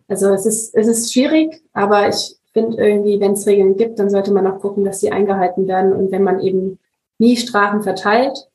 also 0.07 0.33
es 0.33 0.45
ist, 0.45 0.75
es 0.75 0.87
ist 0.87 1.13
schwierig, 1.13 1.61
aber 1.73 2.07
ich 2.09 2.35
finde 2.53 2.77
irgendwie, 2.77 3.19
wenn 3.19 3.33
es 3.33 3.47
Regeln 3.47 3.77
gibt, 3.77 3.99
dann 3.99 4.09
sollte 4.09 4.31
man 4.31 4.47
auch 4.47 4.59
gucken, 4.59 4.83
dass 4.83 4.99
sie 4.99 5.11
eingehalten 5.11 5.67
werden. 5.67 5.93
Und 5.93 6.11
wenn 6.11 6.23
man 6.23 6.39
eben 6.39 6.79
nie 7.17 7.37
Strafen 7.37 7.81
verteilt, 7.81 8.49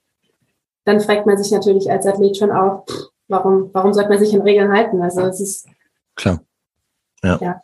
dann 0.84 1.00
fragt 1.00 1.26
man 1.26 1.38
sich 1.38 1.50
natürlich 1.50 1.90
als 1.90 2.06
Athlet 2.06 2.36
schon 2.36 2.52
auch, 2.52 2.84
warum, 3.28 3.70
warum 3.72 3.92
sollte 3.92 4.10
man 4.10 4.18
sich 4.18 4.34
an 4.34 4.42
Regeln 4.42 4.72
halten? 4.72 5.00
Also 5.02 5.22
es 5.22 5.40
ist 5.40 5.66
klar. 6.14 6.40
Ja. 7.22 7.38
ja. 7.40 7.62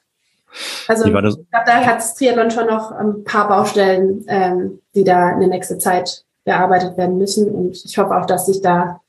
Also 0.88 1.04
ich 1.04 1.10
glaube, 1.10 1.36
da 1.50 1.86
hat 1.86 2.16
Triathlon 2.16 2.50
schon 2.50 2.66
noch 2.66 2.92
ein 2.92 3.24
paar 3.24 3.48
Baustellen, 3.48 4.24
ähm, 4.28 4.80
die 4.94 5.04
da 5.04 5.32
in 5.32 5.40
der 5.40 5.48
nächsten 5.48 5.80
Zeit 5.80 6.24
bearbeitet 6.44 6.96
werden 6.96 7.18
müssen. 7.18 7.48
Und 7.50 7.84
ich 7.84 7.96
hoffe 7.96 8.16
auch, 8.16 8.26
dass 8.26 8.46
sich 8.46 8.60
da 8.60 9.00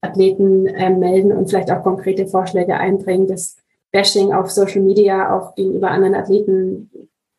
Athleten 0.00 0.66
äh, 0.66 0.90
melden 0.90 1.32
und 1.32 1.48
vielleicht 1.48 1.70
auch 1.70 1.82
konkrete 1.82 2.26
Vorschläge 2.26 2.76
einbringen. 2.76 3.26
Das 3.26 3.56
Bashing 3.92 4.32
auf 4.32 4.50
Social 4.50 4.82
Media 4.82 5.36
auch 5.36 5.54
gegenüber 5.54 5.90
anderen 5.90 6.14
Athleten. 6.14 6.90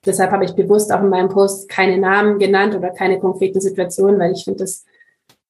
Deshalb 0.05 0.31
habe 0.31 0.45
ich 0.45 0.53
bewusst 0.53 0.91
auch 0.91 1.01
in 1.01 1.09
meinem 1.09 1.29
Post 1.29 1.69
keine 1.69 1.97
Namen 1.97 2.39
genannt 2.39 2.75
oder 2.75 2.89
keine 2.89 3.19
konkreten 3.19 3.61
Situationen, 3.61 4.19
weil 4.19 4.33
ich 4.33 4.43
finde, 4.43 4.63
das 4.63 4.85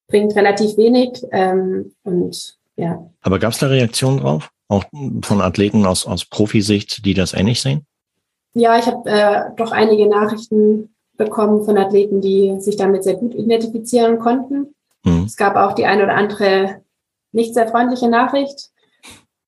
bringt 0.07 0.35
relativ 0.35 0.77
wenig. 0.77 1.25
Ähm, 1.31 1.93
und 2.03 2.57
ja. 2.75 3.09
Aber 3.21 3.39
gab 3.39 3.53
es 3.53 3.59
da 3.59 3.67
Reaktionen 3.67 4.19
drauf? 4.19 4.49
Auch 4.67 4.85
von 5.23 5.41
Athleten 5.41 5.85
aus, 5.85 6.05
aus 6.05 6.25
Profisicht, 6.25 7.05
die 7.05 7.13
das 7.13 7.33
ähnlich 7.33 7.61
sehen? 7.61 7.85
Ja, 8.53 8.77
ich 8.77 8.85
habe 8.85 9.09
äh, 9.09 9.41
doch 9.55 9.71
einige 9.71 10.07
Nachrichten 10.07 10.93
bekommen 11.17 11.63
von 11.63 11.77
Athleten, 11.77 12.21
die 12.21 12.59
sich 12.59 12.75
damit 12.75 13.03
sehr 13.03 13.15
gut 13.15 13.33
identifizieren 13.33 14.19
konnten. 14.19 14.73
Mhm. 15.03 15.23
Es 15.25 15.35
gab 15.35 15.55
auch 15.55 15.73
die 15.73 15.85
eine 15.85 16.03
oder 16.03 16.15
andere 16.15 16.81
nicht 17.31 17.53
sehr 17.53 17.67
freundliche 17.67 18.09
Nachricht. 18.09 18.69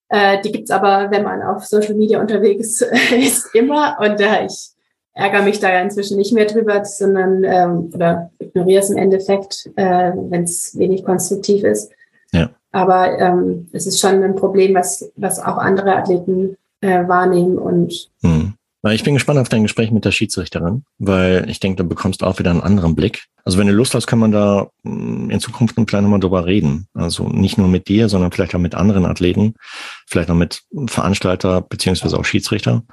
Äh, 0.09 0.41
die 0.41 0.51
gibt's 0.51 0.71
aber, 0.71 1.11
wenn 1.11 1.23
man 1.23 1.41
auf 1.41 1.65
Social 1.65 1.95
Media 1.95 2.19
unterwegs 2.19 2.81
ist, 3.11 3.53
immer. 3.55 3.97
Und 3.99 4.19
äh, 4.21 4.45
ich 4.45 4.73
ärgere 5.13 5.43
mich 5.43 5.59
da 5.59 5.81
inzwischen 5.81 6.17
nicht 6.17 6.33
mehr 6.33 6.45
drüber, 6.45 6.83
sondern 6.85 7.43
ähm, 7.43 7.91
oder 7.93 8.31
ignoriere 8.39 8.81
es 8.81 8.89
im 8.89 8.97
Endeffekt, 8.97 9.69
äh, 9.75 10.11
wenn 10.15 10.43
es 10.43 10.77
wenig 10.77 11.03
konstruktiv 11.03 11.63
ist. 11.63 11.91
Ja. 12.31 12.49
Aber 12.71 13.19
ähm, 13.19 13.69
es 13.71 13.85
ist 13.85 13.99
schon 13.99 14.23
ein 14.23 14.35
Problem, 14.35 14.73
was, 14.73 15.11
was 15.15 15.39
auch 15.39 15.57
andere 15.57 15.95
Athleten 15.95 16.57
äh, 16.81 17.07
wahrnehmen 17.07 17.57
und 17.57 18.09
hm. 18.21 18.55
Ich 18.91 19.03
bin 19.03 19.13
gespannt 19.13 19.39
auf 19.39 19.47
dein 19.47 19.63
Gespräch 19.63 19.91
mit 19.91 20.03
der 20.03 20.11
Schiedsrichterin, 20.11 20.83
weil 20.97 21.49
ich 21.49 21.61
denke, 21.61 21.77
da 21.77 21.87
bekommst 21.87 22.21
du 22.21 22.25
auch 22.25 22.37
wieder 22.39 22.51
einen 22.51 22.59
anderen 22.59 22.95
Blick. 22.95 23.27
Also 23.45 23.57
wenn 23.57 23.67
du 23.67 23.73
Lust 23.73 23.95
hast, 23.95 24.07
kann 24.07 24.19
man 24.19 24.33
da 24.33 24.67
mm, 24.83 25.29
in 25.29 25.39
Zukunft 25.39 25.77
ein 25.77 25.85
kleines 25.85 26.09
Mal 26.09 26.19
drüber 26.19 26.45
reden. 26.45 26.87
Also 26.93 27.29
nicht 27.29 27.57
nur 27.57 27.69
mit 27.69 27.87
dir, 27.87 28.09
sondern 28.09 28.33
vielleicht 28.33 28.53
auch 28.55 28.59
mit 28.59 28.75
anderen 28.75 29.05
Athleten, 29.05 29.53
vielleicht 30.05 30.29
auch 30.29 30.35
mit 30.35 30.63
Veranstalter 30.87 31.61
beziehungsweise 31.61 32.19
auch 32.19 32.25
Schiedsrichter, 32.25 32.83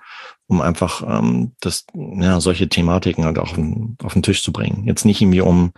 um 0.46 0.60
einfach 0.60 1.02
ähm, 1.06 1.52
das, 1.60 1.86
ja, 1.94 2.40
solche 2.40 2.68
Thematiken 2.68 3.24
halt 3.24 3.38
auch 3.38 3.50
auf 3.50 3.54
den, 3.54 3.96
auf 4.00 4.12
den 4.12 4.22
Tisch 4.22 4.44
zu 4.44 4.52
bringen. 4.52 4.84
Jetzt 4.86 5.04
nicht 5.04 5.20
irgendwie 5.20 5.40
um, 5.40 5.72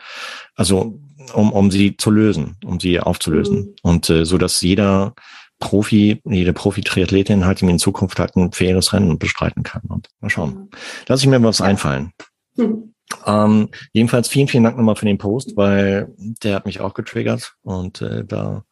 also 0.54 0.98
um, 1.32 1.52
um 1.52 1.70
sie 1.70 1.96
zu 1.96 2.10
lösen, 2.10 2.56
um 2.64 2.80
sie 2.80 3.00
aufzulösen. 3.00 3.56
Mhm. 3.56 3.74
Und 3.82 4.10
äh, 4.10 4.26
so 4.26 4.36
dass 4.36 4.60
jeder 4.60 5.14
Profi, 5.62 6.20
jede 6.24 6.52
Profi-Triathletin 6.52 7.46
halt 7.46 7.62
in 7.62 7.78
Zukunft 7.78 8.18
halt 8.18 8.34
ein 8.36 8.50
faires 8.50 8.92
Rennen 8.92 9.16
bestreiten 9.16 9.62
kann. 9.62 9.82
Und 9.88 10.08
mal 10.20 10.28
schauen. 10.28 10.70
Lass 11.06 11.20
ich 11.20 11.28
mir 11.28 11.40
was 11.42 11.60
einfallen. 11.60 12.12
Mhm. 12.56 12.92
Ähm, 13.26 13.68
jedenfalls 13.92 14.28
vielen, 14.28 14.48
vielen 14.48 14.64
Dank 14.64 14.76
nochmal 14.76 14.96
für 14.96 15.06
den 15.06 15.18
Post, 15.18 15.56
weil 15.56 16.08
der 16.42 16.56
hat 16.56 16.66
mich 16.66 16.80
auch 16.80 16.94
getriggert 16.94 17.54
und 17.62 18.00
äh, 18.00 18.24
da 18.24 18.64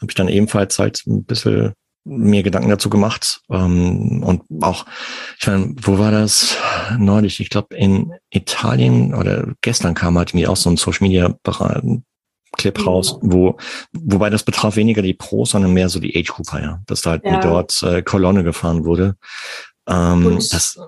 habe 0.00 0.10
ich 0.10 0.14
dann 0.14 0.28
ebenfalls 0.28 0.78
halt 0.78 1.02
ein 1.06 1.24
bisschen 1.24 1.72
mir 2.04 2.42
Gedanken 2.42 2.68
dazu 2.68 2.90
gemacht 2.90 3.40
ähm, 3.50 4.22
und 4.22 4.42
auch, 4.62 4.86
ich 5.40 5.46
meine, 5.46 5.74
wo 5.80 5.98
war 5.98 6.10
das 6.10 6.56
neulich? 6.98 7.40
Ich 7.40 7.50
glaube 7.50 7.76
in 7.76 8.12
Italien 8.30 9.14
oder 9.14 9.54
gestern 9.62 9.94
kam 9.94 10.18
halt 10.18 10.34
mir 10.34 10.50
auch 10.50 10.56
so 10.56 10.70
ein 10.70 10.76
Social 10.76 11.08
Media 11.08 11.34
Clip 12.58 12.86
raus, 12.86 13.18
wo, 13.22 13.56
wobei 13.92 14.28
das 14.28 14.42
betraf 14.42 14.76
weniger 14.76 15.00
die 15.00 15.14
Pros, 15.14 15.52
sondern 15.52 15.72
mehr 15.72 15.88
so 15.88 16.00
die 16.00 16.14
Age 16.18 16.32
Grouper, 16.34 16.60
ja, 16.60 16.80
dass 16.86 17.02
da 17.02 17.10
halt 17.10 17.24
ja. 17.24 17.40
dort 17.40 17.82
äh, 17.82 18.02
Kolonne 18.02 18.44
gefahren 18.44 18.84
wurde. 18.84 19.16
Ähm, 19.88 20.36
das 20.36 20.78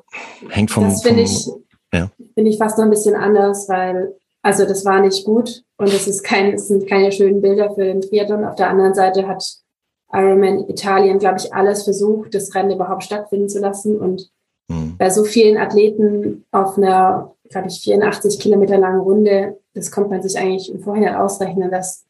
hängt 0.50 0.70
vom. 0.70 0.84
Das 0.84 1.02
finde 1.02 1.22
ich, 1.22 1.46
ja. 1.92 2.10
finde 2.34 2.50
ich 2.50 2.58
fast 2.58 2.76
noch 2.76 2.84
ein 2.84 2.90
bisschen 2.90 3.14
anders, 3.14 3.68
weil, 3.68 4.14
also 4.42 4.66
das 4.66 4.84
war 4.84 5.00
nicht 5.00 5.24
gut 5.24 5.62
und 5.78 5.88
es 5.88 6.06
ist 6.06 6.22
kein, 6.22 6.54
es 6.54 6.68
sind 6.68 6.86
keine 6.86 7.10
schönen 7.12 7.40
Bilder 7.40 7.74
für 7.74 7.84
den 7.84 8.02
Triathlon. 8.02 8.44
Auf 8.44 8.56
der 8.56 8.68
anderen 8.68 8.94
Seite 8.94 9.26
hat 9.26 9.42
Ironman 10.12 10.68
Italien, 10.68 11.18
glaube 11.18 11.38
ich, 11.38 11.54
alles 11.54 11.84
versucht, 11.84 12.34
das 12.34 12.54
Rennen 12.54 12.72
überhaupt 12.72 13.04
stattfinden 13.04 13.48
zu 13.48 13.60
lassen 13.60 13.98
und 13.98 14.30
mhm. 14.68 14.96
bei 14.98 15.08
so 15.10 15.24
vielen 15.24 15.56
Athleten 15.56 16.44
auf 16.50 16.76
einer, 16.76 17.34
glaube 17.50 17.68
ich, 17.68 17.80
84 17.80 18.40
Kilometer 18.40 18.78
langen 18.78 19.00
Runde 19.00 19.60
das 19.74 19.90
kommt 19.90 20.10
man 20.10 20.22
sich 20.22 20.38
eigentlich 20.38 20.72
im 20.72 20.80
Vorhinein 20.80 21.14
ausrechnen, 21.14 21.70
dass 21.70 22.04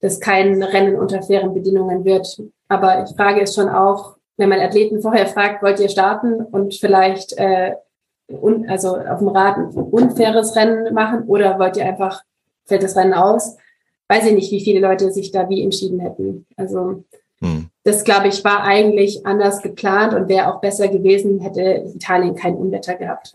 das 0.00 0.20
kein 0.20 0.62
Rennen 0.62 0.96
unter 0.96 1.22
fairen 1.22 1.54
Bedingungen 1.54 2.04
wird. 2.04 2.40
Aber 2.68 3.04
ich 3.04 3.16
frage 3.16 3.40
es 3.42 3.54
schon 3.54 3.68
auch, 3.68 4.16
wenn 4.36 4.48
man 4.48 4.60
Athleten 4.60 5.00
vorher 5.00 5.26
fragt, 5.26 5.62
wollt 5.62 5.80
ihr 5.80 5.88
starten 5.88 6.42
und 6.42 6.74
vielleicht 6.74 7.36
äh, 7.38 7.74
un, 8.28 8.68
also 8.68 8.96
auf 8.96 9.18
dem 9.18 9.28
Rad 9.28 9.56
ein 9.56 9.70
unfaires 9.70 10.54
Rennen 10.54 10.94
machen 10.94 11.24
oder 11.24 11.58
wollt 11.58 11.76
ihr 11.76 11.84
einfach, 11.84 12.22
fällt 12.66 12.82
das 12.82 12.96
Rennen 12.96 13.14
aus? 13.14 13.56
Weiß 14.08 14.24
ich 14.26 14.34
nicht, 14.34 14.52
wie 14.52 14.62
viele 14.62 14.80
Leute 14.80 15.10
sich 15.10 15.32
da 15.32 15.48
wie 15.48 15.62
entschieden 15.62 16.00
hätten. 16.00 16.46
Also 16.56 17.04
hm. 17.40 17.68
das, 17.82 18.04
glaube 18.04 18.28
ich, 18.28 18.44
war 18.44 18.62
eigentlich 18.62 19.26
anders 19.26 19.60
geplant 19.60 20.14
und 20.14 20.28
wäre 20.28 20.52
auch 20.52 20.60
besser 20.60 20.88
gewesen, 20.88 21.40
hätte 21.40 21.84
Italien 21.94 22.36
kein 22.36 22.54
Unwetter 22.54 22.94
gehabt. 22.94 23.32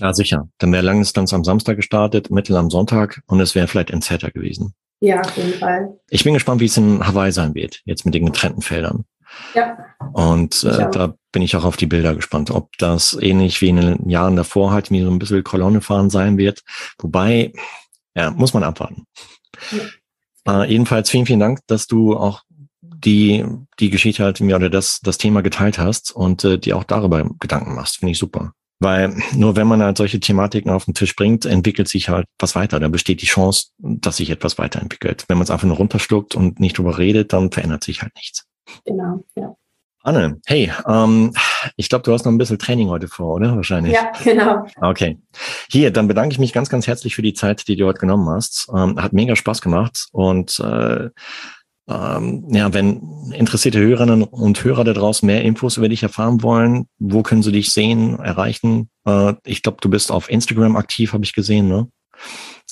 Klar, 0.00 0.14
sicher. 0.14 0.48
Dann 0.56 0.72
wäre 0.72 0.82
Langdistanz 0.82 1.34
am 1.34 1.44
Samstag 1.44 1.76
gestartet, 1.76 2.30
Mittel 2.30 2.56
am 2.56 2.70
Sonntag 2.70 3.20
und 3.26 3.38
es 3.38 3.54
wäre 3.54 3.68
vielleicht 3.68 3.90
Enzetter 3.90 4.30
gewesen. 4.30 4.72
Ja, 5.00 5.20
auf 5.20 5.36
jeden 5.36 5.52
Fall. 5.52 6.00
Ich 6.08 6.24
bin 6.24 6.32
gespannt, 6.32 6.62
wie 6.62 6.64
es 6.64 6.76
in 6.78 7.06
Hawaii 7.06 7.32
sein 7.32 7.54
wird, 7.54 7.82
jetzt 7.84 8.06
mit 8.06 8.14
den 8.14 8.24
getrennten 8.24 8.62
Feldern. 8.62 9.04
Ja. 9.54 9.76
Und 10.14 10.64
äh, 10.64 10.88
da 10.90 11.14
bin 11.32 11.42
ich 11.42 11.54
auch 11.54 11.64
auf 11.64 11.76
die 11.76 11.84
Bilder 11.84 12.14
gespannt, 12.14 12.50
ob 12.50 12.70
das 12.78 13.12
ähnlich 13.20 13.60
wie 13.60 13.68
in 13.68 13.76
den 13.76 14.08
Jahren 14.08 14.36
davor 14.36 14.72
halt 14.72 14.90
wie 14.90 15.02
so 15.02 15.10
ein 15.10 15.18
bisschen 15.18 15.44
Kolonne 15.44 15.82
fahren 15.82 16.08
sein 16.08 16.38
wird. 16.38 16.62
Wobei, 16.98 17.52
ja, 18.14 18.30
muss 18.30 18.54
man 18.54 18.64
abwarten. 18.64 19.04
Ja. 20.46 20.62
Äh, 20.62 20.70
jedenfalls 20.70 21.10
vielen, 21.10 21.26
vielen 21.26 21.40
Dank, 21.40 21.58
dass 21.66 21.86
du 21.86 22.16
auch 22.16 22.44
die, 22.80 23.44
die 23.78 23.90
Geschichte 23.90 24.24
halt 24.24 24.40
mir 24.40 24.56
oder 24.56 24.70
das, 24.70 25.00
das 25.02 25.18
Thema 25.18 25.42
geteilt 25.42 25.78
hast 25.78 26.10
und 26.10 26.42
äh, 26.44 26.56
dir 26.58 26.78
auch 26.78 26.84
darüber 26.84 27.28
Gedanken 27.38 27.74
machst. 27.74 27.98
Finde 27.98 28.12
ich 28.12 28.18
super. 28.18 28.54
Weil 28.80 29.14
nur 29.34 29.56
wenn 29.56 29.66
man 29.66 29.82
halt 29.82 29.98
solche 29.98 30.20
Thematiken 30.20 30.70
auf 30.70 30.86
den 30.86 30.94
Tisch 30.94 31.14
bringt, 31.14 31.44
entwickelt 31.44 31.88
sich 31.88 32.08
halt 32.08 32.26
was 32.38 32.54
weiter. 32.54 32.80
Da 32.80 32.88
besteht 32.88 33.20
die 33.20 33.26
Chance, 33.26 33.68
dass 33.78 34.16
sich 34.16 34.30
etwas 34.30 34.58
weiterentwickelt. 34.58 35.26
Wenn 35.28 35.36
man 35.36 35.44
es 35.44 35.50
einfach 35.50 35.68
nur 35.68 35.76
runterschluckt 35.76 36.34
und 36.34 36.60
nicht 36.60 36.78
drüber 36.78 36.96
redet, 36.96 37.32
dann 37.34 37.52
verändert 37.52 37.84
sich 37.84 38.00
halt 38.00 38.14
nichts. 38.16 38.46
Genau, 38.86 39.22
ja. 39.36 39.54
Anne, 40.02 40.40
hey, 40.46 40.72
ähm, 40.88 41.34
ich 41.76 41.90
glaube, 41.90 42.04
du 42.04 42.12
hast 42.12 42.24
noch 42.24 42.32
ein 42.32 42.38
bisschen 42.38 42.58
Training 42.58 42.88
heute 42.88 43.06
vor, 43.06 43.34
oder? 43.34 43.54
Wahrscheinlich. 43.54 43.92
Ja, 43.92 44.12
genau. 44.24 44.64
Okay. 44.80 45.18
Hier, 45.70 45.90
dann 45.90 46.08
bedanke 46.08 46.32
ich 46.32 46.38
mich 46.38 46.54
ganz, 46.54 46.70
ganz 46.70 46.86
herzlich 46.86 47.14
für 47.14 47.22
die 47.22 47.34
Zeit, 47.34 47.68
die 47.68 47.76
du 47.76 47.86
heute 47.86 48.00
genommen 48.00 48.28
hast. 48.30 48.70
Ähm, 48.74 49.00
hat 49.00 49.12
mega 49.12 49.36
Spaß 49.36 49.60
gemacht 49.60 50.06
und 50.12 50.58
äh, 50.60 51.10
ähm, 51.90 52.44
ja, 52.48 52.72
wenn 52.72 53.32
interessierte 53.32 53.80
Hörerinnen 53.80 54.22
und 54.22 54.62
Hörer 54.62 54.84
da 54.84 54.92
draußen 54.92 55.26
mehr 55.26 55.42
Infos 55.42 55.76
über 55.76 55.88
dich 55.88 56.02
erfahren 56.02 56.42
wollen, 56.42 56.86
wo 56.98 57.22
können 57.22 57.42
sie 57.42 57.52
dich 57.52 57.72
sehen, 57.72 58.18
erreichen? 58.20 58.90
Äh, 59.06 59.34
ich 59.44 59.62
glaube, 59.62 59.78
du 59.80 59.90
bist 59.90 60.12
auf 60.12 60.30
Instagram 60.30 60.76
aktiv, 60.76 61.12
habe 61.12 61.24
ich 61.24 61.34
gesehen, 61.34 61.68
ne? 61.68 61.88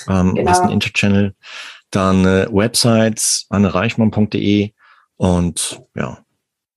Ähm, 0.09 0.35
genau. 0.35 0.51
Hast 0.51 0.63
einen 0.63 0.73
Interchannel, 0.73 1.35
dann 1.91 2.25
äh, 2.25 2.47
Websites 2.51 3.47
annereichmann.de 3.49 4.71
und 5.17 5.83
ja, 5.97 6.19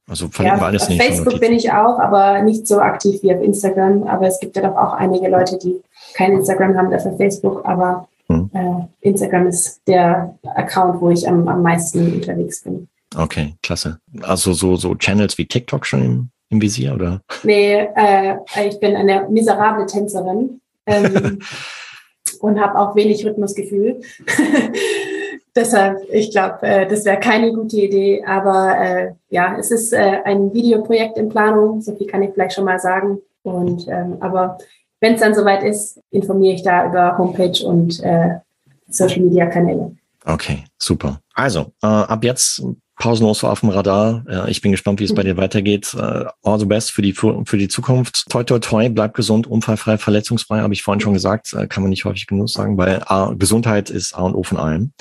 also 0.09 0.27
verlinken 0.29 0.59
ja, 0.59 0.63
wir 0.63 0.67
alles 0.67 0.83
auf 0.83 0.89
nicht. 0.89 1.01
Auf 1.01 1.07
Facebook 1.07 1.39
bin 1.39 1.53
ich 1.53 1.71
auch, 1.71 1.99
aber 1.99 2.41
nicht 2.41 2.67
so 2.67 2.79
aktiv 2.79 3.21
wie 3.21 3.33
auf 3.33 3.41
Instagram. 3.41 4.03
Aber 4.03 4.27
es 4.27 4.39
gibt 4.39 4.55
ja 4.55 4.61
doch 4.61 4.75
auch 4.75 4.93
einige 4.93 5.29
Leute, 5.29 5.57
die 5.57 5.81
kein 6.15 6.33
Instagram 6.33 6.75
haben, 6.75 6.91
dafür 6.91 7.15
Facebook. 7.17 7.65
Aber 7.65 8.07
hm. 8.33 8.49
äh, 8.53 9.07
Instagram 9.07 9.47
ist 9.47 9.81
der 9.87 10.37
Account, 10.55 11.01
wo 11.01 11.09
ich 11.09 11.27
am, 11.27 11.47
am 11.47 11.61
meisten 11.61 12.13
unterwegs 12.13 12.63
bin. 12.63 12.87
Okay, 13.15 13.55
klasse. 13.61 13.99
Also 14.21 14.53
so, 14.53 14.75
so 14.75 14.95
Channels 14.95 15.37
wie 15.37 15.45
TikTok 15.45 15.85
schon 15.85 16.03
im, 16.03 16.29
im 16.49 16.61
Visier, 16.61 16.93
oder? 16.93 17.21
Nee, 17.43 17.87
äh, 17.95 18.37
ich 18.67 18.79
bin 18.79 18.95
eine 18.95 19.27
miserable 19.29 19.85
Tänzerin 19.85 20.61
ähm, 20.85 21.39
und 22.39 22.59
habe 22.59 22.79
auch 22.79 22.95
wenig 22.95 23.25
Rhythmusgefühl. 23.25 24.01
Deshalb, 25.55 25.99
ich 26.09 26.31
glaube, 26.31 26.61
äh, 26.61 26.87
das 26.87 27.03
wäre 27.03 27.19
keine 27.19 27.51
gute 27.51 27.75
Idee. 27.75 28.23
Aber 28.25 28.77
äh, 28.79 29.11
ja, 29.29 29.57
es 29.59 29.71
ist 29.71 29.91
äh, 29.91 30.21
ein 30.23 30.53
Videoprojekt 30.53 31.17
in 31.17 31.27
Planung, 31.27 31.81
so 31.81 31.93
viel 31.95 32.07
kann 32.07 32.23
ich 32.23 32.31
vielleicht 32.31 32.53
schon 32.53 32.65
mal 32.65 32.79
sagen. 32.79 33.19
Und 33.43 33.87
ähm, 33.89 34.17
aber 34.21 34.59
wenn 35.01 35.15
es 35.15 35.19
dann 35.19 35.35
soweit 35.35 35.63
ist, 35.63 35.99
informiere 36.11 36.55
ich 36.55 36.63
da 36.63 36.87
über 36.87 37.17
Homepage 37.17 37.65
und 37.65 37.99
äh, 38.01 38.39
Social 38.87 39.21
Media 39.21 39.47
Kanäle. 39.47 39.95
Okay, 40.25 40.63
super. 40.77 41.19
Also, 41.33 41.73
äh, 41.81 41.87
ab 41.87 42.23
jetzt 42.23 42.63
pausenlos 43.01 43.43
auf 43.43 43.61
dem 43.61 43.69
Radar. 43.69 44.23
Äh, 44.29 44.51
ich 44.51 44.61
bin 44.61 44.71
gespannt, 44.71 44.99
wie 44.99 45.05
es 45.05 45.15
bei 45.15 45.23
dir 45.23 45.35
weitergeht. 45.35 45.93
Äh, 45.95 46.25
all 46.43 46.59
the 46.59 46.65
best 46.65 46.91
für 46.91 47.01
die, 47.01 47.13
für 47.13 47.57
die 47.57 47.67
Zukunft. 47.67 48.25
Toi, 48.29 48.43
toi, 48.43 48.59
toi, 48.59 48.89
bleib 48.89 49.15
gesund, 49.15 49.47
unfallfrei, 49.47 49.97
verletzungsfrei, 49.97 50.59
habe 50.59 50.73
ich 50.73 50.83
vorhin 50.83 51.01
schon 51.01 51.13
gesagt. 51.13 51.53
Äh, 51.53 51.67
kann 51.67 51.81
man 51.81 51.89
nicht 51.89 52.05
häufig 52.05 52.27
genug 52.27 52.49
sagen, 52.49 52.77
weil 52.77 53.01
A, 53.07 53.33
Gesundheit 53.33 53.89
ist 53.89 54.13
A 54.13 54.21
und 54.21 54.35
O 54.35 54.43
von 54.43 54.59
allem. 54.59 54.93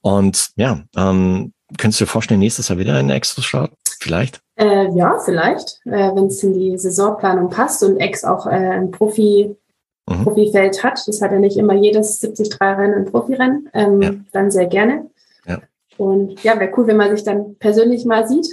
Und 0.00 0.48
ja, 0.56 0.80
ähm, 0.96 1.52
könntest 1.76 2.00
du 2.00 2.04
dir 2.04 2.10
vorstellen, 2.10 2.40
nächstes 2.40 2.68
Jahr 2.68 2.78
wieder 2.78 2.96
eine 2.96 3.14
Extra 3.14 3.42
starten? 3.42 3.76
Vielleicht? 4.00 4.40
Äh, 4.62 4.90
ja, 4.94 5.18
vielleicht, 5.18 5.80
äh, 5.86 6.14
wenn 6.14 6.26
es 6.26 6.42
in 6.44 6.54
die 6.54 6.78
Saisonplanung 6.78 7.50
passt 7.50 7.82
und 7.82 7.98
Ex 7.98 8.22
auch 8.24 8.46
äh, 8.46 8.50
ein 8.50 8.92
Profi, 8.92 9.56
mhm. 10.08 10.22
Profifeld 10.22 10.84
hat. 10.84 11.02
Das 11.06 11.20
hat 11.20 11.32
ja 11.32 11.38
nicht 11.38 11.56
immer 11.56 11.74
jedes 11.74 12.22
73-Rennen 12.22 12.94
ein 12.94 13.04
Profirennen. 13.06 13.68
Ähm, 13.74 14.02
ja. 14.02 14.10
Dann 14.30 14.50
sehr 14.52 14.66
gerne. 14.66 15.10
Ja. 15.46 15.58
Und 15.98 16.42
ja, 16.44 16.60
wäre 16.60 16.72
cool, 16.76 16.86
wenn 16.86 16.96
man 16.96 17.10
sich 17.10 17.24
dann 17.24 17.56
persönlich 17.56 18.04
mal 18.04 18.28
sieht. 18.28 18.46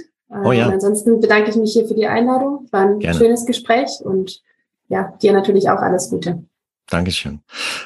Oh 0.44 0.50
ja. 0.50 0.66
Und 0.66 0.74
ansonsten 0.74 1.20
bedanke 1.20 1.50
ich 1.50 1.56
mich 1.56 1.72
hier 1.72 1.86
für 1.86 1.94
die 1.94 2.06
Einladung. 2.06 2.66
War 2.72 2.82
ein 2.82 2.98
gerne. 2.98 3.16
schönes 3.16 3.46
Gespräch 3.46 4.00
und 4.02 4.42
ja, 4.88 5.14
dir 5.22 5.32
natürlich 5.32 5.70
auch 5.70 5.80
alles 5.80 6.10
Gute. 6.10 6.42
Dankeschön. 6.90 7.40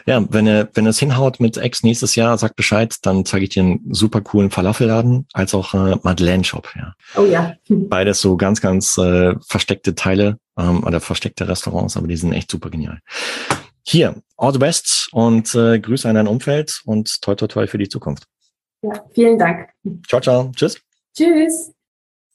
Ja, 0.06 0.24
wenn 0.30 0.46
er, 0.46 0.68
wenn 0.74 0.86
es 0.86 0.98
hinhaut 0.98 1.38
mit 1.40 1.56
Ex 1.56 1.82
nächstes 1.82 2.16
Jahr, 2.16 2.36
sag 2.38 2.56
Bescheid, 2.56 2.94
dann 3.02 3.24
zeige 3.24 3.44
ich 3.44 3.50
dir 3.50 3.62
einen 3.62 3.94
super 3.94 4.20
coolen 4.20 4.50
Falafelladen 4.50 5.26
als 5.32 5.54
auch 5.54 5.74
äh, 5.74 5.96
Madeleine 6.02 6.44
Shop. 6.44 6.68
Ja. 6.74 6.94
Oh 7.16 7.24
ja. 7.24 7.54
Beides 7.68 8.20
so 8.20 8.36
ganz, 8.36 8.60
ganz 8.60 8.98
äh, 8.98 9.34
versteckte 9.46 9.94
Teile 9.94 10.38
ähm, 10.58 10.84
oder 10.84 11.00
versteckte 11.00 11.46
Restaurants, 11.46 11.96
aber 11.96 12.08
die 12.08 12.16
sind 12.16 12.32
echt 12.32 12.50
super 12.50 12.70
genial. 12.70 12.98
Hier, 13.86 14.14
all 14.38 14.52
the 14.52 14.58
best 14.58 15.08
und 15.12 15.54
äh, 15.54 15.78
Grüße 15.78 16.08
an 16.08 16.14
dein 16.14 16.26
Umfeld 16.26 16.80
und 16.86 17.20
toi 17.20 17.34
toi 17.34 17.46
toi 17.46 17.66
für 17.66 17.78
die 17.78 17.88
Zukunft. 17.88 18.24
Ja, 18.82 19.04
vielen 19.12 19.38
Dank. 19.38 19.68
Ciao, 20.08 20.20
ciao. 20.20 20.52
Tschüss. 20.56 20.80
Tschüss. 21.16 21.73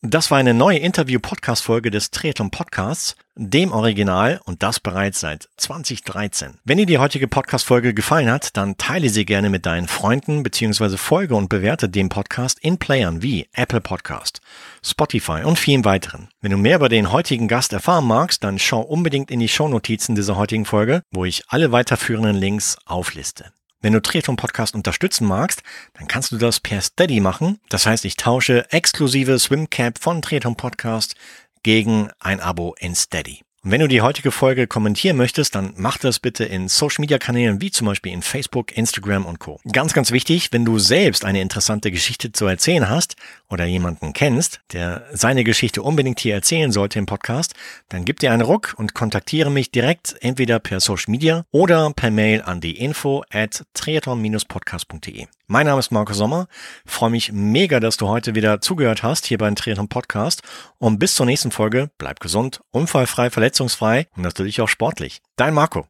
Das 0.02 0.32
war 0.32 0.38
eine 0.38 0.54
neue 0.54 0.78
Interview-Podcast-Folge 0.78 1.92
des 1.92 2.10
Triathlon 2.10 2.52
Podcasts, 2.52 3.18
dem 3.36 3.74
Original 3.74 4.40
und 4.46 4.64
das 4.64 4.80
bereits 4.80 5.20
seit 5.20 5.50
2013. 5.58 6.58
Wenn 6.64 6.78
dir 6.78 6.86
die 6.86 7.00
heutige 7.00 7.28
Podcast-Folge 7.28 7.94
gefallen 7.94 8.32
hat, 8.32 8.56
dann 8.56 8.78
teile 8.78 9.10
sie 9.10 9.26
gerne 9.26 9.50
mit 9.50 9.66
deinen 9.66 9.90
Freunden 9.90 10.42
bzw. 10.42 10.96
folge 10.96 11.36
und 11.36 11.50
bewerte 11.50 11.90
den 11.90 12.08
Podcast 12.08 12.60
in 12.62 12.78
Playern 12.78 13.22
wie 13.22 13.50
Apple 13.52 13.82
Podcast, 13.82 14.40
Spotify 14.82 15.44
und 15.44 15.60
vielen 15.60 15.84
weiteren. 15.84 16.30
Wenn 16.40 16.52
du 16.52 16.58
mehr 16.58 16.78
über 16.78 16.88
den 16.88 17.12
heutigen 17.12 17.50
Gast 17.50 17.74
erfahren 17.74 18.08
magst, 18.08 18.46
dann 18.46 18.58
schau 18.58 18.80
unbedingt 18.80 19.30
in 19.30 19.42
die 19.42 19.50
Shownotizen 19.50 20.16
dieser 20.16 20.38
heutigen 20.38 20.64
Folge, 20.64 21.02
wo 21.12 21.26
ich 21.26 21.44
alle 21.50 21.74
weiterführenden 21.74 22.38
Links 22.38 22.78
aufliste. 22.86 23.52
Wenn 23.82 23.94
du 23.94 24.02
Triathlon 24.02 24.36
Podcast 24.36 24.76
unterstützen 24.76 25.26
magst, 25.26 25.64
dann 25.94 26.08
kannst 26.10 26.34
du 26.34 26.38
das 26.38 26.60
per 26.60 26.82
Steady 26.82 27.22
machen. 27.22 27.60
Das 27.70 27.86
heißt, 27.86 28.04
ich 28.04 28.18
tausche 28.18 28.70
exklusive 28.72 29.40
Swimcap 29.40 30.00
von 30.00 30.22
Triathlon 30.22 30.58
Podcast 30.58 31.16
gegen 31.64 32.10
ein 32.20 32.42
Abo 32.42 32.76
in 32.78 32.94
Steady. 32.94 33.42
Und 33.64 33.72
wenn 33.72 33.80
du 33.80 33.88
die 33.88 34.02
heutige 34.02 34.32
Folge 34.32 34.68
kommentieren 34.68 35.16
möchtest, 35.16 35.56
dann 35.56 35.74
mach 35.78 35.98
das 35.98 36.20
bitte 36.20 36.44
in 36.44 36.68
Social 36.68 37.02
Media 37.02 37.18
Kanälen 37.18 37.62
wie 37.62 37.72
zum 37.72 37.88
Beispiel 37.88 38.12
in 38.12 38.22
Facebook, 38.22 38.76
Instagram 38.76 39.26
und 39.26 39.40
Co. 39.40 39.62
Ganz, 39.72 39.94
ganz 39.94 40.12
wichtig, 40.12 40.52
wenn 40.52 40.66
du 40.66 40.78
selbst 40.78 41.24
eine 41.24 41.42
interessante 41.42 41.90
Geschichte 41.90 42.34
zu 42.34 42.48
erzählen 42.48 42.90
hast 42.90 43.16
oder 43.50 43.66
jemanden 43.66 44.14
kennst, 44.14 44.62
der 44.74 45.06
seine 45.12 45.44
Geschichte 45.44 45.82
unbedingt 45.82 46.20
hier 46.20 46.36
erzählen 46.36 46.72
sollte 46.72 47.00
im 47.00 47.06
Podcast, 47.06 47.56
dann 47.90 48.06
gib 48.06 48.20
dir 48.20 48.32
einen 48.32 48.42
Ruck 48.42 48.76
und 48.78 48.94
kontaktiere 48.94 49.50
mich 49.50 49.72
direkt 49.72 50.16
entweder 50.22 50.60
per 50.60 50.80
Social 50.80 51.12
Media 51.12 51.46
oder 51.52 51.92
per 51.94 52.12
Mail 52.12 52.42
an 52.44 52.62
die 52.62 52.78
info 52.78 53.24
at 53.32 53.66
triathlon-podcast.de. 53.74 55.28
Mein 55.48 55.66
Name 55.66 55.80
ist 55.80 55.92
Marco 55.92 56.14
Sommer. 56.14 56.48
Freue 56.86 57.10
mich 57.10 57.32
mega, 57.32 57.80
dass 57.80 57.98
du 57.98 58.08
heute 58.08 58.36
wieder 58.36 58.62
zugehört 58.62 59.02
hast 59.02 59.26
hier 59.26 59.40
beim 59.40 59.56
Triathlon 59.56 59.88
Podcast. 59.88 60.44
Und 60.78 61.00
bis 61.00 61.16
zur 61.16 61.26
nächsten 61.26 61.52
Folge 61.52 61.90
bleib 61.98 62.20
gesund, 62.20 62.62
unfallfrei, 62.72 63.32
verletzungsfrei 63.32 64.08
und 64.16 64.22
natürlich 64.22 64.62
auch 64.62 64.70
sportlich. 64.70 65.22
Dein 65.38 65.56
Marco. 65.56 65.88